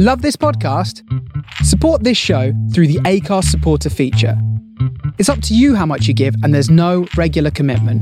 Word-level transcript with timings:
Love 0.00 0.22
this 0.22 0.36
podcast? 0.36 1.02
Support 1.64 2.04
this 2.04 2.16
show 2.16 2.52
through 2.72 2.86
the 2.86 3.00
Acast 3.00 3.46
supporter 3.46 3.90
feature. 3.90 4.40
It's 5.18 5.28
up 5.28 5.42
to 5.42 5.56
you 5.56 5.74
how 5.74 5.86
much 5.86 6.06
you 6.06 6.14
give, 6.14 6.36
and 6.44 6.54
there's 6.54 6.70
no 6.70 7.08
regular 7.16 7.50
commitment. 7.50 8.00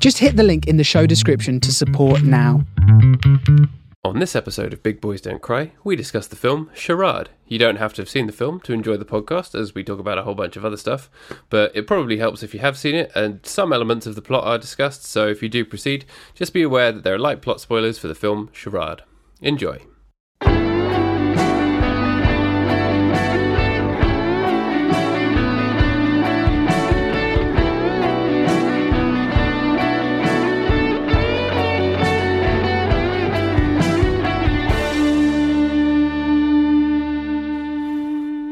Just 0.00 0.16
hit 0.16 0.36
the 0.36 0.42
link 0.42 0.66
in 0.66 0.78
the 0.78 0.82
show 0.82 1.04
description 1.04 1.60
to 1.60 1.74
support 1.74 2.22
now. 2.22 2.64
On 4.02 4.18
this 4.18 4.34
episode 4.34 4.72
of 4.72 4.82
Big 4.82 4.98
Boys 4.98 5.20
Don't 5.20 5.42
Cry, 5.42 5.72
we 5.84 5.94
discuss 5.94 6.26
the 6.26 6.36
film 6.36 6.70
Charade. 6.72 7.28
You 7.46 7.58
don't 7.58 7.76
have 7.76 7.92
to 7.92 8.00
have 8.00 8.08
seen 8.08 8.26
the 8.26 8.32
film 8.32 8.60
to 8.60 8.72
enjoy 8.72 8.96
the 8.96 9.04
podcast, 9.04 9.54
as 9.54 9.74
we 9.74 9.84
talk 9.84 9.98
about 9.98 10.16
a 10.16 10.22
whole 10.22 10.34
bunch 10.34 10.56
of 10.56 10.64
other 10.64 10.78
stuff, 10.78 11.10
but 11.50 11.70
it 11.76 11.86
probably 11.86 12.16
helps 12.16 12.42
if 12.42 12.54
you 12.54 12.60
have 12.60 12.78
seen 12.78 12.94
it, 12.94 13.12
and 13.14 13.44
some 13.44 13.74
elements 13.74 14.06
of 14.06 14.14
the 14.14 14.22
plot 14.22 14.44
are 14.44 14.56
discussed, 14.56 15.04
so 15.04 15.28
if 15.28 15.42
you 15.42 15.50
do 15.50 15.66
proceed, 15.66 16.06
just 16.34 16.54
be 16.54 16.62
aware 16.62 16.92
that 16.92 17.04
there 17.04 17.12
are 17.14 17.18
light 17.18 17.42
plot 17.42 17.60
spoilers 17.60 17.98
for 17.98 18.08
the 18.08 18.14
film 18.14 18.48
Charade. 18.54 19.02
Enjoy. 19.42 19.82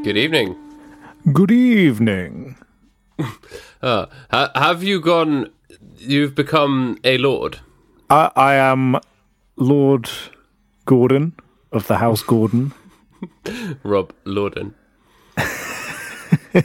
Good 0.04 0.18
evening. 0.18 0.54
Good 1.32 1.50
evening. 1.50 2.56
Uh, 3.82 4.06
ha- 4.30 4.50
have 4.54 4.82
you 4.82 4.98
gone? 4.98 5.50
You've 5.98 6.34
become 6.34 6.98
a 7.04 7.18
lord. 7.18 7.58
I, 8.08 8.30
I 8.34 8.54
am 8.54 8.98
Lord 9.56 10.08
Gordon 10.86 11.34
of 11.70 11.86
the 11.86 11.98
House 11.98 12.22
Gordon. 12.22 12.72
Rob 13.82 14.14
Lorden. 14.24 14.72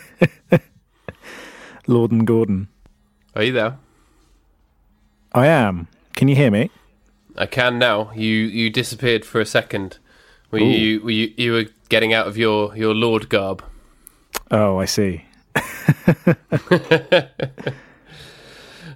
Lord 1.88 2.12
and 2.14 2.26
Gordon. 2.26 2.70
Are 3.36 3.44
you 3.44 3.52
there? 3.52 3.78
I 5.34 5.48
am. 5.48 5.90
Can 6.16 6.30
you 6.30 6.38
hear 6.38 6.52
me? 6.52 6.72
I 7.36 7.48
can 7.48 7.78
now. 7.80 8.14
You 8.16 8.34
you 8.34 8.70
disappeared 8.70 9.26
for 9.26 9.42
a 9.42 9.46
second. 9.46 9.98
Were 10.52 10.60
you, 10.60 11.02
were 11.02 11.12
you 11.12 11.34
you 11.36 11.52
were 11.52 11.66
getting 11.90 12.14
out 12.14 12.28
of 12.28 12.38
your 12.38 12.76
your 12.76 12.96
lord 12.96 13.30
garb? 13.30 13.64
Oh, 14.52 14.78
I 14.78 14.86
see. 14.86 15.26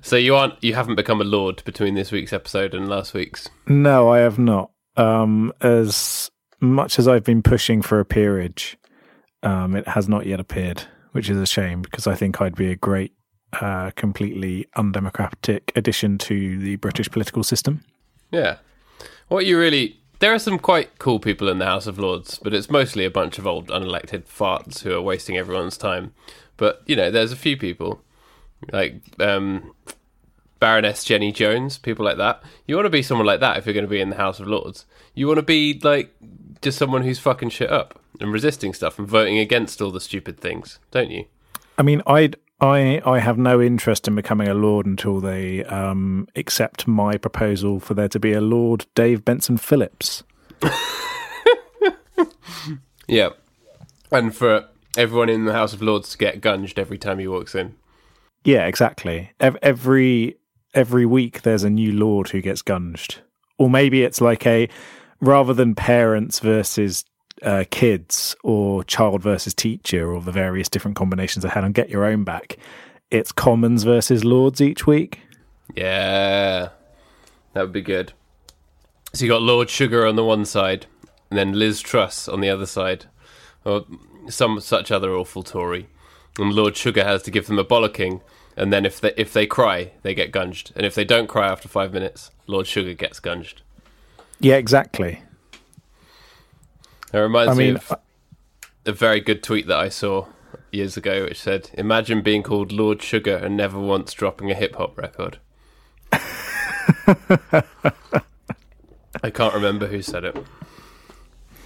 So 0.03 0.17
you 0.17 0.35
aren't 0.35 0.61
you 0.61 0.75
haven't 0.75 0.95
become 0.95 1.21
a 1.21 1.23
lord 1.23 1.63
between 1.63 1.95
this 1.95 2.11
week's 2.11 2.33
episode 2.33 2.75
and 2.75 2.89
last 2.89 3.13
week's. 3.13 3.49
No, 3.67 4.09
I 4.09 4.19
have 4.19 4.37
not. 4.37 4.69
Um, 4.97 5.53
as 5.61 6.29
much 6.59 6.99
as 6.99 7.07
I've 7.07 7.23
been 7.23 7.41
pushing 7.41 7.81
for 7.81 8.01
a 8.01 8.05
peerage, 8.05 8.77
um, 9.43 9.77
it 9.77 9.87
has 9.87 10.09
not 10.09 10.25
yet 10.25 10.41
appeared, 10.41 10.83
which 11.13 11.29
is 11.29 11.37
a 11.37 11.45
shame 11.45 11.81
because 11.81 12.05
I 12.05 12.15
think 12.15 12.41
I'd 12.41 12.55
be 12.55 12.69
a 12.69 12.75
great, 12.75 13.13
uh, 13.61 13.91
completely 13.95 14.67
undemocratic 14.75 15.71
addition 15.77 16.17
to 16.19 16.59
the 16.59 16.75
British 16.75 17.09
political 17.09 17.41
system. 17.41 17.81
Yeah. 18.29 18.57
What 19.29 19.45
you 19.45 19.57
really 19.57 20.02
there 20.23 20.33
are 20.33 20.39
some 20.39 20.57
quite 20.57 20.99
cool 20.99 21.19
people 21.19 21.49
in 21.49 21.59
the 21.59 21.65
House 21.65 21.85
of 21.85 21.99
Lords, 21.99 22.39
but 22.41 22.53
it's 22.53 22.69
mostly 22.69 23.03
a 23.03 23.11
bunch 23.11 23.37
of 23.37 23.45
old 23.45 23.67
unelected 23.67 24.23
farts 24.23 24.79
who 24.79 24.95
are 24.95 25.01
wasting 25.01 25.35
everyone's 25.35 25.75
time. 25.75 26.13
But 26.55 26.81
you 26.85 26.95
know, 26.95 27.11
there's 27.11 27.33
a 27.33 27.35
few 27.35 27.57
people 27.57 28.01
like 28.71 29.01
um, 29.19 29.75
Baroness 30.61 31.03
Jenny 31.03 31.33
Jones, 31.33 31.77
people 31.77 32.05
like 32.05 32.15
that. 32.15 32.41
You 32.65 32.77
want 32.77 32.85
to 32.85 32.89
be 32.89 33.03
someone 33.03 33.27
like 33.27 33.41
that 33.41 33.57
if 33.57 33.65
you're 33.65 33.73
going 33.73 33.83
to 33.83 33.89
be 33.89 33.99
in 33.99 34.11
the 34.11 34.15
House 34.15 34.39
of 34.39 34.47
Lords. 34.47 34.85
You 35.13 35.27
want 35.27 35.39
to 35.39 35.45
be 35.45 35.77
like 35.83 36.15
just 36.61 36.77
someone 36.77 37.01
who's 37.01 37.19
fucking 37.19 37.49
shit 37.49 37.69
up 37.69 37.99
and 38.21 38.31
resisting 38.31 38.73
stuff 38.73 38.97
and 38.97 39.05
voting 39.05 39.39
against 39.39 39.81
all 39.81 39.91
the 39.91 39.99
stupid 39.99 40.39
things, 40.39 40.79
don't 40.91 41.11
you? 41.11 41.25
I 41.77 41.81
mean, 41.81 42.01
I'd 42.07 42.37
I 42.63 43.01
I 43.05 43.19
have 43.19 43.37
no 43.37 43.61
interest 43.61 44.07
in 44.07 44.15
becoming 44.15 44.47
a 44.47 44.53
lord 44.53 44.85
until 44.85 45.19
they 45.19 45.63
um, 45.65 46.27
accept 46.35 46.87
my 46.87 47.17
proposal 47.17 47.79
for 47.79 47.93
there 47.93 48.09
to 48.09 48.19
be 48.19 48.33
a 48.33 48.41
Lord 48.41 48.85
Dave 48.95 49.23
Benson 49.25 49.57
Phillips. 49.57 50.23
Yeah. 53.07 53.29
And 54.11 54.35
for 54.35 54.67
everyone 54.97 55.29
in 55.29 55.45
the 55.45 55.53
House 55.53 55.73
of 55.73 55.81
Lords 55.81 56.09
to 56.11 56.17
get 56.17 56.41
gunged 56.41 56.77
every 56.77 56.97
time 56.97 57.19
he 57.19 57.27
walks 57.27 57.55
in. 57.55 57.75
Yeah, 58.43 58.65
exactly. 58.65 59.31
Every 59.39 60.37
every 60.73 61.05
week 61.05 61.43
there's 61.43 61.63
a 61.63 61.69
new 61.69 61.93
lord 61.93 62.29
who 62.29 62.41
gets 62.41 62.61
gunged, 62.61 63.19
or 63.57 63.69
maybe 63.69 64.03
it's 64.03 64.19
like 64.19 64.45
a 64.45 64.67
rather 65.21 65.53
than 65.53 65.75
parents 65.75 66.39
versus 66.39 67.05
uh, 67.43 67.65
kids 67.69 68.35
or 68.43 68.83
child 68.83 69.21
versus 69.21 69.53
teacher 69.53 70.11
or 70.11 70.21
the 70.21 70.31
various 70.31 70.69
different 70.69 70.97
combinations 70.97 71.45
I 71.45 71.49
had 71.49 71.63
on 71.63 71.71
Get 71.71 71.89
Your 71.89 72.05
Own 72.05 72.23
Back. 72.23 72.57
It's 73.11 73.31
commons 73.31 73.83
versus 73.83 74.23
lords 74.23 74.61
each 74.61 74.87
week. 74.87 75.19
Yeah. 75.75 76.69
That 77.53 77.61
would 77.61 77.71
be 77.71 77.81
good. 77.81 78.13
So 79.13 79.25
you 79.25 79.31
got 79.31 79.43
Lord 79.43 79.69
Sugar 79.69 80.07
on 80.07 80.15
the 80.15 80.23
one 80.23 80.45
side, 80.45 80.87
and 81.29 81.37
then 81.37 81.53
Liz 81.53 81.81
Truss 81.81 82.27
on 82.27 82.41
the 82.41 82.49
other 82.49 82.65
side, 82.65 83.05
or 83.63 83.85
some 84.27 84.59
such 84.59 84.91
other 84.91 85.13
awful 85.13 85.43
Tory. 85.43 85.87
And 86.39 86.51
Lord 86.51 86.75
Sugar 86.75 87.03
has 87.03 87.21
to 87.23 87.31
give 87.31 87.45
them 87.45 87.59
a 87.59 87.63
bollocking, 87.63 88.21
and 88.57 88.73
then 88.73 88.85
if 88.85 88.99
they 88.99 89.13
if 89.15 89.31
they 89.31 89.45
cry, 89.45 89.91
they 90.01 90.15
get 90.15 90.31
gunged, 90.31 90.71
and 90.75 90.83
if 90.83 90.95
they 90.95 91.05
don't 91.05 91.27
cry 91.27 91.47
after 91.47 91.67
five 91.67 91.93
minutes, 91.93 92.31
Lord 92.47 92.65
Sugar 92.65 92.93
gets 92.93 93.19
gunged. 93.19 93.61
Yeah, 94.39 94.55
exactly. 94.55 95.21
It 97.13 97.19
reminds 97.19 97.51
I 97.51 97.53
mean, 97.55 97.75
me 97.75 97.79
of 97.79 97.93
a 98.85 98.91
very 98.91 99.21
good 99.21 99.43
tweet 99.43 99.67
that 99.67 99.77
I 99.77 99.89
saw 99.89 100.25
years 100.71 100.97
ago, 100.97 101.23
which 101.25 101.39
said, 101.39 101.69
"Imagine 101.75 102.21
being 102.21 102.41
called 102.43 102.71
Lord 102.71 103.01
Sugar 103.01 103.35
and 103.37 103.55
never 103.55 103.79
once 103.79 104.13
dropping 104.13 104.49
a 104.49 104.55
hip 104.55 104.75
hop 104.75 104.97
record." 104.97 105.37
I 109.23 109.29
can't 109.31 109.53
remember 109.53 109.87
who 109.87 110.01
said 110.01 110.25
it. 110.25 110.37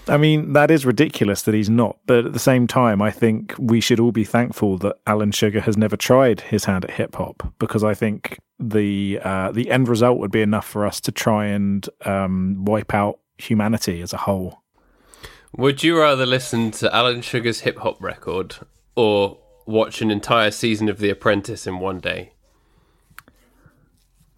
I 0.09 0.17
mean, 0.17 0.53
that 0.53 0.71
is 0.71 0.85
ridiculous 0.85 1.41
that 1.43 1.53
he's 1.53 1.69
not. 1.69 1.97
But 2.05 2.25
at 2.25 2.33
the 2.33 2.39
same 2.39 2.67
time, 2.67 3.01
I 3.01 3.11
think 3.11 3.53
we 3.57 3.81
should 3.81 3.99
all 3.99 4.11
be 4.11 4.23
thankful 4.23 4.77
that 4.79 4.97
Alan 5.05 5.31
Sugar 5.31 5.61
has 5.61 5.77
never 5.77 5.97
tried 5.97 6.41
his 6.41 6.65
hand 6.65 6.85
at 6.85 6.91
hip 6.91 7.15
hop 7.15 7.53
because 7.59 7.83
I 7.83 7.93
think 7.93 8.37
the 8.59 9.19
uh, 9.23 9.51
the 9.51 9.69
end 9.69 9.87
result 9.87 10.19
would 10.19 10.31
be 10.31 10.41
enough 10.41 10.67
for 10.67 10.85
us 10.85 10.99
to 11.01 11.11
try 11.11 11.45
and 11.47 11.87
um, 12.05 12.65
wipe 12.65 12.93
out 12.93 13.19
humanity 13.37 14.01
as 14.01 14.13
a 14.13 14.17
whole. 14.17 14.61
Would 15.55 15.83
you 15.83 15.99
rather 15.99 16.25
listen 16.25 16.71
to 16.71 16.93
Alan 16.93 17.21
Sugar's 17.21 17.61
hip 17.61 17.79
hop 17.79 18.01
record 18.01 18.57
or 18.95 19.37
watch 19.65 20.01
an 20.01 20.11
entire 20.11 20.51
season 20.51 20.89
of 20.89 20.99
The 20.99 21.09
Apprentice 21.09 21.65
in 21.65 21.79
one 21.79 21.99
day? 21.99 22.31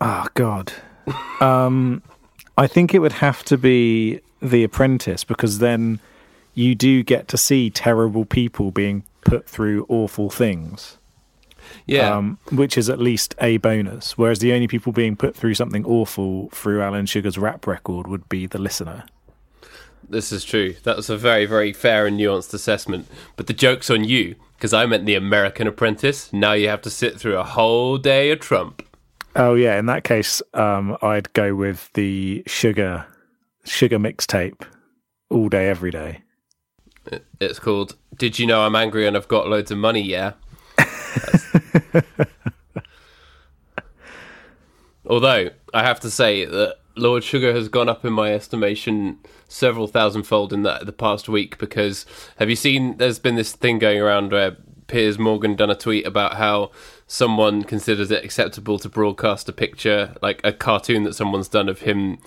Oh 0.02 0.28
God. 0.34 0.74
um, 1.42 2.02
I 2.58 2.68
think 2.68 2.94
it 2.94 3.00
would 3.00 3.14
have 3.14 3.44
to 3.46 3.58
be 3.58 4.22
The 4.42 4.64
Apprentice 4.64 5.24
because 5.24 5.60
then 5.60 6.00
you 6.54 6.76
do 6.76 7.04
get 7.04 7.28
to 7.30 7.38
see 7.38 7.70
terrible 7.70 8.26
people 8.26 8.72
being 8.72 9.04
put 9.22 9.48
through 9.48 9.86
awful 9.90 10.30
things. 10.30 10.98
Yeah. 11.86 12.16
um, 12.16 12.40
which 12.52 12.78
is 12.78 12.90
at 12.90 13.00
least 13.00 13.36
a 13.40 13.58
bonus. 13.58 14.18
Whereas 14.18 14.40
the 14.40 14.54
only 14.54 14.68
people 14.68 14.92
being 14.92 15.16
put 15.16 15.36
through 15.36 15.54
something 15.54 15.86
awful 15.86 16.50
through 16.50 16.82
Alan 16.82 17.06
Sugar's 17.06 17.38
rap 17.38 17.68
record 17.68 18.08
would 18.08 18.28
be 18.28 18.48
the 18.48 18.58
listener. 18.58 19.04
This 20.10 20.32
is 20.32 20.44
true. 20.44 20.76
That 20.84 20.98
was 20.98 21.10
a 21.10 21.18
very, 21.18 21.46
very 21.46 21.72
fair 21.72 22.08
and 22.08 22.20
nuanced 22.20 22.54
assessment. 22.54 23.08
But 23.36 23.48
the 23.48 23.54
joke's 23.54 23.90
on 23.90 24.04
you, 24.04 24.36
because 24.56 24.74
I 24.74 24.86
meant 24.86 25.06
the 25.06 25.16
American 25.16 25.68
Apprentice. 25.68 26.34
Now 26.34 26.54
you 26.54 26.68
have 26.70 26.82
to 26.84 26.90
sit 26.90 27.20
through 27.20 27.38
a 27.38 27.44
whole 27.44 27.98
day 27.98 28.32
of 28.32 28.40
Trump. 28.40 28.86
Oh 29.36 29.54
yeah, 29.54 29.78
in 29.78 29.86
that 29.86 30.04
case, 30.04 30.42
um, 30.54 30.98
I'd 31.02 31.32
go 31.34 31.54
with 31.56 31.92
the 31.94 32.44
sugar 32.48 33.06
sugar 33.64 34.00
mixtape 34.00 34.62
all 35.30 35.48
day, 35.50 35.70
every 35.70 35.92
day. 35.92 36.24
It's 37.40 37.60
called 37.60 37.96
Did 38.18 38.40
You 38.40 38.48
Know 38.48 38.62
I'm 38.62 38.76
Angry 38.76 39.08
and 39.08 39.16
I've 39.16 39.28
Got 39.28 39.48
Loads 39.48 39.72
of 39.72 39.78
Money, 39.78 40.02
Yeah? 40.02 40.34
Although, 45.06 45.50
I 45.74 45.84
have 45.84 46.00
to 46.02 46.12
say 46.12 46.46
that 46.46 46.78
Lord 46.96 47.24
Sugar 47.24 47.52
has 47.54 47.68
gone 47.68 47.90
up 47.90 48.06
in 48.06 48.14
my 48.14 48.32
estimation 48.34 49.18
several 49.50 49.88
thousandfold 49.88 50.54
in 50.54 50.62
the, 50.62 50.80
the 50.84 50.94
past 50.94 51.28
week 51.28 51.58
because 51.58 52.06
have 52.38 52.50
you 52.50 52.56
seen 52.56 52.96
there's 52.98 53.20
been 53.20 53.36
this 53.36 53.52
thing 53.52 53.80
going 53.80 54.00
around 54.00 54.32
where 54.32 54.56
Piers 54.88 55.20
Morgan 55.20 55.56
done 55.56 55.70
a 55.70 55.76
tweet 55.76 56.06
about 56.06 56.36
how 56.36 56.72
someone 57.08 57.64
considers 57.64 58.12
it 58.12 58.24
acceptable 58.24 58.80
to 58.80 58.90
broadcast 58.90 59.50
a 59.50 59.54
picture, 59.54 60.16
like 60.22 60.42
a 60.44 60.54
cartoon 60.54 61.04
that 61.04 61.14
someone's 61.14 61.48
done 61.48 61.70
of 61.70 61.82
him 61.82 62.18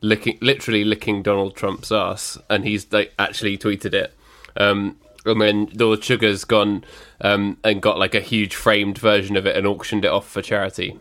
licking, 0.00 0.38
literally 0.40 0.84
licking 0.84 1.22
Donald 1.22 1.56
Trump's 1.56 1.90
ass, 1.90 2.38
and 2.48 2.64
he's 2.64 2.92
like 2.92 3.12
actually 3.18 3.58
tweeted 3.58 3.92
it. 3.92 4.14
Um, 4.56 4.96
and 5.24 5.40
then 5.40 5.68
Lord 5.74 6.02
Sugar's 6.02 6.44
gone 6.44 6.84
um, 7.20 7.58
and 7.62 7.82
got 7.82 7.98
like 7.98 8.14
a 8.14 8.20
huge 8.20 8.54
framed 8.54 8.98
version 8.98 9.36
of 9.36 9.46
it 9.46 9.56
and 9.56 9.66
auctioned 9.66 10.04
it 10.04 10.10
off 10.10 10.28
for 10.28 10.42
charity. 10.42 10.98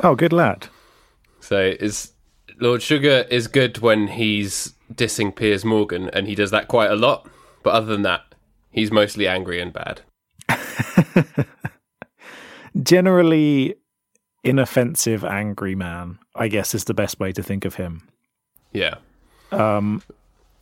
Oh, 0.00 0.14
good 0.14 0.32
lad. 0.32 0.68
So 1.40 1.58
it's 1.58 2.11
Lord 2.58 2.82
Sugar 2.82 3.26
is 3.30 3.48
good 3.48 3.78
when 3.78 4.08
he's 4.08 4.74
dissing 4.92 5.34
Piers 5.34 5.64
Morgan, 5.64 6.08
and 6.10 6.26
he 6.26 6.34
does 6.34 6.50
that 6.50 6.68
quite 6.68 6.90
a 6.90 6.96
lot. 6.96 7.28
But 7.62 7.74
other 7.74 7.86
than 7.86 8.02
that, 8.02 8.34
he's 8.70 8.90
mostly 8.90 9.26
angry 9.26 9.60
and 9.60 9.72
bad. 9.72 10.02
Generally, 12.82 13.76
inoffensive, 14.44 15.24
angry 15.24 15.74
man. 15.74 16.18
I 16.34 16.48
guess 16.48 16.74
is 16.74 16.84
the 16.84 16.94
best 16.94 17.20
way 17.20 17.32
to 17.32 17.42
think 17.42 17.64
of 17.64 17.74
him. 17.74 18.08
Yeah, 18.72 18.94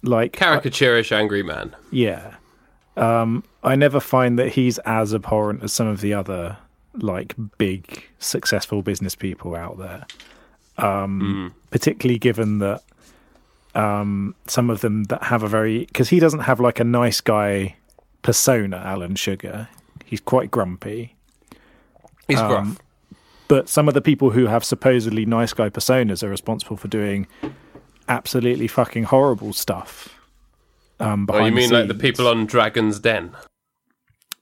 Like 0.03 0.33
caricaturish 0.33 1.13
angry 1.13 1.43
man. 1.43 1.77
Yeah. 1.91 2.35
Um, 2.97 3.45
I 3.63 3.77
never 3.77 4.01
find 4.01 4.39
that 4.39 4.49
he's 4.49 4.79
as 4.79 5.15
abhorrent 5.15 5.63
as 5.63 5.73
some 5.73 5.87
of 5.87 6.01
the 6.01 6.13
other 6.13 6.59
like 6.95 7.35
big 7.57 8.05
successful 8.19 8.83
business 8.83 9.15
people 9.15 9.55
out 9.55 9.79
there. 9.79 10.07
Um, 10.79 11.55
particularly 11.71 12.19
given 12.19 12.59
that 12.61 12.83
um, 13.75 14.35
some 14.47 14.71
of 14.71 14.81
them 14.81 15.05
that 15.05 15.25
have 15.25 15.43
a 15.43 15.49
very 15.49 15.85
because 15.85 16.09
he 16.09 16.19
doesn't 16.21 16.41
have 16.41 16.59
like 16.61 16.81
a 16.81 16.85
nice 16.85 17.21
guy 17.21 17.77
persona, 18.23 18.77
Alan 18.85 19.15
Sugar. 19.15 19.69
He's 20.05 20.21
quite 20.21 20.51
grumpy. 20.51 21.17
He's 22.29 22.39
Um, 22.39 22.49
gruff. 22.49 22.79
But 23.49 23.69
some 23.69 23.89
of 23.89 23.95
the 23.95 24.01
people 24.01 24.31
who 24.31 24.47
have 24.47 24.65
supposedly 24.65 25.27
nice 25.27 25.53
guy 25.53 25.69
personas 25.71 26.23
are 26.23 26.29
responsible 26.31 26.77
for 26.77 26.89
doing 26.89 27.27
absolutely 28.09 28.69
fucking 28.69 29.05
horrible 29.05 29.53
stuff. 29.53 30.17
Um, 31.01 31.27
Oh, 31.31 31.45
you 31.45 31.53
mean 31.53 31.71
like 31.71 31.89
the 31.89 31.95
people 31.95 32.27
on 32.29 32.47
Dragon's 32.47 32.99
Den? 33.01 33.35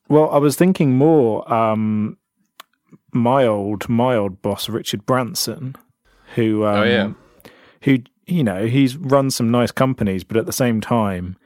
Well, 0.08 0.31
I 0.31 0.38
was 0.38 0.56
thinking 0.56 0.92
more 0.96 1.50
um, 1.52 2.16
my 3.12 3.44
old 3.46 3.88
my 3.88 4.14
old 4.16 4.40
boss 4.42 4.69
Richard 4.69 5.04
Branson, 5.06 5.76
who 6.34 6.64
um, 6.64 6.76
oh 6.76 6.84
yeah, 6.84 7.12
who 7.82 7.98
you 8.26 8.44
know 8.44 8.66
he's 8.66 8.96
run 8.96 9.30
some 9.30 9.50
nice 9.50 9.72
companies, 9.72 10.25
but 10.25 10.36
at 10.36 10.46
the 10.46 10.52
same 10.52 10.80
time 10.80 11.36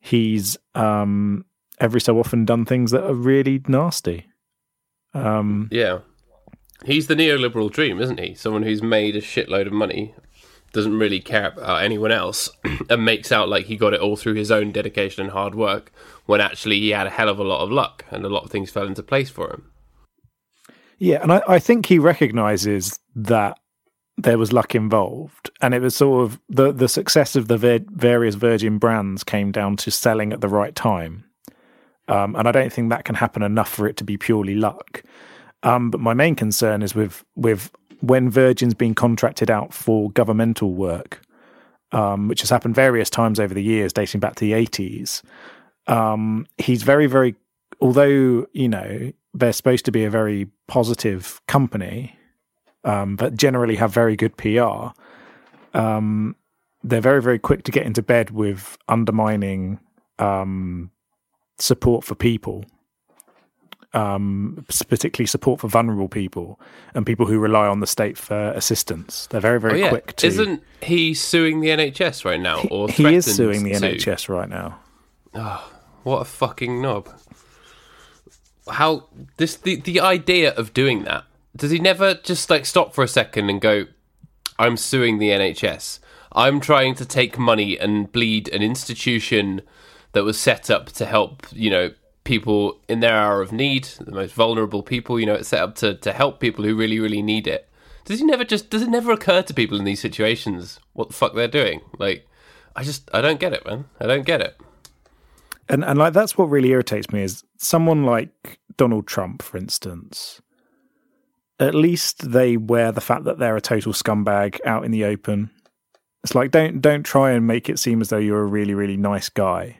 he's 0.00 0.56
um, 0.74 1.44
every 1.80 2.00
so 2.00 2.18
often 2.18 2.44
done 2.44 2.64
things 2.64 2.90
that 2.90 3.04
are 3.04 3.14
really 3.14 3.62
nasty. 3.68 4.26
Um, 5.14 5.68
yeah. 5.70 6.00
He's 6.84 7.08
the 7.08 7.16
neoliberal 7.16 7.70
dream, 7.70 8.00
isn't 8.00 8.20
he? 8.20 8.34
Someone 8.34 8.62
who's 8.62 8.82
made 8.82 9.16
a 9.16 9.20
shitload 9.20 9.66
of 9.66 9.72
money, 9.72 10.14
doesn't 10.72 10.98
really 10.98 11.18
care 11.18 11.48
about 11.48 11.82
anyone 11.82 12.12
else, 12.12 12.48
and 12.90 13.04
makes 13.04 13.32
out 13.32 13.48
like 13.48 13.66
he 13.66 13.76
got 13.76 13.94
it 13.94 14.00
all 14.00 14.16
through 14.16 14.34
his 14.34 14.50
own 14.50 14.70
dedication 14.70 15.22
and 15.22 15.32
hard 15.32 15.54
work, 15.54 15.92
when 16.26 16.40
actually 16.40 16.78
he 16.78 16.90
had 16.90 17.06
a 17.06 17.10
hell 17.10 17.28
of 17.28 17.38
a 17.38 17.44
lot 17.44 17.62
of 17.62 17.72
luck 17.72 18.04
and 18.10 18.24
a 18.24 18.28
lot 18.28 18.44
of 18.44 18.50
things 18.50 18.70
fell 18.70 18.86
into 18.86 19.02
place 19.02 19.30
for 19.30 19.50
him. 19.50 19.70
Yeah, 20.98 21.22
and 21.22 21.32
I, 21.32 21.42
I 21.48 21.58
think 21.58 21.86
he 21.86 21.98
recognizes 21.98 22.98
that 23.14 23.58
there 24.18 24.36
was 24.36 24.52
luck 24.52 24.74
involved, 24.74 25.50
and 25.60 25.72
it 25.72 25.80
was 25.80 25.96
sort 25.96 26.24
of 26.24 26.40
the 26.48 26.72
the 26.72 26.88
success 26.88 27.36
of 27.36 27.48
the 27.48 27.84
various 27.90 28.34
Virgin 28.34 28.78
brands 28.78 29.22
came 29.24 29.52
down 29.52 29.76
to 29.76 29.90
selling 29.90 30.32
at 30.32 30.40
the 30.40 30.48
right 30.48 30.74
time, 30.74 31.24
um, 32.08 32.34
and 32.34 32.48
I 32.48 32.52
don't 32.52 32.72
think 32.72 32.90
that 32.90 33.04
can 33.04 33.14
happen 33.14 33.42
enough 33.42 33.70
for 33.70 33.86
it 33.86 33.96
to 33.98 34.04
be 34.04 34.16
purely 34.16 34.56
luck. 34.56 35.02
Um, 35.62 35.90
but 35.90 36.00
my 36.00 36.14
main 36.14 36.34
concern 36.34 36.82
is 36.82 36.94
with 36.94 37.24
with 37.36 37.70
when 38.00 38.28
Virgin's 38.28 38.74
been 38.74 38.94
contracted 38.94 39.50
out 39.50 39.72
for 39.72 40.10
governmental 40.10 40.74
work, 40.74 41.22
um, 41.92 42.28
which 42.28 42.40
has 42.40 42.50
happened 42.50 42.74
various 42.74 43.10
times 43.10 43.38
over 43.38 43.54
the 43.54 43.62
years, 43.62 43.92
dating 43.92 44.20
back 44.20 44.34
to 44.36 44.44
the 44.44 44.52
eighties. 44.52 45.22
Um, 45.86 46.46
he's 46.58 46.82
very, 46.82 47.06
very 47.06 47.36
although 47.80 48.46
you 48.52 48.68
know 48.68 49.12
they're 49.32 49.52
supposed 49.52 49.84
to 49.84 49.92
be 49.92 50.04
a 50.04 50.10
very 50.10 50.48
positive 50.66 51.40
company, 51.46 52.17
um, 52.88 53.16
but 53.16 53.36
generally 53.36 53.76
have 53.76 53.92
very 53.92 54.16
good 54.16 54.36
PR. 54.38 54.88
Um, 55.74 56.34
they're 56.82 57.02
very, 57.02 57.20
very 57.20 57.38
quick 57.38 57.62
to 57.64 57.70
get 57.70 57.84
into 57.84 58.02
bed 58.02 58.30
with 58.30 58.78
undermining 58.88 59.78
um, 60.18 60.90
support 61.58 62.02
for 62.02 62.14
people, 62.14 62.64
um, 63.92 64.64
particularly 64.88 65.26
support 65.26 65.60
for 65.60 65.68
vulnerable 65.68 66.08
people 66.08 66.58
and 66.94 67.04
people 67.04 67.26
who 67.26 67.38
rely 67.38 67.66
on 67.66 67.80
the 67.80 67.86
state 67.86 68.16
for 68.16 68.52
assistance. 68.52 69.26
They're 69.26 69.40
very, 69.40 69.60
very 69.60 69.82
oh 69.82 69.84
yeah, 69.84 69.88
quick 69.90 70.16
to. 70.16 70.26
isn't 70.26 70.62
he 70.80 71.12
suing 71.12 71.60
the 71.60 71.68
NHS 71.68 72.24
right 72.24 72.40
now? 72.40 72.62
or 72.70 72.88
he 72.88 73.14
is 73.14 73.26
suing 73.36 73.64
the 73.64 73.72
to? 73.72 73.80
NHS 73.80 74.30
right 74.30 74.48
now. 74.48 74.78
Oh, 75.34 75.70
What 76.04 76.22
a 76.22 76.24
fucking 76.24 76.80
knob! 76.80 77.10
How 78.70 79.08
this 79.36 79.56
the 79.56 79.76
the 79.76 80.00
idea 80.00 80.54
of 80.54 80.72
doing 80.72 81.04
that? 81.04 81.24
Does 81.58 81.70
he 81.70 81.78
never 81.78 82.14
just 82.14 82.48
like 82.50 82.64
stop 82.64 82.94
for 82.94 83.04
a 83.04 83.08
second 83.08 83.50
and 83.50 83.60
go, 83.60 83.86
"I'm 84.58 84.76
suing 84.76 85.18
the 85.18 85.30
NHS. 85.30 86.00
I'm 86.32 86.60
trying 86.60 86.94
to 86.96 87.04
take 87.04 87.38
money 87.38 87.78
and 87.78 88.10
bleed 88.12 88.48
an 88.48 88.62
institution 88.62 89.62
that 90.12 90.24
was 90.24 90.38
set 90.38 90.70
up 90.70 90.86
to 90.92 91.04
help 91.04 91.46
you 91.52 91.70
know 91.70 91.90
people 92.24 92.80
in 92.88 93.00
their 93.00 93.16
hour 93.16 93.40
of 93.40 93.52
need, 93.52 93.84
the 94.00 94.12
most 94.12 94.34
vulnerable 94.34 94.82
people. 94.82 95.18
You 95.18 95.26
know, 95.26 95.34
it's 95.34 95.48
set 95.48 95.62
up 95.62 95.74
to 95.76 95.94
to 95.94 96.12
help 96.12 96.38
people 96.40 96.64
who 96.64 96.74
really 96.76 97.00
really 97.00 97.22
need 97.22 97.46
it." 97.46 97.68
Does 98.04 98.20
he 98.20 98.24
never 98.24 98.44
just? 98.44 98.70
Does 98.70 98.82
it 98.82 98.88
never 98.88 99.12
occur 99.12 99.42
to 99.42 99.52
people 99.52 99.78
in 99.78 99.84
these 99.84 100.00
situations 100.00 100.80
what 100.94 101.08
the 101.08 101.14
fuck 101.14 101.34
they're 101.34 101.46
doing? 101.48 101.82
Like, 101.98 102.26
I 102.74 102.82
just 102.82 103.10
I 103.12 103.20
don't 103.20 103.40
get 103.40 103.52
it, 103.52 103.66
man. 103.66 103.84
I 104.00 104.06
don't 104.06 104.24
get 104.24 104.40
it. 104.40 104.56
and 105.68 105.84
and 105.84 105.98
like 105.98 106.14
that's 106.14 106.38
what 106.38 106.48
really 106.48 106.70
irritates 106.70 107.12
me 107.12 107.22
is 107.22 107.44
someone 107.58 108.04
like 108.04 108.58
Donald 108.76 109.06
Trump, 109.06 109.42
for 109.42 109.58
instance. 109.58 110.40
At 111.60 111.74
least 111.74 112.30
they 112.30 112.56
wear 112.56 112.92
the 112.92 113.00
fact 113.00 113.24
that 113.24 113.38
they're 113.38 113.56
a 113.56 113.60
total 113.60 113.92
scumbag 113.92 114.58
out 114.64 114.84
in 114.84 114.92
the 114.92 115.04
open. 115.04 115.50
It's 116.22 116.34
like 116.34 116.50
don't 116.50 116.80
don't 116.80 117.04
try 117.04 117.32
and 117.32 117.46
make 117.46 117.68
it 117.68 117.78
seem 117.78 118.00
as 118.00 118.10
though 118.10 118.18
you're 118.18 118.42
a 118.42 118.46
really 118.46 118.74
really 118.74 118.96
nice 118.96 119.28
guy, 119.28 119.78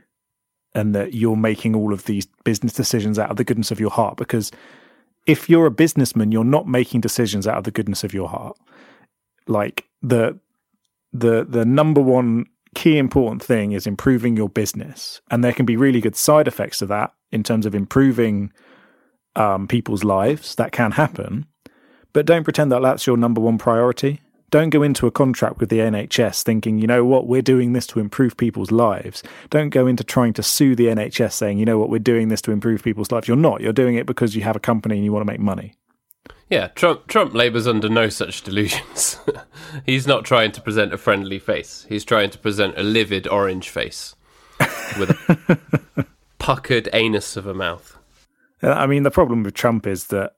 and 0.74 0.94
that 0.94 1.14
you're 1.14 1.36
making 1.36 1.76
all 1.76 1.92
of 1.92 2.04
these 2.04 2.26
business 2.44 2.72
decisions 2.72 3.18
out 3.18 3.30
of 3.30 3.36
the 3.36 3.44
goodness 3.44 3.70
of 3.70 3.80
your 3.80 3.90
heart. 3.90 4.16
Because 4.16 4.50
if 5.26 5.48
you're 5.48 5.66
a 5.66 5.70
businessman, 5.70 6.32
you're 6.32 6.44
not 6.44 6.66
making 6.66 7.00
decisions 7.00 7.46
out 7.46 7.58
of 7.58 7.64
the 7.64 7.70
goodness 7.70 8.02
of 8.02 8.14
your 8.14 8.28
heart. 8.28 8.56
Like 9.46 9.84
the 10.02 10.38
the 11.12 11.46
the 11.48 11.64
number 11.64 12.00
one 12.00 12.46
key 12.74 12.98
important 12.98 13.42
thing 13.42 13.72
is 13.72 13.86
improving 13.86 14.36
your 14.36 14.48
business 14.48 15.20
and 15.30 15.42
there 15.42 15.52
can 15.52 15.66
be 15.66 15.76
really 15.76 16.00
good 16.00 16.14
side 16.14 16.46
effects 16.46 16.78
to 16.78 16.86
that 16.86 17.12
in 17.32 17.42
terms 17.42 17.66
of 17.66 17.74
improving 17.74 18.52
um, 19.36 19.66
people's 19.66 20.04
lives 20.04 20.54
that 20.56 20.70
can 20.70 20.92
happen 20.92 21.46
but 22.18 22.26
don't 22.26 22.42
pretend 22.42 22.72
that 22.72 22.82
that's 22.82 23.06
your 23.06 23.16
number 23.16 23.40
one 23.40 23.58
priority. 23.58 24.20
Don't 24.50 24.70
go 24.70 24.82
into 24.82 25.06
a 25.06 25.10
contract 25.12 25.60
with 25.60 25.68
the 25.68 25.78
nhs 25.78 26.42
thinking 26.42 26.80
you 26.80 26.88
know 26.88 27.04
what? 27.04 27.28
We're 27.28 27.42
doing 27.42 27.74
this 27.74 27.86
to 27.86 28.00
improve 28.00 28.36
people's 28.36 28.72
lives. 28.72 29.22
Don't 29.50 29.70
go 29.70 29.86
into 29.86 30.02
trying 30.02 30.32
to 30.32 30.42
sue 30.42 30.74
the 30.74 30.86
nhs 30.86 31.30
saying 31.30 31.58
you 31.58 31.64
know 31.64 31.78
what? 31.78 31.90
We're 31.90 32.00
doing 32.00 32.26
this 32.26 32.42
to 32.42 32.50
improve 32.50 32.82
people's 32.82 33.12
lives. 33.12 33.28
You're 33.28 33.36
not. 33.36 33.60
You're 33.60 33.72
doing 33.72 33.94
it 33.94 34.04
because 34.04 34.34
you 34.34 34.42
have 34.42 34.56
a 34.56 34.58
company 34.58 34.96
and 34.96 35.04
you 35.04 35.12
want 35.12 35.24
to 35.24 35.32
make 35.32 35.38
money. 35.38 35.74
Yeah, 36.50 36.66
Trump 36.74 37.06
Trump 37.06 37.34
labours 37.34 37.68
under 37.68 37.88
no 37.88 38.08
such 38.08 38.42
delusions. 38.42 39.16
He's 39.86 40.08
not 40.08 40.24
trying 40.24 40.50
to 40.50 40.60
present 40.60 40.92
a 40.92 40.98
friendly 40.98 41.38
face. 41.38 41.86
He's 41.88 42.04
trying 42.04 42.30
to 42.30 42.38
present 42.38 42.76
a 42.76 42.82
livid 42.82 43.28
orange 43.28 43.68
face 43.68 44.16
with 44.98 45.10
a 45.30 46.04
puckered 46.40 46.88
anus 46.92 47.36
of 47.36 47.46
a 47.46 47.54
mouth. 47.54 47.96
I 48.60 48.88
mean, 48.88 49.04
the 49.04 49.12
problem 49.12 49.44
with 49.44 49.54
Trump 49.54 49.86
is 49.86 50.08
that 50.08 50.32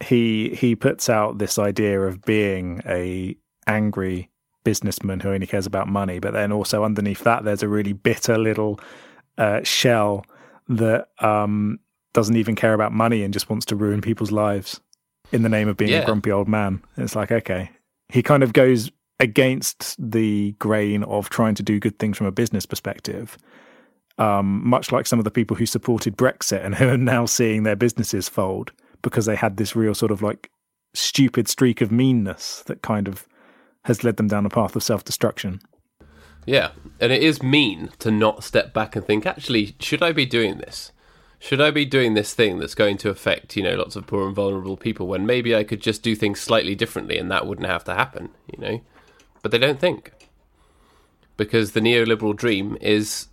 he 0.00 0.50
he 0.54 0.76
puts 0.76 1.08
out 1.08 1.38
this 1.38 1.58
idea 1.58 2.00
of 2.00 2.22
being 2.22 2.80
a 2.86 3.36
angry 3.66 4.30
businessman 4.64 5.20
who 5.20 5.30
only 5.30 5.46
cares 5.46 5.66
about 5.66 5.88
money, 5.88 6.18
but 6.18 6.32
then 6.32 6.52
also 6.52 6.84
underneath 6.84 7.24
that, 7.24 7.44
there's 7.44 7.62
a 7.62 7.68
really 7.68 7.92
bitter 7.92 8.36
little 8.38 8.78
uh, 9.38 9.62
shell 9.62 10.24
that 10.68 11.08
um, 11.20 11.78
doesn't 12.12 12.36
even 12.36 12.54
care 12.54 12.74
about 12.74 12.92
money 12.92 13.22
and 13.22 13.32
just 13.32 13.48
wants 13.48 13.64
to 13.66 13.76
ruin 13.76 14.00
people's 14.00 14.30
lives 14.32 14.80
in 15.32 15.42
the 15.42 15.48
name 15.48 15.68
of 15.68 15.76
being 15.76 15.90
Yeah. 15.90 16.02
a 16.02 16.04
grumpy 16.06 16.30
old 16.32 16.48
man. 16.48 16.82
It's 16.96 17.16
like 17.16 17.32
okay, 17.32 17.70
he 18.08 18.22
kind 18.22 18.42
of 18.42 18.52
goes 18.52 18.90
against 19.20 19.96
the 19.98 20.52
grain 20.60 21.02
of 21.04 21.28
trying 21.28 21.54
to 21.56 21.62
do 21.62 21.80
good 21.80 21.98
things 21.98 22.16
from 22.16 22.26
a 22.28 22.32
business 22.32 22.66
perspective 22.66 23.36
um, 24.18 24.66
much 24.68 24.90
like 24.92 25.06
some 25.06 25.18
of 25.20 25.24
the 25.24 25.30
people 25.30 25.56
who 25.56 25.66
supported 25.66 26.16
Brexit 26.16 26.64
and 26.64 26.74
who 26.76 26.88
are 26.88 26.96
now 26.96 27.26
seeing 27.26 27.62
their 27.62 27.76
businesses 27.76 28.28
fold 28.28 28.72
because 29.02 29.26
they 29.26 29.36
had 29.36 29.56
this 29.56 29.76
real 29.76 29.94
sort 29.94 30.10
of 30.10 30.22
like 30.22 30.50
stupid 30.94 31.48
streak 31.48 31.80
of 31.80 31.92
meanness 31.92 32.62
that 32.66 32.82
kind 32.82 33.08
of 33.08 33.26
has 33.84 34.04
led 34.04 34.16
them 34.16 34.28
down 34.28 34.46
a 34.46 34.50
path 34.50 34.76
of 34.76 34.82
self 34.82 35.04
destruction. 35.04 35.60
Yeah, 36.46 36.70
and 36.98 37.12
it 37.12 37.22
is 37.22 37.42
mean 37.42 37.90
to 37.98 38.10
not 38.10 38.42
step 38.42 38.72
back 38.72 38.96
and 38.96 39.04
think, 39.04 39.26
actually, 39.26 39.76
should 39.80 40.02
I 40.02 40.12
be 40.12 40.24
doing 40.24 40.58
this? 40.58 40.92
Should 41.38 41.60
I 41.60 41.70
be 41.70 41.84
doing 41.84 42.14
this 42.14 42.34
thing 42.34 42.58
that's 42.58 42.74
going 42.74 42.96
to 42.98 43.10
affect, 43.10 43.56
you 43.56 43.62
know, 43.62 43.74
lots 43.76 43.96
of 43.96 44.06
poor 44.06 44.26
and 44.26 44.34
vulnerable 44.34 44.76
people 44.76 45.06
when 45.06 45.26
maybe 45.26 45.54
I 45.54 45.62
could 45.62 45.80
just 45.80 46.02
do 46.02 46.16
things 46.16 46.40
slightly 46.40 46.74
differently 46.74 47.18
and 47.18 47.30
that 47.30 47.46
wouldn't 47.46 47.68
have 47.68 47.84
to 47.84 47.94
happen, 47.94 48.30
you 48.52 48.58
know? 48.58 48.80
But 49.42 49.52
they 49.52 49.58
don't 49.58 49.78
think. 49.78 50.12
Because 51.36 51.72
the 51.72 51.80
neoliberal 51.80 52.34
dream 52.34 52.76
is 52.80 53.28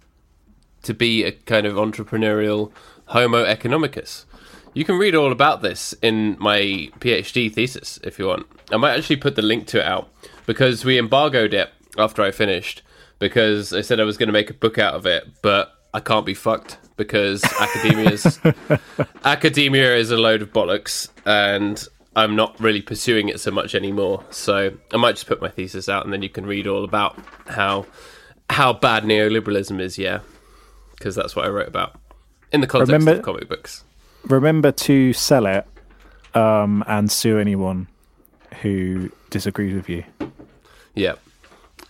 to 0.84 0.94
be 0.94 1.24
a 1.24 1.32
kind 1.32 1.66
of 1.66 1.76
entrepreneurial 1.76 2.72
homo 3.06 3.44
economicus. 3.44 4.26
You 4.76 4.84
can 4.86 4.98
read 4.98 5.16
all 5.16 5.32
about 5.32 5.62
this 5.62 5.94
in 6.02 6.36
my 6.38 6.60
PhD 7.00 7.52
thesis 7.52 7.98
if 8.04 8.20
you 8.20 8.28
want. 8.28 8.46
I 8.72 8.78
might 8.78 8.96
actually 8.98 9.16
put 9.16 9.36
the 9.36 9.42
link 9.42 9.68
to 9.68 9.80
it 9.80 9.86
out 9.86 10.10
because 10.46 10.84
we 10.86 11.00
embargoed 11.00 11.54
it 11.54 11.72
after 11.98 12.22
I 12.22 12.32
finished 12.32 12.82
because 13.20 13.72
I 13.72 13.80
said 13.82 14.02
I 14.02 14.04
was 14.04 14.18
going 14.18 14.28
to 14.28 14.34
make 14.34 14.50
a 14.50 14.54
book 14.54 14.78
out 14.78 14.94
of 14.94 15.06
it, 15.06 15.24
but 15.42 15.72
I 15.94 16.02
can't 16.02 16.26
be 16.26 16.34
fucked 16.34 16.78
because 16.98 17.42
academia's 17.60 18.38
academia 19.26 19.96
is 19.96 20.12
a 20.12 20.18
load 20.18 20.42
of 20.42 20.52
bollocks 20.52 21.08
and 21.26 21.88
I'm 22.18 22.36
not 22.36 22.60
really 22.60 22.82
pursuing 22.82 23.30
it 23.30 23.40
so 23.40 23.52
much 23.52 23.76
anymore. 23.76 24.26
So 24.30 24.74
I 24.94 24.98
might 24.98 25.14
just 25.14 25.28
put 25.28 25.42
my 25.42 25.50
thesis 25.50 25.88
out 25.88 26.04
and 26.04 26.12
then 26.14 26.22
you 26.22 26.30
can 26.30 26.46
read 26.46 26.68
all 26.68 26.84
about 26.84 27.18
how 27.48 27.86
how 28.50 28.74
bad 28.74 29.04
neoliberalism 29.04 29.80
is, 29.80 29.98
yeah. 29.98 30.20
Because 30.98 31.16
that's 31.16 31.34
what 31.36 31.46
I 31.46 31.50
wrote 31.50 31.68
about 31.70 31.98
in 32.52 32.60
the 32.60 32.68
context 32.68 32.92
Remember- 32.92 33.20
of 33.20 33.26
comic 33.26 33.48
books. 33.48 33.86
Remember 34.28 34.72
to 34.72 35.14
sell 35.14 35.46
it 35.46 35.68
um, 36.34 36.84
and 36.88 37.12
sue 37.12 37.38
anyone 37.38 37.88
who 38.62 39.12
disagrees 39.30 39.74
with 39.74 39.90
you. 39.90 40.04
Yeah. 40.94 41.16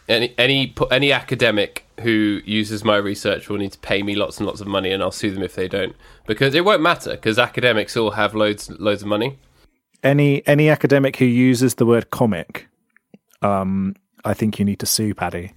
Any 0.07 0.35
any 0.37 0.73
any 0.91 1.11
academic 1.11 1.87
who 2.01 2.41
uses 2.45 2.83
my 2.83 2.97
research 2.97 3.49
will 3.49 3.57
need 3.57 3.71
to 3.71 3.79
pay 3.79 4.03
me 4.03 4.15
lots 4.15 4.37
and 4.37 4.45
lots 4.45 4.61
of 4.61 4.67
money, 4.67 4.91
and 4.91 5.01
I'll 5.01 5.11
sue 5.11 5.31
them 5.31 5.41
if 5.41 5.55
they 5.55 5.67
don't, 5.67 5.95
because 6.27 6.53
it 6.53 6.63
won't 6.63 6.81
matter. 6.81 7.11
Because 7.11 7.39
academics 7.39 7.97
all 7.97 8.11
have 8.11 8.35
loads 8.35 8.69
loads 8.69 9.01
of 9.01 9.07
money. 9.07 9.39
Any 10.03 10.45
any 10.45 10.69
academic 10.69 11.15
who 11.15 11.25
uses 11.25 11.75
the 11.75 11.85
word 11.87 12.11
comic, 12.11 12.67
um, 13.41 13.95
I 14.23 14.35
think 14.35 14.59
you 14.59 14.65
need 14.65 14.79
to 14.79 14.85
sue 14.85 15.15
Paddy. 15.15 15.53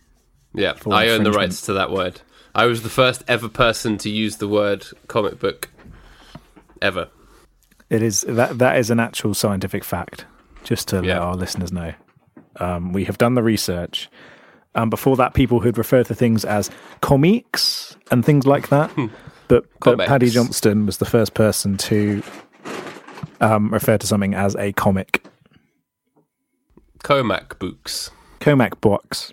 Yeah, 0.55 0.75
I 0.91 1.11
own 1.11 1.25
the 1.25 1.33
rights 1.33 1.61
to 1.63 1.75
that 1.75 1.91
word. 1.91 2.23
I 2.55 2.65
was 2.65 2.83
the 2.83 2.89
first 2.89 3.23
ever 3.29 3.49
person 3.49 3.99
to 3.99 4.11
use 4.11 4.37
the 4.37 4.49
word 4.49 4.87
comic 5.09 5.39
book 5.39 5.69
ever. 6.83 7.09
It 7.91 8.03
is 8.03 8.23
that 8.23 8.59
that 8.59 8.79
is 8.79 8.91
an 8.91 9.01
actual 9.01 9.35
scientific 9.35 9.85
fact. 9.85 10.27
Just 10.65 10.89
to 10.89 11.01
let 11.01 11.19
our 11.19 11.35
listeners 11.35 11.73
know, 11.73 11.95
um, 12.57 12.93
we 12.93 13.05
have 13.05 13.17
done 13.17 13.35
the 13.35 13.43
research. 13.43 14.11
Um, 14.75 14.91
before 14.91 15.17
that, 15.17 15.35
people 15.35 15.61
had 15.61 15.79
referred 15.79 16.07
to 16.07 16.15
things 16.15 16.45
as 16.45 16.71
comics 17.01 17.97
and 18.11 18.25
things 18.25 18.47
like 18.47 18.69
that. 18.69 18.91
but, 19.49 19.65
but 19.81 19.99
Paddy 20.07 20.29
Johnston 20.29 20.85
was 20.85 20.99
the 20.99 21.07
first 21.07 21.35
person 21.35 21.77
to 21.79 22.23
um, 23.41 23.73
refer 23.73 23.97
to 23.97 24.07
something 24.07 24.35
as 24.35 24.55
a 24.57 24.73
comic. 24.73 25.25
Comac 26.99 27.59
books. 27.59 28.11
Comac 28.41 28.81
box. 28.81 29.33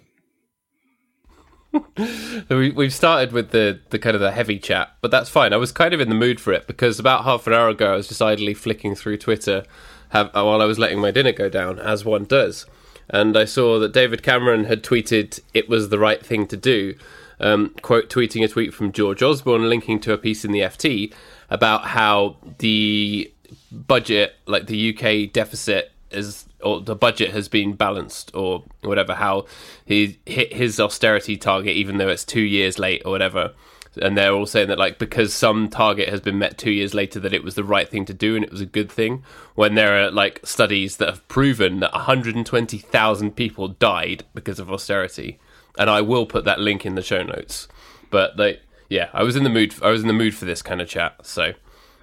We, 2.50 2.72
we've 2.72 2.94
started 2.94 3.32
with 3.32 3.52
the, 3.52 3.80
the 3.90 4.00
kind 4.00 4.16
of 4.16 4.22
the 4.22 4.32
heavy 4.32 4.60
chat, 4.60 4.94
but 5.02 5.10
that's 5.10 5.30
fine. 5.30 5.54
I 5.54 5.58
was 5.58 5.72
kind 5.72 5.94
of 5.94 6.00
in 6.00 6.10
the 6.10 6.16
mood 6.16 6.40
for 6.40 6.54
it 6.54 6.68
because 6.68 7.00
about 7.00 7.24
half 7.24 7.48
an 7.48 7.54
hour 7.54 7.70
ago, 7.70 7.94
I 7.94 7.96
was 7.96 8.08
just 8.08 8.22
idly 8.22 8.54
flicking 8.54 8.96
through 8.96 9.18
Twitter 9.18 9.64
have, 10.10 10.32
while 10.34 10.62
I 10.62 10.66
was 10.66 10.78
letting 10.78 11.00
my 11.00 11.12
dinner 11.12 11.32
go 11.32 11.50
down, 11.50 11.80
as 11.80 12.06
one 12.06 12.26
does. 12.26 12.66
And 13.10 13.38
I 13.38 13.46
saw 13.46 13.80
that 13.80 13.94
David 13.94 14.24
Cameron 14.24 14.66
had 14.66 14.84
tweeted 14.84 15.40
it 15.54 15.70
was 15.70 15.90
the 15.90 16.00
right 16.00 16.26
thing 16.26 16.48
to 16.48 16.58
do. 16.58 16.96
Um, 17.40 17.76
quote 17.82 18.10
tweeting 18.10 18.44
a 18.44 18.48
tweet 18.48 18.74
from 18.74 18.92
George 18.92 19.22
Osborne 19.22 19.68
linking 19.68 20.00
to 20.02 20.14
a 20.14 20.18
piece 20.18 20.46
in 20.46 20.52
the 20.52 20.62
FT 20.62 21.14
about 21.50 21.88
how 21.88 22.38
the 22.60 23.32
budget, 23.72 24.36
like 24.46 24.68
the 24.68 24.96
UK 24.96 25.32
deficit, 25.32 25.92
is 26.12 26.46
or 26.66 26.82
the 26.82 26.96
budget 26.96 27.32
has 27.32 27.48
been 27.48 27.74
balanced 27.74 28.32
or 28.34 28.64
whatever. 28.82 29.14
How 29.14 29.46
he 29.86 30.20
hit 30.26 30.54
his 30.54 30.80
austerity 30.80 31.38
target, 31.38 31.76
even 31.76 31.98
though 31.98 32.10
it's 32.10 32.26
two 32.26 32.42
years 32.42 32.80
late 32.80 33.04
or 33.06 33.12
whatever. 33.12 33.54
And 34.02 34.18
they're 34.18 34.34
all 34.34 34.46
saying 34.46 34.68
that 34.68 34.78
like 34.78 35.00
because 35.00 35.34
some 35.34 35.70
target 35.70 36.10
has 36.10 36.20
been 36.20 36.38
met 36.38 36.58
two 36.58 36.72
years 36.72 36.94
later, 36.94 37.20
that 37.22 37.34
it 37.34 37.44
was 37.44 37.56
the 37.56 37.64
right 37.64 37.88
thing 37.88 38.04
to 38.06 38.14
do 38.14 38.36
and 38.36 38.44
it 38.44 38.52
was 38.52 38.60
a 38.60 38.66
good 38.66 38.92
thing. 38.92 39.24
When 39.54 39.76
there 39.76 40.04
are 40.04 40.12
like 40.12 40.42
studies 40.44 40.98
that 40.98 41.08
have 41.08 41.26
proven 41.30 41.80
that 41.80 41.94
120,000 41.94 43.32
people 43.36 43.70
died 43.70 44.26
because 44.34 44.60
of 44.60 44.70
austerity, 44.70 45.40
and 45.78 45.90
I 45.90 46.02
will 46.02 46.26
put 46.26 46.46
that 46.46 46.60
link 46.60 46.86
in 46.86 46.96
the 46.96 47.02
show 47.02 47.24
notes. 47.24 47.68
But 48.10 48.38
like, 48.38 48.62
yeah, 48.90 49.10
I 49.14 49.24
was 49.24 49.36
in 49.36 49.44
the 49.44 49.50
mood. 49.50 49.76
I 49.82 49.92
was 49.92 50.02
in 50.02 50.08
the 50.08 50.14
mood 50.14 50.36
for 50.36 50.46
this 50.46 50.62
kind 50.62 50.82
of 50.82 50.90
chat. 50.90 51.26
So 51.26 51.54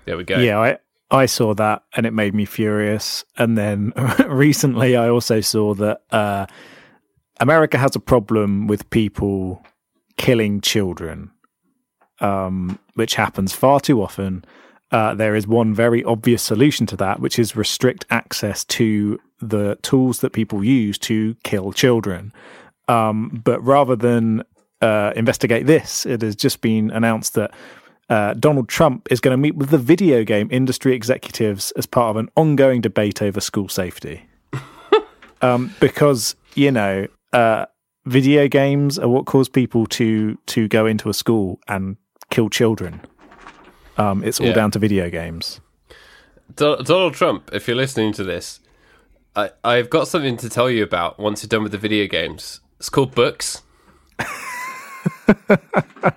there 0.05 0.17
we 0.17 0.25
go. 0.25 0.39
Yeah, 0.39 0.61
I 0.61 0.79
I 1.13 1.27
saw 1.27 1.55
that 1.55 1.85
and 1.95 2.07
it 2.07 2.13
made 2.13 2.35
me 2.35 2.47
furious. 2.47 3.25
And 3.37 3.57
then 3.57 3.93
recently, 4.27 4.97
I 4.97 5.09
also 5.09 5.41
saw 5.41 5.75
that 5.75 6.01
uh, 6.11 6.47
America 7.39 7.77
has 7.79 7.95
a 7.95 8.01
problem 8.01 8.67
with 8.67 8.89
people 8.91 9.63
killing 10.17 10.63
children, 10.63 11.31
um, 12.21 12.79
which 12.95 13.15
happens 13.15 13.53
far 13.53 13.79
too 13.79 14.03
often. 14.03 14.45
Uh, 14.91 15.15
there 15.15 15.35
is 15.35 15.47
one 15.47 15.75
very 15.75 16.03
obvious 16.05 16.43
solution 16.43 16.87
to 16.87 16.97
that, 16.97 17.21
which 17.21 17.39
is 17.39 17.57
restrict 17.57 18.07
access 18.11 18.65
to 18.65 19.19
the 19.41 19.77
tools 19.83 20.21
that 20.21 20.33
people 20.33 20.65
use 20.65 20.99
to 20.99 21.35
kill 21.45 21.73
children. 21.73 22.33
Um, 22.89 23.41
but 23.45 23.63
rather 23.63 23.97
than 23.97 24.45
uh, 24.81 25.13
investigate 25.15 25.67
this, 25.67 26.07
it 26.07 26.23
has 26.23 26.37
just 26.37 26.61
been 26.61 26.91
announced 26.91 27.35
that 27.35 27.53
uh, 28.13 28.35
Donald 28.35 28.69
Trump 28.69 29.09
is 29.11 29.21
going 29.21 29.33
to 29.33 29.39
meet 29.39 29.57
with 29.57 29.71
the 29.71 29.79
video 29.79 30.23
game 30.23 30.47
industry 30.51 30.95
executives 30.95 31.71
as 31.73 31.87
part 31.87 32.11
of 32.11 32.17
an 32.17 32.29
ongoing 32.37 32.83
debate 32.83 33.23
over 33.23 33.41
school 33.41 33.71
safety. 33.71 34.29
um, 35.43 35.75
because 35.81 36.37
you 36.55 36.71
know, 36.71 37.07
uh, 37.33 37.65
video 38.05 38.49
games 38.49 38.99
are 38.99 39.09
what 39.09 39.25
cause 39.25 39.49
people 39.49 39.87
to 39.87 40.37
to 40.45 40.69
go 40.69 40.85
into 40.85 41.09
a 41.09 41.15
school 41.15 41.59
and 41.69 41.97
kill 42.29 42.51
children. 42.51 43.01
Um, 43.97 44.23
it's 44.25 44.41
all 44.41 44.49
Yeah. 44.49 44.53
down 44.53 44.73
to 44.73 44.79
video 44.79 45.09
games. 45.09 45.63
Do- 46.55 46.83
Donald 46.85 47.15
Trump, 47.15 47.49
if 47.55 47.67
you're 47.67 47.79
listening 47.79 48.13
to 48.13 48.25
this, 48.25 48.61
I, 49.35 49.53
I've 49.65 49.89
got 49.89 50.07
something 50.07 50.37
to 50.39 50.51
tell 50.51 50.69
you 50.69 50.83
about 50.83 51.19
once 51.19 51.43
you're 51.43 51.49
done 51.49 51.63
with 51.63 51.73
the 51.73 51.79
video 51.79 52.07
games. 52.07 52.61
It's 52.79 52.91
called 52.91 53.15
books. 53.15 53.63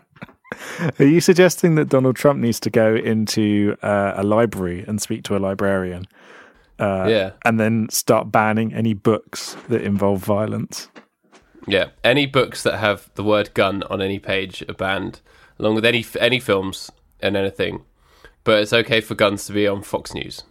Are 1.00 1.06
you 1.06 1.22
suggesting 1.22 1.76
that 1.76 1.90
Donald 1.90 2.16
Trump 2.16 2.40
needs 2.40 2.60
to 2.62 2.70
go 2.70 2.96
into 2.96 3.76
uh, 3.82 4.14
a 4.16 4.24
library 4.24 4.84
and 4.88 5.02
speak 5.02 5.24
to 5.24 5.36
a 5.36 5.40
librarian? 5.40 6.08
Uh, 6.78 7.08
yeah. 7.08 7.32
and 7.46 7.58
then 7.58 7.88
start 7.90 8.34
banning 8.34 8.74
any 8.74 8.94
books 8.94 9.56
that 9.70 9.82
involve 9.82 10.22
violence. 10.22 10.90
Yeah. 11.68 11.92
Any 12.04 12.26
books 12.26 12.64
that 12.64 12.80
have 12.80 13.10
the 13.16 13.24
word 13.24 13.54
gun 13.54 13.84
on 13.84 14.02
any 14.02 14.20
page 14.20 14.62
are 14.68 14.74
banned, 14.74 15.22
along 15.58 15.76
with 15.76 15.86
any 15.86 16.06
any 16.20 16.40
films 16.40 16.92
and 17.22 17.38
anything. 17.38 17.84
But 18.44 18.60
it's 18.60 18.74
okay 18.74 19.02
for 19.02 19.16
guns 19.16 19.46
to 19.48 19.54
be 19.54 19.68
on 19.68 19.82
Fox 19.82 20.14
News. 20.14 20.44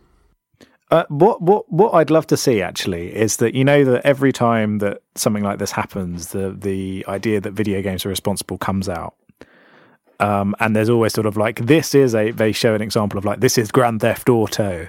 Uh, 0.91 1.05
what 1.09 1.41
what 1.41 1.71
what 1.73 1.95
I'd 1.95 2.11
love 2.11 2.27
to 2.29 2.37
see 2.37 2.61
actually 2.61 3.15
is 3.15 3.39
that 3.39 3.55
you 3.55 3.65
know 3.65 3.85
that 3.85 4.05
every 4.05 4.33
time 4.33 4.79
that 4.79 5.03
something 5.15 5.43
like 5.43 5.59
this 5.59 5.73
happens, 5.73 6.29
the 6.29 6.51
the 6.51 7.05
idea 7.09 7.41
that 7.41 7.53
video 7.53 7.83
games 7.83 8.05
are 8.05 8.11
responsible 8.11 8.59
comes 8.59 8.89
out. 8.89 9.15
Um, 10.25 10.55
and 10.59 10.75
there's 10.75 10.89
always 10.89 11.13
sort 11.13 11.27
of 11.27 11.37
like 11.37 11.67
this 11.67 11.95
is 11.95 12.15
a 12.15 12.31
they 12.31 12.53
show 12.53 12.75
an 12.75 12.81
example 12.81 13.19
of 13.19 13.27
like 13.27 13.41
this 13.41 13.59
is 13.59 13.71
Grand 13.71 14.01
Theft 14.01 14.29
Auto. 14.31 14.89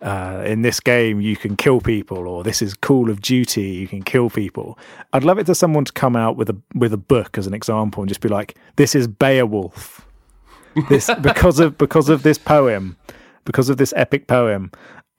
Uh, 0.00 0.42
in 0.44 0.62
this 0.62 0.80
game, 0.80 1.20
you 1.20 1.36
can 1.36 1.56
kill 1.56 1.80
people, 1.80 2.26
or 2.26 2.42
this 2.42 2.60
is 2.60 2.74
Call 2.74 3.08
of 3.08 3.20
Duty, 3.20 3.62
you 3.62 3.86
can 3.86 4.02
kill 4.02 4.28
people. 4.28 4.76
I'd 5.12 5.22
love 5.22 5.38
it 5.38 5.46
to 5.46 5.54
someone 5.54 5.84
to 5.84 5.92
come 5.92 6.16
out 6.16 6.36
with 6.36 6.50
a 6.50 6.56
with 6.74 6.92
a 6.92 6.96
book 6.96 7.38
as 7.38 7.46
an 7.46 7.54
example 7.54 8.02
and 8.02 8.08
just 8.08 8.20
be 8.20 8.28
like, 8.28 8.56
"This 8.74 8.96
is 8.96 9.06
Beowulf." 9.06 10.04
This 10.88 11.08
because 11.20 11.60
of 11.60 11.78
because 11.78 12.08
of 12.08 12.24
this 12.24 12.36
poem, 12.36 12.96
because 13.44 13.68
of 13.68 13.76
this 13.76 13.94
epic 13.94 14.26
poem, 14.26 14.72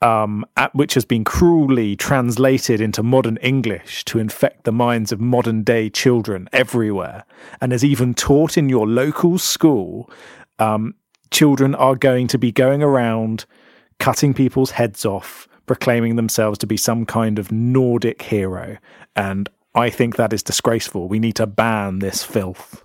um, 0.04 0.44
at, 0.58 0.74
which 0.74 0.92
has 0.92 1.06
been 1.06 1.24
cruelly 1.24 1.96
translated 1.96 2.78
into 2.78 3.02
modern 3.02 3.38
English 3.38 4.04
to 4.04 4.18
infect 4.18 4.64
the 4.64 4.72
minds 4.72 5.12
of 5.12 5.20
modern 5.20 5.62
day 5.62 5.88
children 5.88 6.46
everywhere, 6.52 7.24
and 7.60 7.72
is 7.72 7.82
even 7.82 8.12
taught 8.12 8.58
in 8.58 8.68
your 8.68 8.86
local 8.86 9.38
school. 9.38 10.10
Um, 10.58 10.94
children 11.30 11.74
are 11.74 11.96
going 11.96 12.26
to 12.28 12.38
be 12.38 12.52
going 12.52 12.82
around 12.82 13.46
cutting 13.98 14.34
people's 14.34 14.72
heads 14.72 15.06
off, 15.06 15.48
proclaiming 15.64 16.16
themselves 16.16 16.58
to 16.58 16.66
be 16.66 16.76
some 16.76 17.06
kind 17.06 17.38
of 17.38 17.50
Nordic 17.50 18.20
hero. 18.20 18.76
And 19.16 19.48
I 19.74 19.88
think 19.88 20.16
that 20.16 20.34
is 20.34 20.42
disgraceful. 20.42 21.08
We 21.08 21.18
need 21.18 21.36
to 21.36 21.46
ban 21.46 22.00
this 22.00 22.22
filth. 22.22 22.84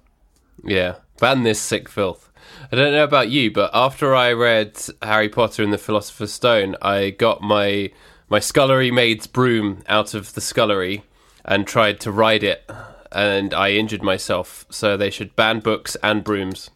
Yeah, 0.64 0.96
ban 1.20 1.44
this 1.44 1.60
sick 1.60 1.90
filth. 1.90 2.29
I 2.72 2.76
don't 2.76 2.94
know 2.94 3.04
about 3.04 3.30
you, 3.30 3.52
but 3.52 3.72
after 3.74 4.16
I 4.16 4.34
read 4.34 4.78
Harry 5.02 5.30
Potter 5.30 5.64
and 5.64 5.74
the 5.74 5.78
Philosopher's 5.78 6.32
Stone, 6.32 6.76
I 6.82 7.10
got 7.12 7.42
my 7.42 7.92
my 8.30 8.40
scullery 8.40 8.92
maid's 8.92 9.28
broom 9.28 9.82
out 9.88 10.14
of 10.14 10.34
the 10.34 10.42
scullery 10.42 11.04
and 11.46 11.66
tried 11.66 12.00
to 12.02 12.12
ride 12.12 12.44
it, 12.44 12.70
and 13.12 13.54
I 13.54 13.72
injured 13.72 14.04
myself. 14.04 14.66
So 14.70 14.96
they 14.96 15.10
should 15.10 15.36
ban 15.36 15.62
books 15.62 15.98
and 16.04 16.24
brooms 16.24 16.70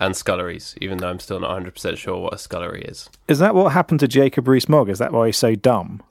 and 0.00 0.16
sculleries, 0.16 0.74
even 0.80 0.98
though 0.98 1.10
I'm 1.10 1.18
still 1.18 1.40
not 1.40 1.60
100% 1.60 1.96
sure 1.96 2.18
what 2.18 2.34
a 2.34 2.38
scullery 2.38 2.82
is. 2.82 3.10
Is 3.26 3.38
that 3.40 3.54
what 3.54 3.72
happened 3.72 4.00
to 4.00 4.08
Jacob 4.08 4.46
Rees-Mogg? 4.48 4.88
Is 4.88 4.98
that 4.98 5.12
why 5.12 5.26
he's 5.26 5.36
so 5.36 5.54
dumb? 5.54 6.02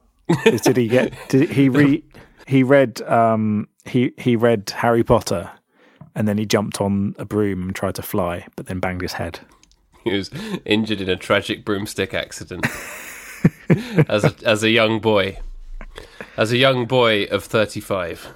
Did 0.44 0.76
he 0.78 0.88
get? 0.90 1.14
Did 1.30 1.50
he 1.52 1.70
re? 1.70 2.04
He 2.46 2.64
read. 2.64 3.02
Um. 3.04 3.70
He 3.86 4.12
he 4.18 4.36
read 4.36 4.70
Harry 4.76 5.04
Potter, 5.06 5.50
and 6.18 6.28
then 6.28 6.40
he 6.40 6.48
jumped 6.48 6.82
on 6.82 7.16
a 7.20 7.26
broom 7.26 7.62
and 7.62 7.76
tried 7.76 7.94
to 7.96 8.02
fly, 8.02 8.48
but 8.56 8.66
then 8.66 8.80
banged 8.80 9.02
his 9.02 9.14
head. 9.14 9.40
he 10.04 10.12
was 10.12 10.32
injured 10.66 11.00
in 11.00 11.10
a 11.10 11.16
tragic 11.16 11.64
broomstick 11.64 12.14
accident 12.14 12.66
as 14.10 14.24
a, 14.24 14.34
as 14.44 14.64
a 14.64 14.72
young 14.72 15.00
boy. 15.00 15.38
As 16.36 16.52
a 16.52 16.58
young 16.58 16.88
boy 16.88 17.26
of 17.26 17.44
35. 17.44 18.34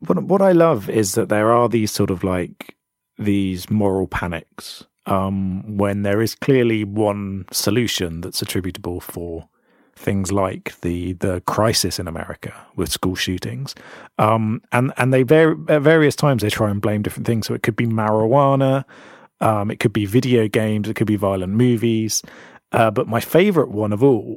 What 0.00 0.22
what 0.24 0.42
I 0.42 0.52
love 0.52 0.90
is 0.90 1.14
that 1.14 1.30
there 1.30 1.50
are 1.50 1.68
these 1.68 1.90
sort 1.90 2.10
of 2.10 2.22
like 2.22 2.76
these 3.18 3.70
moral 3.70 4.06
panics 4.06 4.84
um, 5.06 5.78
when 5.78 6.02
there 6.02 6.20
is 6.20 6.34
clearly 6.34 6.84
one 6.84 7.46
solution 7.52 8.20
that's 8.20 8.42
attributable 8.42 9.00
for 9.00 9.48
things 9.96 10.32
like 10.32 10.78
the 10.80 11.14
the 11.14 11.40
crisis 11.42 11.98
in 11.98 12.08
America 12.08 12.54
with 12.76 12.90
school 12.90 13.14
shootings, 13.14 13.74
um, 14.18 14.60
and 14.72 14.92
and 14.96 15.12
they 15.12 15.22
var- 15.22 15.56
at 15.68 15.82
various 15.82 16.16
times 16.16 16.42
they 16.42 16.50
try 16.50 16.70
and 16.70 16.80
blame 16.80 17.02
different 17.02 17.26
things. 17.26 17.46
So 17.46 17.54
it 17.54 17.62
could 17.62 17.76
be 17.76 17.86
marijuana, 17.86 18.84
um, 19.40 19.70
it 19.70 19.80
could 19.80 19.92
be 19.92 20.06
video 20.06 20.48
games, 20.48 20.88
it 20.88 20.94
could 20.94 21.06
be 21.06 21.16
violent 21.16 21.52
movies. 21.52 22.22
Uh, 22.72 22.90
but 22.90 23.06
my 23.06 23.20
favorite 23.20 23.70
one 23.70 23.92
of 23.92 24.02
all 24.02 24.36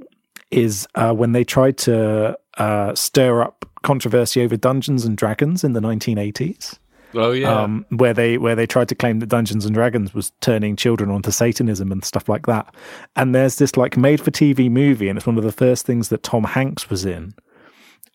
is 0.52 0.88
uh, 0.96 1.14
when 1.14 1.32
they 1.32 1.44
tried 1.44 1.78
to 1.78 2.38
uh, 2.58 2.96
stir 2.96 3.42
up 3.42 3.66
controversy 3.84 4.42
over 4.44 4.58
Dungeons 4.58 5.06
and 5.06 5.18
Dragons 5.18 5.64
in 5.64 5.74
the 5.74 5.80
1980s. 5.80 6.78
Oh 7.14 7.32
yeah, 7.32 7.62
Um, 7.64 7.86
where 7.90 8.14
they 8.14 8.38
where 8.38 8.56
they 8.56 8.68
tried 8.68 8.90
to 8.90 8.96
claim 8.96 9.20
that 9.20 9.28
Dungeons 9.30 9.66
and 9.66 9.74
Dragons 9.74 10.14
was 10.14 10.32
turning 10.42 10.76
children 10.76 11.10
onto 11.10 11.32
Satanism 11.32 11.92
and 11.92 12.04
stuff 12.04 12.28
like 12.28 12.46
that. 12.48 12.74
And 13.16 13.34
there's 13.34 13.58
this 13.58 13.78
like 13.78 13.96
made 13.98 14.20
for 14.22 14.32
TV 14.32 14.70
movie, 14.70 15.08
and 15.10 15.18
it's 15.18 15.26
one 15.28 15.38
of 15.38 15.44
the 15.44 15.52
first 15.52 15.86
things 15.86 16.10
that 16.10 16.24
Tom 16.24 16.44
Hanks 16.44 16.90
was 16.90 17.06
in, 17.06 17.34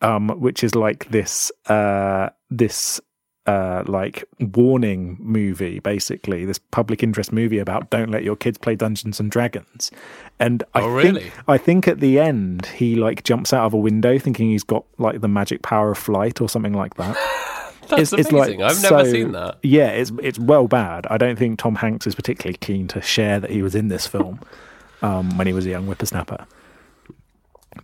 um, 0.03 0.29
which 0.41 0.63
is 0.63 0.75
like 0.75 1.09
this 1.11 1.51
uh, 1.69 2.29
this 2.51 3.01
uh, 3.47 3.83
like 3.87 4.25
warning 4.39 5.17
movie, 5.21 5.81
basically 5.81 6.45
this 6.45 6.59
public 6.59 7.03
interest 7.03 7.33
movie 7.33 7.59
about 7.59 7.91
don't 7.91 8.11
let 8.11 8.23
your 8.23 8.37
kids 8.37 8.57
play 8.57 8.77
Dungeons 8.77 9.19
and 9.19 9.31
Dragons. 9.33 9.91
And 10.39 10.63
I 10.75 10.83
Oh, 10.83 10.89
really? 10.95 11.23
think 11.23 11.35
I 11.49 11.59
think 11.59 11.89
at 11.89 11.99
the 12.01 12.21
end 12.21 12.67
he 12.67 12.95
like 12.95 13.25
jumps 13.25 13.53
out 13.53 13.65
of 13.67 13.75
a 13.75 13.79
window 13.79 14.17
thinking 14.19 14.51
he's 14.51 14.63
got 14.63 14.85
like 14.99 15.23
the 15.23 15.29
magic 15.29 15.63
power 15.63 15.91
of 15.91 15.99
flight 15.99 16.41
or 16.41 16.49
something 16.49 16.73
like 16.75 16.95
that. 16.97 17.17
that's 17.89 18.13
amazing. 18.13 18.63
I've 18.63 18.83
never 18.83 19.05
seen 19.05 19.33
that. 19.33 19.59
Yeah, 19.63 19.89
it's 19.89 20.13
it's 20.23 20.39
well 20.39 20.69
bad. 20.69 21.07
I 21.09 21.19
don't 21.19 21.39
think 21.39 21.59
Tom 21.59 21.77
Hanks 21.77 22.07
is 22.07 22.15
particularly 22.15 22.57
keen 22.59 22.89
to 22.89 23.01
share 23.01 23.41
that 23.41 23.51
he 23.51 23.63
was 23.63 23.75
in 23.75 23.89
this 23.89 24.07
film 24.07 24.41
um, 25.03 25.37
when 25.37 25.47
he 25.47 25.53
was 25.53 25.67
a 25.67 25.71
young 25.71 25.87
whippersnapper. 25.87 26.47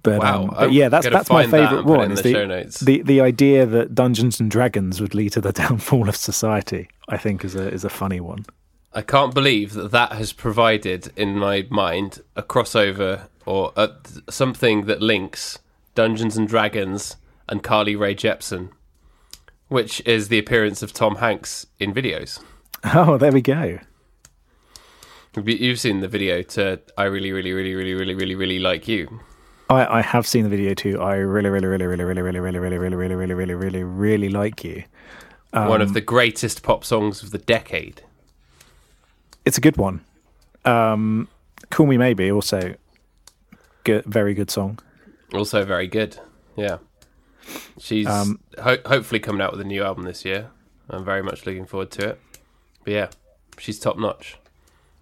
But, 0.02 0.19
Wow, 0.21 0.43
um, 0.43 0.49
but 0.50 0.73
yeah, 0.73 0.88
that's 0.88 1.09
that's 1.09 1.31
my 1.31 1.43
find 1.43 1.52
that 1.52 1.69
favorite 1.69 1.78
and 1.78 1.87
put 1.87 1.95
it 1.95 1.99
one. 1.99 2.59
Is 2.59 2.75
the 2.81 2.85
the, 2.85 3.02
the 3.02 3.21
idea 3.21 3.67
that 3.67 3.95
Dungeons 3.95 4.38
and 4.38 4.50
Dragons 4.50 5.00
would 5.00 5.14
lead 5.14 5.33
to 5.33 5.40
the 5.40 5.52
downfall 5.62 6.09
of 6.09 6.17
society. 6.17 6.88
I 7.09 7.17
think 7.17 7.45
is 7.45 7.55
a 7.55 7.69
is 7.73 7.85
a 7.85 7.88
funny 7.88 8.21
one. 8.21 8.45
I 8.93 9.02
can't 9.02 9.35
believe 9.35 9.75
that 9.75 9.90
that 9.93 10.12
has 10.12 10.33
provided 10.33 11.12
in 11.17 11.38
my 11.38 11.67
mind 11.71 12.23
a 12.37 12.43
crossover 12.43 13.28
or 13.45 13.73
a, 13.76 13.90
something 14.31 14.87
that 14.87 15.02
links 15.02 15.59
Dungeons 15.95 16.37
and 16.37 16.49
Dragons 16.49 17.17
and 17.49 17.62
Carly 17.62 17.97
Rae 17.97 18.14
Jepsen, 18.14 18.71
which 19.68 20.00
is 20.06 20.28
the 20.28 20.38
appearance 20.38 20.82
of 20.82 20.92
Tom 20.92 21.16
Hanks 21.16 21.66
in 21.78 21.92
videos. 21.94 22.40
Oh, 22.94 23.16
there 23.18 23.32
we 23.32 23.40
go. 23.42 23.78
You- 25.37 25.42
You've 25.54 25.78
seen 25.80 26.00
the 26.00 26.08
video 26.08 26.42
to 26.42 26.80
"I 26.96 27.04
really, 27.04 27.32
really, 27.32 27.52
really, 27.52 27.75
really, 27.75 27.94
really, 27.94 28.14
really, 28.14 28.34
really 28.34 28.58
like 28.58 28.88
you." 28.88 29.20
I, 29.70 29.98
I 29.98 30.02
have 30.02 30.26
seen 30.26 30.44
the 30.44 30.48
video 30.48 30.75
too. 30.75 31.00
I 31.00 31.16
really, 31.16 31.50
really, 31.50 31.66
really, 31.66 31.84
really, 31.87 32.04
really, 32.04 32.22
really, 32.22 32.40
really, 32.40 32.58
really, 32.58 32.76
really, 32.78 33.14
really, 33.14 33.14
really, 33.34 33.34
really, 33.34 33.54
really, 33.54 33.84
really 33.84 34.28
like 34.30 34.64
you. 34.64 34.82
One 35.52 35.80
of 35.82 35.92
the 35.94 36.00
greatest 36.00 36.62
pop 36.62 36.84
songs 36.84 37.22
of 37.22 37.30
the 37.30 37.38
decade. 37.38 38.02
It's 39.44 39.58
a 39.58 39.60
good 39.60 39.76
one. 39.76 40.00
Um, 40.64 41.28
Call 41.70 41.87
Me 41.87 41.96
Maybe 41.96 42.30
also 42.30 42.75
good, 43.84 44.04
very 44.04 44.34
good 44.34 44.50
song. 44.50 44.78
Also 45.32 45.64
very 45.64 45.87
good. 45.87 46.18
Yeah. 46.56 46.78
She's 47.78 48.07
Um, 48.07 48.40
ho- 48.62 48.78
hopefully 48.87 49.21
coming 49.21 49.40
out 49.43 49.52
with 49.52 49.61
a 49.61 49.64
new 49.64 49.83
album 49.83 50.05
this 50.05 50.25
year. 50.25 50.50
I'm 50.90 51.05
very 51.05 51.23
much 51.23 51.45
looking 51.47 51.67
forward 51.67 51.90
to 51.93 52.09
it. 52.11 52.21
But 52.85 52.93
yeah, 52.93 53.09
she's 53.59 53.78
top 53.78 53.99
notch. 53.99 54.37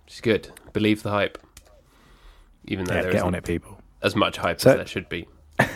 She's 0.06 0.20
good. 0.20 0.50
Believe 0.72 1.02
the 1.02 1.10
hype. 1.10 1.38
Even 2.66 2.84
though 2.86 2.94
Yeah, 2.94 3.02
there 3.02 3.12
get 3.12 3.22
on 3.22 3.34
it, 3.34 3.44
people. 3.44 3.80
as 4.02 4.14
much 4.16 4.36
hype 4.38 4.60
So- 4.60 4.70
as 4.70 4.76
there 4.76 4.86
should 4.86 5.08
be. 5.08 5.26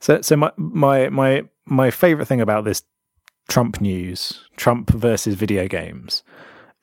So, 0.00 0.20
so 0.20 0.36
my 0.36 0.52
my 0.58 1.08
my 1.08 1.44
my 1.64 1.90
favorite 1.90 2.26
thing 2.26 2.40
about 2.42 2.64
this 2.64 2.82
Trump 3.48 3.80
news, 3.80 4.44
Trump 4.56 4.90
versus 4.90 5.34
video 5.34 5.66
games, 5.66 6.22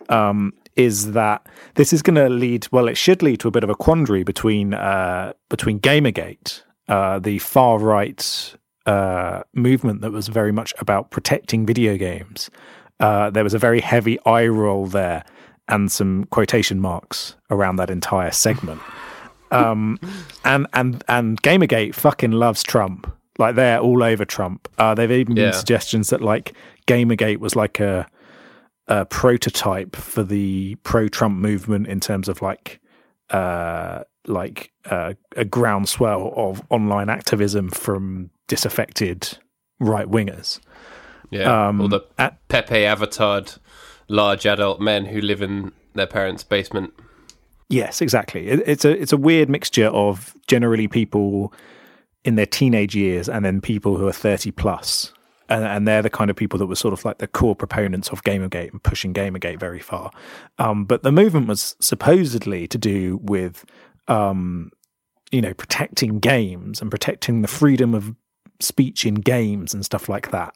um, 0.09 0.53
is 0.75 1.11
that 1.11 1.45
this 1.75 1.93
is 1.93 2.01
going 2.01 2.15
to 2.15 2.29
lead. 2.29 2.67
Well, 2.71 2.87
it 2.87 2.97
should 2.97 3.21
lead 3.21 3.39
to 3.41 3.47
a 3.47 3.51
bit 3.51 3.63
of 3.63 3.69
a 3.69 3.75
quandary 3.75 4.23
between 4.23 4.73
uh, 4.73 5.33
between 5.49 5.79
GamerGate, 5.79 6.63
uh, 6.87 7.19
the 7.19 7.37
far 7.39 7.77
right 7.77 8.55
uh, 8.85 9.43
movement 9.53 10.01
that 10.01 10.11
was 10.11 10.27
very 10.27 10.51
much 10.51 10.73
about 10.79 11.11
protecting 11.11 11.65
video 11.65 11.97
games. 11.97 12.49
Uh, 12.99 13.29
there 13.29 13.43
was 13.43 13.53
a 13.53 13.59
very 13.59 13.81
heavy 13.81 14.19
eye 14.25 14.47
roll 14.47 14.85
there, 14.87 15.23
and 15.67 15.91
some 15.91 16.25
quotation 16.25 16.79
marks 16.79 17.35
around 17.49 17.77
that 17.77 17.89
entire 17.89 18.31
segment 18.31 18.81
um, 19.51 19.99
and 20.45 20.67
and 20.73 21.03
and 21.07 21.41
Gamergate 21.41 21.95
fucking 21.95 22.31
loves 22.31 22.63
Trump. 22.63 23.11
Like 23.37 23.55
they're 23.55 23.79
all 23.79 24.03
over 24.03 24.23
Trump. 24.25 24.67
Uh, 24.77 24.93
they've 24.93 25.11
even 25.11 25.35
Yeah. 25.35 25.45
been 25.45 25.53
suggestions 25.53 26.09
that 26.09 26.21
like 26.21 26.53
Gamergate 26.87 27.37
was 27.37 27.55
like 27.55 27.79
a 27.79 28.07
a 28.87 29.05
prototype 29.05 29.95
for 29.95 30.21
the 30.23 30.75
pro-Trump 30.83 31.37
movement 31.37 31.87
in 31.87 31.99
terms 31.99 32.27
of 32.27 32.41
like 32.41 32.79
uh, 33.29 34.03
like 34.27 34.71
uh, 34.85 35.13
a 35.35 35.45
groundswell 35.45 36.33
of 36.35 36.61
online 36.69 37.09
activism 37.09 37.69
from 37.69 38.29
disaffected 38.47 39.37
right 39.79 40.07
wingers. 40.07 40.59
Yeah. 41.29 41.67
Um, 41.67 41.81
All 41.81 41.87
the 41.87 42.01
a- 42.17 42.33
Pepe 42.49 42.75
avatared 42.75 43.57
large 44.07 44.45
adult 44.45 44.81
men 44.81 45.05
who 45.05 45.21
live 45.21 45.41
in 45.41 45.71
their 45.93 46.07
parents' 46.07 46.43
basement. 46.43 46.93
Yes, 47.69 48.01
exactly. 48.01 48.47
It, 48.47 48.63
it's 48.65 48.83
a 48.85 48.91
it's 48.91 49.13
a 49.13 49.17
weird 49.17 49.49
mixture 49.49 49.87
of 49.87 50.35
generally 50.47 50.87
people 50.87 51.53
in 52.23 52.35
their 52.35 52.45
teenage 52.45 52.95
years 52.95 53.29
and 53.29 53.45
then 53.45 53.61
people 53.61 53.97
who 53.97 54.07
are 54.07 54.11
thirty 54.11 54.51
plus, 54.51 55.13
and, 55.47 55.63
and 55.63 55.87
they're 55.87 56.01
the 56.01 56.09
kind 56.09 56.29
of 56.29 56.35
people 56.35 56.59
that 56.59 56.67
were 56.67 56.75
sort 56.75 56.93
of 56.93 57.05
like 57.05 57.19
the 57.19 57.27
core 57.27 57.55
proponents 57.55 58.09
of 58.09 58.23
Gamergate 58.23 58.71
and 58.71 58.83
pushing 58.83 59.13
Gamergate 59.13 59.57
very 59.57 59.79
far. 59.79 60.11
Um, 60.59 60.83
but 60.83 61.03
the 61.03 61.11
movement 61.13 61.47
was 61.47 61.75
supposedly 61.79 62.67
to 62.67 62.77
do 62.77 63.19
with, 63.23 63.63
um, 64.11 64.71
you 65.31 65.41
know, 65.41 65.53
protecting 65.53 66.19
games 66.19 66.81
and 66.81 66.91
protecting 66.91 67.41
the 67.41 67.47
freedom 67.47 67.95
of 67.95 68.13
speech 68.59 69.05
in 69.05 69.15
games 69.15 69.73
and 69.73 69.85
stuff 69.85 70.09
like 70.09 70.31
that. 70.31 70.53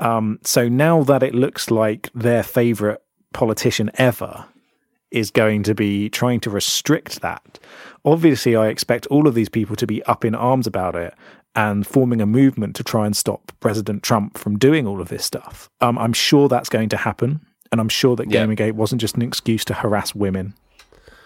Um, 0.00 0.40
so 0.42 0.68
now 0.68 1.04
that 1.04 1.22
it 1.22 1.34
looks 1.34 1.70
like 1.70 2.10
their 2.14 2.42
favorite 2.42 3.00
politician 3.32 3.90
ever 3.94 4.46
is 5.12 5.30
going 5.30 5.62
to 5.62 5.74
be 5.74 6.08
trying 6.08 6.40
to 6.40 6.50
restrict 6.50 7.20
that. 7.20 7.58
Obviously, 8.04 8.56
I 8.56 8.68
expect 8.68 9.06
all 9.06 9.28
of 9.28 9.34
these 9.34 9.48
people 9.48 9.76
to 9.76 9.86
be 9.86 10.02
up 10.04 10.24
in 10.24 10.34
arms 10.34 10.66
about 10.66 10.96
it 10.96 11.14
and 11.54 11.86
forming 11.86 12.20
a 12.20 12.26
movement 12.26 12.74
to 12.76 12.84
try 12.84 13.06
and 13.06 13.16
stop 13.16 13.52
President 13.60 14.02
Trump 14.02 14.38
from 14.38 14.58
doing 14.58 14.86
all 14.86 15.00
of 15.00 15.08
this 15.08 15.24
stuff. 15.24 15.68
Um, 15.80 15.98
I'm 15.98 16.12
sure 16.12 16.48
that's 16.48 16.68
going 16.68 16.88
to 16.90 16.96
happen. 16.96 17.40
And 17.70 17.80
I'm 17.80 17.88
sure 17.88 18.16
that 18.16 18.30
Yeah. 18.30 18.46
Gamergate 18.46 18.72
wasn't 18.72 19.00
just 19.00 19.16
an 19.16 19.22
excuse 19.22 19.64
to 19.66 19.74
harass 19.74 20.14
women 20.14 20.54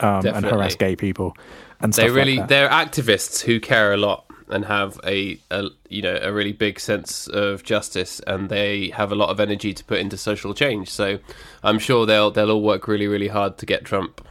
um, 0.01 0.27
and 0.27 0.45
harass 0.45 0.77
gay 0.77 0.97
people 0.97 1.37
and 1.81 1.95
stuff 1.95 2.07
They 2.07 2.11
really 2.11 2.37
like 2.39 2.49
they're 2.49 2.69
activists 2.69 3.43
who 3.43 3.61
care 3.61 3.93
a 3.93 3.97
lot 3.97 4.25
and 4.49 4.65
have 4.67 5.01
a, 5.05 5.39
a 5.51 5.69
you 5.89 6.03
know 6.03 6.19
a 6.21 6.33
really 6.33 6.53
big 6.53 6.79
sense 6.79 7.27
of 7.29 7.63
justice 7.63 8.21
and 8.27 8.49
they 8.49 8.89
have 8.91 9.11
a 9.11 9.15
lot 9.15 9.31
of 9.31 9.41
energy 9.41 9.73
to 9.73 9.85
put 9.85 9.99
into 9.99 10.17
social 10.17 10.55
change. 10.55 10.91
So 10.91 11.19
I'm 11.63 11.79
sure 11.79 12.07
they'll 12.07 12.31
they'll 12.31 12.51
all 12.51 12.63
work 12.63 12.89
really 12.89 13.07
really 13.07 13.29
hard 13.29 13.59
to 13.59 13.67
get 13.67 13.85
Trump 13.85 14.27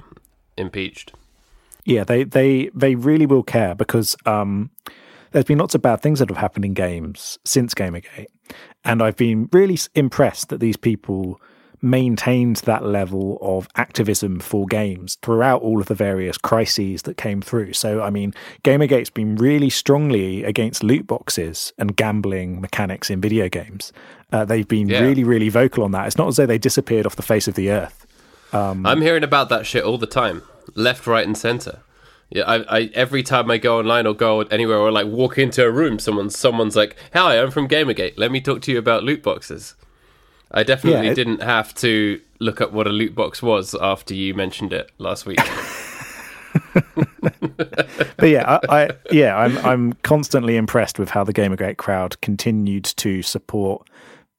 impeached. 0.58 1.13
Yeah, 1.86 2.04
they 2.04 2.23
they 2.23 2.69
they 2.73 2.95
really 2.95 3.26
will 3.26 3.43
care 3.43 3.76
because 3.76 4.15
um, 4.26 4.69
there's 5.32 5.45
been 5.45 5.58
lots 5.58 5.76
of 5.76 5.82
bad 5.82 6.02
things 6.02 6.19
that 6.19 6.30
have 6.30 6.38
happened 6.38 6.65
in 6.65 6.73
games 6.73 7.39
since 7.43 7.73
Gamergate, 7.73 8.28
and 8.86 9.02
I've 9.02 9.17
been 9.17 9.49
really 9.52 9.78
impressed 9.95 10.49
that 10.49 10.60
these 10.60 10.78
people 10.78 11.41
maintained 11.84 12.56
that 12.58 12.86
level 12.86 13.38
of 13.41 13.67
activism 13.76 14.39
for 14.39 14.65
games 14.65 15.17
throughout 15.22 15.62
all 15.62 15.80
of 15.82 15.88
the 15.88 15.93
various 15.96 16.38
crises 16.38 17.04
that 17.04 17.17
came 17.17 17.41
through. 17.41 17.74
So, 17.74 18.02
I 18.02 18.10
mean, 18.10 18.34
Gamergate's 18.63 19.10
been 19.10 19.36
really 19.36 19.69
strongly 19.69 20.43
against 20.43 20.84
loot 20.84 21.06
boxes 21.06 21.74
and 21.78 21.96
gambling 21.96 22.62
mechanics 22.62 23.10
in 23.10 23.19
video 23.22 23.50
games. 23.50 23.91
Uh, 24.32 24.46
they've 24.46 24.67
been 24.67 24.88
Yeah. 24.88 25.02
really, 25.02 25.24
really 25.24 25.50
vocal 25.50 25.84
on 25.84 25.91
that. 25.91 26.08
It's 26.08 26.17
not 26.17 26.28
as 26.30 26.38
though 26.38 26.46
they 26.46 26.58
disappeared 26.58 27.06
off 27.06 27.15
the 27.15 27.22
face 27.22 27.48
of 27.48 27.56
the 27.56 27.69
earth. 27.69 28.06
I'm 28.54 29.02
hearing 29.02 29.24
about 29.24 29.50
that 29.50 29.65
shit 29.65 29.84
all 29.84 29.98
the 29.98 30.08
time, 30.08 30.43
left, 30.76 31.06
right, 31.08 31.26
and 31.26 31.38
center. 31.38 31.80
Yeah, 32.30 32.43
I, 32.48 32.78
I 32.78 32.89
every 32.96 33.22
time 33.22 33.52
I 33.52 33.58
go 33.58 33.78
online 33.80 34.08
or 34.08 34.13
go 34.15 34.41
anywhere 34.41 34.78
or 34.78 34.91
like 34.91 35.06
walk 35.08 35.38
into 35.38 35.63
a 35.65 35.69
room, 35.72 36.00
someone's 36.00 36.38
someone's 36.38 36.76
like, 36.76 36.96
"Hi, 37.13 37.39
I'm 37.39 37.52
from 37.52 37.67
Gamergate. 37.67 38.13
Let 38.17 38.32
me 38.32 38.41
talk 38.41 38.62
to 38.62 38.72
you 38.72 38.80
about 38.80 39.04
loot 39.04 39.22
boxes." 39.22 39.76
I 40.54 40.63
definitely 40.63 41.06
Yeah, 41.08 41.12
it- 41.12 41.16
didn't 41.16 41.42
have 41.42 41.74
to 41.76 42.20
look 42.39 42.62
up 42.62 42.72
what 42.72 42.88
a 42.88 42.92
loot 42.92 43.16
box 43.16 43.42
was 43.42 43.74
after 43.80 44.13
you 44.13 44.34
mentioned 44.34 44.74
it 44.74 44.92
last 44.98 45.26
week. 45.26 45.39
But 48.18 48.30
yeah, 48.30 48.60
I, 48.70 48.84
I 48.84 48.89
yeah, 49.12 49.36
I'm 49.38 49.58
I'm 49.60 49.94
constantly 50.04 50.56
impressed 50.56 50.98
with 51.00 51.10
how 51.10 51.24
the 51.24 51.34
Gamergate 51.34 51.78
crowd 51.78 52.20
continued 52.22 52.84
to 52.86 53.22
support 53.22 53.89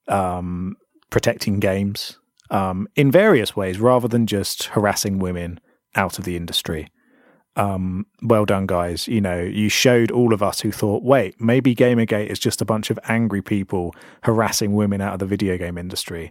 um, 0.09 0.77
protecting 1.11 1.61
games 1.61 2.19
um, 2.51 2.89
in 2.97 3.11
various 3.11 3.55
ways, 3.57 3.79
rather 3.81 4.09
than 4.09 4.27
just 4.27 4.65
harassing 4.65 5.19
women 5.19 5.61
out 5.95 6.19
of 6.19 6.25
the 6.25 6.37
industry. 6.37 6.89
Um, 7.57 8.07
well 8.23 8.45
done, 8.45 8.67
guys. 8.67 9.07
You 9.07 9.21
know, 9.21 9.41
you 9.41 9.69
showed 9.69 10.11
all 10.11 10.35
of 10.35 10.43
us 10.43 10.61
who 10.61 10.73
thought, 10.73 11.03
wait, 11.03 11.41
maybe 11.41 11.75
Gamergate 11.75 12.27
is 12.27 12.39
just 12.39 12.61
a 12.61 12.65
bunch 12.65 12.91
of 12.91 12.99
angry 13.09 13.43
people 13.43 13.95
harassing 14.23 14.75
women 14.75 15.01
out 15.01 15.15
of 15.15 15.19
the 15.21 15.27
video 15.27 15.57
game 15.57 15.79
industry. 15.79 16.31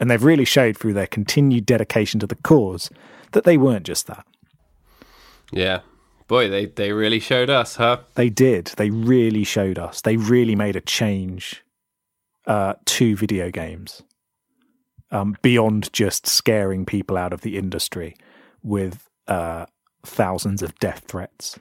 And 0.00 0.10
they've 0.10 0.22
really 0.22 0.46
showed 0.46 0.76
through 0.78 0.94
their 0.94 1.06
continued 1.06 1.66
dedication 1.66 2.20
to 2.20 2.26
the 2.26 2.36
cause 2.36 2.90
that 3.32 3.44
they 3.44 3.56
weren't 3.56 3.84
just 3.86 4.06
that. 4.06 4.26
yeah. 5.50 5.80
Boy, 6.28 6.48
they, 6.48 6.64
they 6.64 6.92
really 6.92 7.20
showed 7.20 7.50
us, 7.50 7.76
huh? 7.76 7.98
They 8.14 8.30
did. 8.30 8.68
They 8.78 8.88
really 8.88 9.44
showed 9.44 9.78
us. 9.78 10.00
They 10.00 10.16
really 10.16 10.56
made 10.56 10.76
a 10.76 10.80
change 10.80 11.62
uh, 12.46 12.74
to 12.86 13.16
video 13.16 13.50
games 13.50 14.02
um, 15.10 15.36
beyond 15.42 15.92
just 15.92 16.26
scaring 16.26 16.86
people 16.86 17.18
out 17.18 17.34
of 17.34 17.42
the 17.42 17.58
industry 17.58 18.16
with 18.62 19.10
uh, 19.28 19.66
thousands 20.04 20.62
of 20.62 20.78
death 20.78 21.04
threats. 21.06 21.58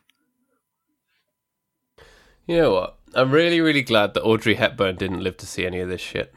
You 2.47 2.57
know 2.57 2.73
what? 2.73 2.97
I'm 3.13 3.31
really, 3.31 3.61
really 3.61 3.81
glad 3.81 4.13
that 4.13 4.23
Audrey 4.23 4.55
Hepburn 4.55 4.95
didn't 4.95 5.23
live 5.23 5.37
to 5.37 5.45
see 5.45 5.65
any 5.65 5.79
of 5.79 5.89
this 5.89 6.01
shit. 6.01 6.33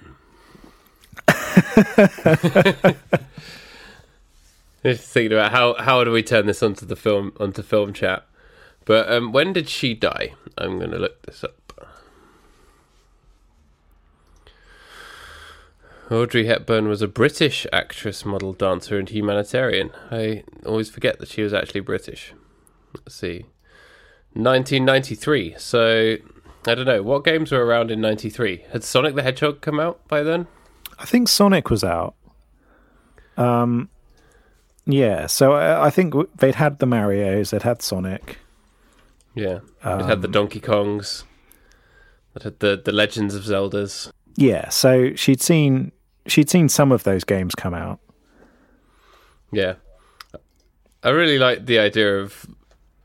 Just 4.83 5.11
thinking 5.11 5.33
about 5.33 5.53
how 5.53 5.75
how 5.79 6.05
do 6.05 6.11
we 6.11 6.23
turn 6.23 6.47
this 6.47 6.63
onto 6.63 6.85
the 6.85 6.97
film 6.97 7.33
onto 7.41 7.63
film 7.63 7.93
chat. 7.95 8.27
But 8.85 9.11
um, 9.11 9.33
when 9.33 9.53
did 9.55 9.69
she 9.69 9.95
die? 9.95 10.35
I'm 10.59 10.79
going 10.79 10.91
to 10.91 10.99
look 10.99 11.23
this 11.23 11.43
up. 11.43 11.64
Audrey 16.11 16.47
Hepburn 16.47 16.89
was 16.89 17.03
a 17.03 17.09
British 17.09 17.67
actress, 17.73 18.25
model, 18.25 18.53
dancer, 18.53 18.99
and 18.99 19.09
humanitarian. 19.09 19.91
I 20.11 20.45
always 20.67 20.91
forget 20.91 21.19
that 21.19 21.29
she 21.29 21.43
was 21.43 21.55
actually 21.55 21.81
British. 21.81 22.35
Let's 22.95 23.15
see. 23.15 23.47
1993. 24.35 25.55
So, 25.59 26.17
I 26.67 26.75
don't 26.75 26.87
know. 26.87 27.03
What 27.03 27.25
games 27.25 27.53
were 27.53 27.65
around 27.65 27.91
in 27.91 28.01
93? 28.01 28.65
Had 28.73 28.85
Sonic 28.85 29.15
the 29.15 29.23
Hedgehog 29.23 29.61
come 29.61 29.81
out 29.81 30.07
by 30.09 30.23
then? 30.23 30.47
I 30.99 31.07
think 31.07 31.29
Sonic 31.29 31.71
was 31.71 31.83
out. 31.83 32.15
Um, 33.37 33.89
yeah. 34.87 35.27
So 35.27 35.53
I, 35.53 35.87
I 35.87 35.91
think 35.91 36.15
they'd 36.37 36.55
had 36.55 36.79
the 36.79 36.87
Mario's, 36.87 37.51
they'd 37.51 37.63
had 37.63 37.83
Sonic. 37.83 38.39
Yeah. 39.35 39.61
it 39.85 40.05
had 40.05 40.23
the 40.23 40.29
Donkey 40.29 40.61
Kongs. 40.61 41.25
It 42.37 42.43
had 42.43 42.61
the, 42.61 42.81
the 42.83 42.93
Legends 42.93 43.35
of 43.35 43.43
Zeldas. 43.45 44.13
Yeah. 44.37 44.69
So 44.69 45.15
she'd 45.15 45.41
seen 45.41 45.93
she'd 46.27 46.51
seen 46.51 46.69
some 46.69 46.93
of 46.93 47.05
those 47.05 47.25
games 47.25 47.55
come 47.55 47.75
out. 47.75 48.01
Yeah. 49.53 49.75
I 51.03 51.11
really 51.11 51.39
like 51.39 51.67
the 51.67 51.79
idea 51.79 52.19
of 52.21 52.47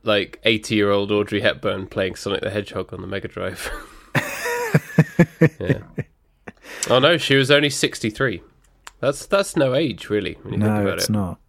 like 0.03 0.39
80 0.43 0.75
year 0.75 0.89
old 0.91 1.11
Audrey 1.11 1.41
Hepburn 1.41 1.87
playing 1.87 2.15
Sonic 2.15 2.41
the 2.41 2.49
Hedgehog 2.49 2.93
on 2.93 3.01
the 3.01 3.07
Mega 3.07 3.27
Drive. 3.27 3.69
yeah. 5.59 5.79
Oh 6.89 6.99
no, 6.99 7.17
she 7.17 7.35
was 7.35 7.51
only 7.51 7.69
63. 7.69 8.41
That's 9.01 9.25
that's 9.25 9.55
no 9.55 9.73
age 9.75 10.09
really 10.09 10.37
when 10.41 10.53
you 10.55 10.59
think 10.59 10.73
No, 10.73 10.87
it's 10.87 11.09
it. 11.09 11.11
not. 11.11 11.39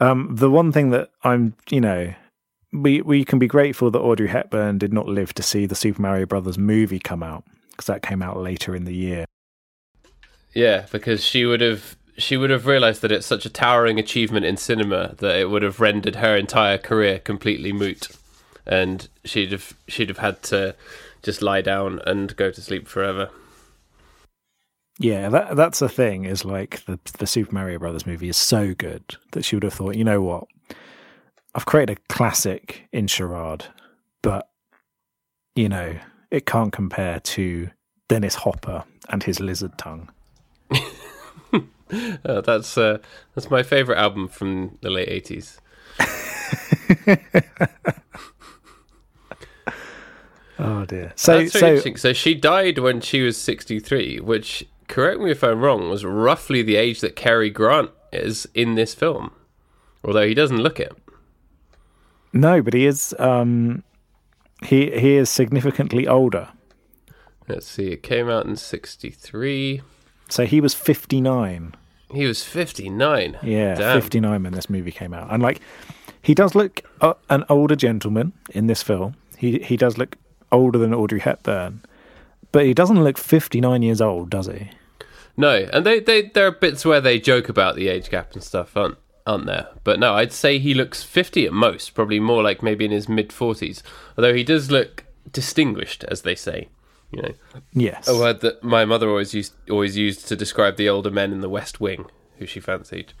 Um, 0.00 0.28
the 0.36 0.50
one 0.50 0.70
thing 0.72 0.90
that 0.90 1.10
I'm, 1.24 1.54
you 1.70 1.80
know, 1.80 2.14
we 2.72 3.02
we 3.02 3.24
can 3.24 3.38
be 3.38 3.46
grateful 3.46 3.90
that 3.90 3.98
Audrey 4.00 4.28
Hepburn 4.28 4.78
did 4.78 4.92
not 4.92 5.06
live 5.06 5.34
to 5.34 5.42
see 5.42 5.66
the 5.66 5.74
Super 5.74 6.00
Mario 6.00 6.26
Brothers 6.26 6.58
movie 6.58 6.98
come 6.98 7.22
out 7.22 7.44
because 7.70 7.86
that 7.86 8.02
came 8.02 8.22
out 8.22 8.36
later 8.38 8.74
in 8.74 8.84
the 8.84 8.94
year. 8.94 9.26
Yeah, 10.54 10.86
because 10.90 11.24
she 11.24 11.44
would 11.44 11.60
have 11.60 11.96
she 12.16 12.36
would 12.36 12.50
have 12.50 12.66
realized 12.66 13.00
that 13.02 13.12
it's 13.12 13.26
such 13.26 13.46
a 13.46 13.50
towering 13.50 13.98
achievement 13.98 14.44
in 14.44 14.56
cinema 14.56 15.14
that 15.18 15.36
it 15.36 15.50
would 15.50 15.62
have 15.62 15.78
rendered 15.80 16.16
her 16.16 16.36
entire 16.36 16.76
career 16.76 17.18
completely 17.20 17.72
moot, 17.72 18.08
and 18.66 19.08
she'd 19.24 19.52
have 19.52 19.74
she'd 19.86 20.08
have 20.08 20.18
had 20.18 20.42
to 20.44 20.74
just 21.22 21.42
lie 21.42 21.60
down 21.60 22.00
and 22.06 22.36
go 22.36 22.50
to 22.50 22.60
sleep 22.60 22.88
forever. 22.88 23.30
Yeah, 24.98 25.28
that 25.28 25.54
that's 25.54 25.78
the 25.78 25.88
thing. 25.88 26.24
Is 26.24 26.44
like 26.44 26.84
the 26.86 26.98
the 27.18 27.26
Super 27.26 27.54
Mario 27.54 27.78
Brothers 27.78 28.06
movie 28.06 28.28
is 28.28 28.36
so 28.36 28.74
good 28.74 29.16
that 29.32 29.44
she 29.44 29.54
would 29.54 29.62
have 29.62 29.74
thought, 29.74 29.94
you 29.94 30.04
know 30.04 30.20
what, 30.20 30.48
I've 31.54 31.66
created 31.66 31.98
a 31.98 32.12
classic 32.12 32.88
in 32.92 33.06
charade, 33.06 33.66
but 34.22 34.48
you 35.54 35.68
know 35.68 35.96
it 36.30 36.46
can't 36.46 36.72
compare 36.72 37.20
to 37.20 37.70
Dennis 38.08 38.34
Hopper 38.34 38.84
and 39.08 39.22
his 39.22 39.38
lizard 39.38 39.78
tongue. 39.78 40.10
Uh, 42.22 42.42
that's 42.42 42.76
uh, 42.76 42.98
that's 43.34 43.50
my 43.50 43.62
favorite 43.62 43.96
album 43.96 44.28
from 44.28 44.76
the 44.82 44.90
late 44.90 45.08
eighties. 45.08 45.58
Oh 50.58 50.84
dear. 50.86 51.12
So 51.14 51.38
That's 51.38 51.52
very 51.52 51.60
so 51.60 51.66
interesting. 51.68 51.96
So 51.96 52.12
she 52.12 52.34
died 52.34 52.78
when 52.78 53.00
she 53.00 53.22
was 53.22 53.36
sixty 53.36 53.78
three, 53.78 54.18
which 54.18 54.66
correct 54.88 55.20
me 55.20 55.30
if 55.30 55.44
I'm 55.44 55.60
wrong, 55.60 55.88
was 55.88 56.04
roughly 56.04 56.62
the 56.62 56.76
age 56.76 57.00
that 57.00 57.14
Cary 57.14 57.48
Grant 57.50 57.90
is 58.12 58.48
in 58.54 58.74
this 58.74 58.92
film, 58.94 59.30
although 60.04 60.26
he 60.26 60.34
doesn't 60.34 60.58
look 60.58 60.80
it. 60.80 60.92
no, 62.32 62.60
but 62.60 62.74
he 62.74 62.86
is 62.86 63.14
um 63.20 63.84
he 64.64 64.90
he 64.98 65.14
is 65.14 65.30
significantly 65.30 66.08
older. 66.08 66.48
Let's 67.46 67.66
see, 67.66 67.92
it 67.92 68.02
came 68.02 68.28
out 68.28 68.44
in 68.46 68.56
sixty 68.56 69.10
three. 69.10 69.82
So 70.28 70.46
he 70.46 70.60
was 70.60 70.74
59. 70.74 71.74
He 72.10 72.26
was 72.26 72.42
fifty 72.42 72.88
nine. 72.88 73.38
Yeah, 73.42 73.74
Damn. 73.74 74.00
59 74.00 74.42
when 74.42 74.52
this 74.52 74.70
movie 74.70 74.90
came 74.90 75.12
out. 75.12 75.30
And 75.30 75.42
like 75.42 75.60
he 76.22 76.34
does 76.34 76.54
look 76.54 76.82
uh, 77.00 77.14
an 77.28 77.44
older 77.48 77.76
gentleman 77.76 78.32
in 78.50 78.66
this 78.66 78.82
film. 78.82 79.14
He 79.36 79.58
he 79.58 79.76
does 79.76 79.98
look 79.98 80.16
older 80.50 80.78
than 80.78 80.94
Audrey 80.94 81.20
Hepburn. 81.20 81.82
But 82.50 82.64
he 82.64 82.72
doesn't 82.72 83.04
look 83.04 83.18
59 83.18 83.82
years 83.82 84.00
old, 84.00 84.30
does 84.30 84.46
he? 84.46 84.70
No, 85.36 85.68
and 85.70 85.84
they, 85.84 86.00
they 86.00 86.22
there 86.22 86.46
are 86.46 86.52
bits 86.52 86.84
where 86.84 87.00
they 87.00 87.20
joke 87.20 87.48
about 87.48 87.76
the 87.76 87.88
age 87.88 88.08
gap 88.10 88.32
and 88.32 88.42
stuff, 88.42 88.76
aren't 88.76 88.96
aren't 89.26 89.46
there? 89.46 89.68
But 89.84 90.00
no, 90.00 90.14
I'd 90.14 90.32
say 90.32 90.58
he 90.58 90.72
looks 90.74 91.02
fifty 91.02 91.46
at 91.46 91.52
most, 91.52 91.94
probably 91.94 92.18
more 92.20 92.42
like 92.42 92.62
maybe 92.62 92.86
in 92.86 92.90
his 92.90 93.08
mid 93.08 93.32
forties. 93.32 93.82
Although 94.16 94.34
he 94.34 94.44
does 94.44 94.70
look 94.70 95.04
distinguished, 95.30 96.04
as 96.04 96.22
they 96.22 96.34
say. 96.34 96.68
You 97.10 97.22
know, 97.22 97.32
Yes. 97.72 98.06
a 98.06 98.16
word 98.16 98.40
that 98.40 98.62
my 98.62 98.84
mother 98.84 99.08
always 99.08 99.32
used 99.32 99.54
always 99.70 99.96
used 99.96 100.28
to 100.28 100.36
describe 100.36 100.76
the 100.76 100.88
older 100.90 101.10
men 101.10 101.32
in 101.32 101.40
the 101.40 101.48
West 101.48 101.80
Wing 101.80 102.06
who 102.38 102.44
she 102.46 102.60
fancied. 102.60 103.12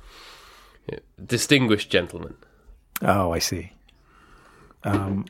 Yeah, 0.90 0.98
Distinguished 1.24 1.90
gentlemen. 1.90 2.34
Oh, 3.02 3.32
I 3.32 3.38
see. 3.38 3.72
Um, 4.84 5.26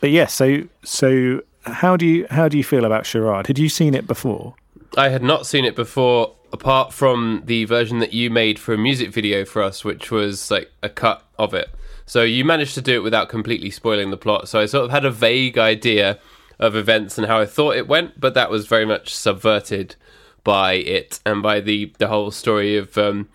but 0.00 0.10
yeah, 0.10 0.26
so 0.26 0.62
so 0.82 1.42
how 1.62 1.96
do 1.96 2.06
you 2.06 2.26
how 2.30 2.48
do 2.48 2.56
you 2.56 2.64
feel 2.64 2.84
about 2.84 3.06
Charade? 3.06 3.46
Had 3.46 3.58
you 3.58 3.68
seen 3.68 3.94
it 3.94 4.06
before? 4.06 4.54
I 4.96 5.08
had 5.08 5.22
not 5.22 5.46
seen 5.46 5.64
it 5.64 5.76
before, 5.76 6.34
apart 6.52 6.92
from 6.92 7.42
the 7.46 7.64
version 7.66 7.98
that 8.00 8.12
you 8.12 8.30
made 8.30 8.58
for 8.58 8.72
a 8.74 8.78
music 8.78 9.10
video 9.12 9.44
for 9.44 9.62
us, 9.62 9.84
which 9.84 10.10
was 10.10 10.50
like 10.50 10.70
a 10.82 10.88
cut 10.88 11.22
of 11.38 11.54
it. 11.54 11.68
So 12.06 12.22
you 12.22 12.44
managed 12.44 12.74
to 12.74 12.80
do 12.82 12.94
it 12.94 13.02
without 13.02 13.28
completely 13.28 13.70
spoiling 13.70 14.10
the 14.10 14.16
plot. 14.16 14.48
So 14.48 14.60
I 14.60 14.66
sort 14.66 14.84
of 14.84 14.90
had 14.90 15.04
a 15.04 15.10
vague 15.10 15.58
idea 15.58 16.18
of 16.58 16.74
events 16.76 17.18
and 17.18 17.26
how 17.26 17.40
I 17.40 17.46
thought 17.46 17.76
it 17.76 17.88
went, 17.88 18.20
but 18.20 18.34
that 18.34 18.50
was 18.50 18.66
very 18.66 18.84
much 18.84 19.14
subverted 19.14 19.96
by 20.44 20.74
it 20.74 21.18
and 21.26 21.42
by 21.42 21.60
the 21.60 21.92
the 21.98 22.06
whole 22.06 22.30
story 22.30 22.76
of 22.76 22.96
um, 22.96 23.28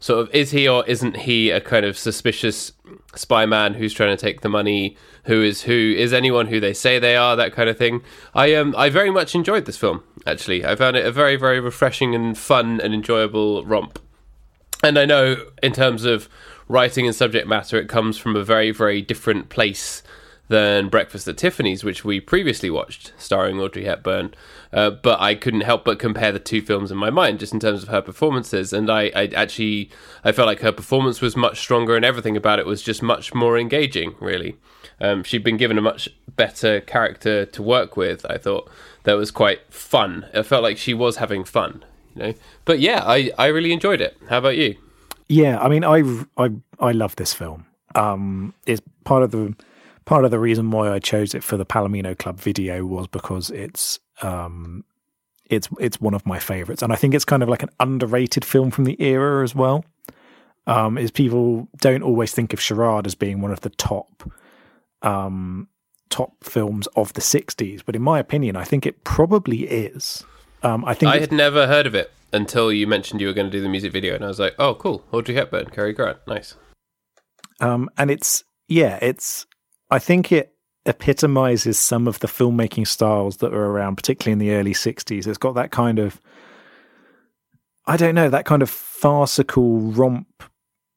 sort 0.00 0.20
of 0.20 0.34
is 0.34 0.50
he 0.50 0.66
or 0.66 0.84
isn't 0.86 1.16
he 1.18 1.50
a 1.50 1.60
kind 1.60 1.86
of 1.86 1.96
suspicious 1.96 2.72
spy 3.14 3.46
man 3.46 3.74
who's 3.74 3.94
trying 3.94 4.14
to 4.16 4.20
take 4.20 4.40
the 4.40 4.48
money? 4.48 4.96
Who 5.24 5.42
is 5.42 5.62
who? 5.62 5.94
Is 5.96 6.12
anyone 6.12 6.48
who 6.48 6.58
they 6.60 6.74
say 6.74 6.98
they 6.98 7.16
are? 7.16 7.36
That 7.36 7.52
kind 7.52 7.68
of 7.68 7.78
thing. 7.78 8.02
I 8.34 8.54
um 8.54 8.74
i 8.76 8.88
very 8.88 9.10
much 9.10 9.34
enjoyed 9.34 9.64
this 9.64 9.76
film 9.76 10.02
actually. 10.26 10.66
I 10.66 10.74
found 10.74 10.96
it 10.96 11.06
a 11.06 11.12
very 11.12 11.36
very 11.36 11.60
refreshing 11.60 12.14
and 12.14 12.36
fun 12.36 12.80
and 12.80 12.92
enjoyable 12.92 13.64
romp. 13.64 14.00
And 14.82 14.98
I 14.98 15.04
know 15.04 15.36
in 15.62 15.72
terms 15.72 16.04
of 16.04 16.28
writing 16.68 17.06
and 17.06 17.14
subject 17.14 17.46
matter, 17.46 17.78
it 17.78 17.88
comes 17.88 18.18
from 18.18 18.36
a 18.36 18.44
very, 18.44 18.70
very 18.70 19.00
different 19.00 19.48
place 19.48 20.02
than 20.48 20.88
Breakfast 20.88 21.26
at 21.26 21.36
Tiffany's, 21.36 21.82
which 21.82 22.04
we 22.04 22.20
previously 22.20 22.70
watched, 22.70 23.12
starring 23.18 23.58
Audrey 23.58 23.84
Hepburn. 23.84 24.34
Uh, 24.72 24.90
but 24.90 25.20
I 25.20 25.34
couldn't 25.34 25.62
help 25.62 25.84
but 25.84 25.98
compare 25.98 26.30
the 26.32 26.38
two 26.38 26.60
films 26.62 26.90
in 26.90 26.98
my 26.98 27.10
mind, 27.10 27.40
just 27.40 27.52
in 27.52 27.60
terms 27.60 27.82
of 27.82 27.88
her 27.88 28.02
performances. 28.02 28.72
And 28.72 28.90
I, 28.90 29.10
I 29.14 29.26
actually, 29.34 29.90
I 30.24 30.32
felt 30.32 30.46
like 30.46 30.60
her 30.60 30.72
performance 30.72 31.20
was 31.20 31.36
much 31.36 31.58
stronger, 31.58 31.96
and 31.96 32.04
everything 32.04 32.36
about 32.36 32.58
it 32.58 32.66
was 32.66 32.82
just 32.82 33.02
much 33.02 33.34
more 33.34 33.58
engaging. 33.58 34.14
Really, 34.20 34.56
um, 35.00 35.24
she'd 35.24 35.44
been 35.44 35.56
given 35.56 35.78
a 35.78 35.82
much 35.82 36.08
better 36.36 36.80
character 36.80 37.44
to 37.46 37.62
work 37.62 37.96
with. 37.96 38.24
I 38.28 38.38
thought 38.38 38.70
that 39.04 39.14
was 39.14 39.30
quite 39.30 39.60
fun. 39.72 40.26
It 40.34 40.44
felt 40.44 40.62
like 40.62 40.78
she 40.78 40.94
was 40.94 41.16
having 41.16 41.44
fun. 41.44 41.84
you 42.14 42.22
know. 42.22 42.34
But 42.64 42.78
yeah, 42.80 43.02
I 43.04 43.30
I 43.38 43.46
really 43.46 43.72
enjoyed 43.72 44.00
it. 44.00 44.16
How 44.28 44.38
about 44.38 44.56
you? 44.56 44.76
Yeah, 45.28 45.58
I 45.58 45.68
mean, 45.68 45.84
I 45.84 46.02
I 46.36 46.50
I 46.78 46.92
love 46.92 47.16
this 47.16 47.32
film. 47.32 47.66
Um, 47.94 48.52
it's 48.66 48.82
part 49.04 49.22
of 49.22 49.30
the 49.30 49.54
part 50.06 50.24
of 50.24 50.30
the 50.30 50.38
reason 50.38 50.70
why 50.70 50.90
I 50.90 50.98
chose 50.98 51.34
it 51.34 51.44
for 51.44 51.58
the 51.58 51.66
Palomino 51.66 52.16
Club 52.16 52.40
video 52.40 52.86
was 52.86 53.06
because 53.06 53.50
it's 53.50 53.98
um 54.22 54.84
it's 55.50 55.68
it's 55.78 56.00
one 56.00 56.14
of 56.14 56.24
my 56.24 56.38
favorites, 56.38 56.82
and 56.82 56.92
I 56.92 56.96
think 56.96 57.14
it's 57.14 57.24
kind 57.24 57.42
of 57.42 57.48
like 57.48 57.62
an 57.62 57.70
underrated 57.78 58.44
film 58.44 58.70
from 58.70 58.84
the 58.84 59.00
era 59.00 59.44
as 59.44 59.54
well. 59.54 59.84
Um, 60.68 60.98
is 60.98 61.12
people 61.12 61.68
don't 61.80 62.02
always 62.02 62.32
think 62.32 62.52
of 62.52 62.60
Charade 62.60 63.06
as 63.06 63.14
being 63.14 63.40
one 63.40 63.52
of 63.52 63.60
the 63.60 63.70
top 63.70 64.30
um 65.02 65.68
top 66.08 66.32
films 66.42 66.86
of 66.96 67.12
the 67.12 67.20
60s 67.20 67.82
but 67.84 67.94
in 67.94 68.00
my 68.00 68.18
opinion 68.18 68.56
i 68.56 68.64
think 68.64 68.86
it 68.86 69.04
probably 69.04 69.64
is. 69.64 70.24
Um 70.62 70.84
i 70.84 70.94
think 70.94 71.12
I 71.12 71.18
had 71.18 71.32
never 71.32 71.66
heard 71.66 71.86
of 71.86 71.94
it 71.94 72.10
until 72.32 72.72
you 72.72 72.86
mentioned 72.86 73.20
you 73.20 73.26
were 73.26 73.32
going 73.32 73.46
to 73.46 73.56
do 73.56 73.62
the 73.62 73.68
music 73.68 73.92
video, 73.92 74.14
and 74.14 74.24
I 74.24 74.28
was 74.28 74.38
like, 74.38 74.54
oh, 74.58 74.74
cool, 74.74 75.04
Audrey 75.12 75.34
Hepburn, 75.34 75.70
Cary 75.70 75.92
Grant, 75.92 76.18
nice. 76.26 76.54
Um, 77.60 77.88
and 77.96 78.10
it's 78.10 78.44
yeah, 78.68 78.98
it's 79.00 79.46
I 79.90 79.98
think 79.98 80.32
it 80.32 80.54
epitomizes 80.84 81.78
some 81.78 82.06
of 82.06 82.20
the 82.20 82.28
filmmaking 82.28 82.86
styles 82.86 83.38
that 83.38 83.52
were 83.52 83.70
around, 83.70 83.96
particularly 83.96 84.32
in 84.32 84.38
the 84.38 84.52
early 84.52 84.72
'60s. 84.72 85.26
It's 85.26 85.38
got 85.38 85.54
that 85.54 85.70
kind 85.70 85.98
of 85.98 86.20
I 87.86 87.96
don't 87.96 88.14
know 88.14 88.28
that 88.28 88.44
kind 88.44 88.62
of 88.62 88.70
farcical 88.70 89.78
romp 89.78 90.42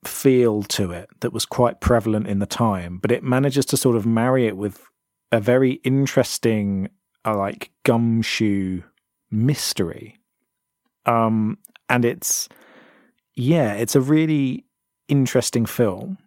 feel 0.06 0.64
to 0.64 0.92
it 0.92 1.10
that 1.20 1.34
was 1.34 1.46
quite 1.46 1.82
prevalent 1.82 2.28
in 2.28 2.40
the 2.40 2.46
time, 2.46 2.98
but 2.98 3.12
it 3.12 3.24
manages 3.24 3.66
to 3.68 3.78
sort 3.78 3.96
of 3.96 4.06
marry 4.06 4.48
it 4.48 4.58
with 4.58 4.86
a 5.32 5.40
very 5.40 5.74
interesting, 5.84 6.90
uh, 7.26 7.38
like 7.38 7.72
gumshoe 7.84 8.82
mystery. 9.30 10.20
Um, 11.06 11.60
and 11.90 12.06
it's 12.06 12.50
yeah, 13.36 13.74
it's 13.74 13.96
a 13.96 14.02
really 14.02 14.66
interesting 15.08 15.66
film 15.66 16.18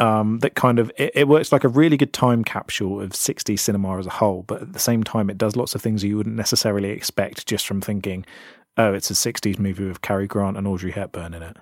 um, 0.00 0.38
that 0.40 0.54
kind 0.54 0.78
of 0.78 0.90
it, 0.96 1.12
it, 1.14 1.28
works 1.28 1.52
like 1.52 1.64
a 1.64 1.68
really 1.68 1.96
good 1.96 2.12
time 2.12 2.44
capsule 2.44 3.00
of 3.00 3.10
60s 3.10 3.58
cinema 3.58 3.98
as 3.98 4.06
a 4.06 4.10
whole 4.10 4.44
but 4.46 4.62
at 4.62 4.72
the 4.72 4.78
same 4.78 5.02
time 5.02 5.28
it 5.28 5.38
does 5.38 5.56
lots 5.56 5.74
of 5.74 5.82
things 5.82 6.04
you 6.04 6.16
wouldn't 6.16 6.36
necessarily 6.36 6.90
expect 6.90 7.46
just 7.46 7.66
from 7.66 7.80
thinking 7.80 8.24
oh 8.76 8.94
it's 8.94 9.10
a 9.10 9.14
60s 9.14 9.58
movie 9.58 9.86
with 9.86 10.02
Cary 10.02 10.26
Grant 10.26 10.56
and 10.56 10.66
Audrey 10.66 10.92
Hepburn 10.92 11.34
in 11.34 11.42
it. 11.42 11.56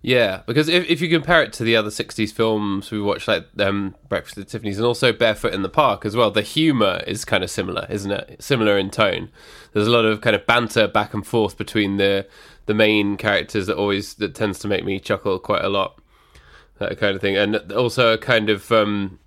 Yeah 0.00 0.42
because 0.46 0.68
if, 0.68 0.88
if 0.88 1.00
you 1.02 1.10
compare 1.10 1.42
it 1.42 1.52
to 1.54 1.64
the 1.64 1.76
other 1.76 1.90
60s 1.90 2.32
films 2.32 2.90
we 2.90 3.00
watched 3.00 3.28
like 3.28 3.46
um, 3.58 3.94
Breakfast 4.08 4.38
at 4.38 4.48
Tiffany's 4.48 4.78
and 4.78 4.86
also 4.86 5.12
Barefoot 5.12 5.52
in 5.52 5.62
the 5.62 5.68
Park 5.68 6.06
as 6.06 6.16
well 6.16 6.30
the 6.30 6.42
humor 6.42 7.02
is 7.06 7.24
kind 7.26 7.44
of 7.44 7.50
similar 7.50 7.86
isn't 7.90 8.10
it? 8.10 8.42
Similar 8.42 8.78
in 8.78 8.90
tone. 8.90 9.30
There's 9.72 9.88
a 9.88 9.90
lot 9.90 10.06
of 10.06 10.22
kind 10.22 10.34
of 10.34 10.46
banter 10.46 10.88
back 10.88 11.12
and 11.12 11.26
forth 11.26 11.58
between 11.58 11.98
the 11.98 12.26
the 12.64 12.74
main 12.74 13.16
characters 13.18 13.66
that 13.66 13.76
always 13.76 14.14
that 14.14 14.34
tends 14.34 14.58
to 14.60 14.68
make 14.68 14.84
me 14.84 15.00
chuckle 15.00 15.38
quite 15.38 15.64
a 15.64 15.68
lot 15.68 16.00
that 16.78 16.98
kind 16.98 17.14
of 17.14 17.20
thing, 17.20 17.36
and 17.36 17.72
also 17.72 18.14
a 18.14 18.18
kind 18.18 18.50
of 18.50 18.70
um, 18.72 19.18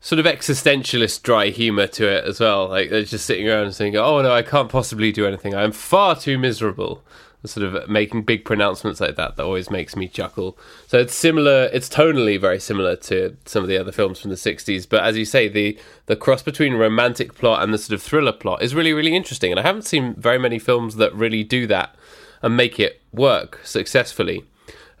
sort 0.00 0.18
of 0.18 0.26
existentialist 0.26 1.22
dry 1.22 1.48
humor 1.48 1.86
to 1.86 2.08
it 2.08 2.24
as 2.24 2.40
well. 2.40 2.68
Like 2.68 2.90
they're 2.90 3.04
just 3.04 3.24
sitting 3.24 3.48
around 3.48 3.64
and 3.64 3.74
saying, 3.74 3.96
"Oh 3.96 4.20
no, 4.20 4.32
I 4.32 4.42
can't 4.42 4.68
possibly 4.68 5.12
do 5.12 5.26
anything. 5.26 5.54
I'm 5.54 5.72
far 5.72 6.16
too 6.16 6.38
miserable." 6.38 7.02
Sort 7.44 7.66
of 7.66 7.88
making 7.88 8.22
big 8.22 8.44
pronouncements 8.44 9.00
like 9.00 9.16
that 9.16 9.34
that 9.34 9.42
always 9.42 9.68
makes 9.68 9.96
me 9.96 10.06
chuckle. 10.06 10.56
So 10.86 11.00
it's 11.00 11.12
similar. 11.12 11.68
It's 11.72 11.88
tonally 11.88 12.40
very 12.40 12.60
similar 12.60 12.94
to 12.94 13.36
some 13.46 13.64
of 13.64 13.68
the 13.68 13.76
other 13.76 13.90
films 13.90 14.20
from 14.20 14.30
the 14.30 14.36
'60s. 14.36 14.88
But 14.88 15.02
as 15.02 15.16
you 15.16 15.24
say, 15.24 15.48
the 15.48 15.76
the 16.06 16.14
cross 16.14 16.40
between 16.42 16.74
romantic 16.74 17.34
plot 17.34 17.64
and 17.64 17.74
the 17.74 17.78
sort 17.78 17.94
of 17.94 18.02
thriller 18.02 18.30
plot 18.30 18.62
is 18.62 18.76
really 18.76 18.92
really 18.92 19.16
interesting. 19.16 19.50
And 19.50 19.58
I 19.58 19.64
haven't 19.64 19.82
seen 19.82 20.14
very 20.14 20.38
many 20.38 20.60
films 20.60 20.96
that 20.96 21.12
really 21.14 21.42
do 21.42 21.66
that 21.66 21.96
and 22.42 22.56
make 22.56 22.78
it 22.78 23.00
work 23.12 23.58
successfully. 23.64 24.44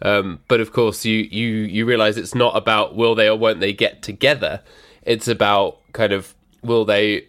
Um, 0.02 0.40
but 0.48 0.60
of 0.60 0.72
course, 0.72 1.04
you 1.04 1.18
you 1.30 1.48
you 1.48 1.86
realize 1.86 2.16
it's 2.16 2.34
not 2.34 2.56
about 2.56 2.96
will 2.96 3.14
they 3.14 3.28
or 3.28 3.38
won't 3.38 3.60
they 3.60 3.72
get 3.72 4.02
together. 4.02 4.60
It's 5.02 5.28
about 5.28 5.78
kind 5.92 6.12
of 6.12 6.34
will 6.62 6.84
they, 6.84 7.28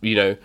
you 0.00 0.14
know, 0.14 0.36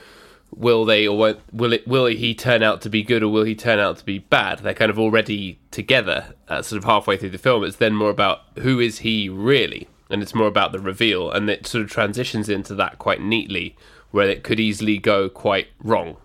will 0.55 0.85
they 0.85 1.07
or 1.07 1.17
won't 1.17 1.39
will 1.53 1.73
it 1.73 1.87
will 1.87 2.07
he 2.07 2.33
turn 2.33 2.63
out 2.63 2.81
to 2.81 2.89
be 2.89 3.03
good 3.03 3.23
or 3.23 3.29
will 3.29 3.43
he 3.43 3.55
turn 3.55 3.79
out 3.79 3.97
to 3.97 4.05
be 4.05 4.19
bad? 4.19 4.59
They're 4.59 4.73
kind 4.73 4.91
of 4.91 4.99
already 4.99 5.59
together, 5.71 6.33
uh, 6.49 6.61
sort 6.61 6.77
of 6.77 6.85
halfway 6.85 7.17
through 7.17 7.29
the 7.29 7.37
film. 7.37 7.63
It's 7.63 7.77
then 7.77 7.95
more 7.95 8.09
about 8.09 8.41
who 8.59 8.79
is 8.79 8.99
he 8.99 9.29
really, 9.29 9.87
and 10.09 10.23
it's 10.23 10.35
more 10.35 10.47
about 10.47 10.71
the 10.71 10.79
reveal, 10.79 11.31
and 11.31 11.49
it 11.49 11.67
sort 11.67 11.83
of 11.83 11.91
transitions 11.91 12.49
into 12.49 12.73
that 12.75 12.97
quite 12.97 13.21
neatly, 13.21 13.75
where 14.11 14.27
it 14.27 14.43
could 14.43 14.59
easily 14.59 14.97
go 14.97 15.29
quite 15.29 15.67
wrong. 15.83 16.17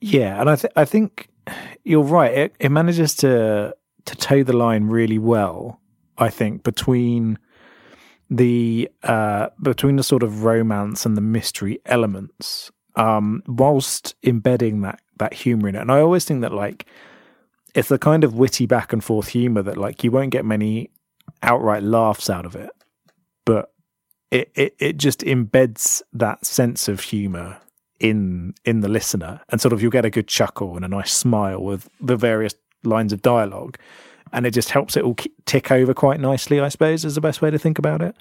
Yeah, 0.00 0.40
and 0.40 0.50
I 0.50 0.56
th- 0.56 0.72
I 0.74 0.84
think 0.84 1.28
you're 1.84 2.02
right. 2.02 2.32
It, 2.32 2.54
it 2.58 2.70
manages 2.70 3.14
to 3.16 3.74
to 4.04 4.16
toe 4.16 4.42
the 4.42 4.56
line 4.56 4.84
really 4.84 5.18
well. 5.18 5.80
I 6.18 6.28
think 6.30 6.62
between 6.62 7.38
the 8.30 8.90
uh, 9.02 9.48
between 9.60 9.96
the 9.96 10.02
sort 10.02 10.22
of 10.22 10.44
romance 10.44 11.04
and 11.04 11.16
the 11.16 11.20
mystery 11.20 11.80
elements, 11.86 12.70
um, 12.96 13.42
whilst 13.46 14.14
embedding 14.22 14.82
that 14.82 15.00
that 15.18 15.34
humor 15.34 15.68
in 15.68 15.74
it. 15.74 15.80
And 15.80 15.92
I 15.92 16.00
always 16.00 16.24
think 16.24 16.40
that 16.40 16.52
like 16.52 16.86
it's 17.74 17.88
the 17.88 17.98
kind 17.98 18.24
of 18.24 18.34
witty 18.34 18.66
back 18.66 18.92
and 18.92 19.02
forth 19.02 19.28
humor 19.28 19.62
that 19.62 19.76
like 19.76 20.04
you 20.04 20.10
won't 20.10 20.30
get 20.30 20.44
many 20.44 20.90
outright 21.42 21.82
laughs 21.82 22.28
out 22.28 22.46
of 22.46 22.56
it, 22.56 22.70
but 23.44 23.72
it 24.30 24.50
it, 24.54 24.76
it 24.78 24.96
just 24.96 25.20
embeds 25.20 26.02
that 26.12 26.44
sense 26.44 26.88
of 26.88 27.00
humor 27.00 27.58
in 28.02 28.54
in 28.64 28.80
the 28.80 28.88
listener, 28.88 29.40
and 29.48 29.60
sort 29.60 29.72
of 29.72 29.80
you'll 29.80 29.90
get 29.90 30.04
a 30.04 30.10
good 30.10 30.28
chuckle 30.28 30.76
and 30.76 30.84
a 30.84 30.88
nice 30.88 31.12
smile 31.12 31.62
with 31.62 31.88
the 32.00 32.16
various 32.16 32.54
lines 32.84 33.12
of 33.12 33.22
dialogue, 33.22 33.78
and 34.32 34.44
it 34.44 34.50
just 34.50 34.70
helps 34.70 34.96
it 34.96 35.04
all 35.04 35.16
tick 35.46 35.70
over 35.70 35.94
quite 35.94 36.20
nicely. 36.20 36.60
I 36.60 36.68
suppose 36.68 37.04
is 37.04 37.14
the 37.14 37.20
best 37.20 37.40
way 37.40 37.50
to 37.50 37.58
think 37.58 37.78
about 37.78 38.02
it. 38.02 38.14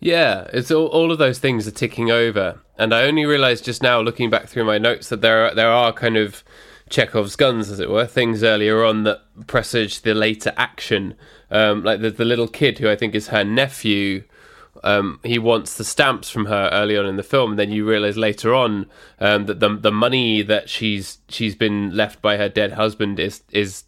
Yeah, 0.00 0.48
it's 0.52 0.70
all, 0.70 0.86
all 0.86 1.12
of 1.12 1.18
those 1.18 1.38
things 1.38 1.68
are 1.68 1.72
ticking 1.72 2.10
over, 2.10 2.60
and 2.78 2.94
I 2.94 3.02
only 3.02 3.26
realised 3.26 3.64
just 3.64 3.82
now, 3.82 4.00
looking 4.00 4.30
back 4.30 4.48
through 4.48 4.64
my 4.64 4.78
notes, 4.78 5.08
that 5.10 5.20
there 5.20 5.46
are, 5.46 5.54
there 5.54 5.70
are 5.70 5.92
kind 5.92 6.16
of 6.16 6.42
Chekhov's 6.90 7.36
guns, 7.36 7.70
as 7.70 7.78
it 7.78 7.88
were, 7.88 8.06
things 8.06 8.42
earlier 8.42 8.84
on 8.84 9.04
that 9.04 9.20
presage 9.46 10.02
the 10.02 10.14
later 10.14 10.52
action. 10.56 11.14
Um, 11.50 11.84
like 11.84 12.00
the, 12.00 12.10
the 12.10 12.24
little 12.24 12.48
kid 12.48 12.78
who 12.78 12.90
I 12.90 12.96
think 12.96 13.14
is 13.14 13.28
her 13.28 13.44
nephew, 13.44 14.24
um, 14.84 15.20
he 15.22 15.38
wants 15.38 15.76
the 15.76 15.84
stamps 15.84 16.28
from 16.30 16.46
her 16.46 16.68
early 16.72 16.96
on 16.96 17.06
in 17.06 17.16
the 17.16 17.22
film, 17.22 17.50
and 17.50 17.58
then 17.58 17.70
you 17.70 17.88
realize 17.88 18.16
later 18.16 18.54
on 18.54 18.86
um, 19.20 19.46
that 19.46 19.60
the 19.60 19.76
the 19.76 19.92
money 19.92 20.42
that 20.42 20.68
she's 20.68 21.18
she's 21.28 21.54
been 21.54 21.94
left 21.96 22.20
by 22.20 22.36
her 22.36 22.48
dead 22.48 22.72
husband 22.72 23.20
is 23.20 23.42
is 23.50 23.84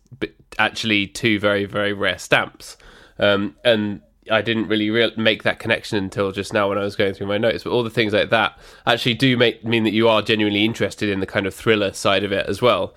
actually 0.59 1.07
two 1.07 1.39
very 1.39 1.65
very 1.65 1.93
rare 1.93 2.19
stamps, 2.19 2.77
um, 3.19 3.57
and 3.65 4.01
I 4.31 4.41
didn't 4.41 4.69
really 4.69 4.91
re- 4.91 5.13
make 5.17 5.43
that 5.43 5.59
connection 5.59 5.99
until 5.99 6.33
just 6.33 6.53
now 6.53 6.69
when 6.69 6.79
I 6.79 6.83
was 6.83 6.97
going 6.97 7.15
through 7.15 7.27
my 7.27 7.39
notes. 7.39 7.65
But 7.65 7.71
all 7.71 7.83
the 7.83 7.91
things 7.91 8.13
like 8.13 8.31
that 8.31 8.59
actually 8.87 9.15
do 9.15 9.37
make 9.37 9.65
mean 9.65 9.85
that 9.85 9.93
you 9.93 10.09
are 10.09 10.23
genuinely 10.23 10.65
interested 10.65 11.09
in 11.09 11.21
the 11.21 11.27
kind 11.27 11.47
of 11.47 11.55
thriller 11.55 11.93
side 11.93 12.25
of 12.25 12.33
it 12.33 12.47
as 12.47 12.63
well 12.63 12.95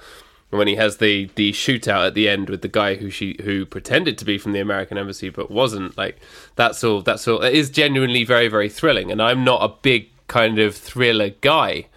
when 0.49 0.67
he 0.67 0.75
has 0.75 0.97
the 0.97 1.29
the 1.35 1.51
shootout 1.51 2.07
at 2.07 2.13
the 2.13 2.29
end 2.29 2.49
with 2.49 2.61
the 2.61 2.67
guy 2.67 2.95
who 2.95 3.09
she 3.09 3.37
who 3.43 3.65
pretended 3.65 4.17
to 4.17 4.25
be 4.25 4.37
from 4.37 4.53
the 4.53 4.59
American 4.59 4.97
embassy 4.97 5.29
but 5.29 5.51
wasn't 5.51 5.97
like 5.97 6.17
that's 6.55 6.83
all 6.83 7.01
that's 7.01 7.27
all 7.27 7.41
it 7.41 7.53
is 7.53 7.69
genuinely 7.69 8.23
very 8.23 8.47
very 8.47 8.69
thrilling. 8.69 9.11
And 9.11 9.21
I'm 9.21 9.43
not 9.43 9.63
a 9.63 9.75
big 9.81 10.09
kind 10.27 10.59
of 10.59 10.75
thriller 10.75 11.29
guy 11.41 11.87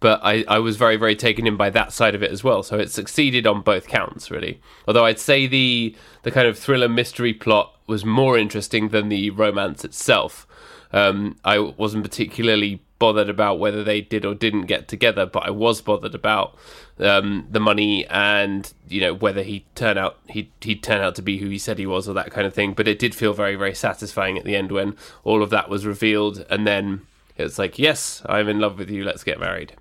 but 0.00 0.18
I, 0.24 0.44
I 0.48 0.58
was 0.58 0.76
very 0.76 0.96
very 0.96 1.14
taken 1.14 1.46
in 1.46 1.56
by 1.56 1.70
that 1.70 1.92
side 1.92 2.14
of 2.14 2.22
it 2.22 2.32
as 2.32 2.42
well. 2.42 2.62
So 2.62 2.78
it 2.78 2.90
succeeded 2.90 3.46
on 3.46 3.60
both 3.60 3.86
counts 3.86 4.30
really. 4.30 4.60
Although 4.88 5.04
I'd 5.04 5.18
say 5.20 5.46
the 5.46 5.94
the 6.22 6.30
kind 6.30 6.48
of 6.48 6.58
thriller 6.58 6.88
mystery 6.88 7.34
plot 7.34 7.76
was 7.86 8.04
more 8.04 8.36
interesting 8.36 8.88
than 8.88 9.08
the 9.08 9.30
romance 9.30 9.84
itself. 9.84 10.46
Um, 10.92 11.36
I 11.44 11.58
wasn't 11.58 12.02
particularly 12.02 12.82
bothered 12.98 13.28
about 13.28 13.58
whether 13.58 13.82
they 13.82 14.00
did 14.00 14.24
or 14.24 14.34
didn't 14.34 14.66
get 14.66 14.86
together, 14.86 15.26
but 15.26 15.46
I 15.46 15.50
was 15.50 15.80
bothered 15.80 16.14
about 16.14 16.56
um, 17.00 17.46
the 17.50 17.60
money 17.60 18.06
and 18.08 18.72
you 18.88 19.00
know 19.00 19.14
whether 19.14 19.42
he 19.42 19.64
turn 19.74 19.98
out 19.98 20.18
he 20.28 20.50
he 20.60 20.74
turn 20.74 21.00
out 21.00 21.14
to 21.16 21.22
be 21.22 21.38
who 21.38 21.48
he 21.48 21.58
said 21.58 21.78
he 21.78 21.86
was 21.86 22.08
or 22.08 22.14
that 22.14 22.30
kind 22.30 22.46
of 22.46 22.54
thing. 22.54 22.72
But 22.74 22.88
it 22.88 22.98
did 22.98 23.14
feel 23.14 23.32
very 23.32 23.56
very 23.56 23.74
satisfying 23.74 24.38
at 24.38 24.44
the 24.44 24.56
end 24.56 24.72
when 24.72 24.96
all 25.24 25.42
of 25.42 25.50
that 25.50 25.68
was 25.68 25.86
revealed, 25.86 26.44
and 26.50 26.66
then 26.66 27.06
it's 27.36 27.58
like, 27.58 27.78
yes, 27.78 28.22
I'm 28.26 28.48
in 28.48 28.58
love 28.58 28.78
with 28.78 28.90
you. 28.90 29.04
Let's 29.04 29.24
get 29.24 29.40
married. 29.40 29.74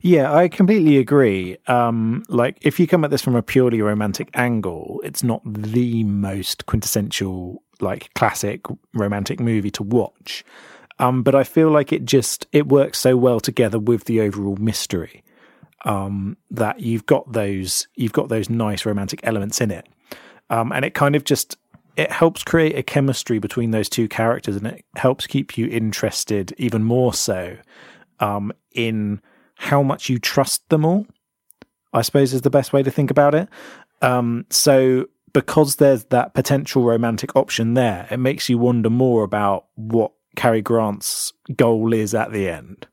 Yeah, 0.00 0.32
I 0.32 0.48
completely 0.48 0.98
agree. 0.98 1.56
Um, 1.66 2.22
like, 2.28 2.58
if 2.62 2.78
you 2.78 2.86
come 2.86 3.04
at 3.04 3.10
this 3.10 3.22
from 3.22 3.34
a 3.34 3.42
purely 3.42 3.82
romantic 3.82 4.30
angle, 4.34 5.00
it's 5.02 5.24
not 5.24 5.42
the 5.44 6.04
most 6.04 6.66
quintessential, 6.66 7.62
like, 7.80 8.12
classic 8.14 8.66
romantic 8.92 9.40
movie 9.40 9.72
to 9.72 9.82
watch. 9.82 10.44
Um, 11.00 11.24
but 11.24 11.34
I 11.34 11.42
feel 11.42 11.70
like 11.70 11.92
it 11.92 12.04
just 12.04 12.46
it 12.52 12.68
works 12.68 13.00
so 13.00 13.16
well 13.16 13.40
together 13.40 13.80
with 13.80 14.04
the 14.04 14.20
overall 14.20 14.56
mystery 14.56 15.24
um, 15.84 16.36
that 16.50 16.80
you've 16.80 17.06
got 17.06 17.32
those 17.32 17.88
you've 17.94 18.12
got 18.12 18.28
those 18.28 18.50
nice 18.50 18.84
romantic 18.86 19.20
elements 19.22 19.60
in 19.60 19.70
it, 19.70 19.86
um, 20.50 20.72
and 20.72 20.84
it 20.84 20.94
kind 20.94 21.16
of 21.16 21.24
just 21.24 21.56
it 21.96 22.10
helps 22.10 22.42
create 22.42 22.76
a 22.76 22.82
chemistry 22.82 23.38
between 23.38 23.70
those 23.70 23.88
two 23.88 24.08
characters, 24.08 24.56
and 24.56 24.66
it 24.66 24.84
helps 24.96 25.26
keep 25.26 25.56
you 25.56 25.66
interested 25.66 26.52
even 26.58 26.82
more 26.82 27.14
so 27.14 27.56
um, 28.20 28.52
in 28.72 29.20
how 29.56 29.82
much 29.82 30.08
you 30.08 30.18
trust 30.18 30.68
them 30.68 30.84
all. 30.84 31.06
I 31.92 32.02
suppose 32.02 32.34
is 32.34 32.42
the 32.42 32.50
best 32.50 32.72
way 32.72 32.82
to 32.82 32.90
think 32.90 33.10
about 33.10 33.34
it. 33.34 33.48
Um, 34.02 34.46
so 34.50 35.06
because 35.32 35.76
there's 35.76 36.04
that 36.06 36.34
potential 36.34 36.84
romantic 36.84 37.36
option 37.36 37.74
there, 37.74 38.06
it 38.10 38.18
makes 38.18 38.48
you 38.48 38.58
wonder 38.58 38.90
more 38.90 39.22
about 39.22 39.66
what 39.76 40.12
Cary 40.36 40.62
Grant's 40.62 41.32
goal 41.56 41.92
is 41.92 42.14
at 42.14 42.32
the 42.32 42.48
end. 42.48 42.86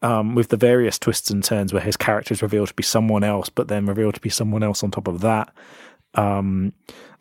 Um, 0.00 0.36
with 0.36 0.50
the 0.50 0.56
various 0.56 0.96
twists 0.96 1.28
and 1.28 1.42
turns 1.42 1.72
where 1.72 1.82
his 1.82 1.96
character 1.96 2.32
is 2.32 2.40
revealed 2.40 2.68
to 2.68 2.74
be 2.74 2.84
someone 2.84 3.24
else, 3.24 3.48
but 3.48 3.66
then 3.66 3.84
revealed 3.86 4.14
to 4.14 4.20
be 4.20 4.28
someone 4.28 4.62
else 4.62 4.84
on 4.84 4.92
top 4.92 5.08
of 5.08 5.22
that. 5.22 5.52
Um, 6.14 6.72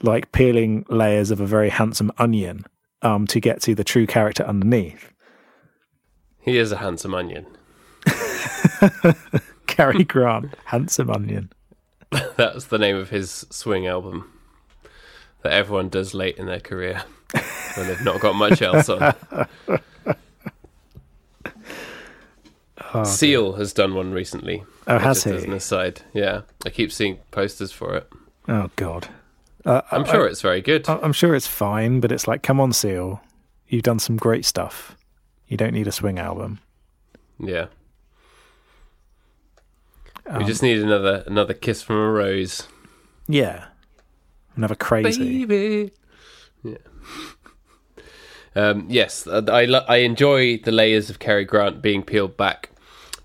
like 0.04 0.32
peeling 0.32 0.86
layers 0.88 1.32
of 1.32 1.42
a 1.42 1.48
very 1.48 1.70
handsome 1.70 2.12
onion 2.20 2.66
um, 3.02 3.26
to 3.28 3.40
get 3.40 3.62
to 3.64 3.74
the 3.74 3.84
true 3.84 4.06
character 4.06 4.44
underneath. 4.44 5.12
He 6.40 6.58
is 6.58 6.72
a 6.72 6.78
handsome 6.78 7.14
onion. 7.14 7.48
Cary 9.68 10.04
Grant, 10.04 10.54
handsome 10.66 11.10
onion. 11.10 11.52
That's 12.38 12.66
the 12.66 12.78
name 12.78 12.96
of 12.96 13.10
his 13.10 13.46
swing 13.50 13.86
album 13.88 14.32
that 15.44 15.52
everyone 15.52 15.90
does 15.90 16.14
late 16.14 16.38
in 16.38 16.46
their 16.46 16.60
career 16.60 17.04
when 17.76 17.88
they've 17.88 18.04
not 18.04 18.22
got 18.22 18.36
much 18.36 18.62
else 18.62 18.90
on. 18.90 19.14
Oh, 22.94 23.04
Seal 23.04 23.54
has 23.54 23.74
done 23.74 23.96
one 23.96 24.12
recently. 24.14 24.64
Oh, 24.88 24.98
has 24.98 25.18
just 25.24 25.28
As 25.28 25.42
he? 25.44 25.48
an 25.50 25.54
aside, 25.54 26.02
yeah, 26.14 26.42
I 26.66 26.70
keep 26.70 26.92
seeing 26.92 27.18
posters 27.32 27.72
for 27.72 27.96
it. 27.96 28.10
Oh 28.48 28.70
God. 28.76 29.08
Uh, 29.66 29.82
I'm 29.92 30.06
sure 30.06 30.26
it's 30.28 30.42
very 30.42 30.62
good. 30.62 30.88
I, 30.88 30.98
I'm 31.00 31.12
sure 31.12 31.36
it's 31.36 31.48
fine, 31.48 32.00
but 32.00 32.12
it's 32.12 32.26
like, 32.28 32.42
come 32.44 32.62
on, 32.62 32.72
Seal, 32.72 33.22
you've 33.68 33.84
done 33.84 34.00
some 34.00 34.16
great 34.16 34.46
stuff. 34.46 34.96
You 35.48 35.58
don't 35.58 35.74
need 35.74 35.88
a 35.88 35.92
swing 35.92 36.18
album. 36.20 36.60
yeah, 37.40 37.66
Um, 40.26 40.40
we 40.40 40.46
just 40.46 40.62
need 40.64 40.80
another 40.80 41.24
another 41.28 41.54
kiss 41.54 41.82
from 41.82 41.98
a 41.98 42.10
rose, 42.12 42.68
yeah, 43.28 43.66
another 44.56 44.76
crazy. 44.76 45.46
baby. 45.46 45.92
Yeah. 46.64 46.78
Um, 48.56 48.86
yes, 48.90 49.28
I 49.28 49.66
lo- 49.66 49.86
I 49.88 49.98
enjoy 49.98 50.58
the 50.58 50.72
layers 50.72 51.10
of 51.10 51.20
Cary 51.20 51.46
Grant 51.46 51.82
being 51.82 52.02
peeled 52.04 52.36
back, 52.38 52.70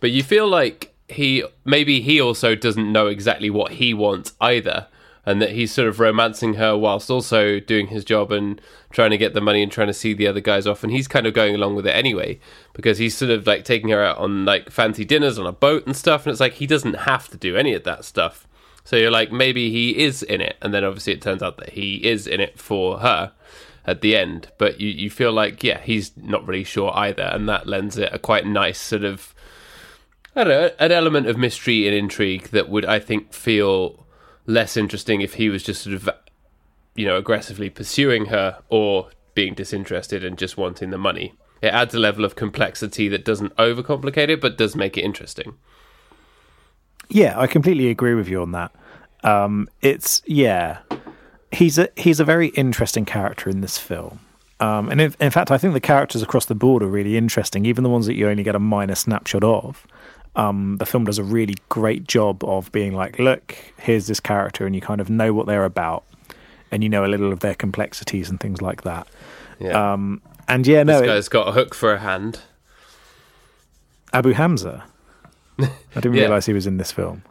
but 0.03 0.11
you 0.11 0.23
feel 0.23 0.47
like 0.47 0.95
he 1.09 1.45
maybe 1.65 2.03
he 2.03 2.21
also 2.21 2.55
doesn't 2.55 2.93
know 2.93 3.07
exactly 3.07 3.49
what 3.49 3.73
he 3.73 3.95
wants 3.95 4.35
either, 4.41 4.89
and 5.25 5.41
that 5.41 5.53
he's 5.53 5.73
sort 5.73 5.89
of 5.89 6.01
romancing 6.01 6.55
her 6.55 6.77
whilst 6.77 7.09
also 7.09 7.61
doing 7.61 7.87
his 7.87 8.05
job 8.05 8.33
and 8.33 8.61
trying 8.91 9.11
to 9.11 9.17
get 9.17 9.33
the 9.33 9.41
money 9.41 9.63
and 9.63 9.71
trying 9.71 9.87
to 9.87 9.95
see 9.95 10.13
the 10.13 10.27
other 10.27 10.41
guys 10.41 10.67
off, 10.67 10.83
and 10.83 10.93
he's 10.93 11.09
kind 11.09 11.27
of 11.27 11.33
going 11.33 11.55
along 11.55 11.77
with 11.77 11.87
it 11.87 11.95
anyway 11.97 12.39
because 12.73 12.99
he's 12.99 13.17
sort 13.17 13.31
of 13.31 13.47
like 13.47 13.65
taking 13.65 13.91
her 13.91 14.03
out 14.03 14.19
on 14.19 14.45
like 14.45 14.71
fancy 14.71 15.05
dinners 15.05 15.39
on 15.39 15.47
a 15.47 15.53
boat 15.53 15.87
and 15.87 15.97
stuff, 15.97 16.27
and 16.27 16.33
it's 16.33 16.41
like 16.41 16.55
he 16.55 16.67
doesn't 16.67 16.95
have 16.95 17.29
to 17.29 17.37
do 17.37 17.57
any 17.57 17.73
of 17.73 17.85
that 17.85 18.05
stuff. 18.05 18.47
So 18.85 18.97
you're 18.97 19.13
like, 19.13 19.31
maybe 19.31 19.71
he 19.71 19.97
is 20.03 20.23
in 20.25 20.41
it, 20.41 20.57
and 20.61 20.75
then 20.75 20.85
obviously 20.85 21.13
it 21.13 21.23
turns 21.23 21.43
out 21.43 21.57
that 21.59 21.71
he 21.71 22.05
is 22.05 22.27
in 22.27 22.41
it 22.41 22.59
for 22.59 22.99
her 22.99 23.33
at 23.87 24.01
the 24.01 24.17
end. 24.17 24.49
But 24.59 24.81
you, 24.81 24.89
you 24.89 25.11
feel 25.11 25.33
like, 25.33 25.63
yeah, 25.63 25.81
he's 25.81 26.11
not 26.17 26.47
really 26.47 26.65
sure 26.65 26.93
either, 26.97 27.23
and 27.23 27.49
that 27.49 27.69
lends 27.69 27.97
it 27.97 28.13
a 28.13 28.19
quite 28.19 28.45
nice 28.45 28.81
sort 28.81 29.05
of, 29.05 29.35
I 30.35 30.45
don't 30.45 30.49
know, 30.49 30.71
an 30.79 30.93
element 30.93 31.27
of 31.27 31.37
mystery 31.37 31.87
and 31.87 31.95
intrigue 31.95 32.49
that 32.49 32.69
would, 32.69 32.85
I 32.85 32.99
think, 32.99 33.33
feel 33.33 34.07
less 34.47 34.77
interesting 34.77 35.21
if 35.21 35.35
he 35.35 35.49
was 35.49 35.63
just 35.63 35.83
sort 35.83 35.95
of, 35.95 36.09
you 36.95 37.07
know, 37.07 37.17
aggressively 37.17 37.69
pursuing 37.71 38.27
her 38.27 38.59
or 38.69 39.11
being 39.35 39.55
disinterested 39.55 40.25
and 40.25 40.39
just 40.39 40.57
wanting 40.57 40.91
the 40.91 40.99
money. 40.99 41.35
It 41.61 41.69
adds 41.69 41.95
a 41.95 41.99
level 41.99 42.25
of 42.25 42.35
complexity 42.35 43.09
that 43.09 43.25
doesn't 43.25 43.55
overcomplicate 43.57 44.29
it, 44.29 44.41
but 44.41 44.59
does 44.59 44.75
make 44.75 44.97
it 44.97 45.03
interesting. 45.03 45.55
Yeah, 47.09 47.39
I 47.39 47.47
completely 47.47 47.89
agree 47.89 48.15
with 48.15 48.29
you 48.29 48.43
on 48.43 48.53
that. 48.53 48.73
Um, 49.23 49.69
it's 49.81 50.23
yeah, 50.27 50.79
he's 51.53 51.79
a 51.79 51.89
he's 51.97 52.21
a 52.21 52.25
very 52.25 52.49
interesting 52.49 53.05
character 53.05 53.49
in 53.49 53.61
this 53.61 53.79
film. 53.79 54.21
Um, 54.61 54.89
and 54.89 55.01
in, 55.01 55.15
in 55.21 55.31
fact, 55.31 55.51
I 55.51 55.59
think 55.59 55.75
the 55.75 55.81
characters 55.81 56.23
across 56.23 56.47
the 56.47 56.55
board 56.55 56.83
are 56.83 56.89
really 56.89 57.17
interesting, 57.17 57.67
even 57.67 57.85
the 57.85 57.91
ones 57.91 58.07
that 58.07 58.15
you 58.15 58.29
only 58.29 58.43
get 58.43 58.55
a 58.55 58.61
minor 58.61 58.95
snapshot 58.95 59.45
of. 59.45 59.87
Um, 60.35 60.79
the 60.79 60.87
film 60.87 61.05
does 61.05 61.19
a 61.19 61.25
really 61.25 61.57
great 61.69 62.05
job 62.09 62.43
of 62.45 62.73
being 62.73 62.95
like, 62.95 63.19
look, 63.19 63.55
here's 63.79 64.07
this 64.07 64.19
character, 64.21 64.65
and 64.67 64.75
you 64.75 64.81
kind 64.81 65.01
of 65.01 65.11
know 65.11 65.35
what 65.35 65.47
they're 65.47 65.65
about, 65.67 66.05
and 66.71 66.83
you 66.83 66.89
know 66.89 67.05
a 67.05 67.09
little 67.09 67.33
of 67.33 67.41
their 67.41 67.55
complexities 67.55 68.31
and 68.31 68.41
things 68.41 68.63
like 68.63 68.83
that. 68.83 69.07
Yeah. 69.61 69.93
Um, 69.93 70.23
and 70.49 70.67
yeah, 70.67 70.83
no, 70.85 70.95
this 70.95 71.03
it- 71.03 71.07
guy's 71.07 71.29
got 71.29 71.49
a 71.49 71.53
hook 71.53 71.75
for 71.75 71.93
a 71.93 71.99
hand. 72.01 72.41
Abu 74.15 74.33
Hamza. 74.33 74.85
I 75.59 75.69
didn't 75.95 76.15
Yeah. 76.15 76.23
realize 76.23 76.47
he 76.47 76.53
was 76.53 76.67
in 76.67 76.77
this 76.79 76.93
film. 76.93 77.23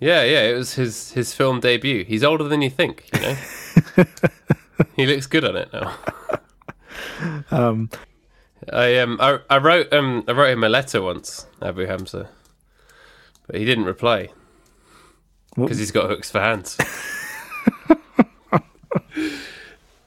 Yeah, 0.00 0.22
yeah, 0.24 0.42
it 0.42 0.54
was 0.54 0.74
his 0.74 1.12
his 1.12 1.32
film 1.34 1.60
debut. 1.60 2.04
He's 2.04 2.22
older 2.24 2.44
than 2.44 2.60
you 2.62 2.68
think, 2.70 3.08
you 3.14 3.20
know. 3.20 3.36
he 4.96 5.06
looks 5.06 5.26
good 5.26 5.44
on 5.44 5.56
it 5.56 5.70
now. 5.72 5.94
Um, 7.50 7.88
I 8.72 8.98
um 8.98 9.16
I, 9.20 9.38
I 9.48 9.56
wrote 9.58 9.90
um 9.94 10.24
I 10.28 10.32
wrote 10.32 10.50
him 10.52 10.64
a 10.64 10.68
letter 10.68 11.00
once, 11.00 11.46
Abu 11.62 11.86
Hamza, 11.86 12.28
but 13.46 13.56
he 13.56 13.64
didn't 13.64 13.84
reply 13.84 14.28
because 15.54 15.78
he's 15.78 15.90
got 15.90 16.10
hooks 16.10 16.30
for 16.30 16.40
hands. 16.40 16.76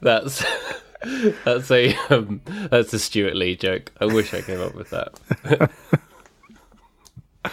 that's 0.00 0.44
that's 1.44 1.70
a 1.70 1.94
um, 2.10 2.42
that's 2.44 2.92
a 2.92 2.98
Stewart 2.98 3.34
Lee 3.34 3.56
joke. 3.56 3.92
I 4.00 4.06
wish 4.06 4.34
I 4.34 4.42
came 4.42 4.60
up 4.60 4.74
with 4.74 4.90
that. 4.90 5.70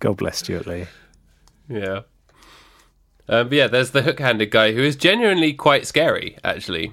God 0.00 0.16
bless 0.16 0.38
Stewart 0.38 0.66
Lee. 0.66 0.86
Yeah. 1.68 2.00
Um, 3.28 3.48
but 3.48 3.52
yeah, 3.52 3.66
there's 3.68 3.90
the 3.90 4.02
hook-handed 4.02 4.50
guy 4.50 4.72
who 4.72 4.82
is 4.82 4.96
genuinely 4.96 5.52
quite 5.52 5.86
scary, 5.86 6.36
actually. 6.42 6.92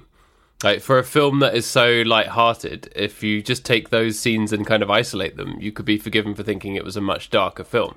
Like 0.62 0.80
for 0.80 0.98
a 0.98 1.04
film 1.04 1.40
that 1.40 1.54
is 1.56 1.66
so 1.66 2.02
light-hearted, 2.04 2.92
if 2.94 3.22
you 3.22 3.42
just 3.42 3.64
take 3.64 3.90
those 3.90 4.18
scenes 4.18 4.52
and 4.52 4.66
kind 4.66 4.82
of 4.82 4.90
isolate 4.90 5.36
them, 5.36 5.56
you 5.58 5.72
could 5.72 5.86
be 5.86 5.98
forgiven 5.98 6.34
for 6.34 6.44
thinking 6.44 6.74
it 6.74 6.84
was 6.84 6.96
a 6.96 7.00
much 7.00 7.30
darker 7.30 7.64
film. 7.64 7.96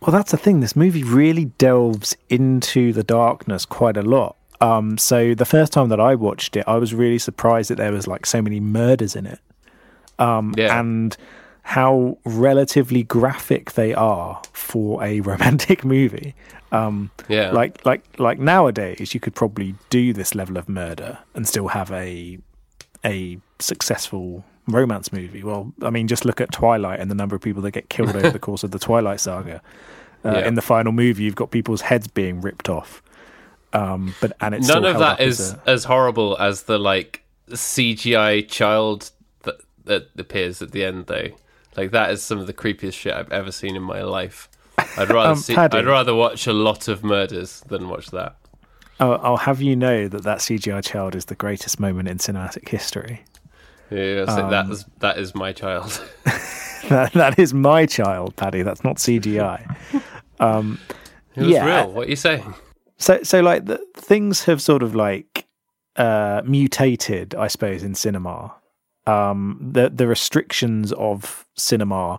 Well, 0.00 0.12
that's 0.12 0.30
the 0.30 0.36
thing. 0.38 0.60
This 0.60 0.74
movie 0.76 1.02
really 1.04 1.46
delves 1.46 2.16
into 2.28 2.92
the 2.92 3.02
darkness 3.04 3.66
quite 3.66 3.96
a 3.96 4.02
lot. 4.02 4.36
Um, 4.60 4.98
so 4.98 5.34
the 5.34 5.44
first 5.44 5.72
time 5.72 5.88
that 5.90 6.00
I 6.00 6.14
watched 6.14 6.56
it, 6.56 6.64
I 6.66 6.76
was 6.76 6.94
really 6.94 7.18
surprised 7.18 7.70
that 7.70 7.76
there 7.76 7.92
was 7.92 8.06
like 8.06 8.26
so 8.26 8.40
many 8.42 8.60
murders 8.60 9.16
in 9.16 9.26
it, 9.26 9.38
um, 10.18 10.54
Yeah. 10.56 10.78
and 10.78 11.16
how 11.62 12.18
relatively 12.24 13.02
graphic 13.02 13.72
they 13.72 13.94
are 13.94 14.40
for 14.52 15.02
a 15.04 15.20
romantic 15.30 15.84
movie. 15.84 16.34
Um, 16.72 17.10
Yeah. 17.28 17.50
like 17.52 17.84
like 17.84 18.02
like 18.18 18.38
nowadays, 18.38 19.12
you 19.14 19.20
could 19.20 19.34
probably 19.34 19.74
do 19.90 20.12
this 20.12 20.34
level 20.34 20.56
of 20.56 20.68
murder 20.68 21.18
and 21.34 21.46
still 21.48 21.68
have 21.68 21.90
a 21.92 22.38
a 23.04 23.38
successful 23.58 24.44
romance 24.66 25.12
movie. 25.12 25.42
Well, 25.42 25.72
I 25.82 25.90
mean, 25.90 26.06
just 26.08 26.24
look 26.24 26.40
at 26.40 26.52
Twilight 26.52 27.00
and 27.00 27.10
the 27.10 27.14
number 27.14 27.34
of 27.36 27.42
people 27.42 27.62
that 27.62 27.70
get 27.72 27.88
killed 27.88 28.14
over 28.16 28.30
the 28.30 28.38
course 28.48 28.62
of 28.64 28.70
the 28.70 28.78
Twilight 28.78 29.20
saga. 29.20 29.62
Uh, 30.24 30.32
Yeah. 30.32 30.46
In 30.48 30.54
the 30.54 30.62
final 30.62 30.92
movie, 30.92 31.22
you've 31.24 31.34
got 31.34 31.50
people's 31.50 31.80
heads 31.80 32.06
being 32.08 32.40
ripped 32.40 32.68
off. 32.68 33.02
Um, 33.72 34.14
but 34.20 34.32
and 34.40 34.54
it's 34.54 34.66
None 34.68 34.84
of 34.84 34.98
that 34.98 35.20
is 35.20 35.40
as 35.40 35.52
a- 35.54 35.70
as 35.70 35.84
horrible 35.84 36.36
as 36.38 36.64
the 36.64 36.78
like 36.78 37.22
CGI 37.50 38.46
child 38.48 39.10
that 39.42 39.56
that 39.84 40.08
appears 40.18 40.60
at 40.62 40.72
the 40.72 40.84
end, 40.84 41.06
though. 41.06 41.28
Like 41.76 41.92
that 41.92 42.10
is 42.10 42.22
some 42.22 42.38
of 42.38 42.46
the 42.46 42.52
creepiest 42.52 42.94
shit 42.94 43.14
I've 43.14 43.30
ever 43.32 43.52
seen 43.52 43.76
in 43.76 43.82
my 43.82 44.02
life. 44.02 44.48
I'd 44.96 45.08
rather 45.10 45.30
Um, 45.30 45.36
see. 45.36 45.54
I'd 45.56 45.72
rather 45.86 46.14
watch 46.14 46.46
a 46.46 46.52
lot 46.52 46.88
of 46.88 47.04
murders 47.04 47.60
than 47.68 47.88
watch 47.88 48.10
that. 48.10 48.36
Oh, 48.98 49.12
I'll 49.12 49.36
have 49.38 49.62
you 49.62 49.76
know 49.76 50.08
that 50.08 50.24
that 50.24 50.38
CGI 50.38 50.84
child 50.84 51.14
is 51.14 51.26
the 51.26 51.34
greatest 51.36 51.78
moment 51.80 52.08
in 52.08 52.18
cinematic 52.18 52.68
history. 52.68 53.24
Yeah, 53.90 54.24
so 54.26 54.48
that 54.50 54.66
Um, 54.66 54.72
is 54.72 54.84
that 55.00 55.18
is 55.18 55.34
my 55.34 55.52
child. 55.52 56.00
that, 56.88 57.12
that 57.14 57.38
is 57.38 57.52
my 57.52 57.86
child, 57.86 58.36
Paddy. 58.36 58.62
That's 58.62 58.84
not 58.84 58.96
CGI. 58.96 59.76
Um, 60.40 60.78
It 61.36 61.42
was 61.42 61.50
Yeah. 61.50 61.66
real. 61.66 61.92
What 61.92 62.06
are 62.06 62.10
you 62.10 62.16
saying? 62.16 62.54
so, 62.96 63.22
so 63.22 63.40
like 63.40 63.66
the, 63.66 63.78
things 63.94 64.44
have 64.44 64.62
sort 64.62 64.82
of 64.82 64.94
like 64.94 65.44
uh, 65.96 66.40
mutated, 66.46 67.34
I 67.34 67.48
suppose, 67.48 67.82
in 67.82 67.94
cinema. 67.94 68.54
Um, 69.06 69.58
the 69.72 69.90
the 69.90 70.06
restrictions 70.06 70.92
of 70.94 71.44
cinema 71.56 72.18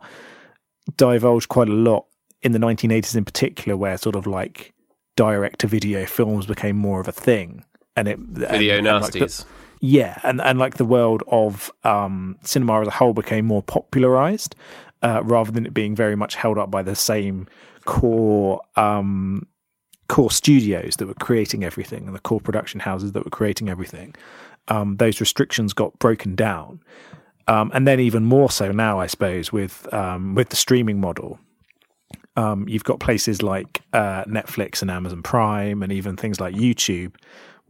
divulged 0.98 1.50
quite 1.50 1.70
a 1.70 1.74
lot 1.74 2.06
in 2.42 2.52
the 2.52 2.60
1980s, 2.60 3.16
in 3.16 3.26
particular, 3.26 3.78
where 3.78 3.98
sort 3.98 4.16
of 4.16 4.28
like 4.28 4.74
direct 5.16 5.60
to 5.62 5.68
video 5.68 6.06
films 6.06 6.46
became 6.46 6.76
more 6.76 7.00
of 7.00 7.08
a 7.08 7.12
thing, 7.12 7.64
and 7.96 8.08
it 8.08 8.20
Video 8.20 8.78
and, 8.78 8.88
and, 8.88 9.02
like, 9.04 9.14
the- 9.14 9.20
nasties. 9.20 9.46
Yeah, 9.82 10.20
and 10.24 10.40
and 10.42 10.60
like 10.60 10.78
the 10.78 10.86
world 10.86 11.24
of 11.28 11.72
um, 11.84 12.38
cinema 12.44 12.82
as 12.82 12.88
a 12.88 12.92
whole 12.92 13.14
became 13.14 13.46
more 13.46 13.64
popularized, 13.64 14.56
uh, 15.02 15.22
rather 15.24 15.52
than 15.52 15.66
it 15.66 15.74
being 15.74 15.96
very 15.96 16.16
much 16.16 16.36
held 16.36 16.60
up 16.60 16.70
by 16.70 16.84
the 16.84 16.96
same 16.96 17.48
core 17.86 18.62
um, 18.76 19.48
core 20.08 20.30
studios 20.30 20.98
that 20.98 21.08
were 21.08 21.16
creating 21.16 21.64
everything 21.64 22.06
and 22.06 22.16
the 22.16 22.20
core 22.20 22.40
production 22.40 22.80
houses 22.80 23.14
that 23.14 23.26
were 23.26 23.32
creating 23.32 23.70
everything. 23.70 24.14
Um, 24.68 24.98
those 24.98 25.20
restrictions 25.20 25.74
got 25.74 25.98
broken 25.98 26.36
down, 26.36 26.80
um, 27.48 27.72
and 27.74 27.88
then 27.88 28.00
even 28.00 28.24
more 28.24 28.52
so 28.52 28.72
now, 28.72 29.00
I 29.00 29.08
suppose, 29.08 29.52
with 29.52 29.92
um, 29.92 30.36
with 30.36 30.50
the 30.50 30.56
streaming 30.56 31.02
model. 31.02 31.40
Um, 32.38 32.70
you've 32.70 32.84
got 32.84 33.00
places 33.00 33.42
like 33.42 33.82
uh, 33.94 34.24
Netflix 34.26 34.84
and 34.84 34.92
Amazon 34.92 35.24
Prime, 35.24 35.82
and 35.82 35.92
even 35.92 36.16
things 36.16 36.40
like 36.40 36.54
YouTube, 36.54 37.16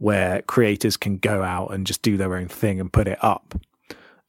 where 0.02 0.42
creators 0.42 0.96
can 0.96 1.16
go 1.16 1.44
out 1.44 1.72
and 1.72 1.86
just 1.86 2.02
do 2.02 2.16
their 2.16 2.34
own 2.34 2.48
thing 2.48 2.80
and 2.80 2.92
put 2.92 3.06
it 3.06 3.22
up. 3.22 3.54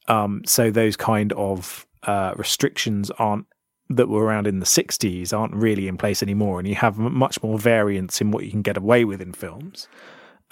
Um, 0.06 0.42
so 0.46 0.70
those 0.70 0.96
kind 0.96 1.32
of 1.32 1.84
uh, 2.04 2.32
restrictions 2.36 3.10
aren't 3.18 3.46
that 3.90 4.08
were 4.08 4.22
around 4.22 4.46
in 4.46 4.60
the 4.60 4.66
60s 4.66 5.36
aren't 5.36 5.52
really 5.52 5.88
in 5.88 5.98
place 5.98 6.22
anymore, 6.22 6.60
and 6.60 6.68
you 6.68 6.76
have 6.76 6.96
much 6.96 7.42
more 7.42 7.58
variance 7.58 8.20
in 8.20 8.30
what 8.30 8.44
you 8.44 8.52
can 8.52 8.62
get 8.62 8.76
away 8.76 9.04
with 9.04 9.20
in 9.20 9.32
films. 9.32 9.88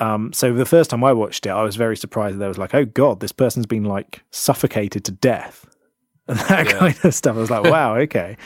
Um, 0.00 0.32
so 0.32 0.52
the 0.52 0.66
first 0.66 0.90
time 0.90 1.04
I 1.04 1.12
watched 1.12 1.46
it, 1.46 1.50
I 1.50 1.62
was 1.62 1.76
very 1.76 1.96
surprised 1.96 2.38
that 2.38 2.44
I 2.44 2.48
was 2.48 2.58
like, 2.58 2.74
"Oh 2.74 2.84
God, 2.84 3.20
this 3.20 3.32
person's 3.32 3.66
been 3.66 3.84
like 3.84 4.24
suffocated 4.32 5.04
to 5.04 5.12
death," 5.12 5.66
and 6.26 6.38
that 6.40 6.66
yeah. 6.66 6.78
kind 6.78 7.04
of 7.04 7.14
stuff. 7.14 7.36
I 7.36 7.40
was 7.40 7.50
like, 7.50 7.64
"Wow, 7.64 7.94
okay." 7.98 8.36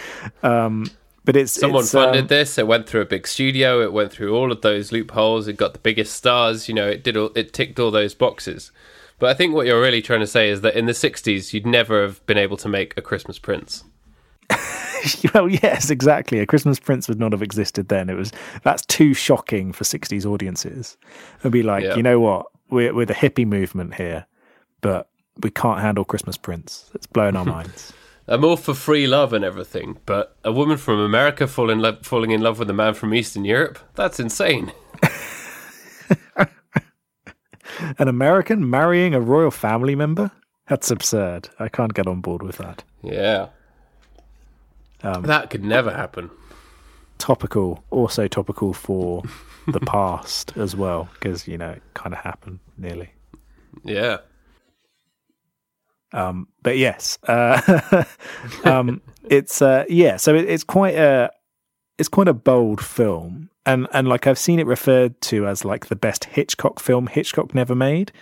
Um, 0.43 0.85
but 1.27 1.37
it's 1.37 1.53
someone 1.53 1.83
it's, 1.83 1.93
funded 1.93 2.23
um, 2.23 2.27
this. 2.29 2.57
It 2.57 2.69
went 2.69 2.89
through 2.89 3.03
a 3.03 3.07
big 3.07 3.27
studio. 3.27 3.83
It 3.83 3.93
went 3.93 4.13
through 4.13 4.35
all 4.35 4.53
of 4.53 4.63
those 4.63 4.93
loopholes. 4.93 5.49
It 5.49 5.55
got 5.55 5.73
the 5.73 5.81
biggest 5.81 6.15
stars. 6.15 6.69
You 6.69 6.75
know, 6.75 6.87
it 6.87 7.03
did. 7.03 7.17
All, 7.17 7.33
it 7.35 7.53
ticked 7.53 7.79
all 7.81 7.91
those 7.91 8.15
boxes. 8.15 8.71
But 9.19 9.31
I 9.31 9.35
think 9.35 9.53
what 9.53 9.67
you're 9.67 9.81
really 9.81 10.01
trying 10.01 10.21
to 10.21 10.27
say 10.27 10.49
is 10.49 10.61
that 10.61 10.77
in 10.77 10.87
the 10.87 10.93
'60s, 10.93 11.53
you'd 11.53 11.67
never 11.67 12.01
have 12.01 12.25
been 12.27 12.39
able 12.39 12.57
to 12.59 12.69
make 12.69 12.97
a 12.97 13.03
Christmas 13.03 13.41
Prince. 13.41 13.83
well, 15.35 15.49
yes, 15.49 15.91
exactly. 15.91 16.39
A 16.39 16.47
Christmas 16.47 16.79
Prince 16.79 17.09
would 17.09 17.19
not 17.19 17.33
have 17.33 17.43
existed 17.43 17.89
then. 17.89 18.09
It 18.09 18.15
was 18.15 18.33
that's 18.63 18.87
too 18.87 19.13
shocking 19.13 19.73
for 19.73 19.83
'60s 19.83 20.25
audiences. 20.25 20.97
It'd 21.41 21.51
be 21.51 21.65
like, 21.65 21.83
yeah. 21.83 21.97
you 21.97 22.05
know 22.05 22.21
what? 22.21 22.47
We're 22.71 22.95
we're 22.95 23.07
the 23.07 23.15
hippie 23.15 23.47
movement 23.47 23.95
here, 23.95 24.27
but 24.81 25.09
we 25.41 25.51
can't 25.51 25.81
handle 25.81 26.05
Christmas 26.05 26.37
Prince. 26.37 26.89
It's 26.95 27.07
blowing 27.07 27.35
our 27.35 27.45
minds. 27.57 27.93
I'm 28.29 28.45
all 28.45 28.57
for 28.57 28.75
free 28.75 29.07
love 29.07 29.33
and 29.33 29.45
everything, 29.45 29.99
but 30.05 30.37
a 30.45 30.51
woman 30.53 30.79
from 30.79 30.99
America 30.99 31.47
falling, 31.47 31.79
lo- 31.79 31.99
falling 32.03 32.33
in 32.33 32.41
love 32.41 32.59
with 32.59 32.69
a 32.69 32.75
man 32.75 32.95
from 32.95 33.15
Eastern 33.15 33.45
Europe? 33.45 33.79
That's 33.95 34.19
insane. 34.19 34.73
An 37.99 38.09
American 38.09 38.69
marrying 38.69 39.15
a 39.15 39.21
royal 39.21 39.51
family 39.51 39.95
member? 39.95 40.31
That's 40.67 40.91
absurd. 40.91 41.51
I 41.61 41.69
can't 41.69 41.95
get 41.95 42.07
on 42.07 42.21
board 42.21 42.43
with 42.43 42.57
that. 42.59 42.83
Yeah. 43.03 43.49
Um, 45.03 45.23
that 45.23 45.51
could 45.51 45.65
never 45.65 45.93
happen. 45.93 46.31
Topical, 47.19 47.85
also 47.91 48.27
topical 48.29 48.73
for 48.73 49.23
the 49.69 49.81
past 49.87 50.53
as 50.57 50.75
well, 50.75 51.09
because, 51.15 51.47
you 51.47 51.59
know, 51.59 51.71
it 51.71 51.83
kind 51.95 52.13
of 52.13 52.21
happened 52.21 52.59
nearly. 52.77 53.11
Yeah. 53.85 54.19
Um, 56.17 56.49
but 56.63 56.79
yes, 56.79 57.19
uh, 57.29 58.05
um, 58.65 59.03
it's 59.29 59.61
uh, 59.61 59.85
yeah. 59.89 60.17
So 60.17 60.35
it, 60.35 60.49
it's 60.49 60.65
quite 60.65 60.95
a 60.95 61.31
it's 61.99 62.09
quite 62.09 62.27
a 62.27 62.33
bold 62.33 62.83
film, 62.83 63.51
and 63.67 63.87
and 63.93 64.09
like 64.09 64.27
I've 64.27 64.39
seen 64.39 64.59
it 64.59 64.67
referred 64.67 65.21
to 65.23 65.47
as 65.47 65.65
like 65.65 65.87
the 65.87 65.97
best 65.97 66.25
Hitchcock 66.25 66.81
film 66.81 67.07
Hitchcock 67.07 67.55
never 67.55 67.75
made. 67.75 68.13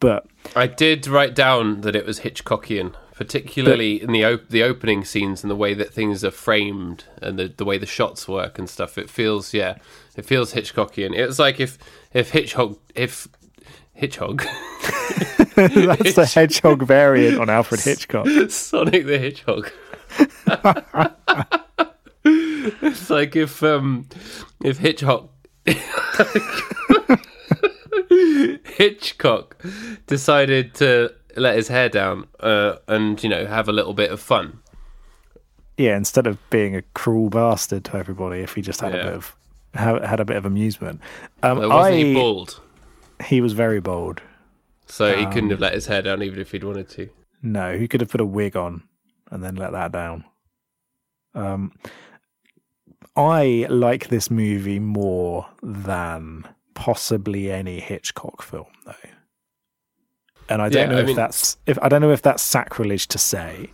But 0.00 0.26
I 0.56 0.66
did 0.66 1.06
write 1.06 1.34
down 1.34 1.82
that 1.82 1.94
it 1.94 2.06
was 2.06 2.20
Hitchcockian, 2.20 2.94
particularly 3.14 3.98
but, 3.98 4.06
in 4.06 4.12
the 4.12 4.24
op- 4.24 4.48
the 4.48 4.62
opening 4.62 5.04
scenes 5.04 5.44
and 5.44 5.50
the 5.50 5.56
way 5.56 5.74
that 5.74 5.92
things 5.92 6.24
are 6.24 6.30
framed 6.30 7.04
and 7.20 7.38
the 7.38 7.48
the 7.48 7.66
way 7.66 7.76
the 7.76 7.86
shots 7.86 8.26
work 8.26 8.58
and 8.58 8.70
stuff. 8.70 8.96
It 8.96 9.10
feels 9.10 9.52
yeah, 9.52 9.76
it 10.16 10.24
feels 10.24 10.54
Hitchcockian. 10.54 11.14
It's 11.14 11.38
like 11.38 11.60
if 11.60 11.76
if 12.14 12.30
Hitchcock 12.30 12.78
if 12.94 13.28
Hitchhog. 13.94 14.46
That's 15.54 16.14
the 16.14 16.26
hedgehog 16.26 16.82
variant 16.82 17.40
on 17.40 17.50
Alfred 17.50 17.80
Hitchcock. 17.80 18.26
Sonic 18.48 19.06
the 19.06 19.18
Hedgehog. 19.18 19.70
it's 22.24 23.10
like 23.10 23.36
if 23.36 23.62
um 23.62 24.08
if 24.62 24.78
Hitchcock 24.78 25.30
Hitchcock 28.64 29.62
decided 30.06 30.74
to 30.74 31.12
let 31.36 31.56
his 31.56 31.68
hair 31.68 31.88
down 31.88 32.26
uh, 32.40 32.76
and 32.88 33.22
you 33.22 33.28
know 33.28 33.46
have 33.46 33.68
a 33.68 33.72
little 33.72 33.94
bit 33.94 34.10
of 34.10 34.20
fun. 34.20 34.60
Yeah, 35.76 35.96
instead 35.96 36.26
of 36.26 36.38
being 36.50 36.76
a 36.76 36.82
cruel 36.94 37.30
bastard 37.30 37.84
to 37.86 37.96
everybody, 37.96 38.40
if 38.40 38.54
he 38.54 38.62
just 38.62 38.80
had 38.80 38.94
yeah. 38.94 39.00
a 39.00 39.04
bit 39.04 39.14
of 39.14 39.36
had 39.74 40.20
a 40.20 40.24
bit 40.24 40.36
of 40.36 40.44
amusement. 40.44 41.00
Um, 41.42 41.70
I, 41.70 41.92
he 41.92 42.14
bald? 42.14 42.60
He 43.24 43.40
was 43.40 43.52
very 43.52 43.80
bold. 43.80 44.22
So 44.86 45.12
um, 45.12 45.18
he 45.18 45.26
couldn't 45.26 45.50
have 45.50 45.58
um, 45.58 45.62
let 45.62 45.74
his 45.74 45.86
hair 45.86 46.02
down 46.02 46.22
even 46.22 46.40
if 46.40 46.52
he'd 46.52 46.64
wanted 46.64 46.88
to. 46.90 47.08
No, 47.42 47.76
he 47.76 47.88
could 47.88 48.00
have 48.00 48.10
put 48.10 48.20
a 48.20 48.26
wig 48.26 48.56
on 48.56 48.82
and 49.30 49.42
then 49.42 49.56
let 49.56 49.72
that 49.72 49.92
down. 49.92 50.24
Um, 51.34 51.72
I 53.16 53.66
like 53.68 54.08
this 54.08 54.30
movie 54.30 54.78
more 54.78 55.46
than 55.62 56.48
possibly 56.74 57.50
any 57.50 57.80
Hitchcock 57.80 58.42
film, 58.42 58.66
though. 58.84 58.94
And 60.48 60.60
I 60.60 60.68
don't 60.68 60.90
yeah, 60.90 60.94
know 60.94 60.98
I 60.98 61.00
if 61.00 61.06
mean, 61.06 61.16
that's 61.16 61.56
if 61.66 61.78
I 61.80 61.88
don't 61.88 62.02
know 62.02 62.12
if 62.12 62.22
that's 62.22 62.42
sacrilege 62.42 63.08
to 63.08 63.18
say. 63.18 63.70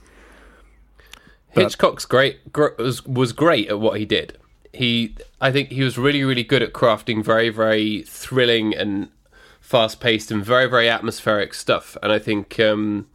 Hitchcock's 1.51 2.05
great 2.05 2.53
gr- 2.53 2.77
was 2.79 3.05
was 3.05 3.33
great 3.33 3.69
at 3.69 3.81
what 3.81 3.99
he 3.99 4.07
did. 4.07 4.39
He, 4.73 5.17
I 5.41 5.51
think, 5.51 5.71
he 5.71 5.83
was 5.83 5.99
really 5.99 6.23
really 6.23 6.45
good 6.45 6.63
at 6.63 6.73
crafting 6.73 7.25
very 7.25 7.49
very 7.49 8.03
thrilling 8.03 8.75
and 8.75 9.09
fast 9.71 10.01
paced 10.01 10.33
and 10.33 10.45
very 10.45 10.67
very 10.67 10.89
atmospheric 10.89 11.55
stuff. 11.55 11.97
And 12.03 12.11
I 12.11 12.19
think 12.19 12.59
um, 12.59 13.07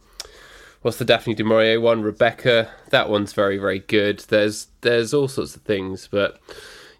what's 0.80 0.96
the 0.96 1.04
Daphne 1.04 1.34
du 1.34 1.44
Maurier 1.44 1.78
one, 1.78 2.00
Rebecca. 2.00 2.70
That 2.88 3.10
one's 3.10 3.34
very 3.34 3.58
very 3.58 3.80
good. 3.80 4.20
There's 4.20 4.68
there's 4.80 5.12
all 5.12 5.28
sorts 5.28 5.54
of 5.54 5.62
things, 5.62 6.08
but 6.10 6.40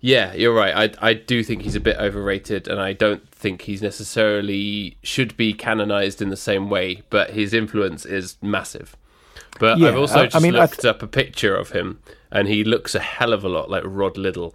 yeah, 0.02 0.34
you're 0.34 0.54
right. 0.54 0.92
I 1.00 1.08
I 1.10 1.14
do 1.14 1.42
think 1.42 1.62
he's 1.62 1.74
a 1.74 1.80
bit 1.80 1.96
overrated, 1.96 2.68
and 2.68 2.78
I 2.78 2.92
don't 2.92 3.26
think 3.30 3.62
he's 3.62 3.80
necessarily 3.80 4.98
should 5.02 5.34
be 5.38 5.54
canonized 5.54 6.20
in 6.20 6.28
the 6.28 6.36
same 6.36 6.68
way. 6.68 7.02
But 7.08 7.30
his 7.30 7.54
influence 7.54 8.04
is 8.04 8.36
massive. 8.42 8.94
But 9.58 9.78
yeah, 9.78 9.88
I've 9.88 9.96
also 9.96 10.24
just 10.24 10.36
I 10.36 10.40
mean, 10.40 10.52
looked 10.52 10.82
th- 10.82 10.94
up 10.94 11.02
a 11.02 11.06
picture 11.06 11.56
of 11.56 11.70
him, 11.70 12.00
and 12.30 12.46
he 12.46 12.62
looks 12.62 12.94
a 12.94 13.00
hell 13.00 13.32
of 13.32 13.42
a 13.42 13.48
lot 13.48 13.70
like 13.70 13.84
Rod 13.86 14.18
Liddle. 14.18 14.54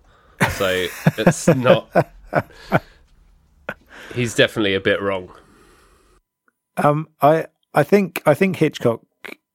So 0.57 0.85
it's 1.17 1.47
not 1.47 1.89
he's 4.13 4.35
definitely 4.35 4.75
a 4.75 4.79
bit 4.79 5.01
wrong. 5.01 5.31
Um, 6.77 7.07
I 7.21 7.47
I 7.73 7.83
think 7.83 8.21
I 8.25 8.33
think 8.33 8.57
Hitchcock 8.57 9.01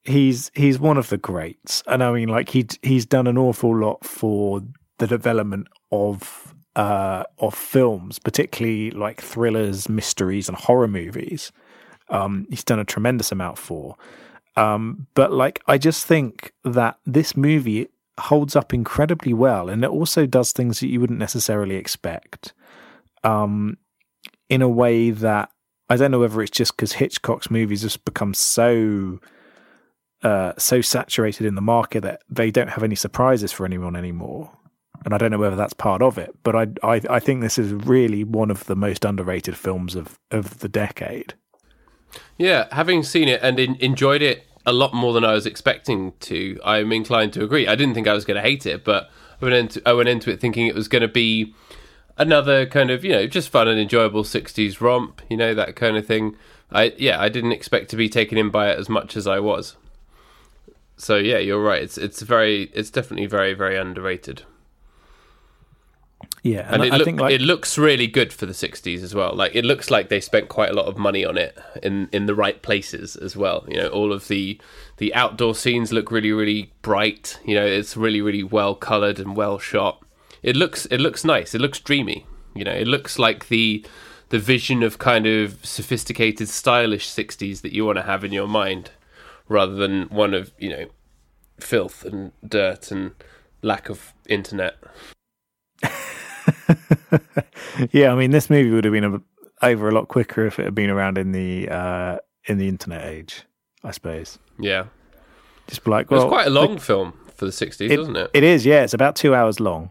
he's 0.05 0.51
he's 0.55 0.79
one 0.79 0.97
of 0.97 1.09
the 1.09 1.19
greats, 1.19 1.83
and 1.87 2.03
I 2.03 2.13
mean 2.13 2.29
like 2.29 2.51
he 2.51 2.67
he's 2.83 3.07
done 3.07 3.27
an 3.27 3.39
awful 3.39 3.77
lot 3.77 4.05
for 4.05 4.63
the 4.99 5.07
development 5.07 5.69
of 5.91 6.55
uh 6.75 7.25
of 7.39 7.55
films, 7.55 8.19
particularly 8.19 8.91
like 8.91 9.21
thrillers, 9.21 9.89
mysteries, 9.89 10.49
and 10.49 10.57
horror 10.57 10.89
movies. 10.89 11.53
Um, 12.09 12.47
he's 12.51 12.65
done 12.65 12.79
a 12.79 12.85
tremendous 12.85 13.33
amount 13.33 13.59
for. 13.59 13.97
Um, 14.57 15.07
but 15.15 15.33
like 15.33 15.63
I 15.67 15.77
just 15.79 16.07
think 16.07 16.53
that 16.65 16.99
this 17.05 17.37
movie 17.37 17.89
holds 18.19 18.57
up 18.57 18.73
incredibly 18.73 19.35
well, 19.35 19.69
and 19.69 19.85
it 19.85 19.91
also 19.91 20.27
does 20.27 20.53
things 20.53 20.81
that 20.81 20.89
you 20.89 21.01
wouldn't 21.01 21.19
necessarily 21.19 21.77
expect. 21.77 22.55
Um, 23.25 23.77
in 24.49 24.63
a 24.63 24.69
way 24.69 25.11
that 25.11 25.51
I 25.89 25.97
don't 25.97 26.11
know 26.11 26.21
whether 26.21 26.43
it's 26.43 26.51
just 26.51 26.77
because 26.77 26.93
Hitchcock's 26.93 27.51
movies 27.51 27.83
have 27.83 28.05
become 28.05 28.35
so 28.35 29.21
uh, 30.23 30.53
so 30.59 30.81
saturated 30.81 31.47
in 31.47 31.55
the 31.55 31.63
market 31.63 32.03
that 32.03 32.23
they 32.29 32.51
don't 32.51 32.71
have 32.71 32.83
any 32.83 32.95
surprises 32.95 33.53
for 33.53 33.65
anyone 33.65 33.95
anymore. 33.95 34.51
And 35.05 35.15
I 35.15 35.19
don't 35.19 35.31
know 35.31 35.39
whether 35.39 35.57
that's 35.57 35.75
part 35.75 36.03
of 36.03 36.19
it, 36.19 36.35
but 36.43 36.57
I, 36.57 36.67
I 36.83 37.01
I 37.09 37.21
think 37.21 37.41
this 37.41 37.59
is 37.59 37.73
really 37.73 38.25
one 38.25 38.51
of 38.51 38.65
the 38.65 38.77
most 38.77 39.05
underrated 39.05 39.57
films 39.57 39.95
of 39.95 40.19
of 40.31 40.59
the 40.59 40.69
decade. 40.69 41.35
Yeah, 42.39 42.67
having 42.73 43.03
seen 43.03 43.29
it 43.29 43.41
and 43.43 43.59
in, 43.59 43.77
enjoyed 43.77 44.23
it 44.23 44.47
a 44.65 44.73
lot 44.73 44.93
more 44.93 45.13
than 45.13 45.25
I 45.25 45.33
was 45.33 45.47
expecting 45.47 46.13
to, 46.21 46.59
I'm 46.65 46.91
inclined 46.93 47.33
to 47.35 47.45
agree. 47.45 47.69
I 47.69 47.77
didn't 47.77 47.95
think 47.95 48.09
I 48.09 48.15
was 48.15 48.25
going 48.25 48.37
to 48.37 48.43
hate 48.43 48.67
it, 48.67 48.85
but 48.85 49.09
I 49.41 49.45
went 49.45 49.55
into 49.55 49.83
I 49.87 49.93
went 49.93 50.09
into 50.09 50.31
it 50.31 50.41
thinking 50.41 50.67
it 50.67 50.75
was 50.75 50.89
going 50.89 51.03
to 51.03 51.09
be 51.09 51.55
another 52.19 52.67
kind 52.67 52.91
of 52.91 53.05
you 53.05 53.13
know 53.13 53.27
just 53.27 53.49
fun 53.49 53.69
and 53.69 53.79
enjoyable 53.79 54.25
60s 54.25 54.81
romp 54.81 55.21
you 55.29 55.37
know 55.37 55.55
that 55.55 55.77
kind 55.77 55.97
of 55.97 56.07
thing. 56.07 56.37
I 56.73 56.95
yeah 56.99 57.21
i 57.21 57.29
didn't 57.29 57.53
expect 57.53 57.91
to 57.91 57.97
be 57.97 58.09
taken 58.09 58.37
in 58.39 58.51
by 58.51 58.71
it 58.71 58.79
as 58.79 58.89
much 58.89 59.17
as 59.17 59.27
i 59.27 59.39
was. 59.39 59.77
So 60.97 61.17
yeah 61.17 61.39
you're 61.39 61.63
right. 61.63 61.83
It's 61.83 61.99
it's 61.99 62.23
very 62.23 62.65
it's 62.73 62.91
definitely 62.91 63.27
very 63.27 63.55
very 63.55 63.77
underrated. 63.77 64.43
Yeah 66.43 66.67
and, 66.71 66.83
and 66.83 66.95
it, 66.95 66.99
look, 66.99 67.21
like... 67.21 67.33
it 67.35 67.41
looks 67.41 67.77
really 67.77 68.07
good 68.07 68.33
for 68.33 68.47
the 68.47 68.53
60s 68.53 69.03
as 69.03 69.15
well. 69.15 69.35
Like 69.35 69.55
it 69.55 69.65
looks 69.65 69.91
like 69.91 70.09
they 70.09 70.21
spent 70.21 70.49
quite 70.49 70.71
a 70.71 70.75
lot 70.75 70.87
of 70.87 70.97
money 70.97 71.25
on 71.25 71.37
it 71.37 71.59
in 71.83 72.09
in 72.13 72.27
the 72.27 72.35
right 72.35 72.61
places 72.63 73.17
as 73.17 73.37
well. 73.37 73.65
You 73.69 73.77
know 73.77 73.89
all 73.89 74.13
of 74.13 74.29
the 74.29 74.59
the 74.97 75.15
outdoor 75.15 75.55
scenes 75.55 75.93
look 75.93 76.11
really 76.11 76.33
really 76.33 76.73
bright. 76.83 77.39
You 77.45 77.57
know 77.57 77.67
it's 77.67 77.97
really 77.97 78.23
really 78.23 78.43
well 78.45 78.75
colored 78.75 79.21
and 79.21 79.37
well 79.37 79.59
shot 79.59 80.03
it 80.43 80.57
looks 80.57 80.87
it 80.87 80.99
looks 80.99 81.25
nice. 81.25 81.55
It 81.55 81.61
looks 81.61 81.81
dreamy. 81.81 82.27
You 82.55 82.65
know, 82.65 82.73
it 82.73 82.87
looks 82.87 83.19
like 83.19 83.49
the 83.49 83.85
the 84.29 84.39
vision 84.39 84.83
of 84.83 84.99
kind 84.99 85.27
of 85.27 85.65
sophisticated, 85.65 86.49
stylish 86.49 87.09
'60s 87.09 87.61
that 87.63 87.73
you 87.73 87.85
want 87.85 87.97
to 87.97 88.03
have 88.03 88.25
in 88.25 88.33
your 88.33 88.49
mind, 88.49 88.91
rather 89.49 89.75
than 89.75 90.05
one 90.05 90.35
of 90.35 90.53
you 90.59 90.71
know 90.71 90.87
filth 91.61 92.05
and 92.05 92.33
dirt 92.47 92.91
and 92.91 93.13
lack 93.63 93.89
of 93.89 94.13
internet. 94.29 94.77
yeah, 97.91 98.13
I 98.13 98.15
mean, 98.15 98.31
this 98.31 98.51
movie 98.51 98.71
would 98.71 98.85
have 98.85 98.93
been 98.93 99.05
a, 99.05 99.21
over 99.63 99.89
a 99.89 99.93
lot 99.93 100.09
quicker 100.09 100.47
if 100.47 100.59
it 100.59 100.65
had 100.65 100.75
been 100.75 100.91
around 100.91 101.19
in 101.19 101.33
the 101.33 101.69
uh, 101.69 102.19
in 102.47 102.59
the 102.59 102.69
internet 102.69 103.05
age, 103.05 103.43
I 103.85 103.91
suppose. 103.91 104.39
Yeah, 104.59 104.87
just 105.67 105.87
like, 105.87 106.11
well, 106.11 106.23
it's 106.23 106.29
quite 106.29 106.47
a 106.47 106.51
long 106.51 106.79
film 106.79 107.13
for 107.35 107.45
the 107.45 107.53
'60s, 107.53 107.81
it, 107.83 107.99
isn't 107.99 108.17
it? 108.17 108.31
It 108.35 108.45
is. 108.45 108.65
Yeah, 108.67 108.83
it's 108.83 108.95
about 108.95 109.17
two 109.17 109.35
hours 109.35 109.61
long. 109.61 109.91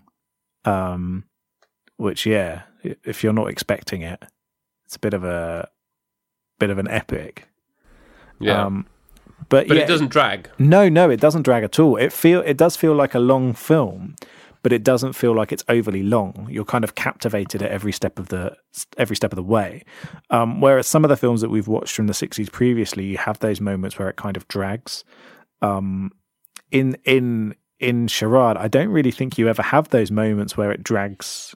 Um, 0.65 1.25
which 1.97 2.25
yeah, 2.25 2.63
if 2.83 3.23
you're 3.23 3.33
not 3.33 3.49
expecting 3.49 4.01
it, 4.01 4.23
it's 4.85 4.95
a 4.95 4.99
bit 4.99 5.13
of 5.13 5.23
a 5.23 5.69
bit 6.59 6.69
of 6.69 6.77
an 6.77 6.87
epic. 6.87 7.47
Yeah. 8.39 8.65
Um, 8.65 8.87
but 9.49 9.67
but 9.67 9.77
yeah, 9.77 9.83
it 9.83 9.87
doesn't 9.87 10.09
drag. 10.09 10.49
No, 10.57 10.89
no, 10.89 11.09
it 11.09 11.19
doesn't 11.19 11.43
drag 11.43 11.63
at 11.63 11.79
all. 11.79 11.97
It 11.97 12.11
feel 12.11 12.41
it 12.41 12.57
does 12.57 12.75
feel 12.75 12.93
like 12.93 13.13
a 13.13 13.19
long 13.19 13.53
film, 13.53 14.15
but 14.63 14.73
it 14.73 14.83
doesn't 14.83 15.13
feel 15.13 15.35
like 15.35 15.51
it's 15.51 15.63
overly 15.69 16.03
long. 16.03 16.47
You're 16.49 16.65
kind 16.65 16.83
of 16.83 16.95
captivated 16.95 17.61
at 17.61 17.71
every 17.71 17.91
step 17.91 18.17
of 18.17 18.29
the 18.29 18.55
every 18.97 19.15
step 19.15 19.31
of 19.31 19.35
the 19.35 19.43
way. 19.43 19.83
Um, 20.29 20.61
whereas 20.61 20.87
some 20.87 21.03
of 21.05 21.09
the 21.09 21.17
films 21.17 21.41
that 21.41 21.49
we've 21.49 21.67
watched 21.67 21.95
from 21.95 22.07
the 22.07 22.13
'60s 22.13 22.51
previously, 22.51 23.05
you 23.05 23.17
have 23.17 23.39
those 23.39 23.61
moments 23.61 23.99
where 23.99 24.09
it 24.09 24.15
kind 24.15 24.37
of 24.37 24.47
drags. 24.47 25.03
Um, 25.61 26.11
in 26.71 26.97
in 27.05 27.55
in 27.79 28.07
Charade, 28.07 28.57
I 28.57 28.67
don't 28.67 28.89
really 28.89 29.11
think 29.11 29.37
you 29.37 29.47
ever 29.47 29.61
have 29.61 29.89
those 29.89 30.11
moments 30.11 30.55
where 30.57 30.71
it 30.71 30.83
drags 30.83 31.55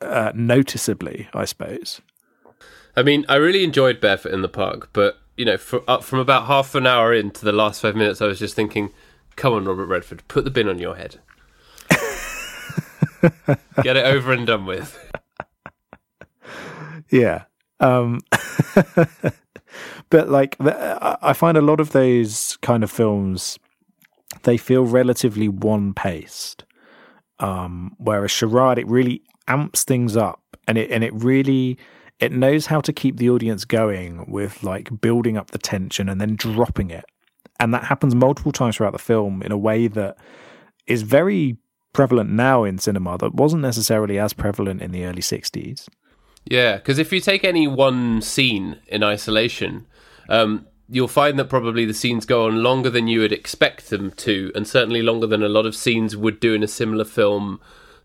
uh, 0.00 0.32
noticeably. 0.34 1.28
I 1.34 1.44
suppose. 1.44 2.00
I 2.96 3.02
mean, 3.02 3.24
I 3.28 3.36
really 3.36 3.64
enjoyed 3.64 4.00
Barefoot 4.00 4.32
in 4.32 4.42
the 4.42 4.48
Park, 4.48 4.90
but 4.92 5.18
you 5.36 5.44
know, 5.44 5.56
for, 5.56 5.80
from 6.00 6.20
about 6.20 6.46
half 6.46 6.74
an 6.74 6.86
hour 6.86 7.12
into 7.12 7.44
the 7.44 7.52
last 7.52 7.82
five 7.82 7.96
minutes, 7.96 8.22
I 8.22 8.26
was 8.26 8.38
just 8.38 8.54
thinking, 8.54 8.90
"Come 9.36 9.52
on, 9.52 9.64
Robert 9.64 9.86
Redford, 9.86 10.22
put 10.28 10.44
the 10.44 10.50
bin 10.50 10.68
on 10.68 10.78
your 10.78 10.96
head, 10.96 11.20
get 13.82 13.96
it 13.96 14.06
over 14.06 14.32
and 14.32 14.46
done 14.46 14.66
with." 14.66 14.98
Yeah, 17.10 17.44
um, 17.80 18.20
but 20.10 20.28
like, 20.30 20.56
I 20.58 21.32
find 21.34 21.56
a 21.56 21.60
lot 21.60 21.78
of 21.78 21.92
those 21.92 22.56
kind 22.62 22.82
of 22.82 22.90
films, 22.90 23.58
they 24.42 24.56
feel 24.56 24.84
relatively 24.84 25.48
one-paced. 25.48 26.64
Um, 27.38 27.94
whereas 27.98 28.30
Charade, 28.30 28.78
it 28.78 28.86
really 28.86 29.22
amps 29.48 29.84
things 29.84 30.16
up, 30.16 30.42
and 30.68 30.78
it 30.78 30.90
and 30.90 31.02
it 31.02 31.12
really 31.14 31.78
it 32.20 32.32
knows 32.32 32.66
how 32.66 32.80
to 32.80 32.92
keep 32.92 33.16
the 33.16 33.28
audience 33.28 33.64
going 33.64 34.24
with 34.30 34.62
like 34.62 35.00
building 35.00 35.36
up 35.36 35.50
the 35.50 35.58
tension 35.58 36.08
and 36.08 36.20
then 36.20 36.36
dropping 36.36 36.90
it. 36.90 37.04
And 37.58 37.74
that 37.74 37.84
happens 37.84 38.14
multiple 38.14 38.52
times 38.52 38.76
throughout 38.76 38.92
the 38.92 38.98
film 38.98 39.42
in 39.42 39.52
a 39.52 39.58
way 39.58 39.88
that 39.88 40.16
is 40.86 41.02
very 41.02 41.56
prevalent 41.92 42.30
now 42.30 42.64
in 42.64 42.78
cinema 42.78 43.16
that 43.18 43.34
wasn't 43.34 43.62
necessarily 43.62 44.18
as 44.18 44.32
prevalent 44.32 44.82
in 44.82 44.90
the 44.90 45.04
early 45.04 45.22
60s. 45.22 45.88
Yeah, 46.44 46.76
because 46.76 46.98
if 46.98 47.12
you 47.12 47.20
take 47.20 47.44
any 47.44 47.66
one 47.66 48.20
scene 48.20 48.78
in 48.88 49.02
isolation, 49.02 49.86
um, 50.28 50.66
you'll 50.88 51.08
find 51.08 51.38
that 51.38 51.48
probably 51.48 51.84
the 51.84 51.94
scenes 51.94 52.26
go 52.26 52.46
on 52.46 52.62
longer 52.62 52.90
than 52.90 53.06
you 53.08 53.20
would 53.20 53.32
expect 53.32 53.90
them 53.90 54.10
to, 54.12 54.52
and 54.54 54.66
certainly 54.66 55.02
longer 55.02 55.26
than 55.26 55.42
a 55.42 55.48
lot 55.48 55.66
of 55.66 55.74
scenes 55.74 56.16
would 56.16 56.40
do 56.40 56.54
in 56.54 56.62
a 56.62 56.68
similar 56.68 57.04
film 57.04 57.60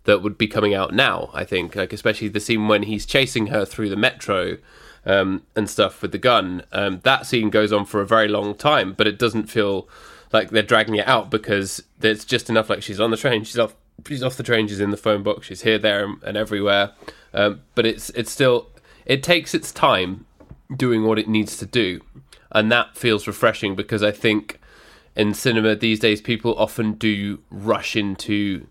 that 0.05 0.21
would 0.21 0.37
be 0.37 0.47
coming 0.47 0.73
out 0.73 0.93
now. 0.93 1.29
I 1.33 1.43
think, 1.43 1.75
like 1.75 1.93
especially 1.93 2.29
the 2.29 2.39
scene 2.39 2.67
when 2.67 2.83
he's 2.83 3.05
chasing 3.05 3.47
her 3.47 3.65
through 3.65 3.89
the 3.89 3.95
metro 3.95 4.57
um, 5.05 5.43
and 5.55 5.69
stuff 5.69 6.01
with 6.01 6.11
the 6.11 6.17
gun. 6.17 6.63
Um, 6.71 7.01
that 7.03 7.25
scene 7.25 7.49
goes 7.49 7.71
on 7.73 7.85
for 7.85 8.01
a 8.01 8.05
very 8.05 8.27
long 8.27 8.55
time, 8.55 8.93
but 8.93 9.07
it 9.07 9.19
doesn't 9.19 9.47
feel 9.47 9.87
like 10.31 10.49
they're 10.49 10.63
dragging 10.63 10.95
it 10.95 11.07
out 11.07 11.29
because 11.29 11.83
there's 11.99 12.25
just 12.25 12.49
enough. 12.49 12.69
Like 12.69 12.83
she's 12.83 12.99
on 12.99 13.11
the 13.11 13.17
train, 13.17 13.43
she's 13.43 13.59
off, 13.59 13.75
she's 14.07 14.23
off 14.23 14.37
the 14.37 14.43
train, 14.43 14.67
she's 14.67 14.79
in 14.79 14.91
the 14.91 14.97
phone 14.97 15.23
box, 15.23 15.47
she's 15.47 15.61
here, 15.61 15.77
there, 15.77 16.05
and 16.23 16.37
everywhere. 16.37 16.91
Um, 17.33 17.61
but 17.75 17.85
it's 17.85 18.09
it's 18.11 18.31
still 18.31 18.69
it 19.05 19.23
takes 19.23 19.53
its 19.53 19.71
time 19.71 20.25
doing 20.75 21.03
what 21.03 21.17
it 21.17 21.27
needs 21.27 21.57
to 21.57 21.65
do, 21.65 22.01
and 22.51 22.71
that 22.71 22.97
feels 22.97 23.27
refreshing 23.27 23.75
because 23.75 24.03
I 24.03 24.11
think 24.11 24.59
in 25.15 25.33
cinema 25.33 25.75
these 25.75 25.99
days 25.99 26.21
people 26.21 26.55
often 26.57 26.93
do 26.93 27.39
rush 27.49 27.95
into 27.95 28.67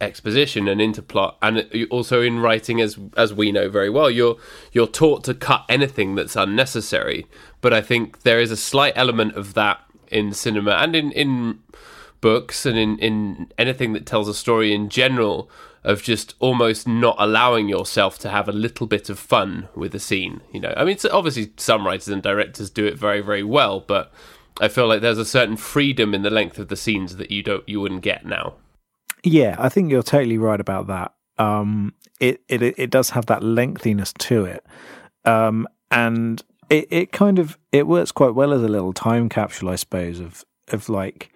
exposition 0.00 0.68
and 0.68 0.80
into 0.80 1.02
plot. 1.02 1.36
And 1.42 1.66
also 1.90 2.22
in 2.22 2.40
writing 2.40 2.80
as 2.80 2.98
as 3.16 3.34
we 3.34 3.52
know 3.52 3.68
very 3.68 3.90
well 3.90 4.10
you're 4.10 4.36
you're 4.72 4.86
taught 4.86 5.24
to 5.24 5.34
cut 5.34 5.64
anything 5.68 6.14
that's 6.14 6.36
unnecessary. 6.36 7.26
But 7.60 7.72
i 7.72 7.80
think 7.80 8.22
there 8.22 8.40
is 8.40 8.50
a 8.50 8.56
slight 8.56 8.92
element 8.96 9.34
of 9.34 9.54
that 9.54 9.80
in 10.10 10.32
cinema 10.32 10.72
and 10.72 10.94
in 10.96 11.12
in 11.12 11.58
books 12.20 12.66
and 12.66 12.78
in 12.78 12.98
in 12.98 13.52
anything 13.58 13.92
that 13.92 14.06
tells 14.06 14.28
a 14.28 14.34
story 14.34 14.72
in 14.72 14.88
general 14.88 15.50
of 15.84 16.02
just 16.02 16.34
almost 16.38 16.86
not 16.86 17.16
allowing 17.18 17.68
yourself 17.68 18.18
to 18.18 18.28
have 18.28 18.48
a 18.48 18.52
little 18.52 18.86
bit 18.86 19.08
of 19.08 19.18
fun 19.18 19.68
with 19.74 19.94
a 19.94 20.00
scene 20.00 20.40
you 20.52 20.60
know? 20.60 20.74
I 20.76 20.84
mean 20.84 20.96
obviously 21.12 21.52
some 21.56 21.86
writers 21.86 22.08
and 22.08 22.22
directors 22.22 22.70
do 22.70 22.86
it 22.86 22.98
very 22.98 23.20
very 23.20 23.42
well 23.42 23.80
but 23.80 24.12
i 24.60 24.68
feel 24.68 24.86
like 24.86 25.00
there's 25.00 25.18
a 25.18 25.24
certain 25.24 25.56
freedom 25.56 26.14
in 26.14 26.22
the 26.22 26.30
length 26.30 26.58
of 26.58 26.68
the 26.68 26.76
scenes 26.76 27.16
that 27.16 27.30
you 27.30 27.42
don't 27.42 27.68
you 27.68 27.80
wouldn't 27.80 28.02
get 28.02 28.24
now. 28.24 28.54
Yeah, 29.24 29.56
I 29.58 29.68
think 29.68 29.90
you're 29.90 30.02
totally 30.02 30.38
right 30.38 30.60
about 30.60 30.86
that. 30.88 31.14
Um, 31.38 31.94
it 32.20 32.42
it 32.48 32.62
it 32.62 32.90
does 32.90 33.10
have 33.10 33.26
that 33.26 33.42
lengthiness 33.42 34.12
to 34.14 34.44
it, 34.44 34.64
um, 35.24 35.66
and 35.90 36.42
it, 36.70 36.86
it 36.90 37.12
kind 37.12 37.38
of 37.38 37.58
it 37.72 37.86
works 37.86 38.12
quite 38.12 38.34
well 38.34 38.52
as 38.52 38.62
a 38.62 38.68
little 38.68 38.92
time 38.92 39.28
capsule, 39.28 39.68
I 39.68 39.76
suppose, 39.76 40.20
of 40.20 40.44
of 40.68 40.88
like, 40.88 41.32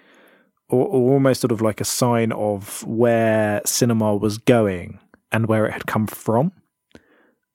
or, 0.73 0.87
almost 0.87 1.43
sort 1.43 1.53
of 1.53 1.61
like 1.61 1.81
a 1.81 1.85
sign 1.85 2.33
of 2.33 2.85
where 2.87 3.61
cinema 3.65 4.17
was 4.17 4.39
going 4.39 4.99
and 5.31 5.47
where 5.47 5.67
it 5.67 5.73
had 5.73 5.87
come 5.87 6.07
from. 6.07 6.53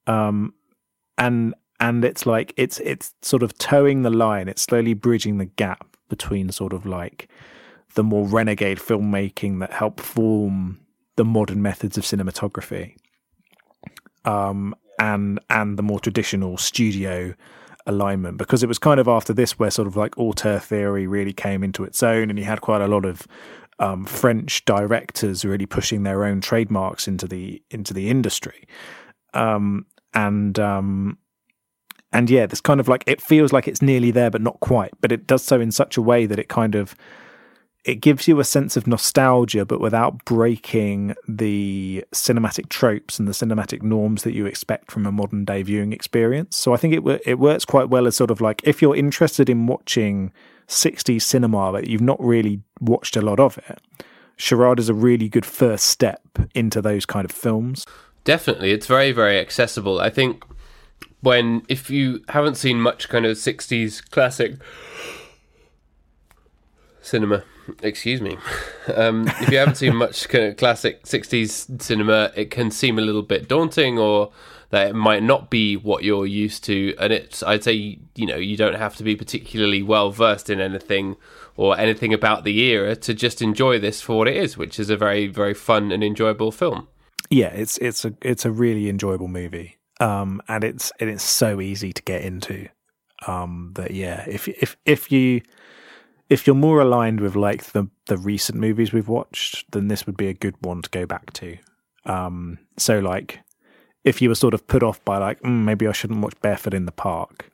Um, 0.05 0.53
and 1.17 1.53
and 1.79 2.05
it's 2.05 2.25
like 2.25 2.53
it's 2.57 2.79
it's 2.79 3.13
sort 3.21 3.43
of 3.43 3.57
towing 3.57 4.03
the 4.03 4.09
line. 4.09 4.47
It's 4.47 4.61
slowly 4.61 4.93
bridging 4.93 5.37
the 5.37 5.45
gap 5.45 5.97
between 6.09 6.51
sort 6.51 6.73
of 6.73 6.85
like 6.85 7.27
the 7.95 8.03
more 8.03 8.25
renegade 8.27 8.77
filmmaking 8.77 9.59
that 9.59 9.73
helped 9.73 9.99
form 9.99 10.79
the 11.15 11.25
modern 11.25 11.61
methods 11.61 11.97
of 11.97 12.03
cinematography, 12.03 12.95
um, 14.25 14.75
and 14.99 15.39
and 15.49 15.77
the 15.77 15.83
more 15.83 15.99
traditional 15.99 16.57
studio 16.57 17.33
alignment. 17.87 18.37
Because 18.37 18.61
it 18.61 18.67
was 18.67 18.77
kind 18.77 18.99
of 18.99 19.07
after 19.07 19.33
this 19.33 19.57
where 19.57 19.71
sort 19.71 19.87
of 19.87 19.95
like 19.95 20.17
auteur 20.17 20.59
theory 20.59 21.07
really 21.07 21.33
came 21.33 21.63
into 21.63 21.83
its 21.83 22.03
own, 22.03 22.29
and 22.29 22.37
you 22.37 22.45
had 22.45 22.61
quite 22.61 22.81
a 22.81 22.87
lot 22.87 23.05
of 23.05 23.27
um, 23.79 24.05
French 24.05 24.63
directors 24.65 25.43
really 25.43 25.65
pushing 25.65 26.03
their 26.03 26.23
own 26.23 26.41
trademarks 26.41 27.07
into 27.07 27.27
the 27.27 27.61
into 27.71 27.93
the 27.93 28.09
industry, 28.09 28.67
um, 29.33 29.85
and 30.13 30.59
um, 30.59 31.17
and 32.11 32.29
yeah, 32.29 32.45
this 32.45 32.61
kind 32.61 32.79
of 32.79 32.87
like 32.87 33.03
it 33.07 33.21
feels 33.21 33.51
like 33.51 33.67
it's 33.67 33.81
nearly 33.81 34.11
there, 34.11 34.29
but 34.29 34.41
not 34.41 34.59
quite. 34.59 34.91
But 35.01 35.11
it 35.11 35.27
does 35.27 35.43
so 35.43 35.59
in 35.59 35.71
such 35.71 35.97
a 35.97 36.01
way 36.01 36.25
that 36.25 36.39
it 36.39 36.47
kind 36.49 36.75
of 36.75 36.95
it 37.87 38.01
gives 38.01 38.27
you 38.27 38.37
a 38.41 38.43
sense 38.43 38.75
of 38.75 38.85
nostalgia, 38.85 39.63
but 39.65 39.79
without 39.79 40.25
breaking 40.25 41.15
the 41.25 42.03
cinematic 42.13 42.67
tropes 42.67 43.17
and 43.17 43.29
the 43.29 43.31
cinematic 43.31 43.81
norms 43.81 44.23
that 44.23 44.33
you 44.33 44.45
expect 44.45 44.91
from 44.91 45.05
a 45.05 45.11
modern 45.11 45.45
day 45.45 45.63
viewing 45.63 45.93
experience. 45.93 46.57
So 46.57 46.73
I 46.73 46.77
think 46.77 46.93
it 46.93 47.21
it 47.25 47.39
works 47.39 47.63
quite 47.63 47.87
well 47.89 48.05
as 48.05 48.17
sort 48.17 48.29
of 48.29 48.41
like 48.41 48.61
if 48.65 48.81
you're 48.81 48.95
interested 48.95 49.49
in 49.49 49.67
watching 49.67 50.33
60s 50.67 51.21
cinema, 51.21 51.71
but 51.71 51.87
you've 51.87 52.01
not 52.01 52.21
really 52.21 52.61
watched 52.81 53.15
a 53.15 53.21
lot 53.21 53.39
of 53.39 53.57
it. 53.69 53.79
Charade 54.35 54.79
is 54.79 54.89
a 54.89 54.93
really 54.93 55.29
good 55.29 55.45
first 55.45 55.85
step 55.85 56.21
into 56.53 56.81
those 56.81 57.05
kind 57.05 57.23
of 57.23 57.31
films. 57.31 57.85
Definitely, 58.25 58.71
it's 58.71 58.85
very 58.85 59.13
very 59.13 59.39
accessible. 59.39 60.01
I 60.01 60.09
think 60.09 60.43
when 61.21 61.63
if 61.69 61.89
you 61.89 62.21
haven't 62.27 62.55
seen 62.55 62.81
much 62.81 63.07
kind 63.07 63.25
of 63.25 63.37
60s 63.37 64.11
classic 64.11 64.55
cinema 67.01 67.45
excuse 67.81 68.21
me. 68.21 68.37
Um, 68.95 69.27
if 69.27 69.49
you 69.51 69.57
haven't 69.57 69.75
seen 69.75 69.97
much 69.97 70.29
kind 70.29 70.45
of 70.45 70.55
classic 70.55 71.03
60s 71.03 71.81
cinema, 71.81 72.31
it 72.37 72.49
can 72.49 72.71
seem 72.71 72.97
a 72.97 73.01
little 73.01 73.21
bit 73.21 73.49
daunting 73.49 73.99
or 73.99 74.31
that 74.69 74.87
it 74.87 74.95
might 74.95 75.23
not 75.23 75.49
be 75.49 75.75
what 75.75 76.05
you're 76.05 76.25
used 76.25 76.63
to. 76.63 76.95
And 76.99 77.11
it's, 77.11 77.43
I'd 77.43 77.65
say, 77.65 77.99
you 78.15 78.25
know, 78.25 78.37
you 78.37 78.55
don't 78.55 78.75
have 78.75 78.95
to 78.95 79.03
be 79.03 79.17
particularly 79.17 79.83
well 79.83 80.09
versed 80.09 80.49
in 80.49 80.61
anything 80.61 81.17
or 81.57 81.77
anything 81.77 82.13
about 82.13 82.45
the 82.45 82.57
era 82.61 82.95
to 82.95 83.13
just 83.13 83.41
enjoy 83.41 83.77
this 83.77 84.01
for 84.01 84.17
what 84.17 84.29
it 84.29 84.37
is, 84.37 84.57
which 84.57 84.79
is 84.79 84.89
a 84.89 84.95
very, 84.95 85.27
very 85.27 85.53
fun 85.53 85.91
and 85.91 86.01
enjoyable 86.01 86.53
film. 86.53 86.87
Yeah, 87.29 87.47
it's 87.47 87.77
it's 87.79 88.05
a 88.05 88.13
it's 88.21 88.45
a 88.45 88.51
really 88.51 88.87
enjoyable 88.87 89.27
movie, 89.27 89.77
um, 89.99 90.41
and 90.47 90.63
it's 90.63 90.93
and 90.99 91.09
it's 91.09 91.23
so 91.23 91.59
easy 91.59 91.91
to 91.91 92.01
get 92.03 92.21
into. 92.21 92.69
Um, 93.27 93.71
that 93.75 93.91
yeah, 93.91 94.23
if 94.27 94.47
if 94.47 94.77
if 94.85 95.11
you 95.11 95.41
if 96.29 96.45
you're 96.45 96.55
more 96.55 96.81
aligned 96.81 97.19
with 97.19 97.35
like 97.35 97.65
the 97.65 97.89
the 98.05 98.17
recent 98.17 98.59
movies 98.59 98.93
we've 98.93 99.07
watched, 99.07 99.69
then 99.71 99.87
this 99.87 100.05
would 100.05 100.17
be 100.17 100.27
a 100.27 100.33
good 100.33 100.55
one 100.61 100.81
to 100.81 100.89
go 100.89 101.05
back 101.05 101.31
to. 101.33 101.57
Um, 102.05 102.59
so 102.77 102.99
like, 102.99 103.39
if 104.03 104.21
you 104.21 104.29
were 104.29 104.35
sort 104.35 104.53
of 104.53 104.67
put 104.67 104.83
off 104.83 105.03
by 105.05 105.17
like, 105.17 105.41
mm, 105.41 105.63
maybe 105.63 105.87
I 105.87 105.91
shouldn't 105.91 106.21
watch 106.21 106.39
Barefoot 106.41 106.73
in 106.73 106.85
the 106.85 106.91
Park, 106.91 107.51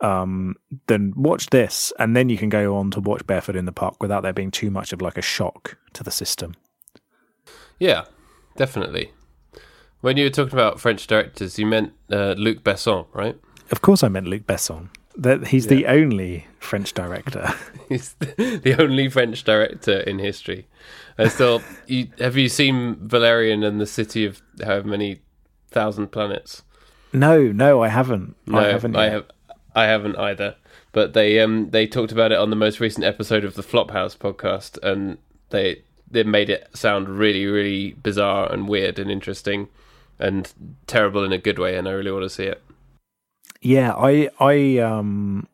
um, 0.00 0.56
then 0.86 1.12
watch 1.16 1.50
this, 1.50 1.92
and 1.98 2.16
then 2.16 2.28
you 2.28 2.38
can 2.38 2.48
go 2.48 2.76
on 2.76 2.90
to 2.92 3.00
watch 3.00 3.26
Barefoot 3.26 3.56
in 3.56 3.66
the 3.66 3.72
Park 3.72 4.00
without 4.00 4.22
there 4.22 4.32
being 4.32 4.50
too 4.50 4.70
much 4.70 4.92
of 4.92 5.02
like 5.02 5.18
a 5.18 5.22
shock 5.22 5.76
to 5.92 6.02
the 6.02 6.10
system. 6.10 6.54
Yeah, 7.78 8.04
definitely. 8.56 9.12
When 10.00 10.16
you 10.16 10.24
were 10.24 10.30
talking 10.30 10.54
about 10.54 10.80
French 10.80 11.06
directors, 11.06 11.58
you 11.58 11.66
meant 11.66 11.92
uh, 12.10 12.34
Luc 12.36 12.62
Besson, 12.62 13.06
right? 13.12 13.36
Of 13.70 13.82
course, 13.82 14.02
I 14.02 14.08
meant 14.08 14.26
Luc 14.26 14.42
Besson. 14.42 14.88
That 15.20 15.48
he's 15.48 15.66
the 15.66 15.86
only 15.86 16.46
French 16.58 16.94
director. 16.94 17.52
He's 17.90 18.14
the 18.14 18.76
only 18.78 19.08
French 19.08 19.44
director 19.44 19.98
in 19.98 20.18
history. 20.20 20.66
I 21.18 21.28
still, 21.28 21.60
you, 21.86 22.08
have 22.20 22.36
you 22.36 22.48
seen 22.48 22.96
Valerian 23.06 23.64
and 23.64 23.80
the 23.80 23.86
City 23.86 24.24
of 24.24 24.40
however 24.64 24.88
many 24.88 25.20
thousand 25.70 26.12
planets? 26.12 26.62
no, 27.12 27.42
no, 27.52 27.82
I 27.82 27.88
haven't. 27.88 28.36
I 28.50 28.68
haven't. 28.68 28.96
I 28.96 29.10
have. 29.10 29.26
I 29.74 29.84
haven't 29.84 30.16
either. 30.16 30.56
But 30.92 31.12
they 31.12 31.40
um 31.40 31.70
they 31.70 31.86
talked 31.86 32.12
about 32.12 32.32
it 32.32 32.38
on 32.38 32.48
the 32.48 32.56
most 32.56 32.80
recent 32.80 33.04
episode 33.04 33.44
of 33.44 33.54
the 33.54 33.62
Flophouse 33.62 34.16
podcast, 34.16 34.78
and 34.82 35.18
they 35.50 35.82
they 36.10 36.22
made 36.22 36.48
it 36.48 36.68
sound 36.74 37.08
really 37.08 37.46
really 37.46 37.92
bizarre 37.92 38.50
and 38.50 38.68
weird 38.68 38.98
and 38.98 39.10
interesting, 39.10 39.68
and 40.18 40.52
terrible 40.86 41.24
in 41.24 41.32
a 41.32 41.38
good 41.38 41.58
way. 41.58 41.76
And 41.76 41.86
I 41.88 41.92
really 41.92 42.10
want 42.10 42.24
to 42.24 42.30
see 42.30 42.44
it. 42.44 42.62
Yeah, 43.60 43.92
I, 43.92 44.28
I, 44.38 44.78
um, 44.78 45.46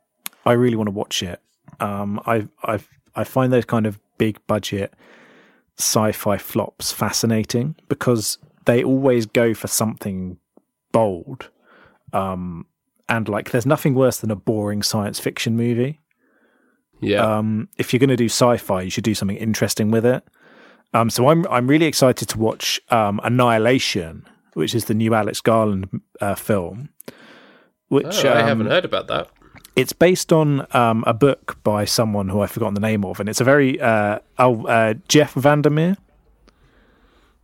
I 0.45 0.53
really 0.53 0.77
want 0.77 0.89
to 0.89 0.93
watch 0.93 1.23
it. 1.23 1.41
Um, 1.81 2.21
I, 2.27 2.47
I, 2.63 2.79
I 3.15 3.25
find 3.25 3.53
those 3.53 3.65
kind 3.65 3.87
of 3.87 3.99
big 4.19 4.39
budget 4.47 4.95
sci-fi 5.79 6.39
flops 6.39 6.93
fascinating 6.93 7.75
because 7.89 8.39
they 8.65 8.83
always 8.83 9.27
go 9.27 9.55
for 9.55 9.67
something 9.67 10.39
bold. 10.93 11.51
Um, 12.13 12.67
and 13.09 13.29
like, 13.29 13.51
there's 13.51 13.67
nothing 13.67 13.95
worse 13.95 14.19
than 14.19 14.31
a 14.31 14.37
boring 14.37 14.83
science 14.83 15.19
fiction 15.19 15.57
movie. 15.57 16.01
Yeah, 17.01 17.39
Um, 17.39 17.69
if 17.77 17.93
you're 17.93 18.01
going 18.01 18.09
to 18.09 18.17
do 18.17 18.25
sci-fi, 18.27 18.83
you 18.83 18.91
should 18.91 19.05
do 19.05 19.15
something 19.15 19.37
interesting 19.37 19.91
with 19.91 20.07
it. 20.07 20.25
Um, 20.95 21.11
so 21.11 21.29
I'm 21.29 21.47
I'm 21.49 21.67
really 21.67 21.85
excited 21.85 22.29
to 22.31 22.39
watch 22.39 22.81
um, 22.91 23.21
Annihilation, 23.23 24.27
which 24.55 24.75
is 24.75 24.87
the 24.87 24.95
new 24.95 25.13
Alex 25.15 25.43
Garland 25.43 26.01
uh, 26.23 26.35
film. 26.37 26.89
Which 27.89 28.25
Oh, 28.25 28.31
I 28.31 28.41
um, 28.43 28.49
haven't 28.49 28.67
heard 28.67 28.85
about 28.85 29.07
that. 29.09 29.29
it's 29.77 29.93
based 29.93 30.33
on 30.33 30.67
um, 30.75 31.05
a 31.07 31.15
book 31.15 31.59
by 31.63 31.85
someone 31.85 32.29
who 32.29 32.41
I've 32.41 32.51
forgotten 32.51 32.75
the 32.75 32.81
name 32.81 33.05
of, 33.05 33.21
and 33.21 33.29
it's 33.29 33.41
a 33.41 33.45
very 33.45 33.81
uh, 33.81 34.19
oh 34.39 34.67
uh, 34.67 34.95
Jeff 35.09 35.35
Vandermeer, 35.35 35.97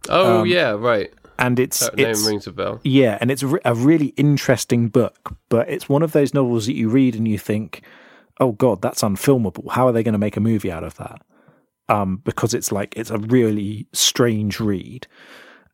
Oh 0.08 0.40
um, 0.40 0.46
yeah, 0.46 0.70
right. 0.72 1.12
and 1.38 1.58
it's 1.60 1.80
That 1.80 1.98
it's 1.98 2.20
name 2.22 2.28
rings 2.28 2.46
a 2.46 2.52
bell. 2.52 2.80
yeah, 2.84 3.18
and 3.20 3.30
it's 3.30 3.42
re- 3.42 3.60
a 3.64 3.74
really 3.74 4.08
interesting 4.16 4.88
book, 4.88 5.36
but 5.48 5.68
it's 5.68 5.88
one 5.88 6.02
of 6.02 6.12
those 6.12 6.34
novels 6.34 6.66
that 6.66 6.74
you 6.74 6.88
read 6.88 7.14
and 7.14 7.28
you 7.28 7.38
think, 7.38 7.82
oh 8.40 8.52
god, 8.52 8.82
that's 8.82 9.02
unfilmable. 9.02 9.70
How 9.70 9.86
are 9.86 9.92
they 9.92 10.02
going 10.02 10.12
to 10.14 10.18
make 10.18 10.36
a 10.36 10.40
movie 10.40 10.72
out 10.72 10.82
of 10.84 10.96
that? 10.96 11.22
Um, 11.88 12.16
because 12.24 12.52
it's 12.54 12.72
like 12.72 12.96
it's 12.96 13.10
a 13.10 13.18
really 13.18 13.86
strange 13.92 14.58
read. 14.58 15.06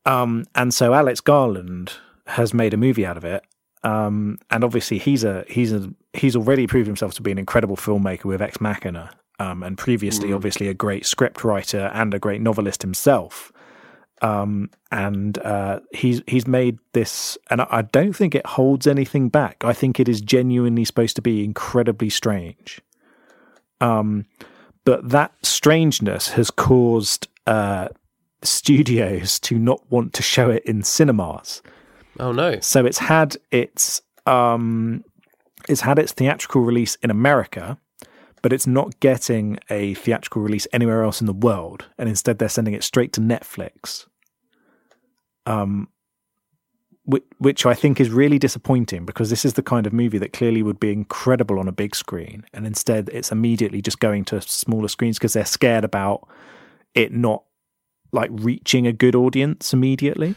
Um, 0.05 0.45
and 0.55 0.73
so 0.75 0.93
Alex 0.95 1.21
Garland 1.21 1.93
has 2.27 2.53
made 2.53 2.75
a 2.75 2.79
movie 2.79 3.07
out 3.07 3.17
of 3.17 3.25
it. 3.25 3.43
Um, 3.85 4.39
and 4.51 4.65
obviously 4.65 4.99
he's 4.99 5.25
a 5.25 5.45
he's 5.49 5.73
a 5.73 5.93
he's 6.13 6.35
already 6.37 6.67
proved 6.67 6.87
himself 6.87 7.15
to 7.15 7.23
be 7.23 7.31
an 7.31 7.39
incredible 7.39 7.77
filmmaker 7.77 8.25
with 8.25 8.43
Ex 8.43 8.61
Machina. 8.61 9.11
Um, 9.41 9.63
and 9.63 9.79
previously, 9.79 10.33
obviously, 10.33 10.67
a 10.67 10.75
great 10.75 11.07
script 11.07 11.45
writer 11.45 11.93
and 11.95 12.13
a 12.13 12.19
great 12.19 12.41
novelist 12.41 12.83
himself. 12.83 13.53
Um, 14.21 14.71
and 14.91 15.39
uh, 15.39 15.79
he's 15.93 16.23
he's 16.27 16.47
made 16.49 16.79
this, 16.93 17.39
and 17.51 17.61
I, 17.61 17.67
I 17.71 17.83
don't 17.83 18.15
think 18.15 18.35
it 18.35 18.45
holds 18.45 18.89
anything 18.89 19.29
back. 19.29 19.65
I 19.65 19.73
think 19.73 20.01
it 20.01 20.09
is 20.09 20.21
genuinely 20.21 20.85
supposed 20.85 21.15
to 21.17 21.23
be 21.23 21.45
incredibly 21.45 22.11
strange. 22.11 22.81
Um, 23.81 24.27
but 24.85 25.09
that 25.11 25.33
strangeness 25.43 26.31
has 26.31 26.51
caused 26.51 27.29
uh, 27.47 27.89
studios 28.43 29.39
to 29.41 29.57
not 29.57 29.89
want 29.89 30.15
to 30.15 30.23
show 30.23 30.51
it 30.51 30.65
in 30.65 30.83
cinemas. 30.83 31.63
Oh 32.19 32.33
no. 32.33 32.61
So 32.61 32.85
it's 32.85 32.99
had 32.99 33.37
its 33.51 34.03
um, 34.27 35.05
it's 35.69 35.83
had 35.83 35.99
its 35.99 36.13
theatrical 36.13 36.63
release 36.63 36.97
in 36.97 37.11
America, 37.11 37.79
but 38.43 38.53
it's 38.53 38.67
not 38.67 38.99
getting 39.01 39.59
a 39.71 39.95
theatrical 39.95 40.43
release 40.43 40.67
anywhere 40.73 41.03
else 41.03 41.21
in 41.21 41.27
the 41.27 41.33
world, 41.33 41.87
and 41.99 42.09
instead 42.09 42.39
they're 42.39 42.49
sending 42.49 42.75
it 42.75 42.85
straight 42.85 43.13
to 43.15 43.21
Netflix. 43.21 44.07
Um, 45.47 45.89
which, 47.05 47.25
which 47.39 47.65
I 47.65 47.73
think 47.73 48.03
is 48.03 48.11
really 48.11 48.39
disappointing 48.39 49.07
because 49.07 49.31
this 49.31 49.47
is 49.47 49.55
the 49.55 49.63
kind 49.63 49.87
of 49.87 49.95
movie 49.95 50.19
that 50.19 50.35
clearly 50.35 50.63
would 50.63 50.79
be 50.79 50.93
incredible 50.93 51.59
on 51.59 51.67
a 51.67 51.73
big 51.73 51.97
screen, 51.97 52.45
and 52.53 52.67
instead 52.67 53.09
it's 53.13 53.33
immediately 53.33 53.81
just 53.81 53.99
going 53.99 54.25
to 54.27 54.43
smaller 54.43 54.89
screens 54.89 55.19
because 55.19 55.33
they're 55.33 55.47
scared 55.47 55.85
about 55.85 56.29
it 56.95 57.13
not 57.13 57.45
like 58.13 58.31
reaching 58.33 58.87
a 58.87 58.93
good 58.93 59.15
audience 59.15 59.73
immediately. 59.73 60.35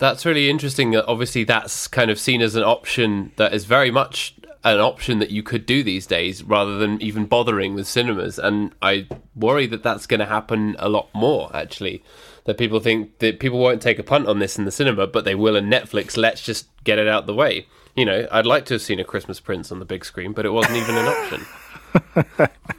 That's 0.00 0.26
really 0.26 0.48
interesting. 0.50 0.90
that 0.92 1.06
Obviously, 1.06 1.44
that's 1.44 1.86
kind 1.86 2.10
of 2.10 2.18
seen 2.18 2.40
as 2.40 2.56
an 2.56 2.64
option 2.64 3.32
that 3.36 3.54
is 3.54 3.66
very 3.66 3.90
much 3.90 4.34
an 4.64 4.80
option 4.80 5.20
that 5.20 5.30
you 5.30 5.42
could 5.42 5.64
do 5.64 5.82
these 5.82 6.06
days 6.06 6.42
rather 6.42 6.78
than 6.78 7.00
even 7.00 7.26
bothering 7.26 7.74
with 7.74 7.86
cinemas. 7.86 8.38
And 8.38 8.72
I 8.82 9.06
worry 9.36 9.66
that 9.66 9.82
that's 9.82 10.06
going 10.06 10.20
to 10.20 10.26
happen 10.26 10.74
a 10.78 10.88
lot 10.88 11.08
more, 11.14 11.54
actually. 11.54 12.02
That 12.44 12.58
people 12.58 12.80
think 12.80 13.18
that 13.18 13.40
people 13.40 13.58
won't 13.58 13.82
take 13.82 13.98
a 13.98 14.02
punt 14.02 14.26
on 14.26 14.38
this 14.38 14.58
in 14.58 14.64
the 14.64 14.70
cinema, 14.70 15.06
but 15.06 15.24
they 15.24 15.34
will 15.34 15.54
in 15.54 15.66
Netflix. 15.66 16.16
Let's 16.16 16.42
just 16.42 16.66
get 16.82 16.98
it 16.98 17.06
out 17.06 17.26
the 17.26 17.34
way. 17.34 17.66
You 17.94 18.06
know, 18.06 18.26
I'd 18.32 18.46
like 18.46 18.64
to 18.66 18.74
have 18.74 18.82
seen 18.82 18.98
a 18.98 19.04
Christmas 19.04 19.38
Prince 19.38 19.70
on 19.70 19.78
the 19.78 19.84
big 19.84 20.04
screen, 20.04 20.32
but 20.32 20.46
it 20.46 20.50
wasn't 20.50 20.76
even 20.76 20.96
an 20.96 21.06
option. 21.06 22.48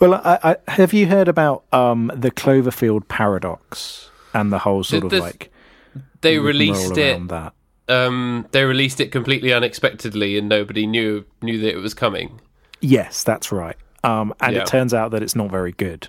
Well, 0.00 0.14
I, 0.14 0.56
I, 0.66 0.72
have 0.72 0.92
you 0.92 1.06
heard 1.06 1.28
about 1.28 1.64
um, 1.72 2.10
the 2.14 2.30
Cloverfield 2.30 3.08
paradox 3.08 4.10
and 4.32 4.52
the 4.52 4.58
whole 4.58 4.82
sort 4.82 5.08
Did 5.08 5.14
of 5.14 5.20
like 5.20 5.52
They 6.20 6.38
released 6.38 6.96
it. 6.96 7.28
that? 7.28 7.52
Um, 7.88 8.46
they 8.52 8.64
released 8.64 9.00
it 9.00 9.12
completely 9.12 9.52
unexpectedly, 9.52 10.38
and 10.38 10.48
nobody 10.48 10.86
knew 10.86 11.24
knew 11.42 11.58
that 11.58 11.70
it 11.74 11.78
was 11.78 11.92
coming. 11.94 12.40
Yes, 12.80 13.22
that's 13.24 13.52
right. 13.52 13.76
Um, 14.02 14.34
and 14.40 14.54
Yeah. 14.54 14.62
it 14.62 14.66
turns 14.66 14.92
out 14.94 15.10
that 15.12 15.22
it's 15.22 15.36
not 15.36 15.50
very 15.50 15.72
good. 15.72 16.08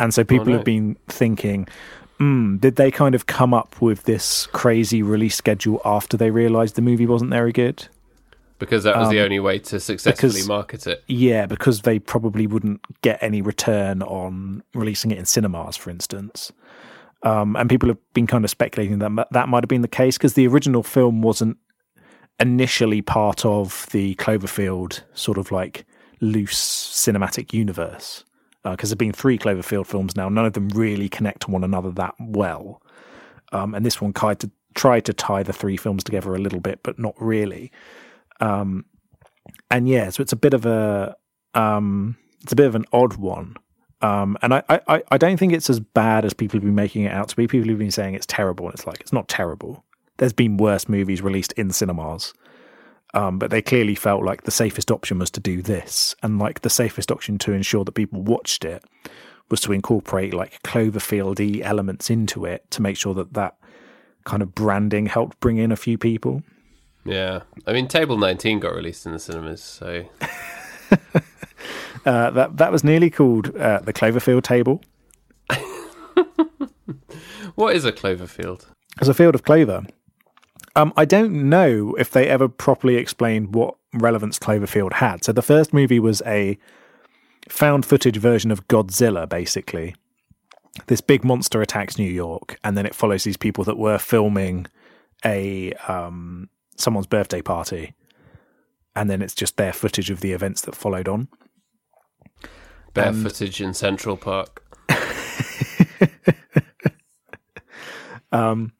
And 0.00 0.12
so 0.12 0.24
people 0.24 0.46
no. 0.46 0.52
have 0.56 0.64
been 0.64 0.96
thinking, 1.08 1.66
mm, 2.18 2.60
did 2.60 2.76
they 2.76 2.90
kind 2.90 3.14
of 3.14 3.26
come 3.26 3.54
up 3.54 3.80
with 3.80 4.04
this 4.04 4.46
crazy 4.52 5.02
release 5.02 5.36
schedule 5.36 5.80
after 5.84 6.16
they 6.16 6.30
realised 6.30 6.74
the 6.76 6.82
movie 6.82 7.06
wasn't 7.06 7.30
very 7.30 7.52
good? 7.52 7.88
because 8.60 8.84
that 8.84 8.96
was 8.96 9.10
the 9.10 9.18
Um, 9.18 9.24
only 9.24 9.40
way 9.40 9.58
to 9.58 9.78
successfully 9.80 10.30
because- 10.32 10.48
market 10.48 10.86
it. 10.86 11.02
Yeah, 11.06 11.44
because 11.44 11.82
they 11.82 11.98
probably 11.98 12.46
wouldn't 12.46 12.80
get 13.02 13.18
any 13.20 13.42
return 13.42 14.00
on 14.00 14.62
releasing 14.74 15.10
it 15.10 15.18
in 15.18 15.26
cinemas, 15.26 15.76
for 15.76 15.90
instance. 15.90 16.50
Um, 17.24 17.56
and 17.56 17.68
people 17.70 17.88
have 17.88 17.98
been 18.12 18.26
kind 18.26 18.44
of 18.44 18.50
speculating 18.50 18.98
that 18.98 19.28
that 19.30 19.48
might 19.48 19.64
have 19.64 19.68
been 19.68 19.82
the 19.82 19.88
case 19.88 20.18
because 20.18 20.34
the 20.34 20.46
original 20.46 20.82
film 20.82 21.22
wasn't 21.22 21.56
initially 22.38 23.00
part 23.00 23.44
of 23.44 23.86
the 23.92 24.14
Cloverfield 24.16 25.02
sort 25.14 25.38
of 25.38 25.50
like 25.50 25.86
loose 26.20 26.60
cinematic 26.60 27.52
universe. 27.52 28.24
Because 28.62 28.88
there've 28.88 28.98
been 28.98 29.12
three 29.12 29.38
Cloverfield 29.38 29.86
films 29.86 30.16
now, 30.16 30.28
none 30.28 30.46
of 30.46 30.54
them 30.54 30.68
really 30.70 31.08
connect 31.08 31.42
to 31.42 31.50
one 31.50 31.64
another 31.64 31.90
that 31.92 32.14
well. 32.18 32.80
Um, 33.52 33.74
and 33.74 33.84
this 33.84 34.00
one 34.00 34.12
tried 34.12 34.40
to 34.40 34.50
tried 34.74 35.04
to 35.04 35.12
tie 35.12 35.42
the 35.42 35.52
three 35.52 35.76
films 35.76 36.02
together 36.02 36.34
a 36.34 36.38
little 36.38 36.60
bit, 36.60 36.80
but 36.82 36.98
not 36.98 37.14
really. 37.18 37.70
Um, 38.40 38.86
and 39.70 39.88
yeah, 39.88 40.10
so 40.10 40.22
it's 40.22 40.32
a 40.32 40.36
bit 40.36 40.54
of 40.54 40.66
a 40.66 41.14
um, 41.54 42.16
it's 42.42 42.52
a 42.52 42.56
bit 42.56 42.66
of 42.66 42.74
an 42.74 42.86
odd 42.92 43.16
one. 43.16 43.56
Um, 44.04 44.36
and 44.42 44.52
I, 44.52 44.62
I, 44.68 45.02
I 45.12 45.16
don't 45.16 45.38
think 45.38 45.54
it's 45.54 45.70
as 45.70 45.80
bad 45.80 46.26
as 46.26 46.34
people 46.34 46.58
have 46.58 46.64
been 46.64 46.74
making 46.74 47.04
it 47.04 47.12
out 47.12 47.30
to 47.30 47.36
be. 47.36 47.46
People 47.46 47.70
have 47.70 47.78
been 47.78 47.90
saying 47.90 48.14
it's 48.14 48.26
terrible, 48.26 48.66
and 48.66 48.74
it's 48.74 48.86
like 48.86 49.00
it's 49.00 49.14
not 49.14 49.28
terrible. 49.28 49.82
There's 50.18 50.34
been 50.34 50.58
worse 50.58 50.90
movies 50.90 51.22
released 51.22 51.52
in 51.52 51.70
cinemas, 51.70 52.34
um, 53.14 53.38
but 53.38 53.50
they 53.50 53.62
clearly 53.62 53.94
felt 53.94 54.22
like 54.22 54.42
the 54.42 54.50
safest 54.50 54.90
option 54.90 55.18
was 55.20 55.30
to 55.30 55.40
do 55.40 55.62
this, 55.62 56.14
and 56.22 56.38
like 56.38 56.60
the 56.60 56.68
safest 56.68 57.10
option 57.10 57.38
to 57.38 57.52
ensure 57.52 57.82
that 57.82 57.92
people 57.92 58.20
watched 58.20 58.66
it 58.66 58.84
was 59.48 59.62
to 59.62 59.72
incorporate 59.72 60.34
like 60.34 60.62
Cloverfield-y 60.64 61.62
elements 61.64 62.10
into 62.10 62.44
it 62.44 62.70
to 62.72 62.82
make 62.82 62.98
sure 62.98 63.14
that 63.14 63.32
that 63.32 63.56
kind 64.24 64.42
of 64.42 64.54
branding 64.54 65.06
helped 65.06 65.40
bring 65.40 65.56
in 65.56 65.72
a 65.72 65.76
few 65.76 65.96
people. 65.96 66.42
Yeah, 67.06 67.40
I 67.66 67.72
mean, 67.72 67.88
Table 67.88 68.18
19 68.18 68.60
got 68.60 68.74
released 68.74 69.06
in 69.06 69.12
the 69.12 69.18
cinemas, 69.18 69.62
so 69.62 70.04
Uh, 72.04 72.30
that 72.30 72.56
that 72.58 72.70
was 72.70 72.84
nearly 72.84 73.10
called 73.10 73.56
uh, 73.56 73.80
the 73.80 73.92
Cloverfield 73.92 74.42
table. 74.42 74.82
what 77.54 77.74
is 77.74 77.84
a 77.84 77.92
Cloverfield? 77.92 78.66
It's 79.00 79.08
a 79.08 79.14
field 79.14 79.34
of 79.34 79.42
clover. 79.42 79.84
Um, 80.76 80.92
I 80.96 81.04
don't 81.04 81.48
know 81.48 81.94
if 81.94 82.10
they 82.10 82.28
ever 82.28 82.48
properly 82.48 82.96
explained 82.96 83.54
what 83.54 83.76
relevance 83.92 84.38
Cloverfield 84.38 84.94
had. 84.94 85.24
So 85.24 85.32
the 85.32 85.42
first 85.42 85.72
movie 85.72 86.00
was 86.00 86.20
a 86.26 86.58
found 87.48 87.86
footage 87.86 88.16
version 88.16 88.50
of 88.50 88.66
Godzilla, 88.68 89.28
basically. 89.28 89.94
This 90.86 91.00
big 91.00 91.24
monster 91.24 91.62
attacks 91.62 91.98
New 91.98 92.10
York, 92.10 92.58
and 92.64 92.76
then 92.76 92.86
it 92.86 92.94
follows 92.94 93.22
these 93.22 93.36
people 93.36 93.62
that 93.64 93.78
were 93.78 93.98
filming 93.98 94.66
a 95.24 95.72
um, 95.88 96.48
someone's 96.76 97.06
birthday 97.06 97.40
party, 97.40 97.94
and 98.96 99.08
then 99.08 99.22
it's 99.22 99.34
just 99.34 99.56
their 99.56 99.72
footage 99.72 100.10
of 100.10 100.20
the 100.20 100.32
events 100.32 100.62
that 100.62 100.74
followed 100.74 101.06
on. 101.08 101.28
Bare 102.94 103.08
And- 103.08 103.22
footage 103.22 103.60
in 103.60 103.74
Central 103.74 104.16
Park. 104.16 104.62
Um, 108.32 108.72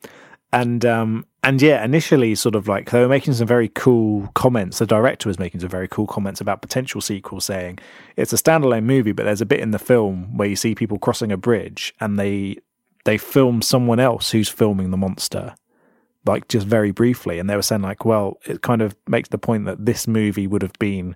and 0.52 0.84
um, 0.84 1.26
and 1.44 1.62
yeah, 1.62 1.84
initially, 1.84 2.34
sort 2.34 2.54
of 2.56 2.66
like 2.66 2.90
they 2.90 3.00
were 3.00 3.08
making 3.08 3.34
some 3.34 3.46
very 3.46 3.68
cool 3.68 4.28
comments. 4.34 4.78
The 4.80 4.86
director 4.86 5.28
was 5.28 5.38
making 5.38 5.60
some 5.60 5.68
very 5.68 5.86
cool 5.88 6.06
comments 6.08 6.40
about 6.40 6.60
potential 6.60 7.00
sequels, 7.00 7.44
saying 7.44 7.78
it's 8.16 8.32
a 8.32 8.36
standalone 8.36 8.82
movie, 8.84 9.12
but 9.12 9.24
there's 9.24 9.40
a 9.40 9.46
bit 9.46 9.60
in 9.60 9.70
the 9.70 9.78
film 9.78 10.36
where 10.36 10.48
you 10.48 10.56
see 10.56 10.74
people 10.74 10.98
crossing 10.98 11.30
a 11.30 11.36
bridge, 11.36 11.94
and 12.00 12.18
they 12.18 12.56
they 13.04 13.16
film 13.18 13.62
someone 13.62 14.00
else 14.00 14.30
who's 14.32 14.48
filming 14.48 14.90
the 14.90 14.96
monster, 14.96 15.54
like 16.26 16.48
just 16.48 16.66
very 16.66 16.90
briefly, 16.90 17.38
and 17.38 17.48
they 17.48 17.54
were 17.56 17.62
saying 17.62 17.82
like, 17.82 18.04
well, 18.04 18.38
it 18.44 18.60
kind 18.62 18.82
of 18.82 18.96
makes 19.06 19.28
the 19.28 19.38
point 19.38 19.66
that 19.66 19.86
this 19.86 20.08
movie 20.08 20.48
would 20.48 20.62
have 20.62 20.76
been 20.80 21.14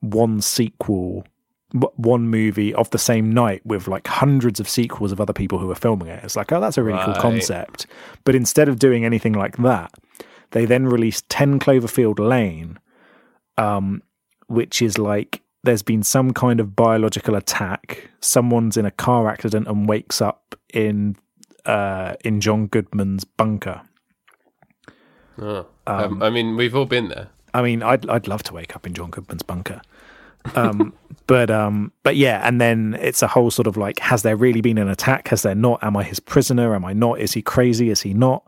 one 0.00 0.40
sequel 0.40 1.24
one 1.72 2.28
movie 2.28 2.74
of 2.74 2.90
the 2.90 2.98
same 2.98 3.32
night 3.32 3.64
with 3.64 3.86
like 3.86 4.06
hundreds 4.06 4.60
of 4.60 4.68
sequels 4.68 5.12
of 5.12 5.20
other 5.20 5.32
people 5.32 5.58
who 5.58 5.70
are 5.70 5.76
filming 5.76 6.08
it. 6.08 6.22
It's 6.24 6.36
like, 6.36 6.50
oh, 6.52 6.60
that's 6.60 6.78
a 6.78 6.82
really 6.82 6.98
right. 6.98 7.06
cool 7.06 7.22
concept. 7.22 7.86
But 8.24 8.34
instead 8.34 8.68
of 8.68 8.78
doing 8.78 9.04
anything 9.04 9.32
like 9.32 9.56
that, 9.58 9.92
they 10.50 10.64
then 10.64 10.86
released 10.86 11.28
10 11.28 11.60
Cloverfield 11.60 12.18
Lane, 12.18 12.78
um, 13.56 14.02
which 14.48 14.82
is 14.82 14.98
like 14.98 15.42
there's 15.62 15.82
been 15.82 16.02
some 16.02 16.32
kind 16.32 16.60
of 16.60 16.74
biological 16.74 17.34
attack. 17.34 18.10
Someone's 18.20 18.76
in 18.76 18.84
a 18.84 18.90
car 18.90 19.28
accident 19.28 19.68
and 19.68 19.88
wakes 19.88 20.20
up 20.20 20.54
in 20.72 21.16
uh, 21.66 22.14
in 22.24 22.40
John 22.40 22.66
Goodman's 22.66 23.24
bunker. 23.24 23.82
Oh, 25.40 25.66
um, 25.86 26.22
I 26.22 26.30
mean, 26.30 26.56
we've 26.56 26.74
all 26.74 26.86
been 26.86 27.08
there. 27.08 27.28
I 27.54 27.62
mean, 27.62 27.82
I'd 27.82 28.08
I'd 28.08 28.28
love 28.28 28.42
to 28.44 28.54
wake 28.54 28.74
up 28.74 28.86
in 28.86 28.94
John 28.94 29.10
Goodman's 29.10 29.42
bunker. 29.42 29.82
Um, 30.54 30.92
but 31.26 31.50
um, 31.50 31.92
but 32.02 32.16
yeah, 32.16 32.46
and 32.46 32.60
then 32.60 32.96
it's 33.00 33.22
a 33.22 33.26
whole 33.26 33.50
sort 33.50 33.66
of 33.66 33.76
like, 33.76 33.98
has 34.00 34.22
there 34.22 34.36
really 34.36 34.60
been 34.60 34.78
an 34.78 34.88
attack? 34.88 35.28
Has 35.28 35.42
there 35.42 35.54
not? 35.54 35.82
Am 35.82 35.96
I 35.96 36.02
his 36.02 36.20
prisoner? 36.20 36.74
Am 36.74 36.84
I 36.84 36.92
not? 36.92 37.20
Is 37.20 37.32
he 37.32 37.42
crazy? 37.42 37.90
Is 37.90 38.02
he 38.02 38.14
not? 38.14 38.46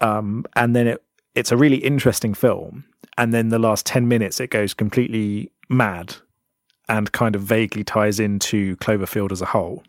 Um, 0.00 0.44
and 0.56 0.74
then 0.74 0.86
it 0.88 1.02
it's 1.34 1.52
a 1.52 1.56
really 1.56 1.76
interesting 1.76 2.34
film. 2.34 2.84
And 3.16 3.32
then 3.32 3.48
the 3.48 3.58
last 3.58 3.86
ten 3.86 4.08
minutes, 4.08 4.40
it 4.40 4.50
goes 4.50 4.74
completely 4.74 5.50
mad, 5.68 6.16
and 6.88 7.12
kind 7.12 7.34
of 7.34 7.42
vaguely 7.42 7.84
ties 7.84 8.18
into 8.18 8.76
Cloverfield 8.76 9.32
as 9.32 9.42
a 9.42 9.46
whole. 9.46 9.84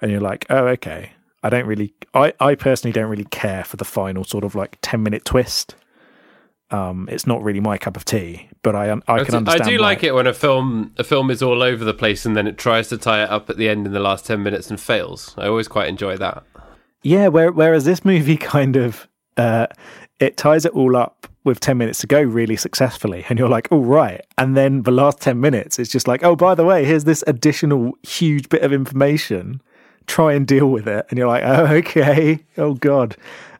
And 0.00 0.10
you're 0.10 0.20
like, 0.20 0.46
oh, 0.50 0.66
okay. 0.68 1.12
I 1.42 1.48
don't 1.48 1.66
really, 1.66 1.94
I, 2.12 2.32
I 2.40 2.54
personally 2.56 2.92
don't 2.92 3.08
really 3.08 3.26
care 3.26 3.62
for 3.62 3.76
the 3.76 3.84
final 3.84 4.24
sort 4.24 4.42
of 4.42 4.54
like 4.54 4.78
10 4.82 5.02
minute 5.02 5.24
twist 5.24 5.76
um, 6.70 7.08
it's 7.10 7.26
not 7.26 7.42
really 7.42 7.60
my 7.60 7.78
cup 7.78 7.96
of 7.96 8.04
tea, 8.04 8.48
but 8.62 8.74
I 8.74 8.90
I 9.06 9.24
can 9.24 9.36
understand. 9.36 9.48
I 9.48 9.58
do 9.58 9.76
why. 9.76 9.88
like 9.88 10.02
it 10.02 10.14
when 10.14 10.26
a 10.26 10.34
film 10.34 10.92
a 10.96 11.04
film 11.04 11.30
is 11.30 11.42
all 11.42 11.62
over 11.62 11.84
the 11.84 11.94
place 11.94 12.26
and 12.26 12.36
then 12.36 12.46
it 12.46 12.58
tries 12.58 12.88
to 12.88 12.98
tie 12.98 13.22
it 13.22 13.30
up 13.30 13.48
at 13.48 13.56
the 13.56 13.68
end 13.68 13.86
in 13.86 13.92
the 13.92 14.00
last 14.00 14.26
ten 14.26 14.42
minutes 14.42 14.68
and 14.68 14.80
fails. 14.80 15.34
I 15.38 15.46
always 15.46 15.68
quite 15.68 15.88
enjoy 15.88 16.16
that. 16.16 16.42
Yeah, 17.02 17.28
where, 17.28 17.52
whereas 17.52 17.84
this 17.84 18.04
movie 18.04 18.36
kind 18.36 18.74
of 18.74 19.06
uh, 19.36 19.68
it 20.18 20.36
ties 20.36 20.64
it 20.64 20.72
all 20.72 20.96
up 20.96 21.28
with 21.44 21.60
ten 21.60 21.78
minutes 21.78 22.00
to 22.00 22.08
go 22.08 22.20
really 22.20 22.56
successfully, 22.56 23.24
and 23.28 23.38
you're 23.38 23.48
like, 23.48 23.68
oh 23.70 23.80
right, 23.80 24.26
and 24.36 24.56
then 24.56 24.82
the 24.82 24.90
last 24.90 25.20
ten 25.20 25.40
minutes 25.40 25.78
it's 25.78 25.90
just 25.90 26.08
like, 26.08 26.24
oh 26.24 26.34
by 26.34 26.56
the 26.56 26.64
way, 26.64 26.84
here's 26.84 27.04
this 27.04 27.22
additional 27.28 27.92
huge 28.02 28.48
bit 28.48 28.62
of 28.62 28.72
information. 28.72 29.62
Try 30.08 30.34
and 30.34 30.46
deal 30.46 30.68
with 30.68 30.88
it, 30.88 31.06
and 31.10 31.18
you're 31.18 31.28
like, 31.28 31.44
oh 31.44 31.66
okay, 31.76 32.44
oh 32.58 32.74
god. 32.74 33.16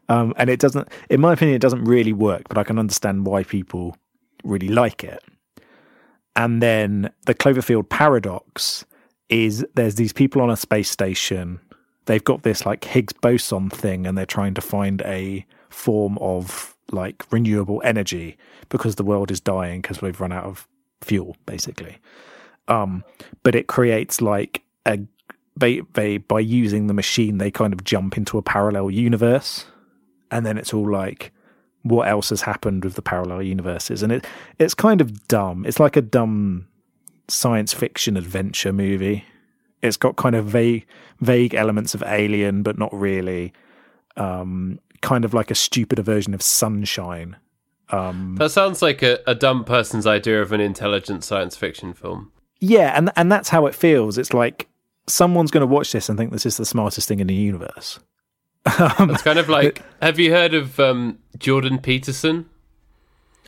Um, 0.08 0.34
and 0.36 0.48
it 0.48 0.60
doesn't, 0.60 0.88
in 1.10 1.20
my 1.20 1.32
opinion, 1.32 1.56
it 1.56 1.60
doesn't 1.62 1.84
really 1.84 2.12
work, 2.12 2.42
but 2.48 2.58
I 2.58 2.64
can 2.64 2.78
understand 2.78 3.26
why 3.26 3.42
people 3.42 3.96
really 4.44 4.68
like 4.68 5.02
it. 5.02 5.22
And 6.36 6.62
then 6.62 7.10
the 7.24 7.34
Cloverfield 7.34 7.88
paradox 7.88 8.84
is 9.28 9.66
there's 9.74 9.96
these 9.96 10.12
people 10.12 10.42
on 10.42 10.50
a 10.50 10.56
space 10.56 10.90
station. 10.90 11.60
They've 12.04 12.22
got 12.22 12.42
this 12.42 12.64
like 12.64 12.84
Higgs 12.84 13.14
boson 13.14 13.70
thing, 13.70 14.06
and 14.06 14.16
they're 14.16 14.26
trying 14.26 14.54
to 14.54 14.60
find 14.60 15.02
a 15.02 15.44
form 15.70 16.18
of 16.18 16.76
like 16.92 17.24
renewable 17.32 17.82
energy 17.84 18.36
because 18.68 18.94
the 18.94 19.04
world 19.04 19.30
is 19.30 19.40
dying 19.40 19.80
because 19.80 20.00
we've 20.00 20.20
run 20.20 20.32
out 20.32 20.44
of 20.44 20.68
fuel, 21.00 21.36
basically. 21.46 21.98
Um, 22.68 23.02
but 23.42 23.54
it 23.54 23.66
creates 23.66 24.20
like 24.20 24.62
a 24.84 24.98
they 25.56 25.80
they 25.94 26.18
by 26.18 26.40
using 26.40 26.86
the 26.86 26.94
machine 26.94 27.38
they 27.38 27.50
kind 27.50 27.72
of 27.72 27.82
jump 27.82 28.16
into 28.16 28.36
a 28.36 28.42
parallel 28.42 28.90
universe 28.90 29.64
and 30.36 30.44
then 30.44 30.58
it's 30.58 30.74
all 30.74 30.90
like 30.90 31.32
what 31.82 32.08
else 32.08 32.28
has 32.28 32.42
happened 32.42 32.84
with 32.84 32.94
the 32.94 33.02
parallel 33.02 33.42
universes? 33.42 34.02
And 34.02 34.12
it 34.12 34.26
it's 34.58 34.74
kind 34.74 35.00
of 35.00 35.26
dumb. 35.28 35.64
It's 35.66 35.80
like 35.80 35.96
a 35.96 36.02
dumb 36.02 36.68
science 37.28 37.72
fiction 37.72 38.16
adventure 38.16 38.72
movie. 38.72 39.24
It's 39.82 39.96
got 39.96 40.16
kind 40.16 40.36
of 40.36 40.44
vague 40.44 40.86
vague 41.20 41.54
elements 41.54 41.94
of 41.94 42.02
alien 42.06 42.62
but 42.62 42.78
not 42.78 42.92
really 42.92 43.54
um, 44.18 44.78
kind 45.00 45.24
of 45.24 45.32
like 45.32 45.50
a 45.50 45.54
stupider 45.54 46.02
version 46.02 46.34
of 46.34 46.42
sunshine. 46.42 47.36
Um, 47.90 48.34
that 48.38 48.50
sounds 48.50 48.82
like 48.82 49.02
a, 49.02 49.20
a 49.26 49.34
dumb 49.34 49.64
person's 49.64 50.06
idea 50.06 50.42
of 50.42 50.52
an 50.52 50.60
intelligent 50.60 51.24
science 51.24 51.56
fiction 51.56 51.94
film. 51.94 52.30
Yeah 52.60 52.92
and 52.94 53.10
and 53.16 53.32
that's 53.32 53.48
how 53.48 53.64
it 53.64 53.74
feels. 53.74 54.18
It's 54.18 54.34
like 54.34 54.68
someone's 55.06 55.50
going 55.50 55.62
to 55.62 55.72
watch 55.72 55.92
this 55.92 56.10
and 56.10 56.18
think 56.18 56.32
this 56.32 56.44
is 56.44 56.58
the 56.58 56.66
smartest 56.66 57.08
thing 57.08 57.20
in 57.20 57.28
the 57.28 57.34
universe 57.34 58.00
um, 58.78 59.10
it's 59.10 59.22
kind 59.22 59.38
of 59.38 59.48
like 59.48 59.82
have 60.02 60.18
you 60.18 60.32
heard 60.32 60.54
of 60.54 60.78
um, 60.80 61.18
Jordan 61.38 61.78
Peterson? 61.78 62.48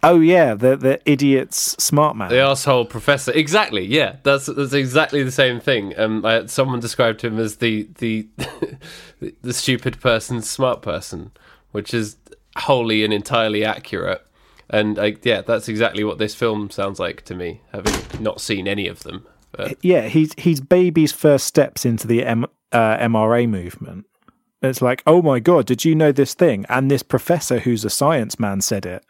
Oh 0.03 0.21
yeah, 0.21 0.55
the 0.55 0.77
the 0.77 1.01
idiot's 1.11 1.83
smart 1.83 2.17
man, 2.17 2.31
the 2.31 2.41
asshole 2.41 2.85
professor. 2.85 3.33
Exactly. 3.33 3.85
Yeah, 3.85 4.17
that's 4.23 4.47
that's 4.47 4.73
exactly 4.73 5.23
the 5.23 5.33
same 5.33 5.61
thing. 5.61 5.99
Um, 5.99 6.25
I, 6.25 6.47
someone 6.47 6.81
described 6.81 7.23
him 7.23 7.39
as 7.39 7.57
the 7.57 7.89
the 7.99 8.29
the 9.43 9.53
stupid 9.53 10.01
person's 10.01 10.49
smart 10.49 10.83
person, 10.83 11.33
which 11.73 11.93
is 11.93 12.17
wholly 12.57 13.05
and 13.05 13.13
entirely 13.13 13.65
accurate. 13.65 14.25
And 14.71 14.99
I, 14.99 15.17
yeah, 15.23 15.41
that's 15.41 15.69
exactly 15.69 16.05
what 16.05 16.19
this 16.19 16.35
film 16.35 16.71
sounds 16.71 17.01
like 17.01 17.23
to 17.23 17.35
me, 17.35 17.63
having 17.73 17.95
not 18.21 18.41
seen 18.41 18.69
any 18.69 18.87
of 18.87 19.01
them. 19.01 19.27
But. 19.51 19.83
Yeah, 19.83 20.03
he's 20.03 20.33
he's 20.39 20.61
baby's 20.61 21.11
first 21.11 21.47
steps 21.47 21.85
into 21.85 22.07
the 22.07 22.25
M, 22.25 22.45
uh, 22.71 22.99
MRA 22.99 23.49
movement 23.49 24.07
it's 24.63 24.83
like, 24.83 25.03
oh 25.07 25.23
my 25.23 25.41
god, 25.41 25.67
did 25.67 25.85
you 25.85 25.95
know 25.95 26.13
this 26.13 26.35
thing? 26.35 26.67
And 26.69 26.91
this 26.91 27.03
professor 27.03 27.61
who's 27.61 27.85
a 27.85 27.91
science 27.91 28.39
man 28.39 28.61
said 28.61 28.87
it. 28.87 29.05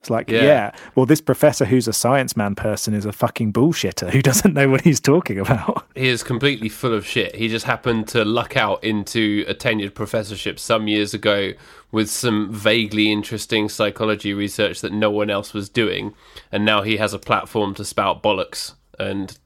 It's 0.00 0.10
like, 0.10 0.30
yeah. 0.30 0.42
yeah. 0.42 0.76
well, 0.94 1.06
this 1.06 1.20
professor 1.20 1.64
who's 1.64 1.88
a 1.88 1.92
science 1.92 2.36
man 2.36 2.54
person 2.54 2.94
is 2.94 3.04
a 3.04 3.12
fucking 3.12 3.52
bullshitter 3.52 4.10
who 4.10 4.22
doesn't 4.22 4.54
know 4.54 4.68
what 4.68 4.82
he's 4.82 5.00
talking 5.00 5.38
about. 5.38 5.86
He 5.94 6.08
is 6.08 6.22
completely 6.22 6.68
full 6.68 6.94
of 6.94 7.04
shit. 7.04 7.34
He 7.34 7.48
just 7.48 7.66
happened 7.66 8.06
to 8.08 8.24
luck 8.24 8.56
out 8.56 8.82
into 8.84 9.44
a 9.48 9.54
tenured 9.54 9.94
professorship 9.94 10.60
some 10.60 10.86
years 10.86 11.14
ago 11.14 11.52
with 11.90 12.08
some 12.08 12.52
vaguely 12.52 13.10
interesting 13.10 13.68
psychology 13.68 14.32
research 14.32 14.80
that 14.82 14.92
no 14.92 15.10
one 15.10 15.30
else 15.30 15.52
was 15.52 15.68
doing. 15.68 16.14
And 16.52 16.64
now 16.64 16.82
he 16.82 16.98
has 16.98 17.12
a 17.12 17.18
platform 17.18 17.74
to 17.74 17.84
spout 17.84 18.22
bollocks. 18.22 18.74
And 19.00 19.36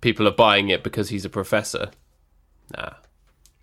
people 0.00 0.26
are 0.26 0.32
buying 0.32 0.70
it 0.70 0.82
because 0.82 1.10
he's 1.10 1.26
a 1.26 1.30
professor. 1.30 1.90
Nah. 2.74 2.94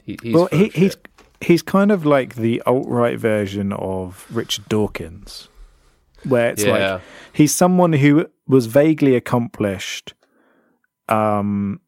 He, 0.03 0.17
he's 0.21 0.33
well, 0.33 0.49
he, 0.51 0.69
he's 0.69 0.97
he's 1.41 1.61
kind 1.61 1.91
of 1.91 2.05
like 2.05 2.35
the 2.35 2.61
alt 2.65 2.87
right 2.87 3.17
version 3.17 3.73
of 3.73 4.25
Richard 4.31 4.67
Dawkins, 4.69 5.47
where 6.23 6.49
it's 6.49 6.63
yeah. 6.63 6.93
like 6.93 7.01
he's 7.33 7.53
someone 7.53 7.93
who 7.93 8.27
was 8.47 8.65
vaguely 8.65 9.15
accomplished 9.15 10.13
um, 11.07 11.79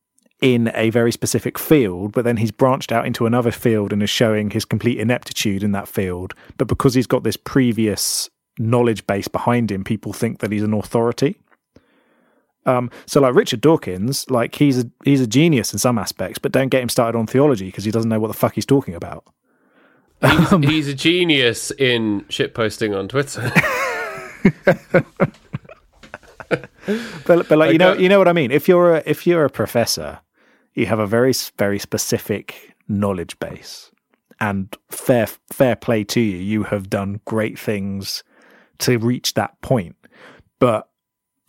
in 0.41 0.72
a 0.74 0.89
very 0.89 1.12
specific 1.12 1.60
field, 1.60 2.14
but 2.14 2.26
then 2.26 2.38
he's 2.38 2.52
branched 2.52 2.91
out 2.91 3.06
into 3.06 3.26
another 3.26 3.52
field 3.52 3.93
and 3.93 4.02
is 4.02 4.10
showing 4.10 4.49
his 4.49 4.66
complete 4.66 4.99
ineptitude 4.99 5.64
in 5.64 5.72
that 5.72 5.88
field. 5.88 6.34
But 6.58 6.68
because 6.68 6.93
he's 6.93 7.08
got 7.08 7.24
this 7.24 7.38
previous 7.38 8.30
knowledge 8.58 9.06
base 9.06 9.28
behind 9.28 9.72
him, 9.72 9.84
people 9.84 10.14
think 10.14 10.39
that 10.39 10.52
he's 10.52 10.64
an 10.64 10.74
authority. 10.74 11.38
Um, 12.66 12.91
so 13.06 13.20
like 13.20 13.34
Richard 13.34 13.62
Dawkins, 13.62 14.30
like 14.30 14.56
he's 14.56 14.84
a 14.84 14.89
he's 15.04 15.22
a 15.22 15.28
genius 15.28 15.74
in 15.74 15.80
some 15.80 15.97
aspects, 15.97 16.38
but 16.38 16.52
don't 16.52 16.70
get 16.70 16.84
him 16.84 16.89
started 16.89 17.18
on 17.18 17.26
theology 17.26 17.66
because 17.66 17.86
he 17.86 17.91
doesn't 17.91 18.10
know 18.10 18.20
what 18.20 18.28
the 18.28 18.36
fuck 18.36 18.54
he's 18.54 18.66
talking 18.66 18.93
about. 18.93 19.26
He's, 20.22 20.53
um, 20.53 20.61
he's 20.61 20.88
a 20.88 20.93
genius 20.93 21.72
in 21.72 22.22
shitposting 22.30 22.97
on 22.97 23.07
Twitter. 23.07 23.51
but 27.26 27.47
but 27.49 27.57
like 27.57 27.72
you 27.72 27.78
know 27.78 27.93
you 27.93 28.09
know 28.09 28.19
what 28.19 28.28
I 28.28 28.34
mean. 28.34 28.51
If 28.51 28.67
you're 28.67 28.97
a, 28.97 29.03
if 29.05 29.26
you're 29.26 29.45
a 29.45 29.49
professor, 29.49 30.19
you 30.74 30.86
have 30.86 30.99
a 30.99 31.07
very 31.07 31.34
very 31.57 31.80
specific 31.80 32.76
knowledge 32.88 33.38
base, 33.39 33.91
and 34.39 34.76
fair 34.89 35.28
fair 35.51 35.76
play 35.76 36.03
to 36.05 36.19
you. 36.19 36.38
You 36.38 36.63
have 36.63 36.89
done 36.89 37.22
great 37.26 37.57
things 37.57 38.24
to 38.80 38.97
reach 38.97 39.34
that 39.36 39.59
point, 39.61 39.95
but 40.59 40.89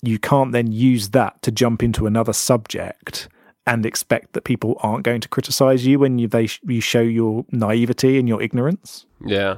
you 0.03 0.19
can't 0.19 0.53
then 0.53 0.73
use 0.73 1.11
that 1.11 1.41
to 1.43 1.51
jump 1.51 1.83
into 1.83 2.07
another 2.07 2.33
subject 2.33 3.29
and 3.67 3.87
expect 3.87 4.33
that 4.33 4.45
people 4.45 4.77
aren't 4.81 5.05
going 5.05 5.21
to 5.21 5.29
criticize 5.29 5.87
you 5.87 5.99
when 5.99 6.19
you 6.19 6.29
they 6.29 6.49
you 6.63 6.81
show 6.81 7.01
your 7.01 7.45
naivety 7.53 8.19
and 8.19 8.29
your 8.29 8.43
ignorance. 8.43 9.07
Yeah. 9.25 9.57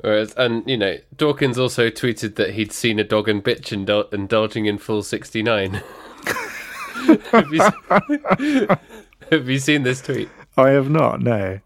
Whereas, 0.00 0.34
and 0.34 0.68
you 0.68 0.76
know, 0.76 0.96
Dawkins 1.16 1.58
also 1.58 1.88
tweeted 1.88 2.36
that 2.36 2.50
he'd 2.54 2.70
seen 2.72 2.98
a 2.98 3.04
dog 3.04 3.28
and 3.28 3.42
bitch 3.42 3.68
indul- 3.76 4.12
indulging 4.12 4.66
in 4.66 4.78
full 4.78 5.02
sixty 5.02 5.42
nine. 5.42 5.82
have, 7.30 7.52
you, 7.52 7.60
have 9.30 9.48
you 9.48 9.58
seen 9.58 9.82
this 9.84 10.02
tweet? 10.02 10.28
I 10.56 10.70
have 10.70 10.90
not. 10.90 11.20
No. 11.22 11.60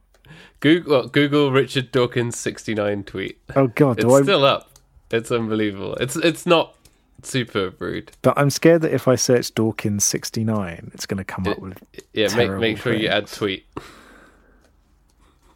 Google 0.61 1.09
Google 1.09 1.51
Richard 1.51 1.91
Dawkins 1.91 2.39
sixty 2.39 2.75
nine 2.75 3.03
tweet. 3.03 3.41
Oh 3.57 3.67
God, 3.69 3.99
It's 3.99 4.13
I? 4.13 4.23
still 4.23 4.45
up. 4.45 4.71
It's 5.11 5.33
unbelievable. 5.33 5.95
It's 5.97 6.17
it's 6.17 6.47
not 6.47 6.77
super 7.25 7.73
rude. 7.79 8.13
But 8.23 8.39
I'm 8.39 8.51
scared 8.51 8.83
that 8.83 8.93
if 8.93 9.09
I 9.09 9.15
search 9.15 9.55
Dawkins 9.55 10.05
sixty 10.05 10.45
nine, 10.45 10.91
it's 10.95 11.07
going 11.07 11.19
to 11.19 11.25
come 11.25 11.47
up 11.47 11.59
with. 11.59 11.83
Yeah, 12.13 12.35
make 12.37 12.51
make 12.53 12.79
sure 12.79 12.95
you 12.95 13.09
add 13.09 13.29
things. 13.29 13.39
tweet. 13.39 13.67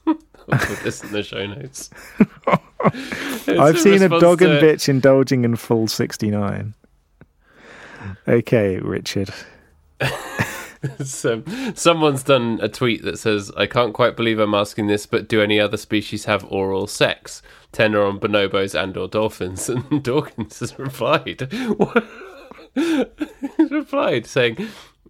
I'll 0.07 0.59
put 0.59 0.79
this 0.81 1.03
in 1.03 1.13
the 1.13 1.23
show 1.23 1.47
notes. 1.47 1.91
I've 3.49 3.81
seen 3.81 4.03
a 4.03 4.09
dog 4.09 4.43
and 4.43 4.63
bitch 4.63 4.89
indulging 4.89 5.45
in 5.45 5.57
full 5.57 5.89
sixty 5.89 6.31
nine. 6.31 6.75
Okay, 8.29 8.79
Richard. 8.79 9.31
So, 11.05 11.43
someone's 11.75 12.23
done 12.23 12.59
a 12.63 12.69
tweet 12.69 13.03
that 13.05 13.19
says, 13.19 13.51
"I 13.57 13.67
can't 13.67 13.95
quite 13.95 14.17
believe 14.17 14.39
I'm 14.39 14.55
asking 14.55 14.87
this, 14.87 15.07
but 15.07 15.29
do 15.29 15.41
any 15.41 15.61
other 15.61 15.77
species 15.77 16.25
have 16.25 16.45
oral 16.51 16.87
sex? 16.87 17.43
Tenor 17.73 18.03
on 18.05 18.19
bonobos 18.21 18.75
and/or 18.81 19.09
dolphins?" 19.09 19.69
And 19.69 20.03
Dawkins 20.03 20.61
has 20.61 20.79
replied, 20.79 21.49
He's 22.75 23.71
replied 23.71 24.27
saying, 24.27 24.69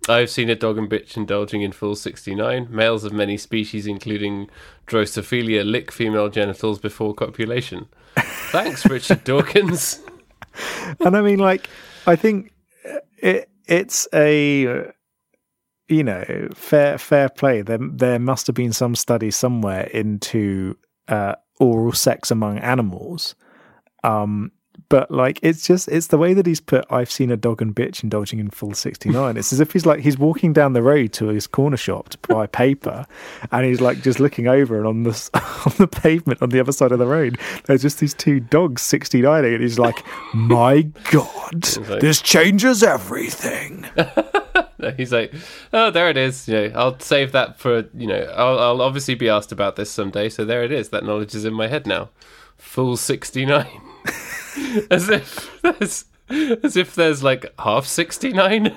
"I've 0.08 0.30
seen 0.30 0.50
a 0.50 0.54
dog 0.54 0.78
and 0.78 0.90
bitch 0.90 1.16
indulging 1.16 1.62
in 1.62 1.72
full 1.72 1.96
69. 1.96 2.68
Males 2.70 3.04
of 3.04 3.12
many 3.12 3.36
species, 3.36 3.86
including 3.86 4.48
Drosophila, 4.86 5.64
lick 5.68 5.90
female 5.90 6.28
genitals 6.28 6.78
before 6.78 7.14
copulation." 7.14 7.86
Thanks, 8.16 8.86
Richard 8.86 9.24
Dawkins. 9.24 10.00
and 11.00 11.16
I 11.16 11.20
mean, 11.22 11.38
like, 11.38 11.68
I 12.06 12.16
think 12.16 12.52
it 13.18 13.48
it's 13.66 14.06
a 14.12 14.92
you 15.88 16.02
know 16.04 16.48
fair 16.54 16.98
fair 16.98 17.28
play. 17.28 17.62
There 17.62 17.78
there 17.80 18.18
must 18.18 18.46
have 18.46 18.56
been 18.56 18.72
some 18.72 18.94
study 18.94 19.30
somewhere 19.30 19.84
into 19.88 20.76
uh, 21.08 21.34
oral 21.60 21.92
sex 21.92 22.30
among 22.30 22.58
animals. 22.58 23.34
Um, 24.02 24.52
but 24.88 25.10
like, 25.10 25.38
it's 25.42 25.66
just 25.66 25.88
it's 25.88 26.08
the 26.08 26.18
way 26.18 26.34
that 26.34 26.46
he's 26.46 26.60
put. 26.60 26.84
I've 26.90 27.10
seen 27.10 27.30
a 27.30 27.36
dog 27.36 27.62
and 27.62 27.74
bitch 27.74 28.02
indulging 28.02 28.38
in 28.38 28.50
full 28.50 28.74
sixty 28.74 29.08
nine. 29.08 29.36
It's 29.36 29.52
as 29.52 29.60
if 29.60 29.72
he's 29.72 29.86
like 29.86 30.00
he's 30.00 30.18
walking 30.18 30.52
down 30.52 30.72
the 30.72 30.82
road 30.82 31.12
to 31.14 31.28
his 31.28 31.46
corner 31.46 31.76
shop 31.76 32.08
to 32.10 32.18
buy 32.18 32.46
paper, 32.46 33.06
and 33.52 33.64
he's 33.64 33.80
like 33.80 34.02
just 34.02 34.20
looking 34.20 34.48
over, 34.48 34.76
and 34.76 34.86
on 34.86 35.02
the 35.04 35.30
on 35.66 35.72
the 35.78 35.86
pavement 35.86 36.42
on 36.42 36.50
the 36.50 36.60
other 36.60 36.72
side 36.72 36.92
of 36.92 36.98
the 36.98 37.06
road, 37.06 37.38
there's 37.66 37.82
just 37.82 38.00
these 38.00 38.14
two 38.14 38.40
dogs 38.40 38.82
sixty 38.82 39.22
nine, 39.22 39.44
and 39.44 39.62
he's 39.62 39.78
like, 39.78 40.04
"My 40.34 40.82
God, 41.10 41.78
like- 41.88 42.00
this 42.00 42.20
changes 42.20 42.82
everything." 42.82 43.86
He's 44.96 45.12
like, 45.12 45.32
oh, 45.72 45.90
there 45.90 46.08
it 46.10 46.16
is. 46.16 46.46
You 46.48 46.54
know, 46.68 46.72
I'll 46.78 46.98
save 47.00 47.32
that 47.32 47.58
for 47.58 47.84
you 47.94 48.06
know. 48.06 48.22
I'll, 48.36 48.58
I'll 48.58 48.82
obviously 48.82 49.14
be 49.14 49.28
asked 49.28 49.52
about 49.52 49.76
this 49.76 49.90
someday. 49.90 50.28
So 50.28 50.44
there 50.44 50.62
it 50.64 50.72
is. 50.72 50.90
That 50.90 51.04
knowledge 51.04 51.34
is 51.34 51.44
in 51.44 51.54
my 51.54 51.68
head 51.68 51.86
now. 51.86 52.10
Full 52.58 52.96
sixty 52.96 53.44
nine. 53.46 53.80
as 54.90 55.08
if 55.08 55.60
there's, 55.62 56.04
as 56.62 56.76
if 56.76 56.94
there's 56.94 57.22
like 57.22 57.52
half 57.58 57.86
sixty 57.86 58.32
nine. 58.32 58.76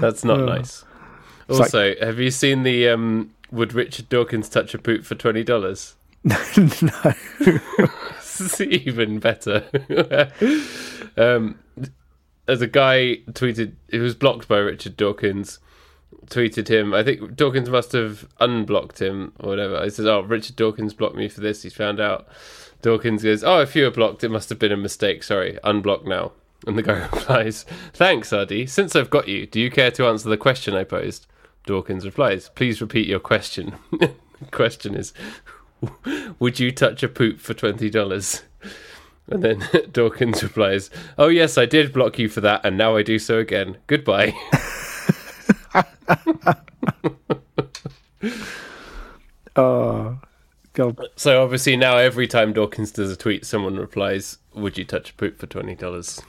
That's 0.00 0.24
not 0.24 0.40
nice. 0.40 0.84
like- 1.48 1.60
Also, 1.60 1.94
have 2.00 2.18
you 2.18 2.30
seen 2.30 2.62
the 2.62 2.88
um, 2.88 3.30
would 3.50 3.72
Richard 3.74 4.08
Dawkins 4.08 4.48
touch 4.48 4.74
a 4.74 4.78
poop 4.78 5.04
for 5.04 5.14
twenty 5.14 5.44
dollars? 5.44 5.94
no, 6.24 6.32
even 8.60 9.18
better. 9.18 9.64
um, 11.18 11.58
as 12.46 12.60
a 12.60 12.66
guy 12.66 13.18
tweeted, 13.30 13.72
it 13.88 13.98
was 13.98 14.14
blocked 14.14 14.48
by 14.48 14.58
Richard 14.58 14.96
Dawkins. 14.96 15.58
Tweeted 16.26 16.68
him. 16.68 16.94
I 16.94 17.02
think 17.02 17.36
Dawkins 17.36 17.68
must 17.68 17.92
have 17.92 18.26
unblocked 18.40 19.00
him 19.02 19.32
or 19.40 19.50
whatever. 19.50 19.76
I 19.76 19.88
said, 19.88 20.06
"Oh, 20.06 20.20
Richard 20.22 20.56
Dawkins 20.56 20.94
blocked 20.94 21.16
me 21.16 21.28
for 21.28 21.42
this. 21.42 21.62
He's 21.62 21.74
found 21.74 22.00
out." 22.00 22.26
Dawkins 22.80 23.22
goes, 23.22 23.44
"Oh, 23.44 23.60
if 23.60 23.76
you 23.76 23.84
were 23.84 23.90
blocked, 23.90 24.24
it 24.24 24.30
must 24.30 24.48
have 24.48 24.58
been 24.58 24.72
a 24.72 24.76
mistake. 24.76 25.22
Sorry, 25.22 25.58
unblock 25.62 26.06
now." 26.06 26.32
And 26.66 26.78
the 26.78 26.82
guy 26.82 27.02
replies, 27.12 27.66
"Thanks, 27.92 28.32
Ardy. 28.32 28.64
Since 28.66 28.96
I've 28.96 29.10
got 29.10 29.28
you, 29.28 29.46
do 29.46 29.60
you 29.60 29.70
care 29.70 29.90
to 29.90 30.06
answer 30.06 30.30
the 30.30 30.38
question 30.38 30.74
I 30.74 30.84
posed?" 30.84 31.26
Dawkins 31.66 32.06
replies, 32.06 32.48
"Please 32.54 32.80
repeat 32.80 33.06
your 33.06 33.20
question." 33.20 33.74
question 34.50 34.94
is, 34.94 35.12
would 36.38 36.58
you 36.58 36.70
touch 36.70 37.02
a 37.02 37.08
poop 37.08 37.38
for 37.40 37.54
twenty 37.54 37.90
dollars? 37.90 38.42
And 39.30 39.42
then 39.42 39.68
Dawkins 39.92 40.42
replies, 40.42 40.90
"Oh 41.16 41.28
yes, 41.28 41.56
I 41.58 41.66
did 41.66 41.92
block 41.92 42.18
you 42.18 42.28
for 42.28 42.40
that, 42.42 42.60
and 42.64 42.76
now 42.76 42.96
I 42.96 43.02
do 43.02 43.18
so 43.18 43.38
again. 43.38 43.78
Goodbye." 43.86 44.34
oh 49.56 50.18
God, 50.72 50.98
so 51.16 51.42
obviously 51.42 51.76
now 51.76 51.96
every 51.96 52.26
time 52.26 52.52
Dawkins 52.52 52.90
does 52.92 53.10
a 53.12 53.16
tweet, 53.16 53.44
someone 53.46 53.76
replies, 53.76 54.38
"Would 54.54 54.76
you 54.78 54.84
touch 54.84 55.16
poop 55.16 55.38
for 55.38 55.46
twenty 55.46 55.74
dollars?" 55.74 56.20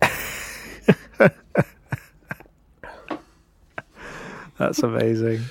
that's 4.58 4.82
amazing. 4.82 5.42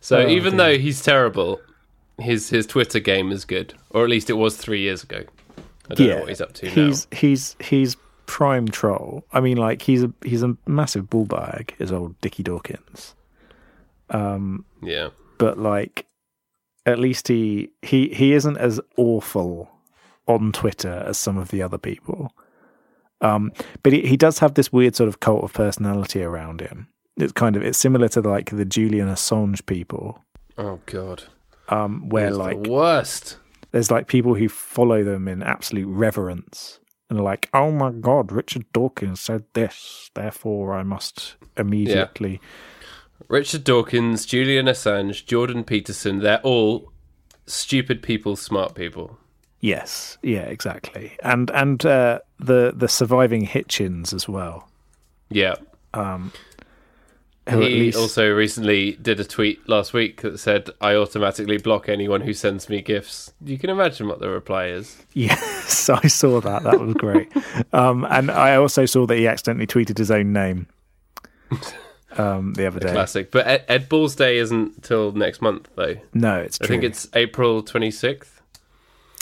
So 0.00 0.18
Oh, 0.18 0.28
even 0.28 0.56
dear. 0.56 0.58
though 0.58 0.78
he's 0.78 1.02
terrible, 1.02 1.60
his 2.18 2.50
his 2.50 2.66
Twitter 2.66 3.00
game 3.00 3.32
is 3.32 3.44
good, 3.44 3.74
or 3.90 4.04
at 4.04 4.10
least 4.10 4.30
it 4.30 4.34
was 4.34 4.56
three 4.56 4.80
years 4.80 5.02
ago. 5.02 5.24
I 5.90 5.94
don't 5.94 6.08
know 6.08 6.18
what 6.20 6.28
he's 6.28 6.40
up 6.40 6.52
to 6.54 6.68
he's 6.68 7.06
he's 7.12 7.56
he's 7.60 7.96
prime 8.26 8.68
troll. 8.68 9.24
I 9.32 9.40
mean, 9.40 9.56
like 9.56 9.82
he's 9.82 10.02
a 10.02 10.12
he's 10.24 10.42
a 10.42 10.56
massive 10.66 11.08
bull 11.08 11.24
bag, 11.26 11.74
is 11.78 11.92
old 11.92 12.20
Dickie 12.20 12.42
Dawkins. 12.42 13.14
now. 14.12 14.64
Yeah, 14.82 15.08
But 15.38 15.58
like, 15.58 16.06
at 16.84 16.98
least 16.98 17.28
he 17.28 17.70
he 17.82 18.08
he 18.08 18.32
isn't 18.32 18.56
as 18.58 18.80
awful 18.96 19.70
on 20.26 20.52
Twitter 20.52 21.04
as 21.06 21.18
some 21.18 21.38
of 21.38 21.48
the 21.50 21.62
other 21.62 21.78
people. 21.78 22.32
Um, 23.20 23.52
but 23.82 23.92
he, 23.92 24.02
he 24.02 24.16
does 24.16 24.40
have 24.40 24.54
this 24.54 24.72
weird 24.72 24.94
sort 24.94 25.08
of 25.08 25.20
cult 25.20 25.42
of 25.42 25.52
personality 25.54 26.22
around 26.22 26.60
him. 26.60 26.88
It's 27.16 27.32
kind 27.32 27.56
of 27.56 27.62
it's 27.62 27.78
similar 27.78 28.08
to 28.08 28.20
like 28.20 28.50
the 28.50 28.64
Julian 28.66 29.08
Assange 29.08 29.64
people, 29.64 30.22
Oh 30.58 30.80
god, 30.84 31.24
um, 31.70 32.08
where 32.10 32.28
He's 32.28 32.36
like 32.36 32.62
the 32.62 32.70
worst. 32.70 33.38
There's 33.76 33.90
like 33.90 34.06
people 34.06 34.34
who 34.34 34.48
follow 34.48 35.04
them 35.04 35.28
in 35.28 35.42
absolute 35.42 35.86
reverence 35.86 36.80
and 37.10 37.18
are 37.18 37.22
like, 37.22 37.50
oh 37.52 37.70
my 37.70 37.90
god, 37.90 38.32
Richard 38.32 38.64
Dawkins 38.72 39.20
said 39.20 39.44
this, 39.52 40.10
therefore 40.14 40.72
I 40.72 40.82
must 40.82 41.36
immediately. 41.58 42.40
Richard 43.28 43.64
Dawkins, 43.64 44.24
Julian 44.24 44.64
Assange, 44.64 45.26
Jordan 45.26 45.62
Peterson—they're 45.62 46.40
all 46.40 46.90
stupid 47.44 48.02
people, 48.02 48.34
smart 48.34 48.74
people. 48.74 49.18
Yes, 49.60 50.16
yeah, 50.22 50.44
exactly, 50.44 51.14
and 51.22 51.50
and 51.50 51.84
uh, 51.84 52.20
the 52.40 52.72
the 52.74 52.88
surviving 52.88 53.46
Hitchens 53.46 54.14
as 54.14 54.26
well. 54.26 54.70
Yeah. 55.28 55.56
Who 57.48 57.60
he 57.60 57.68
least, 57.80 57.98
also 57.98 58.28
recently 58.32 58.92
did 59.00 59.20
a 59.20 59.24
tweet 59.24 59.68
last 59.68 59.92
week 59.92 60.22
that 60.22 60.38
said, 60.38 60.68
"I 60.80 60.94
automatically 60.96 61.58
block 61.58 61.88
anyone 61.88 62.22
who 62.22 62.32
sends 62.32 62.68
me 62.68 62.82
gifts." 62.82 63.32
You 63.44 63.56
can 63.56 63.70
imagine 63.70 64.08
what 64.08 64.18
the 64.18 64.28
reply 64.28 64.66
is. 64.66 64.96
yes, 65.14 65.88
I 65.90 66.08
saw 66.08 66.40
that. 66.40 66.64
That 66.64 66.80
was 66.80 66.94
great. 66.94 67.30
um, 67.72 68.04
and 68.10 68.30
I 68.32 68.56
also 68.56 68.84
saw 68.84 69.06
that 69.06 69.16
he 69.16 69.28
accidentally 69.28 69.66
tweeted 69.68 69.96
his 69.96 70.10
own 70.10 70.32
name 70.32 70.66
um, 72.18 72.54
the 72.54 72.66
other 72.66 72.80
day. 72.80 72.90
Classic. 72.90 73.30
But 73.30 73.46
Ed, 73.46 73.64
Ed 73.68 73.88
Balls 73.88 74.16
Day 74.16 74.38
isn't 74.38 74.82
till 74.82 75.12
next 75.12 75.40
month, 75.40 75.68
though. 75.76 75.94
No, 76.14 76.38
it's 76.38 76.58
I 76.60 76.66
true. 76.66 76.74
think 76.74 76.82
it's 76.84 77.08
April 77.14 77.62
twenty 77.62 77.92
sixth. 77.92 78.40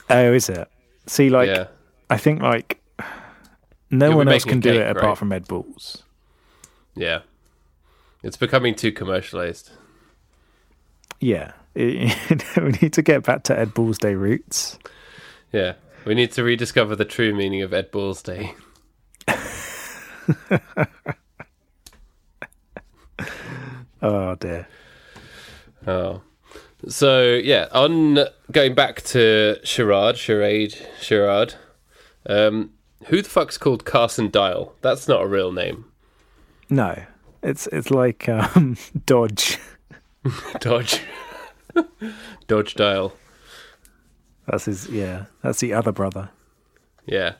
oh, 0.08 0.32
is 0.32 0.48
it? 0.48 0.66
See, 1.06 1.28
like 1.28 1.48
yeah, 1.48 1.66
I 2.08 2.16
think 2.16 2.40
like 2.40 2.80
no 3.90 4.08
You'll 4.08 4.16
one 4.16 4.28
else 4.28 4.44
can 4.44 4.58
a 4.58 4.60
do 4.62 4.70
cake, 4.72 4.80
it 4.80 4.90
apart 4.92 5.04
right? 5.04 5.18
from 5.18 5.32
Ed 5.32 5.46
Balls. 5.46 6.02
yeah. 6.96 7.20
It's 8.24 8.36
becoming 8.36 8.74
too 8.74 8.90
commercialized. 8.90 9.70
Yeah, 11.20 11.52
we 11.74 12.10
need 12.82 12.92
to 12.94 13.02
get 13.02 13.22
back 13.22 13.44
to 13.44 13.58
Ed 13.58 13.74
Balls 13.74 13.98
Day 13.98 14.14
roots. 14.14 14.78
Yeah, 15.52 15.74
we 16.04 16.14
need 16.14 16.32
to 16.32 16.42
rediscover 16.42 16.96
the 16.96 17.04
true 17.04 17.32
meaning 17.34 17.62
of 17.62 17.72
Ed 17.72 17.90
Balls 17.90 18.22
Day. 18.22 18.54
Oh 24.04 24.34
dear. 24.34 24.68
Oh. 25.86 26.20
So 26.86 27.36
yeah, 27.36 27.68
on 27.72 28.18
going 28.52 28.74
back 28.74 29.00
to 29.02 29.56
Charade, 29.64 30.18
Charade, 30.18 30.76
Charade. 31.00 31.54
Um, 32.26 32.72
who 33.06 33.22
the 33.22 33.28
fuck's 33.30 33.56
called 33.56 33.86
Carson 33.86 34.28
Dyle? 34.28 34.74
That's 34.82 35.08
not 35.08 35.22
a 35.22 35.26
real 35.26 35.52
name. 35.52 35.86
No, 36.68 37.02
it's 37.44 37.66
it's 37.68 37.90
like 37.90 38.28
um, 38.28 38.76
Dodge. 39.06 39.58
Dodge. 40.60 41.00
Dodge 42.46 42.74
Dial. 42.74 43.12
That's 44.46 44.64
his. 44.64 44.88
Yeah, 44.88 45.26
that's 45.42 45.60
the 45.60 45.72
other 45.72 45.92
brother. 45.92 46.30
Yeah. 47.06 47.34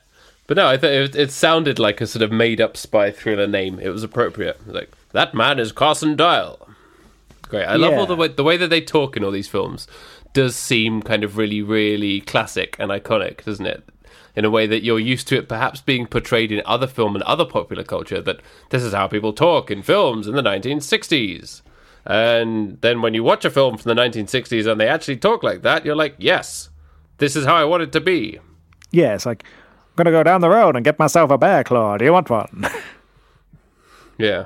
But 0.47 0.57
no, 0.57 0.67
I 0.67 0.77
thought 0.77 0.91
it, 0.91 1.15
it 1.15 1.31
sounded 1.31 1.79
like 1.79 2.01
a 2.01 2.07
sort 2.07 2.21
of 2.21 2.31
made 2.31 2.61
up 2.61 2.77
spy 2.77 3.09
thriller 3.09 3.47
name. 3.47 3.79
It 3.79 3.89
was 3.89 4.03
appropriate. 4.03 4.57
It 4.59 4.67
was 4.67 4.75
like, 4.75 4.91
that 5.11 5.33
man 5.33 5.57
is 5.57 5.71
Carson 5.71 6.15
Dyle. 6.15 6.69
great. 7.41 7.65
I 7.65 7.77
love 7.77 7.95
all 7.95 8.05
the 8.05 8.15
way 8.15 8.27
the 8.27 8.43
way 8.43 8.55
that 8.57 8.69
they 8.69 8.81
talk 8.81 9.17
in 9.17 9.23
all 9.23 9.31
these 9.31 9.47
films 9.47 9.87
does 10.33 10.55
seem 10.55 11.01
kind 11.01 11.23
of 11.23 11.37
really, 11.37 11.63
really 11.63 12.21
classic 12.21 12.75
and 12.77 12.91
iconic, 12.91 13.43
doesn't 13.43 13.65
it? 13.65 13.83
In 14.35 14.43
a 14.45 14.49
way 14.49 14.67
that 14.67 14.83
you're 14.83 14.99
used 14.99 15.27
to 15.29 15.37
it 15.37 15.47
perhaps 15.47 15.79
being 15.81 16.05
portrayed 16.07 16.51
in 16.51 16.61
other 16.65 16.87
film 16.87 17.15
and 17.15 17.23
other 17.23 17.45
popular 17.45 17.83
culture, 17.83 18.21
that 18.21 18.41
this 18.69 18.83
is 18.83 18.93
how 18.93 19.07
people 19.07 19.31
talk 19.31 19.71
in 19.71 19.81
films 19.81 20.27
in 20.27 20.35
the 20.35 20.41
1960s. 20.43 21.61
And 22.05 22.79
then 22.81 23.01
when 23.01 23.13
you 23.13 23.23
watch 23.23 23.45
a 23.45 23.49
film 23.49 23.77
from 23.77 23.95
the 23.95 24.01
1960s 24.01 24.69
and 24.69 24.79
they 24.79 24.87
actually 24.89 25.17
talk 25.17 25.41
like 25.41 25.61
that, 25.61 25.85
you're 25.85 25.95
like, 25.95 26.15
yes, 26.17 26.69
this 27.17 27.35
is 27.35 27.45
how 27.45 27.55
I 27.55 27.63
want 27.63 27.83
it 27.83 27.91
to 27.93 28.01
be. 28.01 28.39
Yeah, 28.91 29.15
it's 29.15 29.25
like 29.25 29.43
I'm 29.43 29.95
gonna 30.03 30.11
go 30.11 30.21
down 30.23 30.41
the 30.41 30.49
road 30.49 30.75
and 30.75 30.83
get 30.83 30.99
myself 30.99 31.31
a 31.31 31.37
bear 31.37 31.63
claw. 31.63 31.97
Do 31.97 32.03
you 32.05 32.11
want 32.13 32.29
one? 32.29 32.67
Yeah. 34.17 34.45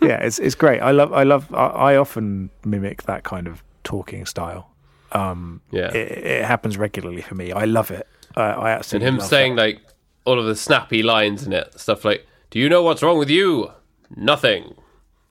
yeah, 0.00 0.18
it's 0.22 0.38
it's 0.38 0.54
great. 0.54 0.80
I 0.80 0.92
love 0.92 1.12
I 1.12 1.24
love 1.24 1.52
I, 1.52 1.66
I 1.66 1.96
often 1.96 2.50
mimic 2.64 3.02
that 3.04 3.24
kind 3.24 3.46
of 3.48 3.62
talking 3.82 4.24
style. 4.26 4.70
Um, 5.12 5.62
Yeah. 5.72 5.88
it, 5.92 6.12
it 6.26 6.44
happens 6.44 6.76
regularly 6.78 7.22
for 7.22 7.34
me. 7.34 7.50
I 7.52 7.64
love 7.64 7.90
it. 7.90 8.06
I, 8.38 8.74
I 8.74 8.82
and 8.92 9.02
him 9.02 9.20
saying 9.20 9.56
that. 9.56 9.62
like 9.62 9.80
all 10.24 10.38
of 10.38 10.46
the 10.46 10.56
snappy 10.56 11.02
lines 11.02 11.44
in 11.46 11.52
it 11.52 11.78
stuff 11.78 12.04
like 12.04 12.26
do 12.50 12.58
you 12.58 12.68
know 12.68 12.82
what's 12.82 13.02
wrong 13.02 13.18
with 13.18 13.28
you? 13.28 13.72
Nothing. 14.16 14.74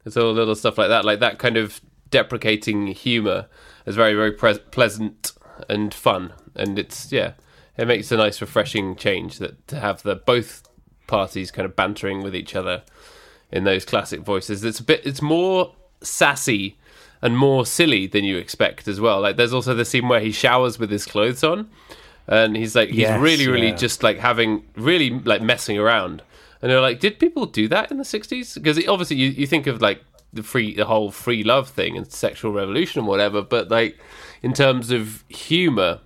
It's 0.05 0.17
all 0.17 0.31
little 0.31 0.55
stuff 0.55 0.77
like 0.77 0.89
that 0.89 1.05
like 1.05 1.19
that 1.19 1.39
kind 1.39 1.57
of 1.57 1.81
deprecating 2.09 2.87
humor 2.87 3.47
is 3.85 3.95
very 3.95 4.13
very 4.13 4.31
pre- 4.31 4.59
pleasant 4.59 5.31
and 5.69 5.93
fun. 5.93 6.33
And 6.55 6.77
it's 6.77 7.11
yeah 7.11 7.33
it 7.77 7.87
makes 7.87 8.11
a 8.11 8.17
nice 8.17 8.41
refreshing 8.41 8.95
change 8.95 9.39
that 9.39 9.67
to 9.67 9.79
have 9.79 10.03
the 10.03 10.15
both 10.15 10.63
parties 11.07 11.51
kind 11.51 11.65
of 11.65 11.75
bantering 11.75 12.21
with 12.21 12.35
each 12.35 12.55
other 12.55 12.83
in 13.51 13.63
those 13.63 13.85
classic 13.85 14.21
voices. 14.21 14.63
It's 14.63 14.79
a 14.79 14.83
bit 14.83 15.05
it's 15.05 15.21
more 15.21 15.73
sassy 16.01 16.77
and 17.21 17.37
more 17.37 17.65
silly 17.65 18.05
than 18.05 18.23
you 18.23 18.37
expect 18.37 18.87
as 18.87 18.99
well. 18.99 19.21
Like 19.21 19.37
there's 19.37 19.53
also 19.53 19.73
the 19.73 19.85
scene 19.85 20.07
where 20.07 20.19
he 20.19 20.31
showers 20.31 20.77
with 20.77 20.91
his 20.91 21.05
clothes 21.05 21.43
on 21.43 21.69
and 22.27 22.55
he's 22.57 22.75
like 22.75 22.89
he's 22.89 22.99
Yes, 22.99 23.19
really 23.21 23.47
really 23.47 23.69
yeah. 23.69 23.75
just 23.75 24.03
like 24.03 24.17
having 24.19 24.63
really 24.75 25.09
like 25.09 25.41
messing 25.41 25.77
around. 25.77 26.21
And 26.61 26.71
they're 26.71 26.81
like 26.81 26.99
did 26.99 27.19
people 27.19 27.45
do 27.45 27.67
that 27.67 27.91
in 27.91 27.97
the 27.97 28.03
60s 28.03 28.55
because 28.55 28.77
obviously 28.87 29.17
you, 29.17 29.29
you 29.29 29.47
think 29.47 29.67
of 29.67 29.81
like 29.81 30.01
the 30.33 30.43
free 30.43 30.75
the 30.75 30.85
whole 30.85 31.11
free 31.11 31.43
love 31.43 31.69
thing 31.69 31.95
and 31.95 32.11
sexual 32.11 32.51
revolution 32.51 32.99
and 32.99 33.07
whatever 33.07 33.41
but 33.41 33.69
like 33.69 33.97
in 34.41 34.53
terms 34.53 34.91
of 34.91 35.23
humor 35.29 35.99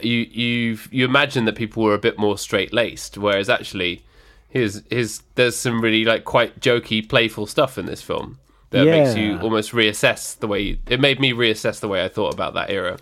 you 0.00 0.18
you 0.30 0.78
you 0.90 1.04
imagine 1.04 1.44
that 1.46 1.54
people 1.56 1.82
were 1.82 1.94
a 1.94 1.98
bit 1.98 2.18
more 2.18 2.38
straight 2.38 2.72
laced 2.72 3.18
whereas 3.18 3.48
actually 3.48 4.04
his 4.48 4.82
his 4.90 5.22
there's 5.34 5.56
some 5.56 5.80
really 5.80 6.04
like 6.04 6.24
quite 6.24 6.60
jokey 6.60 7.06
playful 7.06 7.46
stuff 7.46 7.76
in 7.76 7.86
this 7.86 8.00
film 8.00 8.38
that 8.70 8.84
makes 8.86 9.16
you 9.16 9.38
almost 9.40 9.72
reassess 9.72 10.38
the 10.38 10.46
way 10.46 10.78
it 10.88 11.00
made 11.00 11.20
me 11.20 11.32
reassess 11.32 11.80
the 11.80 11.88
way 11.88 12.04
I 12.04 12.08
thought 12.08 12.34
about 12.34 12.54
that 12.54 12.70
era. 12.70 12.98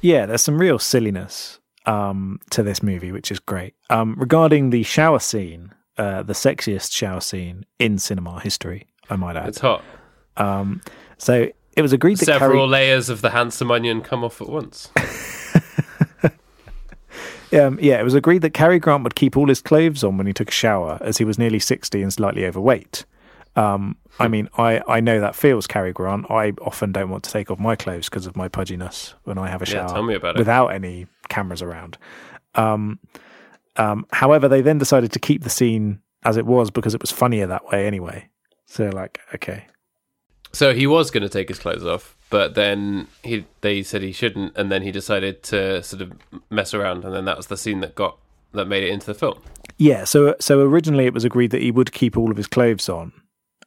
Yeah, 0.00 0.26
there's 0.26 0.42
some 0.42 0.58
real 0.58 0.78
silliness 0.78 1.58
um, 1.88 2.38
to 2.50 2.62
this 2.62 2.82
movie, 2.82 3.10
which 3.10 3.32
is 3.32 3.38
great. 3.40 3.74
Um, 3.88 4.14
regarding 4.18 4.70
the 4.70 4.82
shower 4.82 5.18
scene, 5.18 5.72
uh, 5.96 6.22
the 6.22 6.34
sexiest 6.34 6.92
shower 6.92 7.20
scene 7.20 7.64
in 7.78 7.98
cinema 7.98 8.40
history, 8.40 8.86
I 9.08 9.16
might 9.16 9.36
add. 9.36 9.48
it's 9.48 9.60
hot 9.60 9.82
Um, 10.36 10.82
so 11.16 11.48
it 11.76 11.82
was 11.82 11.92
agreed 11.92 12.18
that 12.18 12.26
several 12.26 12.50
Cary, 12.50 12.68
layers 12.68 13.08
of 13.08 13.22
the 13.22 13.30
handsome 13.30 13.70
onion 13.70 14.02
come 14.02 14.22
off 14.22 14.40
at 14.42 14.48
once. 14.48 14.90
um, 17.52 17.78
yeah, 17.80 17.98
it 17.98 18.04
was 18.04 18.14
agreed 18.14 18.42
that 18.42 18.52
Cary 18.52 18.78
Grant 18.78 19.02
would 19.04 19.14
keep 19.14 19.36
all 19.36 19.48
his 19.48 19.62
clothes 19.62 20.04
on 20.04 20.18
when 20.18 20.26
he 20.26 20.34
took 20.34 20.50
a 20.50 20.52
shower, 20.52 20.98
as 21.00 21.16
he 21.16 21.24
was 21.24 21.38
nearly 21.38 21.58
sixty 21.58 22.02
and 22.02 22.12
slightly 22.12 22.44
overweight. 22.44 23.06
Um, 23.58 23.96
I 24.20 24.28
mean, 24.28 24.48
I, 24.56 24.80
I 24.86 25.00
know 25.00 25.20
that 25.20 25.34
feels 25.34 25.66
Cary 25.66 25.92
Grant. 25.92 26.30
I 26.30 26.52
often 26.60 26.92
don't 26.92 27.10
want 27.10 27.24
to 27.24 27.30
take 27.30 27.50
off 27.50 27.58
my 27.58 27.76
clothes 27.76 28.08
because 28.08 28.26
of 28.26 28.36
my 28.36 28.48
pudginess 28.48 29.14
when 29.24 29.38
I 29.38 29.48
have 29.48 29.62
a 29.62 29.64
Yeah, 29.66 29.72
shower. 29.86 29.88
tell 29.88 30.02
me 30.02 30.14
about 30.14 30.36
it. 30.36 30.38
Without 30.38 30.68
any 30.68 31.06
cameras 31.28 31.62
around. 31.62 31.98
Um, 32.54 32.98
um, 33.76 34.06
however, 34.12 34.48
they 34.48 34.60
then 34.60 34.78
decided 34.78 35.12
to 35.12 35.18
keep 35.18 35.42
the 35.42 35.50
scene 35.50 36.00
as 36.24 36.36
it 36.36 36.46
was 36.46 36.70
because 36.70 36.94
it 36.94 37.00
was 37.00 37.10
funnier 37.10 37.46
that 37.46 37.66
way 37.70 37.86
anyway. 37.86 38.28
So, 38.66 38.88
like, 38.90 39.20
okay, 39.34 39.66
So 40.52 40.74
he 40.74 40.86
was 40.86 41.10
going 41.10 41.22
to 41.22 41.28
take 41.28 41.48
his 41.48 41.58
clothes 41.58 41.84
off, 41.84 42.16
but 42.30 42.54
then 42.54 43.06
he 43.22 43.44
they 43.60 43.82
said 43.82 44.02
he 44.02 44.12
shouldn't, 44.12 44.56
and 44.56 44.70
then 44.70 44.82
he 44.82 44.90
decided 44.92 45.42
to 45.44 45.82
sort 45.82 46.02
of 46.02 46.12
mess 46.50 46.74
around, 46.74 47.04
and 47.04 47.14
then 47.14 47.24
that 47.26 47.36
was 47.36 47.46
the 47.46 47.56
scene 47.56 47.80
that 47.80 47.94
got 47.94 48.18
that 48.52 48.66
made 48.66 48.82
it 48.82 48.90
into 48.90 49.06
the 49.06 49.14
film. 49.14 49.38
Yeah, 49.78 50.04
so 50.04 50.34
so 50.40 50.60
originally 50.60 51.06
it 51.06 51.14
was 51.14 51.24
agreed 51.24 51.50
that 51.52 51.62
he 51.62 51.70
would 51.70 51.92
keep 51.92 52.16
all 52.16 52.30
of 52.30 52.36
his 52.36 52.46
clothes 52.46 52.88
on, 52.88 53.12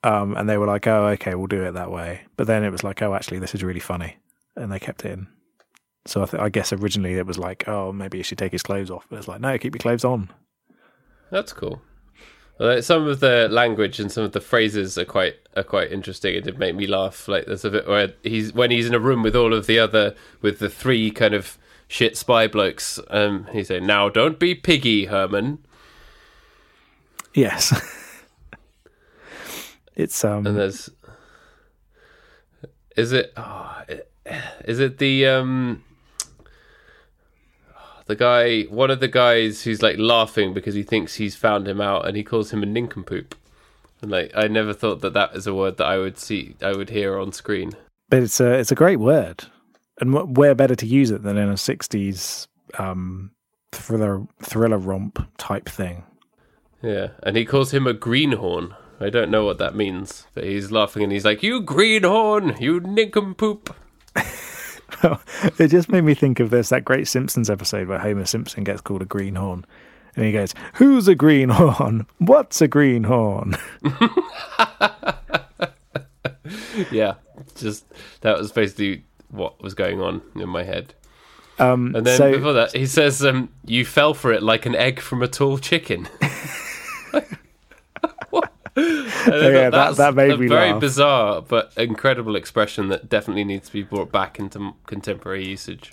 um, 0.03 0.35
and 0.35 0.49
they 0.49 0.57
were 0.57 0.67
like, 0.67 0.87
"Oh, 0.87 1.07
okay, 1.07 1.35
we'll 1.35 1.47
do 1.47 1.63
it 1.63 1.73
that 1.73 1.91
way." 1.91 2.21
But 2.37 2.47
then 2.47 2.63
it 2.63 2.71
was 2.71 2.83
like, 2.83 3.01
"Oh, 3.01 3.13
actually, 3.13 3.39
this 3.39 3.53
is 3.55 3.63
really 3.63 3.79
funny," 3.79 4.17
and 4.55 4.71
they 4.71 4.79
kept 4.79 5.05
it 5.05 5.11
in. 5.11 5.27
So 6.05 6.23
I, 6.23 6.25
th- 6.25 6.41
I 6.41 6.49
guess 6.49 6.73
originally 6.73 7.13
it 7.13 7.25
was 7.27 7.37
like, 7.37 7.67
"Oh, 7.67 7.91
maybe 7.91 8.17
he 8.17 8.23
should 8.23 8.37
take 8.37 8.51
his 8.51 8.63
clothes 8.63 8.89
off," 8.89 9.05
but 9.09 9.19
it's 9.19 9.27
like, 9.27 9.41
"No, 9.41 9.57
keep 9.57 9.75
your 9.75 9.79
clothes 9.79 10.05
on." 10.05 10.29
That's 11.29 11.53
cool. 11.53 11.81
Some 12.81 13.07
of 13.07 13.21
the 13.21 13.47
language 13.49 13.99
and 13.99 14.11
some 14.11 14.23
of 14.23 14.33
the 14.33 14.41
phrases 14.41 14.95
are 14.95 15.05
quite 15.05 15.35
are 15.55 15.63
quite 15.63 15.91
interesting. 15.91 16.35
It 16.35 16.43
did 16.43 16.59
make 16.59 16.75
me 16.75 16.85
laugh. 16.85 17.27
Like 17.27 17.47
there's 17.47 17.65
a 17.65 17.71
bit 17.71 17.87
where 17.87 18.13
he's 18.21 18.53
when 18.53 18.69
he's 18.69 18.85
in 18.85 18.93
a 18.93 18.99
room 18.99 19.23
with 19.23 19.35
all 19.35 19.51
of 19.51 19.65
the 19.65 19.79
other 19.79 20.15
with 20.43 20.59
the 20.59 20.69
three 20.69 21.09
kind 21.09 21.33
of 21.33 21.57
shit 21.87 22.15
spy 22.15 22.47
blokes. 22.47 22.99
Um, 23.09 23.47
he's 23.51 23.69
saying, 23.69 23.87
"Now 23.87 24.09
don't 24.09 24.37
be 24.37 24.53
piggy, 24.53 25.05
Herman." 25.05 25.57
Yes, 27.33 27.71
it's 29.95 30.23
um, 30.23 30.45
And 30.47 30.57
there's 30.57 30.89
is 32.95 33.11
it 33.11 33.33
oh, 33.37 33.81
is 34.65 34.79
it 34.79 34.97
the 34.97 35.27
um 35.27 35.83
the 38.07 38.15
guy 38.15 38.63
one 38.63 38.91
of 38.91 38.99
the 38.99 39.07
guys 39.07 39.63
who's 39.63 39.81
like 39.81 39.97
laughing 39.97 40.53
because 40.53 40.75
he 40.75 40.83
thinks 40.83 41.15
he's 41.15 41.35
found 41.35 41.67
him 41.67 41.79
out 41.79 42.07
and 42.07 42.17
he 42.17 42.23
calls 42.23 42.51
him 42.51 42.63
a 42.63 42.65
nincompoop. 42.65 43.35
And 44.01 44.11
like 44.11 44.31
i 44.35 44.47
never 44.47 44.73
thought 44.73 45.01
that 45.01 45.13
that 45.13 45.35
is 45.35 45.47
a 45.47 45.53
word 45.53 45.77
that 45.77 45.85
i 45.85 45.97
would 45.97 46.17
see 46.17 46.55
i 46.61 46.71
would 46.71 46.89
hear 46.89 47.17
on 47.17 47.31
screen. 47.31 47.73
But 48.09 48.23
it's 48.23 48.39
a 48.39 48.51
it's 48.53 48.71
a 48.71 48.75
great 48.75 48.99
word, 48.99 49.45
and 49.99 50.35
where 50.35 50.55
better 50.55 50.75
to 50.75 50.85
use 50.85 51.11
it 51.11 51.23
than 51.23 51.37
in 51.37 51.49
a 51.49 51.53
'60s 51.53 52.47
um, 52.77 53.31
thriller 53.71 54.25
thriller 54.41 54.77
romp 54.77 55.25
type 55.37 55.69
thing. 55.69 56.03
yeah. 56.81 57.09
And 57.23 57.37
he 57.37 57.45
calls 57.45 57.73
him 57.73 57.87
a 57.87 57.93
greenhorn 57.93 58.75
i 59.01 59.09
don't 59.09 59.29
know 59.31 59.43
what 59.45 59.57
that 59.57 59.75
means 59.75 60.27
but 60.33 60.43
he's 60.43 60.71
laughing 60.71 61.03
and 61.03 61.11
he's 61.11 61.25
like 61.25 61.43
you 61.43 61.61
greenhorn 61.61 62.55
you 62.61 62.79
nincompoop 62.79 63.75
it 65.57 65.67
just 65.69 65.89
made 65.89 66.03
me 66.03 66.13
think 66.13 66.39
of 66.39 66.49
this 66.49 66.69
that 66.69 66.85
great 66.85 67.07
Simpsons 67.07 67.49
episode 67.49 67.87
where 67.87 67.97
Homer 67.97 68.25
Simpson 68.25 68.63
gets 68.63 68.81
called 68.81 69.01
a 69.01 69.05
greenhorn. 69.05 69.65
And 70.15 70.25
he 70.25 70.31
goes, 70.33 70.53
Who's 70.75 71.07
a 71.07 71.15
greenhorn? 71.15 72.05
What's 72.19 72.61
a 72.61 72.67
greenhorn? 72.67 73.55
yeah 76.91 77.15
just 77.55 77.85
that 78.21 78.37
was 78.37 78.51
basically 78.51 79.03
what 79.29 79.61
was 79.63 79.73
going 79.73 80.01
on 80.01 80.21
in 80.35 80.49
my 80.49 80.63
head 80.63 80.93
Um, 81.57 81.95
And 81.95 82.05
then 82.05 82.17
so, 82.17 82.31
before 82.33 82.53
that, 82.53 82.75
he 82.75 82.85
says, 82.85 83.23
um, 83.23 83.49
"You 83.65 83.85
fell 83.85 84.13
for 84.13 84.31
it 84.33 84.43
like 84.43 84.65
an 84.65 84.75
egg 84.75 84.99
from 84.99 85.21
a 85.23 85.27
tall 85.27 85.57
chicken." 85.57 86.07
What? 88.29 88.49
And 88.51 88.51
I 88.51 88.51
thought 88.51 88.60
yeah, 88.77 89.03
that- 89.25 89.71
that's 89.71 89.97
that 89.97 90.15
made 90.15 90.31
a 90.31 90.37
me 90.37 90.47
very 90.47 90.71
laugh. 90.71 90.79
bizarre 90.81 91.41
but 91.41 91.71
incredible 91.77 92.35
expression 92.35 92.87
that 92.89 93.09
definitely 93.09 93.43
needs 93.43 93.67
to 93.67 93.73
be 93.73 93.83
brought 93.83 94.11
back 94.11 94.39
into 94.39 94.73
contemporary 94.85 95.45
usage. 95.45 95.91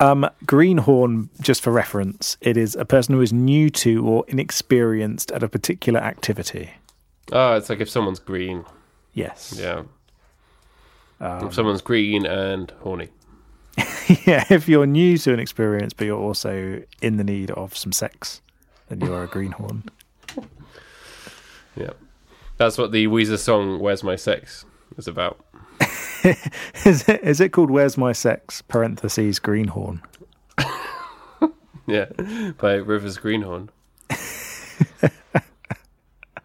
um, 0.00 0.28
greenhorn, 0.46 1.30
just 1.40 1.62
for 1.62 1.70
reference, 1.72 2.36
it 2.40 2.56
is 2.56 2.74
a 2.76 2.84
person 2.84 3.14
who 3.14 3.20
is 3.20 3.32
new 3.32 3.70
to 3.70 4.04
or 4.06 4.24
inexperienced 4.28 5.30
at 5.32 5.42
a 5.42 5.48
particular 5.48 6.00
activity. 6.00 6.72
Oh, 7.30 7.54
it's 7.56 7.68
like 7.70 7.80
if 7.80 7.88
someone's 7.88 8.18
green, 8.18 8.64
Yes. 9.14 9.54
yeah. 9.58 9.82
Um, 11.20 11.46
if 11.46 11.54
someone's 11.54 11.82
green 11.82 12.26
and 12.26 12.72
horny, 12.80 13.08
yeah, 14.26 14.44
if 14.50 14.68
you're 14.68 14.86
new 14.86 15.16
to 15.18 15.32
an 15.32 15.38
experience, 15.38 15.92
but 15.92 16.04
you're 16.06 16.18
also 16.20 16.82
in 17.00 17.16
the 17.16 17.24
need 17.24 17.50
of 17.52 17.76
some 17.76 17.92
sex, 17.92 18.40
then 18.88 19.00
you 19.00 19.14
are 19.14 19.22
a 19.22 19.28
greenhorn. 19.28 19.84
yeah. 21.76 21.90
That's 22.62 22.78
what 22.78 22.92
the 22.92 23.08
Weezer 23.08 23.38
song 23.38 23.80
"Where's 23.80 24.04
My 24.04 24.14
Sex" 24.14 24.64
is 24.96 25.08
about. 25.08 25.44
is, 26.84 27.08
it, 27.08 27.20
is 27.24 27.40
it 27.40 27.48
called 27.48 27.72
Where's 27.72 27.98
My 27.98 28.12
Sex? 28.12 28.62
Parentheses, 28.62 29.40
greenhorn. 29.40 30.00
Yeah, 31.88 32.06
by 32.58 32.74
Rivers 32.74 33.18
Greenhorn. 33.18 33.70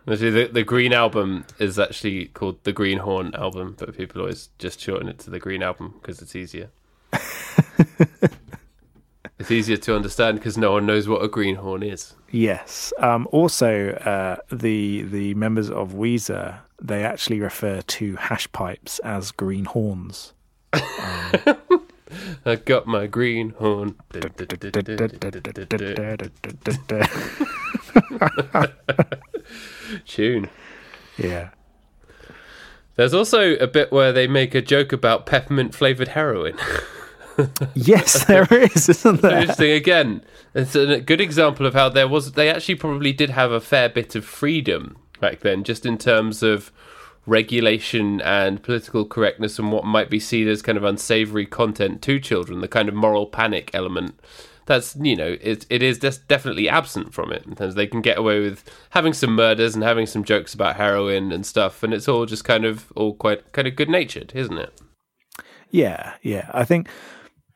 Actually, 0.09 0.31
the, 0.31 0.49
the 0.51 0.63
Green 0.63 0.91
album 0.91 1.45
is 1.59 1.77
actually 1.77 2.25
called 2.25 2.63
the 2.63 2.73
Greenhorn 2.73 3.35
album, 3.35 3.75
but 3.77 3.95
people 3.95 4.21
always 4.21 4.49
just 4.57 4.79
shorten 4.79 5.07
it 5.07 5.19
to 5.19 5.29
the 5.29 5.37
Green 5.37 5.61
album 5.61 5.93
because 6.01 6.23
it's 6.23 6.35
easier. 6.35 6.71
It's 9.39 9.51
easier 9.51 9.77
to 9.77 9.95
understand 9.95 10.39
because 10.39 10.57
no 10.57 10.71
one 10.71 10.85
knows 10.85 11.07
what 11.07 11.23
a 11.23 11.27
greenhorn 11.27 11.83
is. 11.83 12.15
Yes. 12.31 12.91
Um, 12.99 13.27
also, 13.31 13.91
uh, 13.91 14.37
the 14.55 15.03
the 15.03 15.33
members 15.35 15.69
of 15.69 15.93
Weezer 15.93 16.59
they 16.81 17.03
actually 17.03 17.39
refer 17.39 17.81
to 17.81 18.15
hash 18.15 18.51
pipes 18.51 18.99
as 18.99 19.31
greenhorns. 19.31 20.33
I 20.73 22.55
got 22.63 22.87
my 22.87 23.07
greenhorn. 23.07 23.95
Tune. 30.05 30.49
yeah. 31.17 31.49
There's 32.95 33.13
also 33.13 33.55
a 33.55 33.67
bit 33.67 33.91
where 33.91 34.11
they 34.11 34.27
make 34.27 34.55
a 34.55 34.61
joke 34.61 34.91
about 34.91 35.25
peppermint 35.25 35.75
flavored 35.75 36.09
heroin. 36.09 36.57
Yes, 37.75 38.25
there 38.27 38.47
is, 38.51 38.89
isn't 38.89 39.21
there? 39.21 39.39
Interesting 39.41 39.71
again. 39.71 40.23
It's 40.53 40.75
a 40.75 40.99
good 40.99 41.21
example 41.21 41.65
of 41.65 41.73
how 41.73 41.89
there 41.89 42.07
was. 42.07 42.33
They 42.33 42.49
actually 42.49 42.75
probably 42.75 43.13
did 43.13 43.29
have 43.31 43.51
a 43.51 43.61
fair 43.61 43.89
bit 43.89 44.15
of 44.15 44.25
freedom 44.25 44.97
back 45.19 45.41
then, 45.41 45.63
just 45.63 45.85
in 45.85 45.97
terms 45.97 46.43
of 46.43 46.71
regulation 47.25 48.21
and 48.21 48.63
political 48.63 49.05
correctness 49.05 49.59
and 49.59 49.71
what 49.71 49.83
might 49.83 50.09
be 50.09 50.19
seen 50.19 50.47
as 50.47 50.61
kind 50.61 50.77
of 50.77 50.83
unsavory 50.83 51.45
content 51.45 52.01
to 52.01 52.19
children. 52.19 52.61
The 52.61 52.67
kind 52.67 52.89
of 52.89 52.95
moral 52.95 53.27
panic 53.27 53.69
element. 53.73 54.19
That's 54.65 54.97
you 54.97 55.15
know 55.15 55.37
it 55.39 55.65
it 55.69 55.81
is 55.81 55.97
just 55.97 56.27
definitely 56.27 56.67
absent 56.67 57.13
from 57.13 57.31
it 57.31 57.45
in 57.45 57.55
terms 57.55 57.75
they 57.75 57.87
can 57.87 58.01
get 58.01 58.17
away 58.17 58.41
with 58.41 58.69
having 58.89 59.13
some 59.13 59.33
murders 59.33 59.75
and 59.75 59.83
having 59.83 60.05
some 60.05 60.25
jokes 60.25 60.53
about 60.53 60.75
heroin 60.75 61.31
and 61.31 61.45
stuff, 61.45 61.83
and 61.83 61.93
it's 61.93 62.07
all 62.07 62.25
just 62.25 62.43
kind 62.43 62.65
of 62.65 62.91
all 62.95 63.13
quite 63.13 63.51
kind 63.53 63.67
of 63.67 63.77
good 63.77 63.89
natured, 63.89 64.33
isn't 64.35 64.57
it? 64.57 64.81
Yeah, 65.69 66.15
yeah. 66.21 66.49
I 66.53 66.65
think 66.65 66.89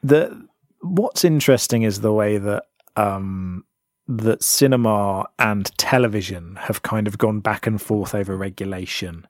the 0.03 0.47
what's 0.81 1.23
interesting 1.23 1.83
is 1.83 2.01
the 2.01 2.13
way 2.13 2.37
that 2.37 2.65
um, 2.95 3.63
that 4.07 4.43
cinema 4.43 5.25
and 5.39 5.75
television 5.77 6.57
have 6.61 6.81
kind 6.81 7.07
of 7.07 7.17
gone 7.17 7.39
back 7.39 7.67
and 7.67 7.81
forth 7.81 8.13
over 8.13 8.35
regulation 8.35 9.25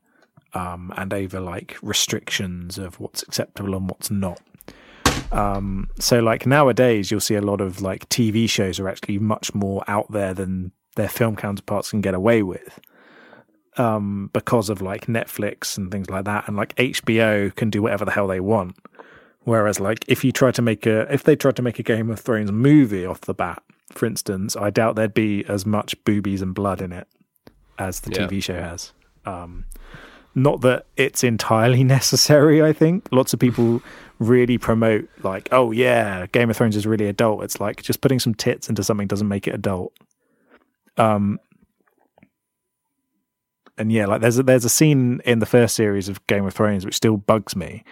um, 0.54 0.94
and 0.98 1.14
over 1.14 1.40
like 1.40 1.78
restrictions 1.82 2.78
of 2.78 3.00
what's 3.00 3.24
acceptable 3.24 3.76
and 3.76 3.90
what's 3.90 4.12
not. 4.12 4.42
Um, 5.32 5.90
so 6.00 6.20
like 6.20 6.46
nowadays, 6.46 7.10
you'll 7.10 7.20
see 7.20 7.36
a 7.36 7.42
lot 7.42 7.62
of 7.62 7.82
like 7.82 8.10
TV 8.10 8.50
shows 8.50 8.80
are 8.80 8.90
actually 8.90 9.20
much 9.20 9.54
more 9.54 9.84
out 9.88 10.12
there 10.12 10.34
than 10.34 10.72
their 10.96 11.08
film 11.08 11.36
counterparts 11.36 11.92
can 11.92 12.02
get 12.02 12.14
away 12.14 12.44
with. 12.44 12.80
Um, 13.78 14.30
because 14.34 14.70
of 14.70 14.82
like 14.82 15.06
Netflix 15.06 15.78
and 15.78 15.90
things 15.90 16.10
like 16.10 16.26
that, 16.26 16.48
and 16.48 16.58
like 16.58 16.76
HBO 16.76 17.56
can 17.56 17.70
do 17.70 17.82
whatever 17.82 18.04
the 18.04 18.12
hell 18.12 18.28
they 18.28 18.42
want. 18.42 18.76
Whereas, 19.44 19.80
like, 19.80 20.06
if 20.08 20.24
you 20.24 20.32
try 20.32 20.52
to 20.52 20.62
make 20.62 20.86
a, 20.86 21.12
if 21.12 21.24
they 21.24 21.36
tried 21.36 21.56
to 21.56 21.62
make 21.62 21.80
a 21.80 21.84
Game 21.84 22.10
of 22.12 22.20
Thrones 22.20 22.52
movie 22.52 23.06
off 23.06 23.22
the 23.22 23.34
bat, 23.34 23.64
for 23.92 24.06
instance, 24.06 24.56
I 24.56 24.70
doubt 24.70 24.96
there'd 24.96 25.14
be 25.14 25.44
as 25.46 25.66
much 25.66 26.02
boobies 26.06 26.42
and 26.42 26.54
blood 26.54 26.82
in 26.82 26.92
it 26.92 27.08
as 27.80 28.02
the 28.02 28.12
Yeah. 28.12 28.28
TV 28.28 28.44
show 28.44 28.60
has. 28.62 28.94
Um, 29.26 29.66
not 30.36 30.62
that 30.62 30.86
it's 30.96 31.24
entirely 31.24 31.84
necessary. 31.98 32.62
I 32.64 32.72
think 32.72 33.08
lots 33.12 33.34
of 33.34 33.40
people 33.40 33.82
really 34.20 34.60
promote, 34.60 35.10
like, 35.24 35.50
oh 35.52 35.72
yeah, 35.72 36.28
Game 36.28 36.52
of 36.52 36.58
Thrones 36.58 36.76
is 36.76 36.86
really 36.86 37.08
adult. 37.08 37.44
It's 37.44 37.60
like 37.60 37.82
just 37.82 38.02
putting 38.02 38.20
some 38.20 38.36
tits 38.36 38.70
into 38.70 38.84
something 38.84 39.08
doesn't 39.08 39.28
make 39.28 39.48
it 39.48 39.56
adult. 39.56 39.92
Um, 40.98 41.40
and 43.78 43.92
yeah, 43.92 44.06
like 44.06 44.22
there's 44.22 44.38
a, 44.38 44.44
there's 44.44 44.66
a 44.66 44.70
scene 44.70 45.22
in 45.26 45.40
the 45.40 45.46
first 45.48 45.76
series 45.76 46.08
of 46.10 46.26
Game 46.28 46.46
of 46.46 46.54
Thrones 46.54 46.86
which 46.86 46.96
still 46.96 47.18
bugs 47.18 47.56
me. 47.56 47.84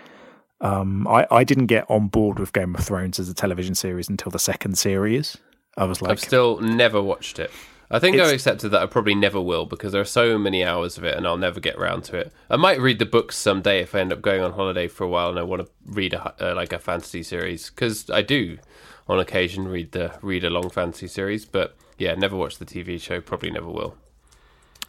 Um, 0.62 1.08
I 1.08 1.26
I 1.32 1.44
didn't 1.44 1.68
get 1.68 1.90
on 1.90 2.08
board 2.08 2.40
with 2.40 2.54
Game 2.54 2.76
of 2.76 2.84
Thrones 2.84 3.20
as 3.20 3.30
a 3.30 3.34
television 3.34 3.76
series 3.76 4.10
until 4.10 4.32
the 4.32 4.40
second 4.40 4.78
series. 4.78 5.38
I 5.78 5.86
was 5.86 6.02
like, 6.02 6.12
I've 6.12 6.20
still 6.20 6.60
never 6.60 7.02
watched 7.02 7.40
it. 7.40 7.52
I 7.92 7.98
think 7.98 8.18
I've 8.20 8.32
accepted 8.32 8.70
that 8.70 8.84
I 8.84 8.86
probably 8.86 9.16
never 9.16 9.42
will 9.42 9.66
because 9.66 9.94
there 9.94 10.02
are 10.02 10.06
so 10.06 10.38
many 10.38 10.64
hours 10.64 10.98
of 10.98 11.04
it 11.04 11.18
and 11.18 11.26
I'll 11.26 11.38
never 11.38 11.60
get 11.60 11.80
round 11.80 12.04
to 12.06 12.18
it. 12.18 12.32
I 12.48 12.56
might 12.56 12.80
read 12.80 13.00
the 13.00 13.06
books 13.06 13.36
someday 13.36 13.80
if 13.80 13.96
I 13.96 14.00
end 14.00 14.14
up 14.14 14.22
going 14.22 14.42
on 14.44 14.52
holiday 14.52 14.88
for 14.88 15.06
a 15.06 15.08
while 15.08 15.30
and 15.30 15.40
I 15.40 15.44
want 15.44 15.66
to 15.66 15.72
read 15.86 16.14
a, 16.14 16.52
uh, 16.52 16.54
like 16.54 16.72
a 16.72 16.78
fantasy 16.78 17.24
series 17.24 17.72
because 17.72 18.08
I 18.12 18.22
do 18.22 18.60
on 19.08 19.20
occasion 19.20 19.68
read 19.68 19.92
the 19.92 20.14
read 20.22 20.44
a 20.44 20.52
long 20.52 20.70
fantasy 20.70 21.08
series, 21.08 21.46
but 21.46 21.76
yeah, 21.98 22.14
never 22.14 22.36
watched 22.36 22.60
the 22.60 22.66
TV 22.66 23.02
show. 23.02 23.22
Probably 23.22 23.50
never 23.50 23.68
will. 23.68 23.96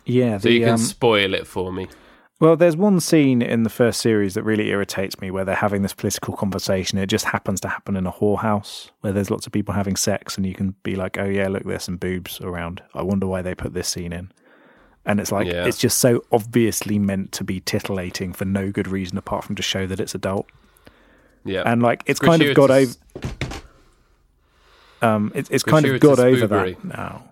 yeah. 0.04 0.36
So 0.36 0.50
you 0.50 0.60
can 0.60 0.74
um, 0.74 0.78
spoil 0.78 1.32
it 1.32 1.46
for 1.46 1.72
me. 1.72 1.88
Well, 2.40 2.56
there's 2.56 2.74
one 2.76 3.00
scene 3.00 3.42
in 3.42 3.64
the 3.64 3.70
first 3.70 4.00
series 4.00 4.32
that 4.32 4.42
really 4.44 4.70
irritates 4.70 5.20
me 5.20 5.30
where 5.30 5.44
they're 5.44 5.54
having 5.54 5.82
this 5.82 5.92
political 5.92 6.34
conversation. 6.34 6.98
It 6.98 7.08
just 7.08 7.26
happens 7.26 7.60
to 7.60 7.68
happen 7.68 7.96
in 7.96 8.06
a 8.06 8.12
whorehouse 8.12 8.90
where 9.02 9.12
there's 9.12 9.30
lots 9.30 9.46
of 9.46 9.52
people 9.52 9.74
having 9.74 9.94
sex, 9.94 10.38
and 10.38 10.46
you 10.46 10.54
can 10.54 10.74
be 10.82 10.96
like, 10.96 11.18
oh, 11.18 11.26
yeah, 11.26 11.48
look, 11.48 11.64
there's 11.64 11.84
some 11.84 11.98
boobs 11.98 12.40
around. 12.40 12.82
I 12.94 13.02
wonder 13.02 13.26
why 13.26 13.42
they 13.42 13.54
put 13.54 13.74
this 13.74 13.88
scene 13.88 14.12
in. 14.14 14.32
And 15.04 15.20
it's 15.20 15.30
like, 15.30 15.46
Yeah. 15.48 15.66
it's 15.66 15.76
just 15.76 15.98
so 15.98 16.24
obviously 16.32 16.98
meant 16.98 17.32
to 17.32 17.44
be 17.44 17.60
titillating 17.60 18.32
for 18.32 18.46
no 18.46 18.70
good 18.70 18.88
reason 18.88 19.18
apart 19.18 19.44
from 19.44 19.54
to 19.56 19.62
show 19.62 19.86
that 19.86 20.00
it's 20.00 20.14
adult. 20.14 20.46
Yeah, 21.44 21.62
And 21.66 21.82
like, 21.82 22.02
it's 22.06 22.20
kind 22.20 22.40
of 22.42 22.54
got 22.56 22.70
over. 22.70 22.94
Um, 25.02 25.32
it's 25.34 25.48
it's 25.50 25.62
kind 25.62 25.84
of 25.86 25.98
got 26.00 26.18
over 26.18 26.46
boobery. 26.46 26.76
that 26.76 26.84
now, 26.84 27.24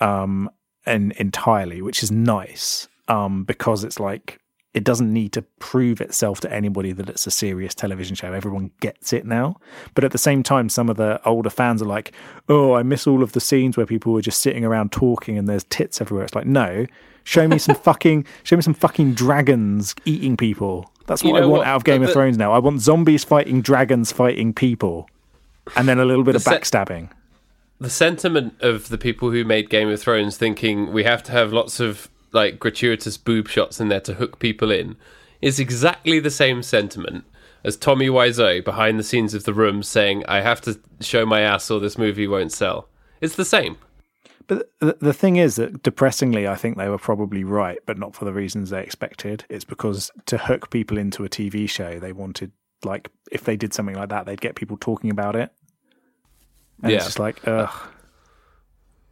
um, 0.00 0.50
and 0.84 1.12
entirely, 1.12 1.80
which 1.82 2.02
is 2.02 2.10
nice, 2.10 2.88
um, 3.08 3.44
because 3.44 3.84
it's 3.84 3.98
like 4.00 4.38
it 4.74 4.84
doesn't 4.84 5.12
need 5.12 5.32
to 5.32 5.42
prove 5.58 6.00
itself 6.00 6.40
to 6.40 6.52
anybody 6.52 6.92
that 6.92 7.08
it's 7.08 7.26
a 7.26 7.30
serious 7.30 7.74
television 7.74 8.14
show. 8.14 8.32
Everyone 8.32 8.70
gets 8.80 9.12
it 9.12 9.24
now, 9.24 9.56
but 9.94 10.04
at 10.04 10.12
the 10.12 10.18
same 10.18 10.42
time, 10.42 10.68
some 10.68 10.88
of 10.90 10.96
the 10.96 11.20
older 11.26 11.50
fans 11.50 11.80
are 11.82 11.86
like, 11.86 12.12
"Oh, 12.48 12.74
I 12.74 12.82
miss 12.82 13.06
all 13.06 13.22
of 13.22 13.32
the 13.32 13.40
scenes 13.40 13.76
where 13.76 13.86
people 13.86 14.12
were 14.12 14.22
just 14.22 14.40
sitting 14.40 14.64
around 14.64 14.92
talking 14.92 15.38
and 15.38 15.48
there's 15.48 15.64
tits 15.64 16.00
everywhere." 16.00 16.24
It's 16.26 16.34
like, 16.34 16.46
no, 16.46 16.86
show 17.24 17.48
me 17.48 17.58
some 17.58 17.74
fucking, 17.88 18.26
show 18.44 18.56
me 18.56 18.62
some 18.62 18.74
fucking 18.74 19.14
dragons 19.14 19.94
eating 20.04 20.36
people. 20.36 20.92
That's 21.06 21.24
what 21.24 21.30
You 21.30 21.36
I 21.36 21.40
want 21.40 21.60
what? 21.60 21.66
out 21.66 21.76
of 21.76 21.84
Game 21.84 22.02
The- 22.02 22.08
of 22.08 22.12
Thrones 22.12 22.36
now. 22.36 22.52
I 22.52 22.58
want 22.58 22.80
zombies 22.82 23.24
fighting 23.24 23.62
dragons 23.62 24.12
fighting 24.12 24.52
people 24.52 25.08
and 25.76 25.88
then 25.88 25.98
a 25.98 26.04
little 26.04 26.24
bit 26.24 26.36
of 26.36 26.44
The 26.44 26.50
se- 26.50 26.58
backstabbing. 26.60 27.08
the 27.80 27.88
sentiment 27.90 28.54
of 28.60 28.90
the 28.90 28.98
people 28.98 29.30
who 29.30 29.44
made 29.44 29.70
Game 29.70 29.88
of 29.88 29.98
Thrones 30.00 30.36
thinking 30.36 30.92
we 30.92 31.04
have 31.04 31.22
to 31.24 31.32
have 31.32 31.52
lots 31.54 31.80
of 31.80 32.10
like 32.32 32.58
gratuitous 32.58 33.16
boob 33.16 33.48
shots 33.48 33.80
in 33.80 33.88
there 33.88 34.00
to 34.00 34.14
hook 34.14 34.38
people 34.38 34.70
in 34.70 34.96
is 35.40 35.58
exactly 35.60 36.18
the 36.20 36.30
same 36.30 36.62
sentiment 36.62 37.24
as 37.64 37.76
Tommy 37.76 38.08
Wiseau 38.08 38.64
behind 38.64 38.98
the 38.98 39.04
scenes 39.04 39.34
of 39.34 39.44
the 39.44 39.54
room 39.54 39.82
saying 39.82 40.24
I 40.28 40.40
have 40.40 40.60
to 40.62 40.78
show 41.00 41.24
my 41.26 41.40
ass 41.40 41.70
or 41.70 41.80
this 41.80 41.98
movie 41.98 42.26
won't 42.26 42.52
sell. 42.52 42.88
It's 43.20 43.36
the 43.36 43.44
same. 43.44 43.76
But 44.46 44.70
the, 44.80 44.96
the 45.00 45.12
thing 45.12 45.36
is 45.36 45.56
that 45.56 45.82
depressingly, 45.82 46.48
I 46.48 46.54
think 46.54 46.78
they 46.78 46.88
were 46.88 46.98
probably 46.98 47.44
right, 47.44 47.78
but 47.84 47.98
not 47.98 48.14
for 48.14 48.24
the 48.24 48.32
reasons 48.32 48.70
they 48.70 48.82
expected. 48.82 49.44
It's 49.50 49.64
because 49.64 50.10
to 50.26 50.38
hook 50.38 50.70
people 50.70 50.96
into 50.96 51.24
a 51.24 51.28
TV 51.28 51.68
show, 51.68 51.98
they 51.98 52.12
wanted, 52.12 52.52
like, 52.82 53.10
if 53.30 53.44
they 53.44 53.56
did 53.56 53.74
something 53.74 53.94
like 53.96 54.08
that, 54.08 54.24
they'd 54.24 54.40
get 54.40 54.54
people 54.54 54.78
talking 54.78 55.10
about 55.10 55.36
it. 55.36 55.50
And 56.82 56.92
Yeah. 56.92 56.96
it's 56.98 57.06
just 57.06 57.18
like, 57.18 57.46
ugh. 57.46 57.70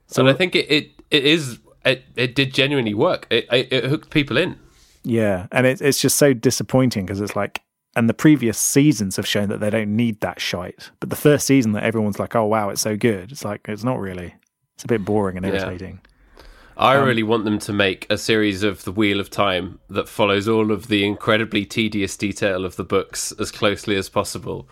So 0.06 0.22
and 0.22 0.30
I 0.30 0.32
think 0.32 0.54
it, 0.54 0.70
it, 0.70 0.90
it 1.10 1.24
is 1.26 1.58
it, 1.86 2.04
it 2.16 2.34
did 2.34 2.52
genuinely 2.52 2.94
work. 2.94 3.26
It, 3.30 3.46
it, 3.50 3.72
it 3.72 3.84
hooked 3.84 4.10
people 4.10 4.36
in. 4.36 4.58
Yeah. 5.04 5.46
And 5.52 5.66
it, 5.66 5.80
it's 5.80 6.00
just 6.00 6.16
so 6.16 6.32
disappointing 6.34 7.06
because 7.06 7.20
it's 7.20 7.36
like, 7.36 7.62
and 7.94 8.08
the 8.08 8.14
previous 8.14 8.58
seasons 8.58 9.16
have 9.16 9.26
shown 9.26 9.48
that 9.48 9.60
they 9.60 9.70
don't 9.70 9.96
need 9.96 10.20
that 10.20 10.40
shite. 10.40 10.90
But 11.00 11.08
the 11.10 11.16
first 11.16 11.46
season 11.46 11.72
that 11.72 11.84
everyone's 11.84 12.18
like, 12.18 12.34
oh, 12.36 12.44
wow, 12.44 12.68
it's 12.68 12.82
so 12.82 12.96
good. 12.96 13.32
It's 13.32 13.44
like, 13.44 13.62
it's 13.68 13.84
not 13.84 13.98
really. 14.00 14.34
It's 14.74 14.84
a 14.84 14.88
bit 14.88 15.04
boring 15.04 15.38
and 15.38 15.46
Yeah. 15.46 15.52
irritating. 15.52 16.00
I 16.76 16.96
Um, 16.96 17.06
really 17.06 17.22
want 17.22 17.44
them 17.44 17.58
to 17.60 17.72
make 17.72 18.06
a 18.10 18.18
series 18.18 18.62
of 18.62 18.84
The 18.84 18.92
Wheel 18.92 19.18
of 19.18 19.30
Time 19.30 19.78
that 19.88 20.10
follows 20.10 20.46
all 20.46 20.70
of 20.70 20.88
the 20.88 21.06
incredibly 21.06 21.64
tedious 21.64 22.18
detail 22.18 22.66
of 22.66 22.76
the 22.76 22.84
books 22.84 23.32
as 23.38 23.50
closely 23.50 23.96
as 23.96 24.10
possible. 24.10 24.68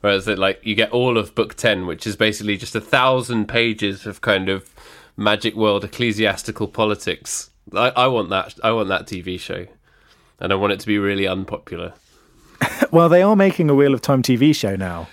Whereas 0.00 0.26
it, 0.26 0.38
like 0.38 0.60
you 0.64 0.74
get 0.74 0.90
all 0.90 1.16
of 1.16 1.34
book 1.36 1.54
ten, 1.54 1.86
which 1.86 2.08
is 2.08 2.16
basically 2.16 2.56
just 2.56 2.74
a 2.74 2.80
thousand 2.80 3.46
pages 3.46 4.04
of 4.04 4.20
kind 4.20 4.48
of 4.48 4.74
magic 5.16 5.54
world 5.54 5.84
ecclesiastical 5.84 6.68
politics. 6.68 7.50
I, 7.74 7.90
I 7.90 8.06
want 8.08 8.30
that 8.30 8.54
I 8.62 8.72
want 8.72 8.88
that 8.88 9.06
TV 9.06 9.38
show. 9.38 9.66
And 10.40 10.52
I 10.52 10.56
want 10.56 10.72
it 10.72 10.80
to 10.80 10.86
be 10.86 10.98
really 10.98 11.26
unpopular. 11.26 11.94
Well, 12.90 13.08
they 13.08 13.22
are 13.22 13.34
making 13.34 13.70
a 13.70 13.74
Wheel 13.74 13.92
of 13.92 14.00
Time 14.00 14.22
TV 14.22 14.54
show 14.54 14.76
now. 14.76 15.08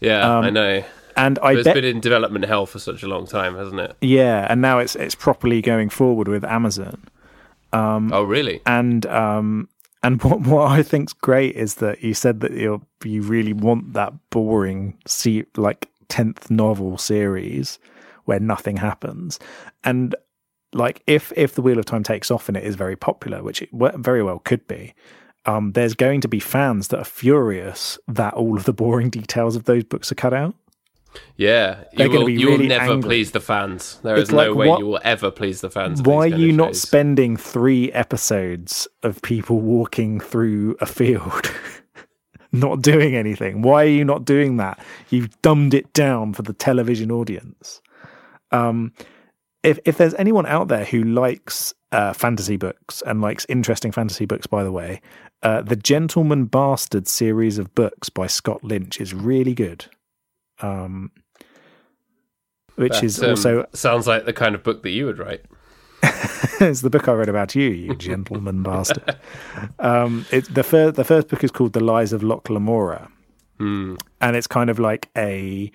Yeah, 0.00 0.28
I 0.38 0.50
know. 0.50 0.82
And 1.16 1.36
But 1.36 1.44
Um, 1.44 1.48
I 1.48 1.52
it's 1.54 1.64
bet 1.64 1.74
been 1.74 1.84
in 1.84 2.00
development 2.00 2.44
hell 2.46 2.66
for 2.66 2.78
such 2.78 3.02
a 3.02 3.06
long 3.06 3.26
time, 3.26 3.54
hasn't 3.54 3.80
it? 3.80 3.96
Yeah, 4.00 4.46
and 4.50 4.60
now 4.60 4.78
it's 4.78 4.96
it's 4.96 5.14
properly 5.14 5.62
going 5.62 5.88
forward 5.88 6.26
with 6.26 6.44
Amazon. 6.44 7.02
oh 8.12 8.22
really? 8.24 8.60
And 8.66 9.06
um 9.06 9.68
and 10.02 10.22
what 10.22 10.40
what 10.40 10.70
I 10.70 10.82
think's 10.82 11.12
great 11.12 11.54
is 11.54 11.76
that 11.76 12.02
you 12.02 12.14
said 12.14 12.40
that 12.40 12.52
you 12.52 12.82
you 13.04 13.22
really 13.22 13.52
want 13.52 13.92
that 13.92 14.12
boring 14.30 14.98
see 15.06 15.44
like 15.56 15.88
tenth 16.08 16.50
novel 16.50 16.98
series 16.98 17.78
where 18.24 18.40
nothing 18.40 18.76
happens, 18.78 19.38
and 19.84 20.14
like 20.72 21.02
if 21.06 21.32
if 21.36 21.54
the 21.54 21.62
Wheel 21.62 21.78
of 21.78 21.84
Time 21.84 22.02
takes 22.02 22.30
off 22.30 22.48
and 22.48 22.56
it 22.56 22.64
is 22.64 22.74
very 22.76 22.96
popular, 22.96 23.42
which 23.42 23.62
it 23.62 23.68
very 23.72 24.22
well 24.22 24.38
could 24.38 24.66
be. 24.66 24.94
Um, 25.44 25.72
there's 25.72 25.94
going 25.94 26.20
to 26.20 26.28
be 26.28 26.38
fans 26.38 26.86
that 26.88 26.98
are 27.00 27.04
furious 27.04 27.98
that 28.06 28.32
all 28.34 28.56
of 28.56 28.62
the 28.64 28.72
boring 28.72 29.10
details 29.10 29.56
of 29.56 29.64
those 29.64 29.82
books 29.82 30.12
are 30.12 30.14
cut 30.14 30.32
out. 30.32 30.54
Yeah, 31.36 31.82
They're 31.96 32.06
you 32.06 32.12
will, 32.12 32.26
be 32.26 32.32
you 32.34 32.50
will 32.52 32.58
never 32.58 32.92
angry. 32.92 33.02
please 33.08 33.32
the 33.32 33.40
fans. 33.40 33.98
There 34.04 34.14
It's 34.16 34.28
is 34.30 34.34
no 34.34 34.54
way 34.54 34.68
what- 34.68 34.78
you 34.78 34.86
will 34.86 35.00
ever 35.02 35.32
please 35.32 35.60
the 35.60 35.68
fans. 35.68 36.00
Why 36.00 36.26
are 36.26 36.26
you 36.28 36.52
not 36.52 36.68
shows. 36.68 36.82
spending 36.82 37.36
three 37.36 37.90
episodes 37.90 38.86
of 39.02 39.20
people 39.22 39.58
walking 39.60 40.20
through 40.20 40.76
a 40.80 40.86
field, 40.86 41.50
not 42.52 42.80
doing 42.80 43.16
anything? 43.16 43.62
Why 43.62 43.82
are 43.84 43.88
you 43.88 44.04
not 44.04 44.24
doing 44.24 44.58
that? 44.58 44.78
You've 45.10 45.42
dumbed 45.42 45.74
it 45.74 45.92
down 45.92 46.34
for 46.34 46.42
the 46.42 46.52
television 46.52 47.10
audience. 47.10 47.80
Um, 48.52 48.92
if 49.62 49.78
if 49.84 49.96
there's 49.96 50.14
anyone 50.14 50.46
out 50.46 50.68
there 50.68 50.84
who 50.84 51.02
likes 51.04 51.72
uh, 51.92 52.12
fantasy 52.12 52.56
books 52.56 53.02
and 53.06 53.20
likes 53.20 53.46
interesting 53.48 53.92
fantasy 53.92 54.24
books, 54.26 54.46
by 54.46 54.64
the 54.64 54.72
way, 54.72 55.00
uh, 55.42 55.62
the 55.62 55.76
Gentleman 55.76 56.46
Bastard 56.46 57.06
series 57.08 57.58
of 57.58 57.74
books 57.74 58.08
by 58.08 58.26
Scott 58.26 58.62
Lynch 58.64 59.00
is 59.00 59.14
really 59.14 59.54
good. 59.54 59.86
Um, 60.60 61.10
which 62.76 62.92
That, 62.92 63.04
is 63.04 63.22
um, 63.22 63.30
also 63.30 63.66
sounds 63.72 64.06
like 64.06 64.24
the 64.24 64.32
kind 64.32 64.54
of 64.54 64.62
book 64.62 64.82
that 64.82 64.90
you 64.90 65.06
would 65.06 65.18
write. 65.18 65.44
it's 66.60 66.80
the 66.80 66.90
book 66.90 67.06
I 67.08 67.12
read 67.12 67.28
about 67.28 67.54
you, 67.54 67.68
you 67.68 67.94
gentleman 68.10 68.62
bastard. 68.62 69.16
Um, 69.78 70.24
it, 70.32 70.52
the 70.52 70.62
first 70.64 70.96
the 70.96 71.04
first 71.04 71.28
book 71.28 71.44
is 71.44 71.50
called 71.50 71.72
The 71.74 71.80
Lies 71.84 72.12
of 72.12 72.22
Locke 72.22 72.48
Lamora, 72.50 73.08
Hmm. 73.58 73.94
and 74.20 74.34
it's 74.34 74.46
kind 74.46 74.70
of 74.70 74.78
like 74.78 75.08
a 75.16 75.70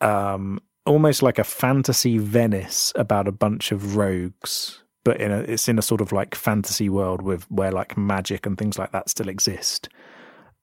um, 0.00 0.60
almost 0.86 1.22
like 1.22 1.38
a 1.38 1.44
fantasy 1.44 2.18
Venice 2.18 2.92
about 2.96 3.28
a 3.28 3.32
bunch 3.32 3.72
of 3.72 3.96
rogues, 3.96 4.82
but 5.04 5.20
in 5.20 5.30
a 5.30 5.40
it's 5.40 5.68
in 5.68 5.78
a 5.78 5.82
sort 5.82 6.00
of 6.00 6.12
like 6.12 6.34
fantasy 6.34 6.88
world 6.88 7.22
with 7.22 7.50
where 7.50 7.72
like 7.72 7.96
magic 7.96 8.46
and 8.46 8.58
things 8.58 8.78
like 8.78 8.92
that 8.92 9.08
still 9.08 9.28
exist. 9.28 9.88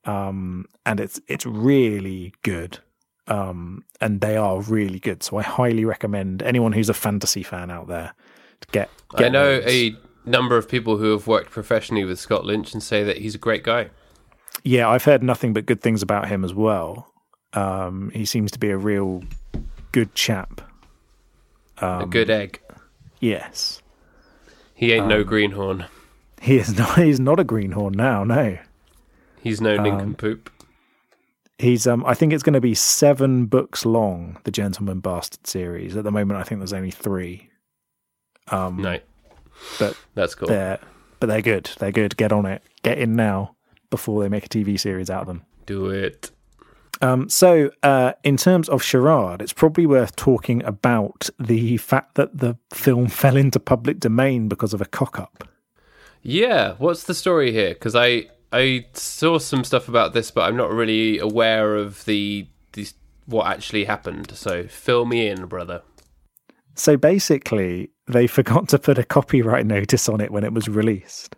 Um, 0.06 0.66
and 0.86 1.00
it's 1.00 1.20
it's 1.28 1.46
really 1.46 2.34
good. 2.44 2.80
Um, 3.28 3.86
and 4.02 4.22
they 4.22 4.38
are 4.38 4.60
really 4.62 5.00
good. 5.00 5.22
So 5.22 5.38
I 5.38 5.44
highly 5.44 5.86
recommend 5.86 6.42
anyone 6.42 6.72
who's 6.72 6.90
a 6.90 6.96
fantasy 6.96 7.44
fan 7.44 7.70
out 7.70 7.88
there 7.88 8.14
to 8.62 8.68
get. 8.72 8.90
get 9.16 9.28
I 9.28 9.30
know 9.30 9.62
those. 9.62 9.72
a 9.72 9.96
number 10.26 10.58
of 10.58 10.68
people 10.68 10.98
who 10.98 11.12
have 11.12 11.28
worked 11.28 11.52
professionally 11.52 12.04
with 12.06 12.20
Scott 12.20 12.44
Lynch 12.44 12.74
and 12.74 12.82
say 12.82 13.04
that 13.04 13.18
he's 13.18 13.36
a 13.36 13.38
great 13.38 13.64
guy. 13.64 13.92
Yeah, 14.64 14.90
I've 14.90 15.04
heard 15.04 15.22
nothing 15.22 15.54
but 15.54 15.68
good 15.68 15.82
things 15.82 16.02
about 16.02 16.28
him 16.28 16.44
as 16.44 16.56
well. 16.56 17.14
Um, 17.54 18.12
he 18.14 18.26
seems 18.26 18.52
to 18.52 18.60
be 18.60 18.72
a 18.72 18.78
real 18.78 19.24
good 19.92 20.14
chap. 20.16 20.62
a 21.82 21.86
Um, 22.04 22.10
good 22.10 22.30
egg. 22.30 22.62
Yes, 23.20 23.82
He 24.74 24.94
ain't 24.94 25.04
um, 25.04 25.10
no 25.10 25.24
greenhorn. 25.24 25.86
he 26.42 26.58
is 26.58 26.78
not. 26.78 26.98
He's 26.98 27.20
not 27.20 27.40
a 27.40 27.44
greenhorn 27.44 27.94
now. 27.96 28.24
No, 28.24 28.58
He's 29.42 29.60
no 29.62 29.78
um, 29.78 29.84
nincompoop. 29.84 30.50
he's. 31.58 31.86
Um, 31.88 32.04
I 32.06 32.14
think 32.14 32.32
it's 32.34 32.44
going 32.44 32.54
to 32.54 32.62
be 32.62 32.74
seven 32.76 33.46
books 33.46 33.86
long. 33.86 34.38
The 34.46 34.52
Gentleman 34.52 35.00
Bastard 35.02 35.46
series. 35.48 35.96
At 35.98 36.04
the 36.06 36.12
moment, 36.12 36.40
I 36.40 36.44
think 36.44 36.60
there's 36.60 36.74
only 36.74 36.92
three. 36.92 37.50
Um, 38.50 38.82
No, 38.82 39.00
but 39.80 39.96
that's 40.16 40.36
cool. 40.36 40.48
they're 40.48 40.80
but 41.20 41.28
they're 41.28 41.42
good. 41.42 41.70
They're 41.80 41.92
good. 41.92 42.16
Get 42.18 42.32
on 42.32 42.46
it. 42.46 42.64
Get 42.84 42.98
in 42.98 43.16
now 43.18 43.56
before 43.90 44.22
they 44.24 44.30
make 44.30 44.46
a 44.46 44.50
TV 44.50 44.80
series 44.80 45.10
out 45.10 45.22
of 45.22 45.28
them. 45.28 45.44
Do 45.66 45.88
it. 45.90 46.32
Um, 47.02 47.30
so, 47.30 47.72
uh, 47.82 48.14
in 48.24 48.36
terms 48.36 48.68
of 48.68 48.84
charade, 48.84 49.42
it's 49.42 49.54
probably 49.54 49.86
worth 49.86 50.16
talking 50.16 50.64
about 50.66 51.30
the 51.40 51.78
fact 51.78 52.16
that 52.16 52.38
the 52.38 52.58
film 52.74 53.08
fell 53.22 53.38
into 53.38 53.60
public 53.60 54.00
domain 54.00 54.50
because 54.50 54.74
of 54.74 54.82
a 54.82 54.86
cock 54.86 55.20
up. 55.20 55.48
Yeah, 56.22 56.74
what's 56.78 57.04
the 57.04 57.14
story 57.14 57.52
here? 57.54 57.70
Because 57.70 57.96
I 57.96 58.28
I 58.52 58.88
saw 58.94 59.38
some 59.38 59.64
stuff 59.64 59.88
about 59.88 60.14
this, 60.14 60.32
but 60.32 60.42
I'm 60.42 60.58
not 60.58 60.72
really 60.72 61.20
aware 61.20 61.76
of 61.76 62.04
the, 62.06 62.48
the 62.74 62.92
what 63.26 63.48
actually 63.48 63.86
happened. 63.86 64.32
So 64.36 64.68
fill 64.68 65.06
me 65.06 65.28
in, 65.28 65.46
brother. 65.46 65.84
So, 66.76 66.98
basically, 66.98 67.92
they 68.08 68.28
forgot 68.40 68.68
to 68.70 68.80
put 68.80 68.98
a 68.98 69.04
copyright 69.04 69.66
notice 69.66 70.10
on 70.10 70.20
it 70.20 70.32
when 70.32 70.44
it 70.44 70.54
was 70.54 70.68
released. 70.68 71.36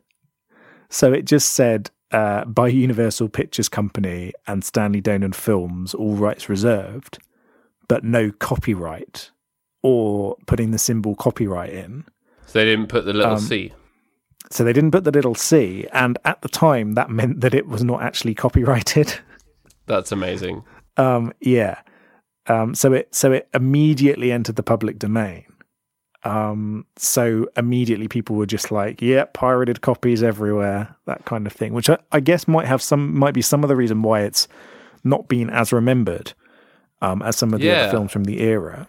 So, 0.89 1.13
it 1.13 1.25
just 1.25 1.49
said 1.49 1.91
uh, 2.11 2.45
by 2.45 2.67
Universal 2.67 3.29
Pictures 3.29 3.69
Company 3.69 4.33
and 4.47 4.63
Stanley 4.63 5.01
Donen 5.01 5.33
Films, 5.35 5.93
all 5.93 6.15
rights 6.15 6.49
reserved, 6.49 7.19
but 7.87 8.03
no 8.03 8.31
copyright 8.31 9.31
or 9.81 10.37
putting 10.45 10.71
the 10.71 10.77
symbol 10.77 11.15
copyright 11.15 11.71
in. 11.71 12.05
So 12.45 12.59
they 12.59 12.65
didn't 12.65 12.87
put 12.87 13.05
the 13.05 13.13
little 13.13 13.33
Um, 13.33 13.39
C. 13.39 13.73
So 14.49 14.63
they 14.63 14.73
didn't 14.73 14.91
put 14.91 15.05
the 15.05 15.11
little 15.11 15.35
C, 15.35 15.87
and 15.93 16.17
at 16.25 16.41
the 16.41 16.49
time 16.49 16.93
that 16.93 17.09
meant 17.09 17.41
that 17.41 17.53
it 17.53 17.67
was 17.67 17.83
not 17.83 18.01
actually 18.03 18.35
copyrighted. 18.35 19.19
That's 19.87 20.11
amazing. 20.11 20.63
um, 20.97 21.33
yeah. 21.39 21.79
Um, 22.47 22.75
so 22.75 22.91
it 22.91 23.13
so 23.15 23.31
it 23.31 23.47
immediately 23.53 24.31
entered 24.31 24.55
the 24.55 24.63
public 24.63 24.99
domain. 24.99 25.45
Um, 26.23 26.85
so 26.97 27.47
immediately 27.57 28.07
people 28.07 28.35
were 28.35 28.45
just 28.45 28.71
like, 28.71 29.01
"Yeah, 29.01 29.25
pirated 29.33 29.81
copies 29.81 30.21
everywhere," 30.21 30.95
that 31.05 31.25
kind 31.25 31.47
of 31.47 31.53
thing. 31.53 31.73
Which 31.73 31.89
I, 31.89 31.97
I 32.11 32.19
guess 32.19 32.47
might 32.47 32.67
have 32.67 32.81
some 32.81 33.17
might 33.17 33.33
be 33.33 33.41
some 33.41 33.63
of 33.63 33.69
the 33.69 33.75
reason 33.75 34.03
why 34.03 34.21
it's 34.21 34.47
not 35.03 35.27
been 35.27 35.49
as 35.49 35.73
remembered 35.73 36.33
um, 37.01 37.21
as 37.23 37.35
some 37.35 37.53
of 37.53 37.59
the 37.59 37.67
Yeah. 37.67 37.81
other 37.83 37.91
films 37.91 38.11
from 38.11 38.25
the 38.25 38.39
era. 38.41 38.85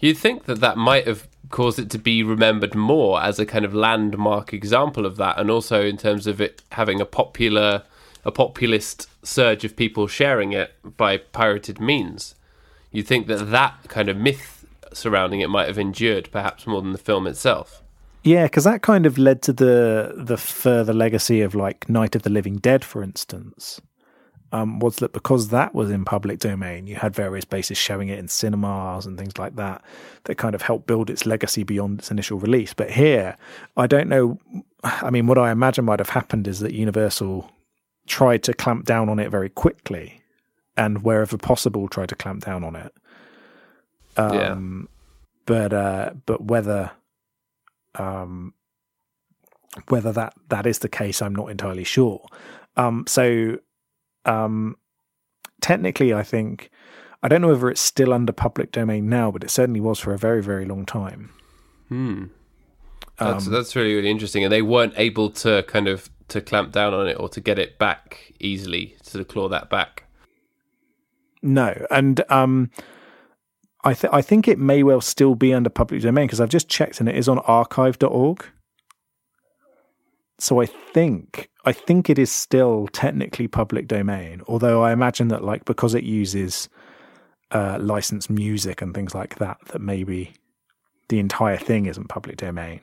You'd 0.00 0.16
think 0.16 0.44
that 0.44 0.60
that 0.60 0.78
might 0.78 1.06
have 1.06 1.28
caused 1.50 1.78
it 1.78 1.90
to 1.90 1.98
be 1.98 2.22
remembered 2.22 2.74
more 2.74 3.20
as 3.22 3.38
a 3.38 3.44
kind 3.46 3.64
of 3.64 3.74
landmark 3.74 4.54
example 4.54 5.04
of 5.04 5.16
that, 5.16 5.38
and 5.38 5.50
also 5.50 5.84
in 5.84 5.96
terms 5.98 6.26
of 6.26 6.40
it 6.40 6.62
having 6.72 7.00
a 7.00 7.04
popular, 7.04 7.82
a 8.24 8.30
populist 8.32 9.08
surge 9.22 9.64
of 9.64 9.76
people 9.76 10.06
sharing 10.06 10.52
it 10.52 10.72
by 10.96 11.16
pirated 11.18 11.80
means. 11.80 12.34
You'd 12.92 13.06
think 13.06 13.26
that 13.26 13.50
that 13.50 13.74
kind 13.88 14.08
of 14.08 14.16
myth 14.16 14.57
surrounding 14.92 15.40
it 15.40 15.50
might 15.50 15.68
have 15.68 15.78
endured 15.78 16.30
perhaps 16.30 16.66
more 16.66 16.80
than 16.82 16.92
the 16.92 16.98
film 16.98 17.26
itself. 17.26 17.82
Yeah, 18.24 18.44
because 18.44 18.64
that 18.64 18.82
kind 18.82 19.06
of 19.06 19.16
led 19.16 19.42
to 19.42 19.52
the 19.52 20.14
the 20.16 20.36
further 20.36 20.92
legacy 20.92 21.40
of 21.40 21.54
like 21.54 21.88
Night 21.88 22.16
of 22.16 22.22
the 22.22 22.30
Living 22.30 22.56
Dead, 22.56 22.84
for 22.84 23.02
instance. 23.02 23.80
Um, 24.50 24.78
was 24.78 24.96
that 24.96 25.12
because 25.12 25.48
that 25.48 25.74
was 25.74 25.90
in 25.90 26.06
public 26.06 26.38
domain, 26.38 26.86
you 26.86 26.96
had 26.96 27.14
various 27.14 27.44
bases 27.44 27.76
showing 27.76 28.08
it 28.08 28.18
in 28.18 28.28
cinemas 28.28 29.04
and 29.04 29.18
things 29.18 29.36
like 29.36 29.56
that 29.56 29.82
that 30.24 30.38
kind 30.38 30.54
of 30.54 30.62
helped 30.62 30.86
build 30.86 31.10
its 31.10 31.26
legacy 31.26 31.64
beyond 31.64 31.98
its 31.98 32.10
initial 32.10 32.38
release. 32.38 32.72
But 32.72 32.90
here, 32.90 33.36
I 33.76 33.86
don't 33.86 34.08
know. 34.08 34.38
I 34.82 35.10
mean, 35.10 35.26
what 35.26 35.36
I 35.36 35.50
imagine 35.50 35.84
might 35.84 35.98
have 35.98 36.08
happened 36.08 36.48
is 36.48 36.60
that 36.60 36.72
Universal 36.72 37.50
tried 38.06 38.42
to 38.44 38.54
clamp 38.54 38.86
down 38.86 39.10
on 39.10 39.18
it 39.18 39.30
very 39.30 39.50
quickly, 39.50 40.22
and 40.78 41.02
wherever 41.02 41.36
possible, 41.36 41.86
tried 41.86 42.08
to 42.08 42.16
clamp 42.16 42.46
down 42.46 42.64
on 42.64 42.74
it. 42.74 42.94
Yeah. 44.18 44.52
Um, 44.52 44.88
but 45.46 45.72
uh, 45.72 46.10
but 46.26 46.44
whether 46.44 46.90
um, 47.94 48.52
whether 49.88 50.12
that 50.12 50.34
that 50.48 50.66
is 50.66 50.80
the 50.80 50.88
case, 50.88 51.22
I'm 51.22 51.34
not 51.34 51.50
entirely 51.50 51.84
sure. 51.84 52.26
Um, 52.76 53.04
so 53.06 53.58
um, 54.24 54.76
technically, 55.60 56.12
I 56.12 56.22
think 56.22 56.70
I 57.22 57.28
don't 57.28 57.40
know 57.40 57.48
whether 57.48 57.70
it's 57.70 57.80
still 57.80 58.12
under 58.12 58.32
public 58.32 58.72
domain 58.72 59.08
now, 59.08 59.30
but 59.30 59.42
it 59.44 59.50
certainly 59.50 59.80
was 59.80 59.98
for 59.98 60.12
a 60.12 60.18
very 60.18 60.42
very 60.42 60.64
long 60.64 60.84
time. 60.84 61.30
Hmm. 61.88 62.24
That's 63.18 63.46
Um, 63.46 63.52
that's 63.52 63.74
really 63.74 63.94
really 63.94 64.10
interesting, 64.10 64.44
and 64.44 64.52
they 64.52 64.62
weren't 64.62 64.94
able 64.96 65.30
to 65.30 65.62
kind 65.64 65.88
of 65.88 66.10
to 66.28 66.40
clamp 66.40 66.72
down 66.72 66.92
on 66.92 67.08
it 67.08 67.14
or 67.14 67.28
to 67.30 67.40
get 67.40 67.58
it 67.58 67.78
back 67.78 68.34
easily 68.38 68.96
to 69.04 69.24
claw 69.24 69.48
that 69.48 69.70
back. 69.70 70.04
No, 71.42 71.86
and 71.90 72.20
um, 72.30 72.70
I 73.88 73.94
th- 73.94 74.12
I 74.12 74.20
think 74.20 74.46
it 74.48 74.58
may 74.58 74.82
well 74.82 75.00
still 75.00 75.34
be 75.34 75.54
under 75.54 75.70
public 75.70 76.02
domain 76.02 76.26
because 76.26 76.40
I've 76.40 76.50
just 76.50 76.68
checked 76.68 77.00
and 77.00 77.08
it 77.08 77.16
is 77.16 77.28
on 77.28 77.38
archive.org. 77.40 78.44
So 80.38 80.60
I 80.60 80.66
think 80.66 81.48
I 81.64 81.72
think 81.72 82.10
it 82.10 82.18
is 82.18 82.30
still 82.30 82.88
technically 82.88 83.48
public 83.48 83.88
domain, 83.88 84.42
although 84.46 84.82
I 84.82 84.92
imagine 84.92 85.28
that 85.28 85.42
like 85.42 85.64
because 85.64 85.94
it 85.94 86.04
uses 86.04 86.68
uh, 87.50 87.78
licensed 87.80 88.28
music 88.28 88.82
and 88.82 88.94
things 88.94 89.14
like 89.14 89.36
that, 89.38 89.56
that 89.68 89.80
maybe 89.80 90.34
the 91.08 91.18
entire 91.18 91.56
thing 91.56 91.86
isn't 91.86 92.08
public 92.08 92.36
domain. 92.36 92.80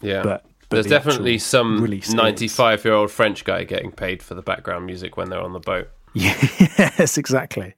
Yeah, 0.00 0.22
But, 0.22 0.46
but 0.70 0.76
there's 0.76 0.86
the 0.86 0.90
definitely 0.90 1.36
some 1.36 1.86
95 2.10 2.84
year 2.86 2.94
old 2.94 3.10
French 3.10 3.44
guy 3.44 3.64
getting 3.64 3.92
paid 3.92 4.22
for 4.22 4.34
the 4.34 4.42
background 4.42 4.86
music 4.86 5.18
when 5.18 5.28
they're 5.28 5.42
on 5.42 5.52
the 5.52 5.60
boat. 5.60 5.88
yes, 6.14 7.18
exactly. 7.18 7.74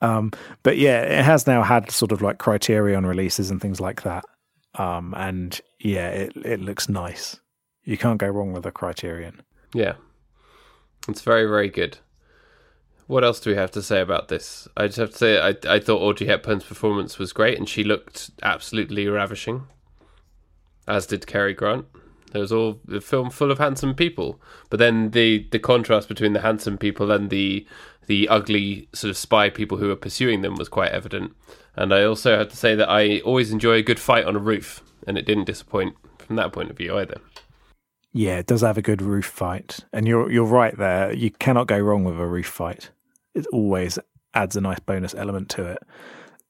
Um, 0.00 0.32
but 0.62 0.78
yeah, 0.78 1.00
it 1.00 1.24
has 1.24 1.46
now 1.46 1.62
had 1.62 1.90
sort 1.90 2.12
of 2.12 2.22
like 2.22 2.38
Criterion 2.38 3.06
releases 3.06 3.50
and 3.50 3.60
things 3.60 3.80
like 3.80 4.02
that. 4.02 4.24
Um, 4.76 5.14
and 5.16 5.60
yeah, 5.78 6.08
it 6.08 6.32
it 6.36 6.60
looks 6.60 6.88
nice. 6.88 7.38
You 7.84 7.98
can't 7.98 8.18
go 8.18 8.28
wrong 8.28 8.52
with 8.52 8.66
a 8.66 8.70
Criterion. 8.72 9.42
Yeah, 9.74 9.94
it's 11.08 11.22
very 11.22 11.46
very 11.46 11.68
good. 11.68 11.98
What 13.06 13.24
else 13.24 13.40
do 13.40 13.50
we 13.50 13.56
have 13.56 13.72
to 13.72 13.82
say 13.82 14.00
about 14.00 14.28
this? 14.28 14.68
I 14.76 14.86
just 14.86 14.98
have 14.98 15.10
to 15.10 15.16
say 15.16 15.40
I 15.40 15.56
I 15.68 15.80
thought 15.80 16.00
Audrey 16.00 16.28
Hepburn's 16.28 16.64
performance 16.64 17.18
was 17.18 17.32
great, 17.32 17.58
and 17.58 17.68
she 17.68 17.82
looked 17.82 18.30
absolutely 18.42 19.08
ravishing. 19.08 19.66
As 20.86 21.06
did 21.06 21.26
Cary 21.26 21.54
Grant. 21.54 21.86
There 22.32 22.40
was 22.40 22.52
all 22.52 22.80
a 22.88 23.00
film 23.00 23.30
full 23.30 23.50
of 23.50 23.58
handsome 23.58 23.94
people, 23.94 24.40
but 24.68 24.78
then 24.78 25.10
the 25.10 25.48
the 25.50 25.58
contrast 25.58 26.08
between 26.08 26.32
the 26.32 26.40
handsome 26.40 26.78
people 26.78 27.10
and 27.10 27.28
the 27.28 27.66
the 28.10 28.28
ugly 28.28 28.88
sort 28.92 29.08
of 29.08 29.16
spy 29.16 29.48
people 29.48 29.78
who 29.78 29.86
were 29.86 29.94
pursuing 29.94 30.42
them 30.42 30.56
was 30.56 30.68
quite 30.68 30.90
evident. 30.90 31.32
And 31.76 31.94
I 31.94 32.02
also 32.02 32.36
had 32.36 32.50
to 32.50 32.56
say 32.56 32.74
that 32.74 32.90
I 32.90 33.20
always 33.20 33.52
enjoy 33.52 33.74
a 33.74 33.82
good 33.82 34.00
fight 34.00 34.24
on 34.24 34.34
a 34.34 34.40
roof, 34.40 34.82
and 35.06 35.16
it 35.16 35.24
didn't 35.24 35.44
disappoint 35.44 35.94
from 36.18 36.34
that 36.34 36.52
point 36.52 36.70
of 36.70 36.76
view 36.76 36.98
either. 36.98 37.20
Yeah, 38.12 38.38
it 38.38 38.46
does 38.46 38.62
have 38.62 38.76
a 38.76 38.82
good 38.82 39.00
roof 39.00 39.26
fight, 39.26 39.78
and 39.92 40.08
you're 40.08 40.28
you're 40.28 40.44
right 40.44 40.76
there. 40.76 41.12
You 41.12 41.30
cannot 41.30 41.68
go 41.68 41.78
wrong 41.78 42.02
with 42.02 42.18
a 42.18 42.26
roof 42.26 42.48
fight. 42.48 42.90
It 43.32 43.46
always 43.52 43.96
adds 44.34 44.56
a 44.56 44.60
nice 44.60 44.80
bonus 44.80 45.14
element 45.14 45.48
to 45.50 45.66
it. 45.66 45.78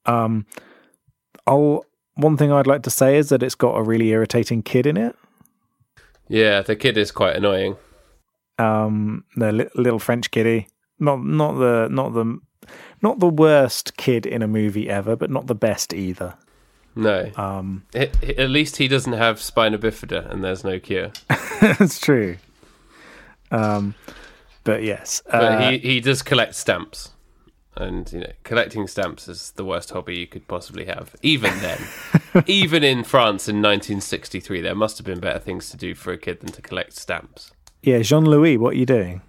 Um, 0.07 0.47
I'll 1.47 1.85
one 2.15 2.39
thing 2.39 2.51
I'd 2.51 2.67
like 2.67 2.85
to 2.85 2.91
say 2.91 3.19
is 3.19 3.29
that 3.29 3.43
it's 3.43 3.55
got 3.55 3.77
a 3.77 3.83
really 3.83 4.09
irritating 4.09 4.63
kid 4.63 4.87
in 4.87 4.97
it. 4.97 5.15
Yeah, 6.27 6.63
the 6.63 6.75
kid 6.75 6.97
is 6.97 7.11
quite 7.11 7.37
annoying. 7.37 7.77
Um, 8.59 9.25
the 9.37 9.53
li- 9.53 9.69
little 9.75 9.99
French 9.99 10.31
kiddie, 10.31 10.67
not 11.01 11.25
not 11.25 11.55
the 11.55 11.89
not 11.91 12.15
the 12.15 12.39
not 13.03 13.19
the 13.19 13.29
worst 13.29 13.97
kid 13.97 14.27
in 14.27 14.43
a 14.43 14.49
movie 14.49 14.89
ever, 14.89 15.17
but 15.17 15.31
not 15.31 15.47
the 15.47 15.55
best 15.55 15.93
either. 15.93 16.35
No. 16.95 17.31
Um, 17.37 17.85
At 17.95 18.51
least 18.51 18.77
he 18.77 18.89
doesn't 18.89 19.13
have 19.13 19.41
spina 19.41 19.79
bifida, 19.79 20.31
and 20.31 20.43
there's 20.45 20.65
no 20.65 20.79
cure. 20.79 21.13
that's 21.61 22.01
true. 22.01 22.37
Um, 23.51 23.95
but 24.65 24.83
yes, 24.83 25.23
But 25.27 25.43
uh, 25.43 25.71
he, 25.71 25.79
he 25.79 26.01
does 26.01 26.23
collect 26.23 26.55
stamps. 26.55 27.11
And, 27.77 28.13
you 28.13 28.21
know, 28.21 28.33
collecting 28.43 28.87
stamps 28.89 29.29
is 29.29 29.53
the 29.53 29.65
worst 29.65 29.91
hobby 29.91 30.17
you 30.19 30.27
could 30.27 30.47
possibly 30.49 30.85
have. 30.87 31.15
Even 31.23 31.53
then. 31.61 31.81
even 32.47 32.83
in 32.83 33.05
France 33.05 33.49
in 33.49 33.57
1963, 33.57 34.61
there 34.61 34.75
must 34.75 34.99
have 34.99 35.07
been 35.07 35.21
better 35.21 35.39
things 35.39 35.71
to 35.71 35.77
do 35.77 35.95
for 35.95 36.13
a 36.13 36.19
kid 36.19 36.41
than 36.41 36.53
to 36.53 36.61
collect 36.63 36.93
stamps. 36.95 37.53
yeah, 37.83 38.01
Jean 38.01 38.25
Louis, 38.25 38.59
what 38.59 38.75
are 38.75 38.79
you 38.79 38.87
doing? 38.87 39.23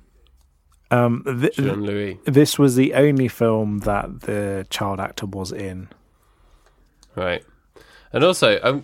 Um, 0.92 1.24
th- 1.26 1.56
Jean 1.56 1.84
Louis. 1.86 2.20
this 2.26 2.60
was 2.60 2.76
the 2.76 2.94
only 2.94 3.28
film 3.30 3.80
that 3.80 4.22
the 4.22 4.68
child 4.70 5.00
actor 5.00 5.26
was 5.26 5.52
in. 5.52 5.88
Right. 7.16 7.44
And 8.14 8.24
also, 8.24 8.60
I'm, 8.62 8.84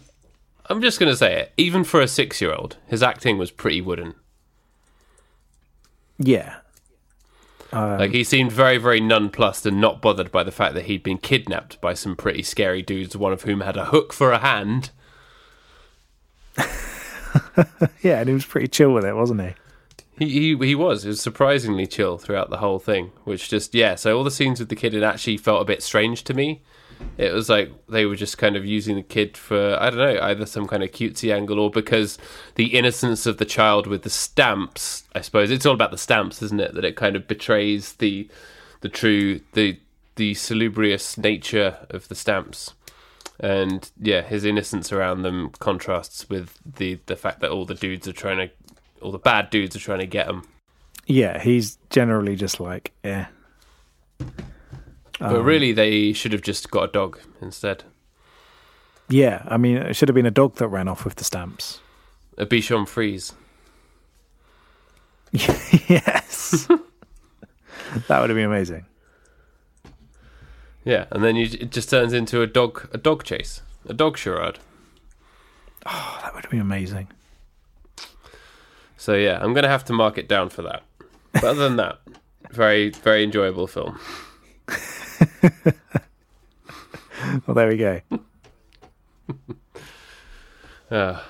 I'm 0.69 0.81
just 0.81 0.99
going 0.99 1.11
to 1.11 1.17
say 1.17 1.39
it. 1.41 1.53
Even 1.57 1.83
for 1.83 1.99
a 2.01 2.07
six 2.07 2.41
year 2.41 2.53
old, 2.53 2.77
his 2.87 3.03
acting 3.03 3.37
was 3.37 3.51
pretty 3.51 3.81
wooden. 3.81 4.15
Yeah, 6.17 6.55
Um, 7.71 7.99
Like, 7.99 8.11
he 8.11 8.23
seemed 8.23 8.51
very, 8.51 8.77
very 8.77 8.99
nonplussed 8.99 9.65
and 9.67 9.79
not 9.79 10.01
bothered 10.01 10.31
by 10.31 10.43
the 10.43 10.51
fact 10.51 10.73
that 10.73 10.85
he'd 10.85 11.03
been 11.03 11.17
kidnapped 11.19 11.79
by 11.81 11.93
some 11.93 12.15
pretty 12.15 12.41
scary 12.41 12.81
dudes, 12.81 13.15
one 13.15 13.33
of 13.33 13.43
whom 13.43 13.59
had 13.61 13.77
a 13.77 13.85
hook 13.85 14.13
for 14.13 14.31
a 14.31 14.39
hand. 14.39 14.89
yeah, 18.01 18.19
and 18.19 18.27
he 18.29 18.33
was 18.33 18.45
pretty 18.45 18.67
chill 18.67 18.91
with 18.93 19.05
it, 19.05 19.15
wasn't 19.15 19.41
he? 19.41 19.53
He, 20.17 20.29
he 20.29 20.65
he 20.65 20.75
was. 20.75 21.05
Was 21.05 21.21
surprisingly 21.21 21.85
chill 21.85 22.17
throughout 22.17 22.49
the 22.49 22.57
whole 22.57 22.79
thing. 22.79 23.11
Which 23.23 23.49
just 23.49 23.75
yeah. 23.75 23.95
So 23.95 24.17
all 24.17 24.23
the 24.23 24.31
scenes 24.31 24.59
with 24.59 24.69
the 24.69 24.75
kid 24.75 24.93
it 24.93 25.03
actually 25.03 25.37
felt 25.37 25.61
a 25.61 25.65
bit 25.65 25.83
strange 25.83 26.23
to 26.25 26.33
me. 26.33 26.61
It 27.17 27.31
was 27.31 27.49
like 27.49 27.71
they 27.87 28.05
were 28.05 28.15
just 28.15 28.37
kind 28.37 28.55
of 28.55 28.65
using 28.65 28.95
the 28.95 29.03
kid 29.03 29.37
for 29.37 29.77
I 29.79 29.89
don't 29.89 29.99
know 29.99 30.21
either 30.21 30.45
some 30.45 30.67
kind 30.67 30.83
of 30.83 30.91
cutesy 30.91 31.33
angle 31.33 31.59
or 31.59 31.69
because 31.69 32.17
the 32.55 32.75
innocence 32.75 33.25
of 33.25 33.37
the 33.37 33.45
child 33.45 33.85
with 33.85 34.01
the 34.01 34.09
stamps. 34.09 35.03
I 35.13 35.21
suppose 35.21 35.51
it's 35.51 35.65
all 35.65 35.75
about 35.75 35.91
the 35.91 35.97
stamps, 35.97 36.41
isn't 36.41 36.59
it? 36.59 36.73
That 36.73 36.85
it 36.85 36.95
kind 36.95 37.15
of 37.15 37.27
betrays 37.27 37.93
the 37.93 38.27
the 38.81 38.89
true 38.89 39.41
the 39.53 39.79
the 40.15 40.33
salubrious 40.33 41.17
nature 41.17 41.77
of 41.89 42.07
the 42.07 42.15
stamps. 42.15 42.73
And 43.39 43.89
yeah, 44.01 44.21
his 44.21 44.43
innocence 44.45 44.91
around 44.91 45.21
them 45.21 45.51
contrasts 45.59 46.27
with 46.27 46.57
the 46.65 46.99
the 47.05 47.15
fact 47.15 47.39
that 47.41 47.51
all 47.51 47.65
the 47.65 47.75
dudes 47.75 48.07
are 48.07 48.13
trying 48.13 48.37
to 48.37 48.49
all 49.01 49.11
the 49.11 49.19
bad 49.19 49.49
dudes 49.49 49.75
are 49.75 49.79
trying 49.79 49.99
to 49.99 50.07
get 50.07 50.27
him. 50.27 50.43
Yeah, 51.05 51.39
he's 51.39 51.77
generally 51.89 52.35
just 52.35 52.59
like, 52.59 52.91
eh. 53.03 53.25
But 55.19 55.41
really, 55.41 55.71
they 55.71 56.13
should 56.13 56.33
have 56.33 56.41
just 56.41 56.69
got 56.69 56.89
a 56.89 56.91
dog 56.91 57.19
instead. 57.41 57.83
Yeah, 59.09 59.43
I 59.47 59.57
mean, 59.57 59.77
it 59.77 59.95
should 59.95 60.09
have 60.09 60.15
been 60.15 60.25
a 60.25 60.31
dog 60.31 60.55
that 60.55 60.67
ran 60.67 60.87
off 60.87 61.05
with 61.05 61.15
the 61.15 61.23
stamps. 61.23 61.79
A 62.37 62.45
Bichon 62.45 62.87
Frise. 62.87 63.33
yes, 65.31 66.67
that 68.07 68.21
would 68.21 68.29
have 68.29 68.35
been 68.35 68.45
amazing. 68.45 68.85
Yeah, 70.85 71.05
and 71.11 71.23
then 71.23 71.35
you, 71.35 71.45
it 71.59 71.71
just 71.71 71.89
turns 71.89 72.13
into 72.13 72.41
a 72.41 72.47
dog 72.47 72.89
a 72.93 72.97
dog 72.97 73.23
chase, 73.23 73.61
a 73.87 73.93
dog 73.93 74.17
charade. 74.17 74.59
Oh, 75.85 76.19
that 76.21 76.33
would 76.33 76.43
have 76.43 76.51
been 76.51 76.61
amazing. 76.61 77.09
So 79.07 79.13
yeah, 79.13 79.39
I'm 79.41 79.53
gonna 79.53 79.69
have 79.69 79.85
to 79.85 79.93
mark 79.93 80.17
it 80.17 80.27
down 80.27 80.49
for 80.49 80.63
that. 80.63 80.83
But 81.31 81.45
other 81.45 81.63
than 81.63 81.77
that, 81.77 81.97
very 82.51 82.89
very 82.89 83.23
enjoyable 83.23 83.65
film. 83.65 83.97
Well, 87.45 87.55
there 87.55 87.69
we 87.69 87.77
go. 87.77 88.01
Uh, 90.89 91.21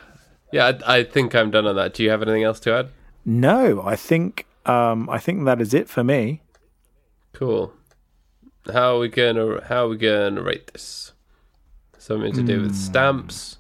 yeah, 0.52 0.72
I, 0.86 0.98
I 1.00 1.04
think 1.04 1.34
I'm 1.34 1.50
done 1.50 1.66
on 1.66 1.76
that. 1.78 1.96
Do 1.96 2.04
you 2.04 2.12
have 2.12 2.22
anything 2.22 2.44
else 2.44 2.60
to 2.62 2.74
add? 2.74 2.90
No, 3.26 3.82
I 3.84 3.96
think 3.96 4.46
um, 4.68 5.10
I 5.10 5.18
think 5.18 5.46
that 5.46 5.60
is 5.60 5.74
it 5.74 5.90
for 5.90 6.04
me. 6.04 6.42
Cool. 7.34 7.74
How 8.72 8.96
are 8.96 9.00
we 9.00 9.10
gonna 9.10 9.64
how 9.66 9.86
are 9.86 9.90
we 9.90 9.98
gonna 9.98 10.42
rate 10.42 10.74
this? 10.74 11.14
Something 11.98 12.34
to 12.34 12.44
do 12.44 12.62
with 12.62 12.76
stamps. 12.76 13.58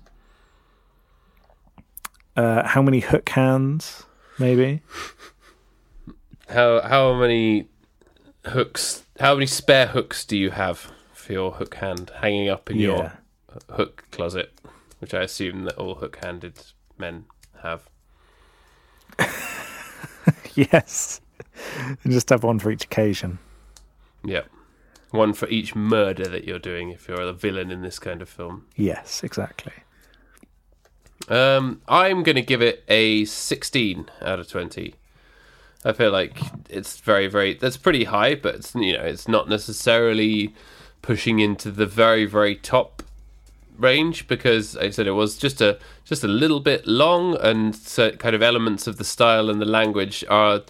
Uh, 2.35 2.67
how 2.67 2.81
many 2.81 2.99
hook 2.99 3.29
hands? 3.29 4.06
Maybe. 4.39 4.81
How 6.49 6.81
how 6.81 7.13
many 7.13 7.67
hooks? 8.45 9.03
How 9.19 9.33
many 9.33 9.45
spare 9.47 9.87
hooks 9.87 10.23
do 10.25 10.37
you 10.37 10.51
have 10.51 10.91
for 11.13 11.33
your 11.33 11.51
hook 11.53 11.75
hand 11.75 12.11
hanging 12.21 12.49
up 12.49 12.69
in 12.69 12.77
Yeah. 12.77 12.87
your 12.87 13.13
hook 13.71 14.05
closet? 14.11 14.53
Which 14.99 15.13
I 15.13 15.21
assume 15.21 15.63
that 15.65 15.75
all 15.77 15.95
hook-handed 15.95 16.59
men 16.97 17.25
have. 17.61 17.83
yes. 20.55 21.21
And 22.03 22.11
just 22.13 22.29
have 22.29 22.43
one 22.43 22.59
for 22.59 22.71
each 22.71 22.85
occasion. 22.85 23.37
Yeah, 24.23 24.43
one 25.11 25.33
for 25.33 25.47
each 25.49 25.75
murder 25.75 26.27
that 26.27 26.45
you're 26.45 26.57
doing. 26.59 26.89
If 26.89 27.07
you're 27.07 27.21
a 27.21 27.31
villain 27.33 27.69
in 27.71 27.81
this 27.81 27.99
kind 27.99 28.21
of 28.21 28.29
film, 28.29 28.65
Yes, 28.75 29.23
exactly. 29.23 29.73
Um, 31.27 31.81
I'm 31.87 32.23
going 32.23 32.35
to 32.35 32.41
give 32.41 32.61
it 32.61 32.83
a 32.87 33.25
16 33.25 34.09
out 34.21 34.39
of 34.39 34.47
20. 34.47 34.95
I 35.85 35.93
feel 35.93 36.11
like 36.11 36.39
it's 36.69 36.97
very, 36.97 37.27
very. 37.27 37.53
That's 37.53 37.77
pretty 37.77 38.05
high, 38.05 38.35
but 38.35 38.55
it's 38.55 38.75
you 38.75 38.93
know 38.93 39.03
it's 39.03 39.27
not 39.27 39.47
necessarily 39.47 40.53
pushing 41.01 41.39
into 41.39 41.71
the 41.71 41.85
very, 41.85 42.25
very 42.25 42.55
top 42.55 43.03
range 43.77 44.27
because 44.27 44.75
like 44.75 44.85
I 44.85 44.89
said 44.89 45.05
it 45.07 45.11
was 45.11 45.37
just 45.37 45.61
a 45.61 45.77
just 46.03 46.23
a 46.23 46.27
little 46.27 46.59
bit 46.59 46.87
long, 46.87 47.37
and 47.37 47.79
kind 47.95 48.35
of 48.35 48.41
elements 48.41 48.87
of 48.87 48.97
the 48.97 49.03
style 49.03 49.49
and 49.49 49.61
the 49.61 49.65
language 49.65 50.25
are 50.29 50.61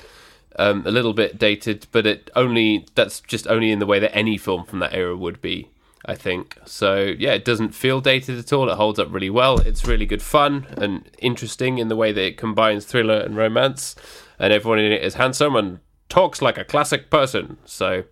um, 0.58 0.84
a 0.86 0.92
little 0.92 1.14
bit 1.14 1.38
dated, 1.38 1.88
but 1.92 2.06
it 2.06 2.30
only 2.36 2.86
that's 2.96 3.22
just 3.22 3.48
only 3.48 3.72
in 3.72 3.80
the 3.80 3.86
way 3.86 4.00
that 4.00 4.16
any 4.16 4.38
film 4.38 4.66
from 4.66 4.80
that 4.80 4.94
era 4.94 5.16
would 5.16 5.42
be. 5.42 5.70
I 6.06 6.15
think 6.15 6.57
so. 6.65 7.14
Yeah, 7.18 7.34
it 7.34 7.44
doesn't 7.44 7.74
feel 7.76 7.99
dated 8.02 8.38
at 8.38 8.53
all. 8.53 8.69
It 8.69 8.76
holds 8.76 8.99
up 8.99 9.11
really 9.11 9.30
well. 9.30 9.60
It's 9.60 9.86
really 9.86 10.06
good 10.06 10.22
fun 10.22 10.68
and 10.78 11.10
interesting 11.19 11.80
in 11.80 11.88
the 11.90 11.95
way 11.95 12.11
that 12.11 12.22
it 12.22 12.38
combines 12.38 12.86
thriller 12.86 13.19
and 13.19 13.36
romance, 13.36 13.95
and 14.40 14.53
everyone 14.53 14.80
in 14.80 14.91
it 14.91 15.03
is 15.03 15.15
handsome 15.15 15.56
and 15.56 15.80
talks 16.10 16.41
like 16.41 16.57
a 16.57 16.64
classic 16.64 17.10
person. 17.10 17.57
So, 17.65 18.03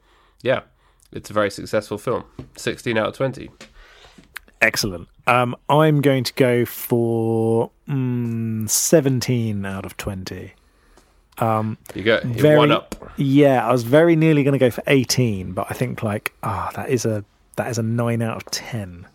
yeah, 0.42 0.62
it's 1.12 1.30
a 1.30 1.34
very 1.34 1.50
successful 1.50 1.98
film. 1.98 2.26
Sixteen 2.58 2.98
out 2.98 3.08
of 3.10 3.16
twenty. 3.16 3.50
Excellent. 4.62 5.08
Um, 5.28 5.56
I'm 5.70 6.02
going 6.02 6.24
to 6.24 6.34
go 6.34 6.66
for 6.66 7.72
mm, 7.90 8.70
17 8.70 9.66
out 9.66 9.86
of 9.86 9.98
20. 9.98 10.54
You 11.42 11.78
go 12.04 12.20
you 12.24 12.34
Very- 12.34 12.58
one 12.58 12.72
up. 12.72 12.96
Yeah, 13.18 13.68
I 13.68 13.72
was 13.72 13.84
very 13.84 14.16
nearly 14.16 14.44
going 14.44 14.54
to 14.54 14.60
go 14.60 14.70
for 14.72 14.84
18, 14.88 15.52
but 15.54 15.68
I 15.70 15.74
think 15.74 16.02
like 16.04 16.34
ah, 16.44 16.72
that 16.76 16.90
is 16.90 17.06
a 17.06 17.24
that 17.56 17.70
is 17.70 17.78
a 17.78 17.84
nine 17.84 18.22
out 18.22 18.38
of 18.38 18.46
10. 18.52 19.08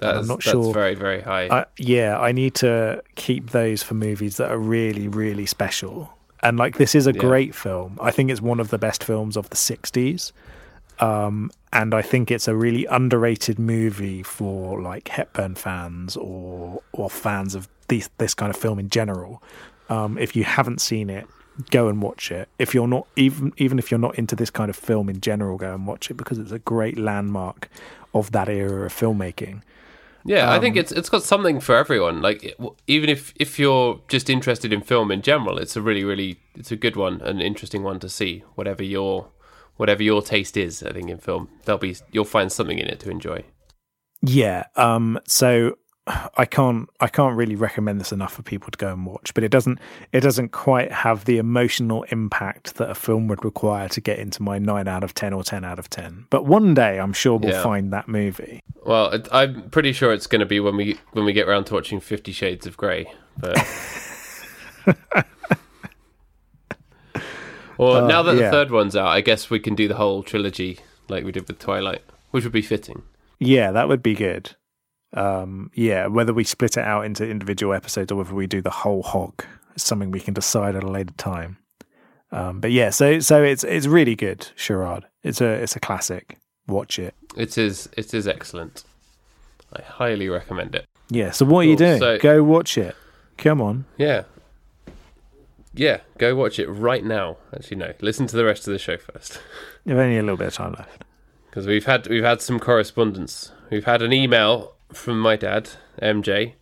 That's, 0.00 0.28
not 0.28 0.38
that's 0.38 0.50
sure. 0.50 0.72
very 0.72 0.94
very 0.94 1.20
high. 1.20 1.48
I, 1.48 1.64
yeah, 1.76 2.18
I 2.20 2.30
need 2.30 2.54
to 2.56 3.02
keep 3.16 3.50
those 3.50 3.82
for 3.82 3.94
movies 3.94 4.36
that 4.36 4.48
are 4.50 4.58
really, 4.58 5.08
really 5.08 5.44
special. 5.46 6.12
And 6.40 6.56
like 6.56 6.76
this 6.78 6.94
is 6.94 7.08
a 7.08 7.12
Yeah. 7.12 7.20
great 7.20 7.52
film. 7.54 7.98
I 8.00 8.12
think 8.12 8.30
it's 8.30 8.40
one 8.40 8.60
of 8.60 8.70
the 8.70 8.78
best 8.78 9.02
films 9.02 9.36
of 9.36 9.50
the 9.50 9.56
'60s, 9.56 10.30
um, 11.00 11.50
and 11.72 11.94
I 11.94 12.02
think 12.02 12.30
it's 12.30 12.46
a 12.46 12.54
really 12.54 12.86
underrated 12.86 13.58
movie 13.58 14.22
for 14.22 14.80
like 14.80 15.08
Hepburn 15.08 15.56
fans 15.56 16.16
or 16.16 16.80
or 16.92 17.10
fans 17.10 17.56
of 17.56 17.68
these, 17.88 18.08
this 18.18 18.34
kind 18.34 18.50
of 18.50 18.56
film 18.56 18.78
in 18.78 18.90
general. 18.90 19.42
Um, 19.88 20.16
if 20.16 20.36
you 20.36 20.44
haven't 20.44 20.80
seen 20.80 21.10
it, 21.10 21.26
go 21.70 21.88
and 21.88 22.02
watch 22.02 22.30
it. 22.30 22.48
If 22.58 22.74
you're 22.74 22.88
not 22.88 23.06
even 23.16 23.52
even 23.56 23.78
if 23.78 23.90
you're 23.90 23.98
not 24.00 24.18
into 24.18 24.36
this 24.36 24.50
kind 24.50 24.70
of 24.70 24.76
film 24.76 25.08
in 25.08 25.20
general, 25.20 25.56
go 25.58 25.74
and 25.74 25.86
watch 25.86 26.10
it 26.10 26.14
because 26.14 26.38
it's 26.38 26.52
a 26.52 26.58
great 26.58 26.98
landmark 26.98 27.68
of 28.14 28.32
that 28.32 28.48
era 28.48 28.86
of 28.86 28.92
filmmaking. 28.92 29.62
Yeah, 30.24 30.50
I 30.50 30.56
Um, 30.56 30.60
think 30.60 30.76
it's 30.76 30.92
it's 30.92 31.08
got 31.08 31.22
something 31.22 31.60
for 31.60 31.76
everyone. 31.76 32.20
Like 32.20 32.42
it- 32.44 32.56
even 32.86 33.08
if 33.08 33.32
if 33.36 33.58
you're 33.58 34.00
just 34.08 34.28
interested 34.28 34.72
in 34.72 34.80
film 34.82 35.10
in 35.10 35.22
general, 35.22 35.58
it's 35.58 35.76
a 35.76 35.80
really 35.82 36.04
really 36.04 36.40
it's 36.54 36.72
a 36.72 36.76
good 36.76 36.96
one, 36.96 37.20
an 37.22 37.40
interesting 37.40 37.82
one 37.82 37.98
to 38.00 38.08
see. 38.08 38.42
Whatever 38.54 38.82
your 38.82 39.28
whatever 39.76 40.02
your 40.02 40.20
taste 40.22 40.56
is. 40.56 40.82
I 40.82 40.92
think 40.92 41.08
in 41.08 41.18
film, 41.18 41.48
there'll 41.64 41.78
be 41.78 41.96
you'll 42.12 42.24
find 42.24 42.50
something 42.52 42.78
in 42.78 42.88
it 42.88 43.00
to 43.00 43.10
enjoy. 43.10 43.44
Yeah. 44.20 44.64
Um. 44.76 45.18
So 45.26 45.78
I 46.36 46.46
can't 46.46 46.88
I 47.00 47.08
can't 47.08 47.36
really 47.36 47.54
recommend 47.54 48.00
this 48.00 48.12
enough 48.12 48.32
for 48.32 48.42
people 48.42 48.70
to 48.70 48.78
go 48.78 48.88
and 48.92 49.04
watch, 49.04 49.34
but 49.34 49.44
it 49.44 49.50
doesn't 49.50 49.78
it 50.12 50.20
doesn't 50.20 50.50
quite 50.52 50.90
have 50.90 51.24
the 51.26 51.38
emotional 51.38 52.04
impact 52.04 52.76
that 52.76 52.88
a 52.90 52.94
film 52.94 53.28
would 53.28 53.44
require 53.44 53.88
to 53.90 54.00
get 54.00 54.18
into 54.18 54.42
my 54.42 54.58
nine 54.58 54.88
out 54.88 55.04
of 55.04 55.12
ten 55.14 55.32
or 55.34 55.42
ten 55.44 55.64
out 55.64 55.78
of 55.78 55.90
ten. 55.90 56.26
But 56.30 56.46
one 56.46 56.72
day 56.74 56.98
I'm 56.98 57.12
sure 57.12 57.36
we'll 57.38 57.52
Yeah. 57.52 57.62
find 57.62 57.92
that 57.92 58.08
movie. 58.08 58.62
Well, 58.86 59.10
it- 59.10 59.28
I'm 59.32 59.68
pretty 59.70 59.92
sure 59.92 60.12
it's 60.12 60.26
going 60.26 60.40
to 60.40 60.46
be 60.46 60.60
when 60.60 60.76
we 60.76 60.98
when 61.12 61.24
we 61.26 61.32
get 61.32 61.46
around 61.48 61.64
to 61.64 61.74
watching 61.74 62.00
Fifty 62.00 62.32
Shades 62.32 62.66
of 62.66 62.76
Grey. 62.76 63.12
But 63.38 63.56
well, 67.76 68.06
now 68.06 68.22
that 68.22 68.32
Uh, 68.32 68.40
yeah. 68.40 68.44
the 68.46 68.50
third 68.50 68.70
one's 68.70 68.96
out, 68.96 69.08
I 69.08 69.20
guess 69.20 69.50
we 69.50 69.60
can 69.60 69.74
do 69.74 69.88
the 69.88 69.96
whole 69.96 70.22
trilogy 70.22 70.78
like 71.08 71.24
we 71.24 71.32
did 71.32 71.46
with 71.48 71.58
Twilight, 71.58 72.02
which 72.30 72.44
would 72.44 72.52
be 72.52 72.62
fitting. 72.62 73.02
Yeah, 73.38 73.70
that 73.72 73.88
would 73.88 74.02
be 74.02 74.14
good. 74.14 74.50
Um, 75.14 75.70
yeah, 75.74 76.06
whether 76.06 76.34
we 76.34 76.44
split 76.44 76.76
it 76.76 76.84
out 76.84 77.04
into 77.06 77.26
individual 77.28 77.72
episodes 77.74 78.12
or 78.12 78.16
whether 78.16 78.34
we 78.34 78.46
do 78.46 78.60
the 78.60 78.70
whole 78.70 79.02
hog 79.02 79.44
is 79.74 79.82
something 79.82 80.10
we 80.10 80.20
can 80.20 80.34
decide 80.34 80.76
at 80.76 80.84
a 80.84 80.88
later 80.88 81.14
time. 81.16 81.56
Um, 82.30 82.60
but 82.60 82.72
yeah, 82.72 82.90
so 82.90 83.20
so 83.20 83.42
it's 83.42 83.64
it's 83.64 83.86
really 83.86 84.14
good, 84.14 84.48
Charade. 84.54 85.04
It's 85.22 85.40
a 85.40 85.46
it's 85.46 85.76
a 85.76 85.80
classic. 85.80 86.38
Watch 86.66 86.98
it. 86.98 87.14
It 87.36 87.56
is 87.56 87.88
it 87.96 88.12
is 88.12 88.28
excellent. 88.28 88.84
I 89.72 89.80
highly 89.82 90.28
recommend 90.28 90.74
it. 90.74 90.86
Yeah. 91.08 91.30
So 91.30 91.46
what 91.46 91.60
are 91.60 91.68
you 91.70 91.76
doing? 91.76 91.98
So- 91.98 92.18
Go 92.18 92.42
watch 92.44 92.76
it. 92.76 92.94
Come 93.38 93.62
on. 93.62 93.86
Yeah. 93.96 94.24
Yeah, 95.74 96.00
go 96.18 96.34
watch 96.34 96.58
it 96.58 96.66
right 96.66 97.04
now. 97.04 97.36
Actually, 97.54 97.76
no. 97.76 97.92
Listen 98.00 98.26
to 98.26 98.36
the 98.36 98.44
rest 98.44 98.66
of 98.66 98.72
the 98.72 98.78
show 98.78 98.96
first, 98.96 99.38
You've 99.84 99.98
only 99.98 100.18
a 100.18 100.22
little 100.22 100.36
bit 100.36 100.48
of 100.48 100.54
time 100.54 100.72
left. 100.72 101.04
because 101.46 101.66
we've 101.66 101.86
had 101.86 102.08
we've 102.08 102.24
had 102.24 102.42
some 102.42 102.58
correspondence. 102.58 103.52
We've 103.70 103.84
had 103.84 104.02
an 104.02 104.12
email 104.12 104.74
from 104.92 105.20
my 105.20 105.36
dad, 105.36 105.70
MJ. 106.00 106.54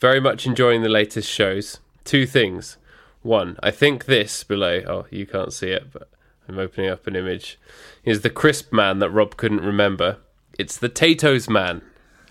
Very 0.00 0.20
much 0.20 0.46
enjoying 0.46 0.82
the 0.82 0.88
latest 0.88 1.28
shows. 1.30 1.78
Two 2.04 2.26
things. 2.26 2.78
One, 3.22 3.58
I 3.62 3.70
think 3.70 4.06
this 4.06 4.44
below. 4.44 4.82
Oh, 4.86 5.06
you 5.10 5.26
can't 5.26 5.52
see 5.52 5.68
it, 5.68 5.92
but 5.92 6.08
I'm 6.48 6.58
opening 6.58 6.90
up 6.90 7.06
an 7.06 7.16
image. 7.16 7.58
Is 8.04 8.22
the 8.22 8.30
crisp 8.30 8.72
man 8.72 8.98
that 9.00 9.10
Rob 9.10 9.36
couldn't 9.36 9.60
remember? 9.60 10.16
It's 10.58 10.78
the 10.78 10.88
Tayto's 10.88 11.48
man, 11.50 11.82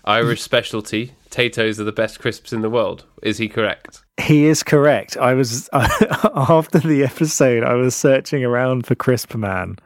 Irish 0.04 0.42
specialty. 0.42 1.12
Tayto's 1.30 1.78
are 1.78 1.84
the 1.84 1.92
best 1.92 2.18
crisps 2.18 2.52
in 2.52 2.60
the 2.60 2.70
world. 2.70 3.04
Is 3.22 3.38
he 3.38 3.48
correct? 3.48 4.02
He 4.20 4.46
is 4.46 4.64
correct. 4.64 5.16
I 5.16 5.34
was 5.34 5.68
after 5.72 6.80
the 6.80 7.04
episode. 7.04 7.62
I 7.62 7.74
was 7.74 7.94
searching 7.94 8.44
around 8.44 8.84
for 8.86 8.96
Crisp 8.96 9.36
Man, 9.36 9.76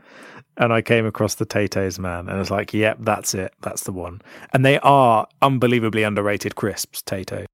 and 0.57 0.73
I 0.73 0.83
came 0.83 1.07
across 1.07 1.35
the 1.37 1.47
Tayto's 1.47 1.99
Man, 1.99 2.21
and 2.29 2.33
I 2.33 2.39
was 2.39 2.51
like, 2.51 2.73
"Yep, 2.75 2.99
that's 3.01 3.35
it. 3.35 3.53
That's 3.63 3.85
the 3.85 3.93
one." 3.93 4.21
And 4.53 4.65
they 4.65 4.79
are 4.81 5.27
unbelievably 5.43 6.03
underrated 6.03 6.55
crisps, 6.57 7.03
Tayto. 7.03 7.47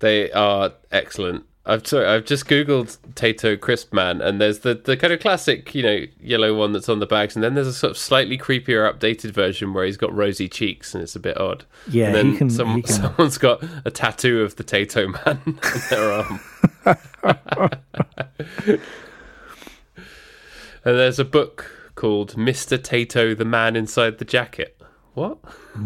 They 0.00 0.30
are 0.32 0.72
excellent. 0.92 1.44
I've 1.68 1.84
sorry, 1.84 2.06
I've 2.06 2.24
just 2.24 2.46
googled 2.46 2.96
Tayto 3.14 3.58
Crisp 3.58 3.92
Man, 3.92 4.20
and 4.20 4.40
there's 4.40 4.60
the, 4.60 4.74
the 4.74 4.96
kind 4.96 5.12
of 5.12 5.18
classic, 5.18 5.74
you 5.74 5.82
know, 5.82 6.04
yellow 6.20 6.56
one 6.56 6.72
that's 6.72 6.88
on 6.88 7.00
the 7.00 7.06
bags, 7.06 7.34
and 7.34 7.42
then 7.42 7.54
there's 7.54 7.66
a 7.66 7.72
sort 7.72 7.90
of 7.90 7.98
slightly 7.98 8.38
creepier, 8.38 8.88
updated 8.88 9.32
version 9.32 9.74
where 9.74 9.84
he's 9.84 9.96
got 9.96 10.14
rosy 10.14 10.48
cheeks, 10.48 10.94
and 10.94 11.02
it's 11.02 11.16
a 11.16 11.20
bit 11.20 11.36
odd. 11.40 11.64
Yeah, 11.88 12.06
and 12.06 12.14
then 12.14 12.36
can- 12.36 12.50
some- 12.50 12.82
can- 12.82 12.92
someone's 12.92 13.38
got 13.38 13.64
a 13.84 13.90
tattoo 13.90 14.42
of 14.42 14.54
the 14.54 14.62
Tayto 14.64 15.08
Man 15.12 15.40
on 15.64 15.80
their 15.90 16.12
arm. 16.12 16.40
and 18.66 18.80
there's 20.84 21.18
a 21.18 21.24
book 21.24 21.70
called 21.96 22.36
Mister 22.36 22.78
Tayto, 22.78 23.36
the 23.36 23.44
Man 23.44 23.74
Inside 23.74 24.18
the 24.18 24.24
Jacket. 24.24 24.80
What? 25.14 25.38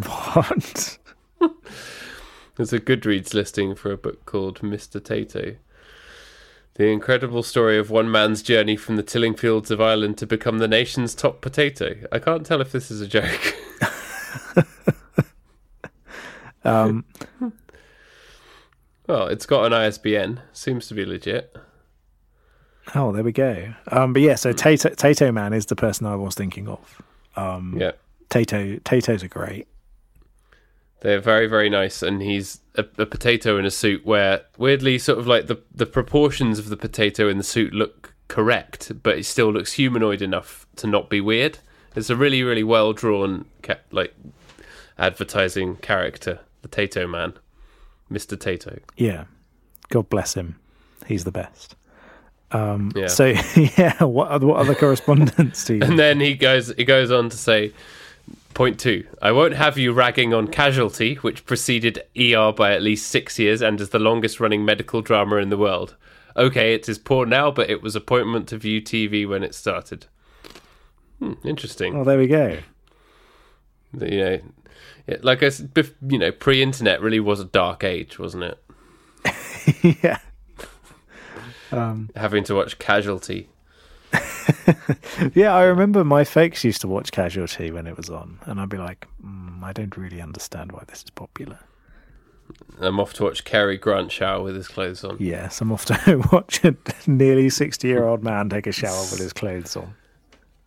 What? 0.04 0.98
There's 2.56 2.74
a 2.74 2.78
Goodreads 2.78 3.32
listing 3.32 3.74
for 3.74 3.90
a 3.90 3.96
book 3.96 4.26
called 4.26 4.60
Mr. 4.60 5.00
Tayto. 5.00 5.56
The 6.74 6.88
incredible 6.88 7.42
story 7.42 7.78
of 7.78 7.90
one 7.90 8.10
man's 8.10 8.42
journey 8.42 8.76
from 8.76 8.96
the 8.96 9.02
tilling 9.02 9.34
fields 9.34 9.70
of 9.70 9.80
Ireland 9.80 10.18
to 10.18 10.26
become 10.26 10.58
the 10.58 10.68
nation's 10.68 11.14
top 11.14 11.40
potato. 11.40 11.96
I 12.12 12.18
can't 12.18 12.44
tell 12.44 12.60
if 12.60 12.70
this 12.70 12.90
is 12.90 13.00
a 13.00 13.08
joke. 13.08 13.56
Um, 16.64 17.04
well, 19.06 19.26
it's 19.28 19.46
got 19.46 19.64
an 19.64 19.72
ISBN. 19.72 20.40
Seems 20.52 20.88
to 20.88 20.94
be 20.94 21.04
legit. 21.04 21.56
Oh, 22.94 23.12
there 23.12 23.22
we 23.22 23.32
go. 23.32 23.72
Um, 23.88 24.12
but 24.12 24.22
yeah, 24.22 24.34
so 24.34 24.52
Tayto, 24.52 24.94
Tayto 24.96 25.32
Man 25.32 25.52
is 25.52 25.66
the 25.66 25.76
person 25.76 26.06
I 26.06 26.16
was 26.16 26.34
thinking 26.34 26.68
of. 26.68 27.02
Um, 27.36 27.76
Yeah. 27.78 27.92
Tayto, 28.30 28.80
Tayto's 28.82 29.22
are 29.24 29.28
great. 29.28 29.66
They're 31.00 31.20
very, 31.20 31.46
very 31.46 31.70
nice, 31.70 32.02
and 32.02 32.20
he's 32.20 32.60
a, 32.76 32.84
a 32.98 33.06
potato 33.06 33.58
in 33.58 33.64
a 33.64 33.70
suit 33.70 34.04
where, 34.04 34.42
weirdly, 34.58 34.98
sort 34.98 35.18
of 35.18 35.26
like 35.26 35.46
the, 35.46 35.60
the 35.74 35.86
proportions 35.86 36.58
of 36.58 36.68
the 36.68 36.76
potato 36.76 37.28
in 37.28 37.38
the 37.38 37.44
suit 37.44 37.72
look 37.72 38.14
correct, 38.28 38.92
but 39.02 39.18
it 39.18 39.24
still 39.24 39.52
looks 39.52 39.72
humanoid 39.72 40.20
enough 40.20 40.66
to 40.76 40.86
not 40.86 41.08
be 41.08 41.20
weird. 41.20 41.58
It's 41.96 42.10
a 42.10 42.16
really, 42.16 42.42
really 42.42 42.62
well 42.62 42.92
drawn, 42.92 43.46
ca- 43.62 43.78
like, 43.90 44.14
advertising 44.98 45.76
character, 45.76 46.40
the 46.62 46.68
Tayto 46.68 47.08
Man, 47.08 47.32
Mister 48.10 48.36
Tayto. 48.36 48.80
Yeah, 48.96 49.24
God 49.88 50.08
bless 50.10 50.34
him. 50.34 50.56
He's 51.06 51.24
the 51.24 51.32
best. 51.32 51.74
Um, 52.52 52.92
Yeah. 52.94 53.06
So 53.06 53.26
yeah, 53.76 54.02
what 54.02 54.28
other, 54.28 54.46
what 54.46 54.58
other 54.58 54.74
correspondence 54.74 55.64
do 55.64 55.74
you? 55.76 55.80
And 55.84 55.98
then 55.98 56.20
he 56.20 56.34
goes, 56.34 56.72
he 56.76 56.84
goes 56.84 57.10
on 57.10 57.28
to 57.30 57.36
say, 57.36 57.72
point 58.54 58.78
two: 58.80 59.06
I 59.22 59.32
won't 59.32 59.54
have 59.54 59.78
you 59.78 59.92
ragging 59.92 60.34
on 60.34 60.48
Casualty, 60.48 61.14
which 61.16 61.44
preceded 61.46 62.02
ER 62.18 62.52
by 62.52 62.72
at 62.72 62.82
least 62.82 63.08
six 63.08 63.38
years 63.38 63.62
and 63.62 63.80
is 63.80 63.90
the 63.90 63.98
longest-running 63.98 64.64
medical 64.64 65.00
drama 65.02 65.36
in 65.36 65.50
the 65.50 65.56
world. 65.56 65.96
Okay, 66.36 66.74
it 66.74 66.88
is 66.88 66.98
poor 66.98 67.26
now, 67.26 67.50
but 67.50 67.70
it 67.70 67.82
was 67.82 67.96
appointment 67.96 68.48
to 68.48 68.58
view 68.58 68.80
TV 68.80 69.28
when 69.28 69.42
it 69.42 69.54
started. 69.54 70.06
Hmm, 71.18 71.34
interesting. 71.44 71.96
Oh, 71.96 72.04
there 72.04 72.18
we 72.18 72.26
go. 72.26 72.58
You 73.98 74.18
know, 74.18 74.40
like 75.22 75.42
I 75.42 75.48
said, 75.48 75.70
you 76.06 76.18
know, 76.18 76.30
pre-internet 76.30 77.00
really 77.00 77.20
was 77.20 77.40
a 77.40 77.44
dark 77.44 77.82
age, 77.82 78.18
wasn't 78.18 78.44
it? 78.44 78.58
yeah. 80.02 80.18
Um, 81.72 82.10
Having 82.16 82.44
to 82.44 82.54
watch 82.54 82.78
Casualty. 82.78 83.48
yeah, 85.34 85.54
I 85.54 85.64
remember 85.64 86.04
my 86.04 86.24
fakes 86.24 86.64
used 86.64 86.80
to 86.80 86.88
watch 86.88 87.12
Casualty 87.12 87.70
when 87.70 87.86
it 87.86 87.96
was 87.96 88.10
on, 88.10 88.40
and 88.44 88.60
I'd 88.60 88.68
be 88.68 88.76
like, 88.76 89.06
mm, 89.24 89.62
I 89.62 89.72
don't 89.72 89.96
really 89.96 90.20
understand 90.20 90.72
why 90.72 90.82
this 90.88 91.04
is 91.04 91.10
popular. 91.10 91.58
I'm 92.80 92.98
off 92.98 93.12
to 93.14 93.24
watch 93.24 93.44
Cary 93.44 93.76
Grant 93.76 94.10
shower 94.10 94.42
with 94.42 94.56
his 94.56 94.68
clothes 94.68 95.04
on. 95.04 95.16
Yes, 95.20 95.60
I'm 95.60 95.70
off 95.70 95.84
to 95.86 96.28
watch 96.32 96.64
a 96.64 96.74
nearly 97.06 97.48
60 97.48 97.86
year 97.86 98.04
old 98.04 98.24
man 98.24 98.48
take 98.48 98.66
a 98.66 98.72
shower 98.72 99.00
with 99.10 99.18
his 99.18 99.32
clothes 99.32 99.76
on. 99.76 99.94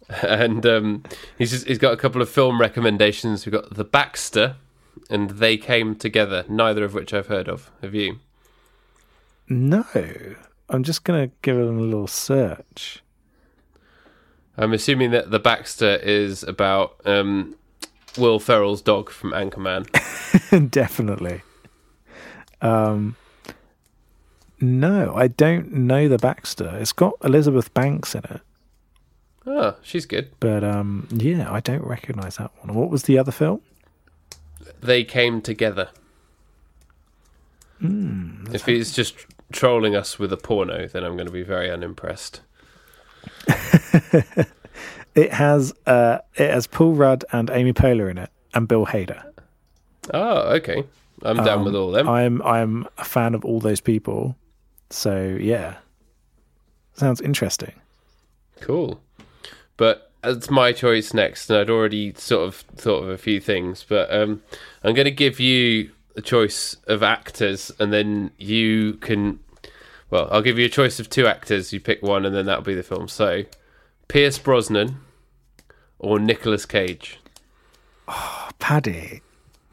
and 0.22 0.66
um, 0.66 1.04
he's 1.38 1.52
just, 1.52 1.68
he's 1.68 1.78
got 1.78 1.94
a 1.94 1.98
couple 1.98 2.22
of 2.22 2.30
film 2.30 2.60
recommendations. 2.60 3.46
We've 3.46 3.54
got 3.54 3.74
The 3.74 3.84
Baxter 3.84 4.58
and 5.10 5.32
They 5.32 5.58
Came 5.58 5.96
Together, 5.96 6.46
neither 6.48 6.84
of 6.84 6.94
which 6.94 7.14
I've 7.14 7.28
heard 7.28 7.48
of. 7.48 7.72
Have 7.82 7.96
you? 7.96 8.20
No, 9.50 9.86
I'm 10.70 10.84
just 10.84 11.04
going 11.04 11.30
to 11.30 11.36
give 11.42 11.58
it 11.58 11.62
a 11.66 11.72
little 11.72 12.08
search. 12.08 13.04
I'm 14.58 14.74
assuming 14.74 15.12
that 15.12 15.32
The 15.32 15.40
Baxter 15.40 15.96
is 15.96 16.44
about 16.44 17.00
um, 17.06 17.56
Will 18.18 18.40
Ferrell's 18.40 18.82
dog 18.82 19.10
from 19.10 19.32
Anchorman. 19.32 19.88
Definitely. 20.72 21.42
Um, 22.62 23.16
no, 24.62 25.14
I 25.16 25.28
don't 25.28 25.74
know 25.74 26.08
the 26.08 26.18
Baxter. 26.18 26.78
It's 26.80 26.94
got 26.94 27.16
Elizabeth 27.24 27.74
Banks 27.74 28.16
in 28.16 28.22
it, 28.24 28.42
oh, 29.46 29.76
she's 29.82 30.06
good. 30.06 30.30
but 30.40 30.64
um, 30.64 31.08
yeah, 31.12 31.52
I 31.52 31.60
don't 31.60 31.84
recognise 31.84 32.38
that 32.38 32.52
one. 32.62 32.74
What 32.76 32.90
was 32.90 33.04
the 33.04 33.18
other 33.18 33.32
film? 33.32 33.62
They 34.82 35.04
Came 35.04 35.42
Together. 35.42 35.90
if 37.82 38.66
he's 38.66 38.94
just 38.94 39.16
trolling 39.54 39.96
us 39.96 40.20
with 40.20 40.34
a 40.34 40.38
porno, 40.38 40.88
then 40.88 41.04
I'm 41.06 41.16
going 41.16 41.28
to 41.28 41.32
be 41.32 41.44
very 41.44 41.72
unimpressed. 41.72 42.42
It 45.16 45.32
has 45.32 45.72
uh, 45.86 46.18
it 46.36 46.50
has 46.50 46.66
Paul 46.66 46.94
Rudd 46.94 47.24
and 47.32 47.52
Amy 47.52 47.72
Poehler 47.72 48.10
in 48.10 48.18
it, 48.18 48.32
and 48.56 48.68
Bill 48.68 48.88
Hader. 48.88 49.24
Oh, 50.12 50.54
okay. 50.56 50.84
I'm 51.22 51.38
down 51.38 51.60
Um, 51.60 51.66
with 51.66 51.76
all 51.76 51.92
them. 51.92 52.10
I'm 52.10 52.42
I'm 52.42 52.88
a 52.98 53.06
fan 53.06 53.36
of 53.36 53.46
all 53.46 53.60
those 53.60 53.80
people, 53.80 54.36
so 54.90 55.38
yeah, 55.40 55.76
sounds 56.96 57.22
interesting. 57.22 57.74
Cool. 58.60 59.00
But 59.78 60.12
it's 60.24 60.50
my 60.50 60.72
choice 60.72 61.14
next, 61.14 61.48
and 61.52 61.60
I'd 61.60 61.70
already 61.70 62.16
sort 62.16 62.48
of 62.48 62.56
thought 62.76 63.04
of 63.04 63.10
a 63.10 63.18
few 63.18 63.40
things, 63.40 63.86
but 63.88 64.12
um, 64.12 64.42
I'm 64.84 64.96
going 64.96 65.06
to 65.06 65.12
give 65.12 65.40
you 65.40 65.92
a 66.16 66.22
choice 66.22 66.76
of 66.88 67.04
actors, 67.04 67.72
and 67.80 67.94
then 67.94 68.32
you 68.40 68.94
can. 68.96 69.40
Well, 70.14 70.30
I'll 70.32 70.44
give 70.44 70.60
you 70.60 70.66
a 70.68 70.70
choice 70.70 71.00
of 71.00 71.10
two 71.10 71.26
actors. 71.26 71.74
You 71.74 71.80
pick 71.80 72.04
one, 72.04 72.24
and 72.24 72.36
then 72.36 72.46
that'll 72.46 72.62
be 72.62 72.76
the 72.76 72.84
film. 72.84 73.08
So, 73.08 73.46
Pierce 74.08 74.38
Brosnan 74.38 74.98
or 75.98 76.20
Nicolas 76.20 76.68
Cage? 76.68 77.20
Oh, 78.08 78.50
Paddy. 78.60 79.24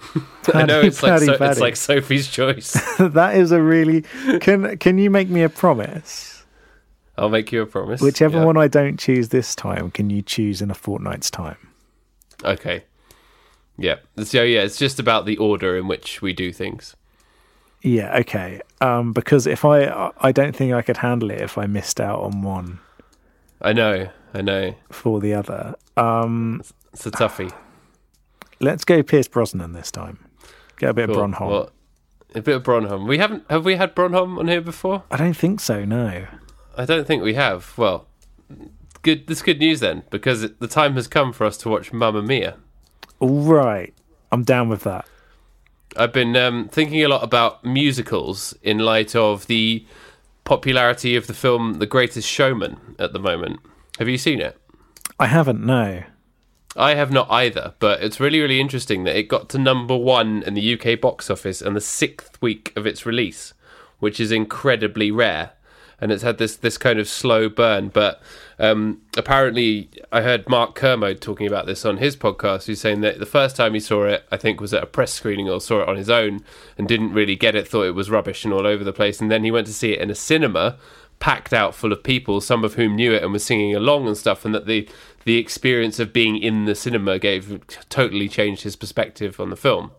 I 0.55 0.65
know 0.65 0.77
Paddy, 0.81 0.87
it's 0.89 1.03
like 1.03 1.13
Paddy, 1.13 1.27
so, 1.27 1.45
it's 1.45 1.61
like 1.61 1.77
Sophie's 1.77 2.27
choice. 2.27 2.73
that 2.99 3.37
is 3.37 3.53
a 3.53 3.61
really. 3.61 4.01
Can 4.41 4.79
Can 4.79 4.97
you 4.97 5.11
make 5.11 5.29
me 5.29 5.43
a 5.43 5.51
promise? 5.51 6.43
I'll 7.19 7.29
make 7.29 7.53
you 7.53 7.61
a 7.61 7.67
promise. 7.67 8.01
Whichever 8.01 8.39
Yeah. 8.39 8.45
one 8.47 8.57
I 8.57 8.67
don't 8.67 8.99
choose 8.99 9.29
this 9.29 9.55
time, 9.55 9.91
can 9.91 10.09
you 10.09 10.23
choose 10.23 10.63
in 10.63 10.71
a 10.71 10.75
fortnight's 10.75 11.31
time? 11.31 11.59
Okay. 12.43 12.85
Yeah. 13.77 13.97
So 14.25 14.43
yeah, 14.43 14.63
it's 14.63 14.79
just 14.79 14.99
about 14.99 15.27
the 15.27 15.37
order 15.37 15.77
in 15.77 15.87
which 15.87 16.23
we 16.23 16.33
do 16.33 16.51
things. 16.51 16.97
Yeah, 17.83 18.17
okay. 18.19 18.61
Um, 18.81 19.13
because 19.13 19.47
if 19.47 19.65
I, 19.65 20.11
I 20.19 20.33
don't 20.33 20.55
think 20.55 20.73
I 20.73 20.83
could 20.83 20.99
handle 20.99 21.31
it 21.31 21.41
if 21.41 21.57
I 21.59 21.67
missed 21.67 22.01
out 22.01 22.21
on 22.21 22.43
one 22.43 22.79
I 23.61 23.73
know. 23.73 24.09
I 24.35 24.43
know. 24.43 24.75
for 24.91 25.21
the 25.21 25.35
other. 25.35 25.75
Um, 25.97 26.63
It's 26.93 27.05
a 27.07 27.11
toughie. 27.11 27.53
let's 28.61 28.85
go 28.85 29.03
Pierce 29.03 29.29
Brosnan 29.29 29.73
this 29.73 29.91
time. 29.91 30.19
Get 30.79 30.91
a 30.91 30.95
bit 30.95 31.09
Cool. 31.11 31.23
of 31.25 31.31
Bronholm. 31.33 31.51
Well, 31.51 31.71
a 32.35 32.41
bit 32.43 32.57
of 32.57 32.63
Bronholm. 32.63 33.09
We 33.09 33.19
haven't. 33.19 33.45
Have 33.51 33.65
we 33.65 33.77
had 33.77 33.95
Bronholm 33.95 34.39
on 34.39 34.49
here 34.49 34.61
before? 34.61 35.03
I 35.11 35.17
don't 35.17 35.37
think 35.37 35.61
so. 35.61 35.85
No. 35.85 36.27
I 36.77 36.85
don't 36.85 37.07
think 37.07 37.23
we 37.23 37.35
have. 37.35 37.77
Well, 37.77 38.07
good. 39.03 39.27
That's 39.27 39.43
good 39.43 39.59
news 39.59 39.81
then, 39.81 40.05
because 40.11 40.43
the 40.59 40.69
time 40.69 40.95
has 40.95 41.09
come 41.09 41.33
for 41.33 41.45
us 41.45 41.57
to 41.59 41.69
watch 41.69 41.93
Mamma 41.93 42.23
Mia. 42.23 42.57
All 43.19 43.41
right, 43.43 43.93
I'm 44.33 44.45
down 44.45 44.69
with 44.69 44.85
that. 44.85 45.07
I've 45.97 46.13
been 46.13 46.37
um, 46.37 46.69
thinking 46.69 47.03
a 47.03 47.09
lot 47.09 47.23
about 47.25 47.65
musicals 47.65 48.55
in 48.63 48.79
light 48.79 49.17
of 49.17 49.47
the 49.47 49.85
popularity 50.45 51.17
of 51.17 51.27
the 51.27 51.35
film 51.35 51.75
The 51.75 51.87
Greatest 51.87 52.29
Showman 52.29 52.97
at 52.99 53.13
the 53.13 53.19
moment. 53.19 53.61
Have 53.99 54.09
you 54.09 54.19
seen 54.19 54.41
it? 54.41 54.57
I 55.19 55.27
haven't. 55.27 55.65
No. 55.65 56.03
I 56.77 56.95
have 56.95 57.11
not 57.11 57.29
either, 57.31 57.75
but 57.81 58.03
it's 58.03 58.21
really, 58.21 58.41
really 58.41 58.61
interesting 58.61 59.05
that 59.05 59.17
it 59.17 59.25
got 59.25 59.49
to 59.51 59.59
number 59.59 59.97
one 59.97 60.43
in 60.45 60.55
the 60.55 60.75
UK 60.81 61.01
box 61.01 61.29
office 61.29 61.61
in 61.61 61.75
the 61.75 61.81
sixth 61.81 62.41
week 62.41 62.73
of 62.77 62.87
its 62.87 63.05
release, 63.05 63.53
which 63.99 64.21
is 64.21 64.31
incredibly 64.31 65.11
rare. 65.11 65.53
And 66.01 66.13
it's 66.13 66.23
had 66.23 66.39
this, 66.39 66.57
this 66.57 66.79
kind 66.79 66.99
of 66.99 67.09
slow 67.09 67.49
burn. 67.49 67.89
But 67.89 68.23
um, 68.61 69.01
apparently, 69.17 69.89
I 70.13 70.21
heard 70.21 70.47
Mark 70.47 70.75
Kermode 70.75 71.23
talking 71.23 71.47
about 71.47 71.65
this 71.65 71.87
on 71.87 71.97
his 71.97 72.15
podcast. 72.15 72.67
He's 72.67 72.81
saying 72.81 73.01
that 73.01 73.19
the 73.19 73.27
first 73.27 73.57
time 73.57 73.73
he 73.73 73.81
saw 73.81 74.05
it, 74.05 74.25
I 74.31 74.37
think, 74.37 74.61
was 74.61 74.75
at 74.75 74.83
a 74.83 74.87
press 74.87 75.13
screening 75.15 75.49
or 75.49 75.63
saw 75.63 75.81
it 75.81 75.89
on 75.89 75.97
his 75.97 76.11
own 76.11 76.45
and 76.77 76.87
didn't 76.87 77.15
really 77.15 77.37
get 77.37 77.55
it, 77.55 77.67
thought 77.67 77.85
it 77.85 77.95
was 77.95 78.11
rubbish 78.11 78.45
and 78.45 78.53
all 78.53 78.67
over 78.67 78.85
the 78.85 78.93
place. 78.93 79.19
And 79.19 79.31
then 79.31 79.45
he 79.45 79.51
went 79.51 79.67
to 79.69 79.73
see 79.73 79.93
it 79.93 80.01
in 80.01 80.11
a 80.11 80.15
cinema 80.15 80.79
packed 81.21 81.55
out 81.55 81.75
full 81.75 81.93
of 81.93 82.03
people, 82.03 82.41
some 82.41 82.63
of 82.63 82.75
whom 82.75 82.97
knew 82.97 83.13
it 83.13 83.23
and 83.23 83.33
were 83.33 83.39
singing 83.39 83.75
along 83.75 84.07
and 84.07 84.17
stuff, 84.17 84.45
and 84.45 84.55
that 84.55 84.67
the 84.67 84.89
the 85.25 85.39
experience 85.39 85.99
of 85.99 86.13
being 86.13 86.37
in 86.37 86.65
the 86.67 86.75
cinema 86.75 87.19
gave 87.19 87.61
totally 87.89 88.29
changed 88.29 88.63
his 88.63 88.77
perspective 88.77 89.41
on 89.41 89.51
the 89.51 89.57
film. 89.57 89.91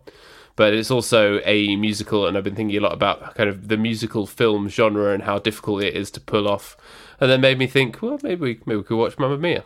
But 0.55 0.73
it's 0.73 0.91
also 0.91 1.39
a 1.45 1.75
musical, 1.77 2.27
and 2.27 2.37
I've 2.37 2.43
been 2.43 2.55
thinking 2.55 2.77
a 2.77 2.81
lot 2.81 2.93
about 2.93 3.33
kind 3.35 3.49
of 3.49 3.69
the 3.69 3.77
musical 3.77 4.27
film 4.27 4.67
genre 4.67 5.13
and 5.13 5.23
how 5.23 5.39
difficult 5.39 5.83
it 5.83 5.95
is 5.95 6.11
to 6.11 6.19
pull 6.19 6.47
off. 6.47 6.75
And 7.21 7.29
then 7.29 7.39
made 7.39 7.57
me 7.59 7.67
think, 7.67 8.01
well, 8.01 8.19
maybe 8.23 8.41
we, 8.41 8.59
maybe 8.65 8.77
we 8.77 8.83
could 8.83 8.97
watch 8.97 9.17
Mamma 9.17 9.37
Mia. 9.37 9.63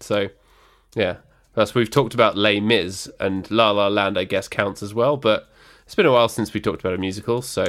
So, 0.00 0.28
yeah, 0.94 1.16
that's 1.54 1.74
we've 1.74 1.90
talked 1.90 2.14
about 2.14 2.36
Les 2.36 2.60
Mis 2.60 3.10
and 3.20 3.50
La 3.50 3.72
La 3.72 3.88
Land. 3.88 4.16
I 4.16 4.24
guess 4.24 4.48
counts 4.48 4.82
as 4.82 4.94
well, 4.94 5.16
but 5.16 5.48
it's 5.84 5.94
been 5.94 6.06
a 6.06 6.12
while 6.12 6.28
since 6.28 6.54
we 6.54 6.60
talked 6.60 6.80
about 6.80 6.94
a 6.94 6.98
musical, 6.98 7.42
so 7.42 7.64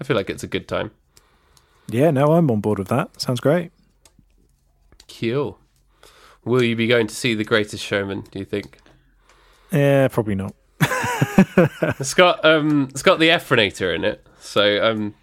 I 0.00 0.04
feel 0.04 0.16
like 0.16 0.28
it's 0.28 0.42
a 0.42 0.48
good 0.48 0.68
time. 0.68 0.90
Yeah, 1.88 2.10
no, 2.10 2.32
I'm 2.32 2.50
on 2.50 2.60
board 2.60 2.78
with 2.78 2.88
that. 2.88 3.20
Sounds 3.20 3.40
great. 3.40 3.70
Cool. 5.08 5.58
Will 6.44 6.62
you 6.62 6.76
be 6.76 6.86
going 6.86 7.06
to 7.06 7.14
see 7.14 7.34
The 7.34 7.44
Greatest 7.44 7.82
Showman? 7.84 8.22
Do 8.30 8.38
you 8.38 8.44
think? 8.44 8.78
Yeah, 9.70 10.08
probably 10.08 10.34
not. 10.34 10.54
It's 12.00 12.14
got 12.14 12.44
um, 12.44 12.88
it's 12.90 13.02
got 13.02 13.18
the 13.18 13.28
Efronator 13.28 13.94
in 13.94 14.04
it, 14.04 14.26
so 14.40 14.84
um, 14.84 15.14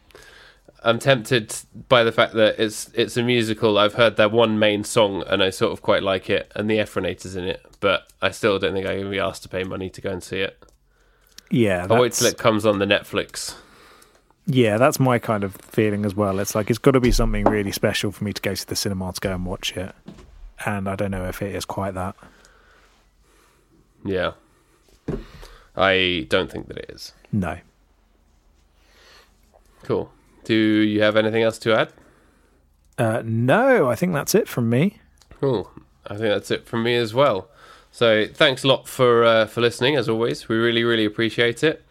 I'm 0.83 0.97
tempted 0.97 1.55
by 1.89 2.03
the 2.03 2.11
fact 2.11 2.33
that 2.33 2.59
it's 2.59 2.89
it's 2.93 3.15
a 3.17 3.23
musical. 3.23 3.77
I've 3.77 3.93
heard 3.93 4.15
their 4.17 4.29
one 4.29 4.57
main 4.57 4.83
song, 4.83 5.23
and 5.27 5.43
I 5.43 5.49
sort 5.51 5.71
of 5.73 5.81
quite 5.81 6.01
like 6.03 6.29
it, 6.29 6.51
and 6.55 6.69
the 6.69 6.77
Efronator's 6.77 7.35
in 7.35 7.43
it, 7.45 7.63
but 7.79 8.07
I 8.21 8.31
still 8.31 8.57
don't 8.57 8.73
think 8.73 8.87
I'm 8.87 8.93
going 8.93 9.05
to 9.05 9.11
be 9.11 9.19
asked 9.19 9.43
to 9.43 9.49
pay 9.49 9.63
money 9.63 9.89
to 9.91 10.01
go 10.01 10.09
and 10.09 10.23
see 10.23 10.39
it. 10.39 10.63
Yeah, 11.51 11.85
I'll 11.89 12.01
wait 12.01 12.13
till 12.13 12.27
it 12.27 12.37
comes 12.37 12.65
on 12.65 12.79
the 12.79 12.85
Netflix. 12.85 13.55
yeah, 14.47 14.77
that's 14.77 14.99
my 14.99 15.19
kind 15.19 15.43
of 15.43 15.55
feeling 15.57 16.05
as 16.05 16.15
well. 16.15 16.39
It's 16.39 16.55
like 16.55 16.69
it's 16.69 16.79
got 16.79 16.91
to 16.91 16.99
be 16.99 17.11
something 17.11 17.43
really 17.43 17.71
special 17.71 18.11
for 18.11 18.23
me 18.23 18.33
to 18.33 18.41
go 18.41 18.55
to 18.55 18.65
the 18.67 18.75
cinema 18.75 19.13
to 19.13 19.19
go 19.21 19.35
and 19.35 19.45
watch 19.45 19.77
it, 19.77 19.93
and 20.65 20.89
I 20.89 20.95
don't 20.95 21.11
know 21.11 21.25
if 21.25 21.41
it 21.43 21.53
is 21.53 21.65
quite 21.65 21.93
that. 21.93 22.15
Yeah, 24.03 24.31
I 25.75 26.25
don't 26.29 26.51
think 26.51 26.69
that 26.69 26.77
it 26.77 26.89
is. 26.89 27.13
No. 27.31 27.57
Cool. 29.83 30.11
Do 30.43 30.55
you 30.55 31.01
have 31.01 31.15
anything 31.15 31.43
else 31.43 31.57
to 31.59 31.73
add? 31.73 31.93
Uh, 32.97 33.21
no, 33.25 33.89
I 33.89 33.95
think 33.95 34.13
that's 34.13 34.35
it 34.35 34.47
from 34.47 34.69
me. 34.69 34.99
Cool. 35.39 35.71
I 36.05 36.15
think 36.15 36.29
that's 36.29 36.51
it 36.51 36.67
from 36.67 36.83
me 36.83 36.95
as 36.95 37.13
well. 37.13 37.49
So 37.91 38.25
thanks 38.25 38.63
a 38.63 38.67
lot 38.67 38.87
for 38.87 39.23
uh, 39.23 39.45
for 39.47 39.61
listening. 39.61 39.95
As 39.95 40.07
always, 40.07 40.47
we 40.47 40.55
really 40.55 40.83
really 40.83 41.05
appreciate 41.05 41.63
it. 41.63 41.83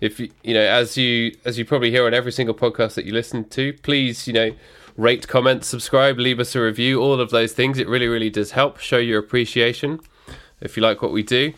If 0.00 0.18
you 0.18 0.30
you 0.42 0.54
know 0.54 0.62
as 0.62 0.96
you 0.96 1.36
as 1.44 1.58
you 1.58 1.64
probably 1.64 1.90
hear 1.90 2.06
on 2.06 2.14
every 2.14 2.32
single 2.32 2.54
podcast 2.54 2.94
that 2.94 3.04
you 3.04 3.12
listen 3.12 3.48
to, 3.50 3.72
please 3.82 4.26
you 4.26 4.32
know 4.32 4.54
rate, 4.96 5.28
comment, 5.28 5.64
subscribe, 5.64 6.18
leave 6.18 6.40
us 6.40 6.54
a 6.54 6.60
review. 6.60 7.00
All 7.00 7.20
of 7.20 7.30
those 7.30 7.52
things. 7.52 7.78
It 7.78 7.88
really 7.88 8.08
really 8.08 8.30
does 8.30 8.52
help 8.52 8.78
show 8.78 8.98
your 8.98 9.18
appreciation. 9.18 10.00
If 10.60 10.76
you 10.76 10.82
like 10.82 11.02
what 11.02 11.12
we 11.12 11.22
do. 11.22 11.52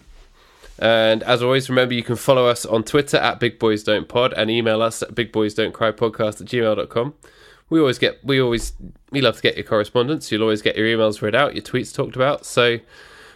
And 0.78 1.22
as 1.22 1.42
always, 1.42 1.68
remember 1.68 1.94
you 1.94 2.02
can 2.02 2.16
follow 2.16 2.46
us 2.46 2.66
on 2.66 2.82
Twitter 2.84 3.16
at 3.16 3.38
Big 3.38 3.59
Boys 3.59 3.84
Don't 3.84 4.09
Pod 4.09 4.32
and 4.34 4.51
email 4.51 4.82
us 4.82 5.02
at 5.02 5.14
Big 5.14 5.30
Boys 5.30 5.55
Don't 5.55 5.72
Cry 5.72 5.92
Podcast 5.92 6.40
at 6.40 6.48
gmail.com. 6.48 7.14
We 7.70 7.80
always 7.80 7.98
get 7.98 8.22
we 8.24 8.40
always 8.40 8.72
we 9.10 9.20
love 9.20 9.36
to 9.36 9.42
get 9.42 9.56
your 9.56 9.64
correspondence. 9.64 10.30
You'll 10.30 10.42
always 10.42 10.62
get 10.62 10.76
your 10.76 10.86
emails 10.86 11.22
read 11.22 11.34
out, 11.34 11.55
your 11.55 11.62
tweets 11.62 11.94
talked 11.94 12.16
about. 12.16 12.44
So 12.44 12.78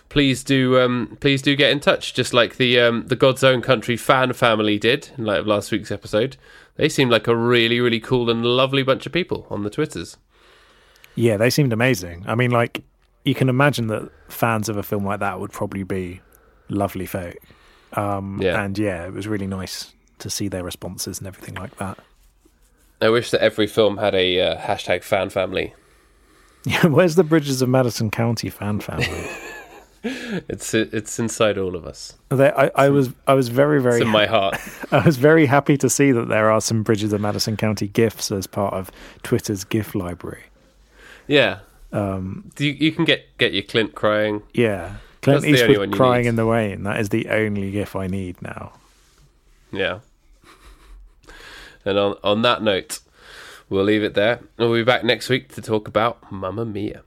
please 0.09 0.43
do 0.45 0.79
um, 0.81 1.17
please 1.21 1.41
do 1.43 1.57
get 1.57 1.71
in 1.71 1.81
touch, 1.81 2.13
just 2.13 2.35
like 2.35 2.57
the 2.57 2.79
um, 2.81 3.07
the 3.07 3.17
God's 3.17 3.43
Own 3.43 3.63
Country 3.63 3.97
fan 3.97 4.33
family 4.33 4.79
did 4.79 5.11
in 5.17 5.25
light 5.25 5.41
of 5.41 5.47
last 5.47 5.73
week's 5.73 5.91
episode. 5.91 6.37
They 6.77 6.89
seemed 6.89 7.11
like 7.11 7.27
a 7.27 7.37
really 7.37 7.81
really 7.81 8.01
cool 8.01 8.29
and 8.29 8.45
lovely 8.45 8.83
bunch 8.83 9.07
of 9.07 9.13
people 9.13 9.47
on 9.51 9.63
the 9.63 9.71
Twitters. 9.71 10.17
Yeah, 11.15 11.37
they 11.37 11.51
seemed 11.51 11.73
amazing. 11.73 12.25
I 12.29 12.35
mean, 12.35 12.51
like 12.51 12.83
you 13.25 13.35
can 13.35 13.49
imagine 13.49 13.89
that 13.89 14.11
fans 14.29 14.69
of 14.69 14.77
a 14.77 14.83
film 14.83 15.05
like 15.05 15.21
that 15.21 15.41
would 15.41 15.53
probably 15.53 15.83
be 15.83 16.21
lovely 16.69 17.07
folk. 17.07 17.37
Um, 17.95 18.39
Yeah. 18.43 18.63
And 18.63 18.79
yeah, 18.79 19.07
it 19.07 19.13
was 19.13 19.27
really 19.29 19.47
nice 19.47 19.93
to 20.19 20.29
see 20.31 20.49
their 20.49 20.65
responses 20.65 21.19
and 21.19 21.27
everything 21.29 21.55
like 21.55 21.77
that. 21.79 21.99
I 23.01 23.09
wish 23.11 23.31
that 23.31 23.41
every 23.41 23.67
film 23.69 23.99
had 23.99 24.15
a 24.15 24.41
uh, 24.41 24.57
hashtag 24.59 25.03
fan 25.03 25.31
family. 25.31 25.75
Yeah, 26.65 26.87
where's 26.87 27.15
the 27.15 27.23
Bridges 27.25 27.63
of 27.63 27.69
Madison 27.69 28.11
County 28.11 28.51
fan 28.51 28.81
family? 28.81 29.27
It's 30.05 30.75
it's 30.75 31.19
inside 31.19 31.59
all 31.59 31.75
of 31.75 31.85
us. 31.85 32.15
They, 32.29 32.51
I, 32.53 32.71
I 32.77 32.89
was 32.89 33.11
I 33.27 33.35
was 33.35 33.49
very 33.49 33.79
It's 33.79 33.85
very 33.85 34.01
in 34.03 34.09
my 34.09 34.27
heart. 34.27 34.57
I 34.93 35.05
was 35.05 35.17
very 35.17 35.47
happy 35.47 35.77
to 35.77 35.89
see 35.91 36.13
that 36.13 36.29
there 36.29 36.51
are 36.51 36.61
some 36.61 36.83
Bridges 36.85 37.13
of 37.13 37.21
Madison 37.21 37.57
County 37.57 37.89
gifs 37.89 38.31
as 38.31 38.47
part 38.47 38.75
of 38.75 38.91
Twitter's 39.25 39.65
GIF 39.65 39.95
library. 39.97 40.45
Yeah, 41.27 41.61
Um, 41.93 42.51
you, 42.59 42.71
you 42.71 42.93
can 42.93 43.05
get 43.05 43.37
get 43.39 43.53
your 43.53 43.65
Clint 43.65 43.95
crying. 43.97 44.43
yeah, 44.55 44.97
Clint 45.23 45.43
That's 45.43 45.53
the 45.61 45.63
only 45.65 45.79
one 45.79 45.89
Eastwood 45.89 45.97
crying 45.97 46.23
need. 46.23 46.29
in 46.29 46.37
the 46.37 46.45
rain. 46.45 46.83
That 46.85 47.01
is 47.01 47.09
the 47.09 47.29
only 47.29 47.71
GIF 47.71 47.97
I 47.97 48.07
need 48.07 48.41
now. 48.41 48.73
Yeah. 49.73 50.01
And 51.85 51.99
on 51.99 52.17
on 52.23 52.43
that 52.43 52.63
note, 52.63 53.01
we'll 53.69 53.85
leave 53.85 54.03
it 54.03 54.15
there. 54.15 54.41
We'll 54.59 54.73
be 54.75 54.83
back 54.85 55.05
next 55.05 55.29
week 55.29 55.55
to 55.55 55.63
talk 55.63 55.89
about 55.89 56.31
Mamma 56.31 56.65
Mia. 56.65 57.03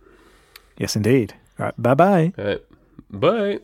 Yes, 0.78 0.96
indeed. 0.96 1.34
All 1.60 1.66
right, 1.68 1.76
bye 1.82 1.94
bye. 1.94 2.34
All 2.38 2.46
right. 2.46 2.62
Bye. 3.10 3.60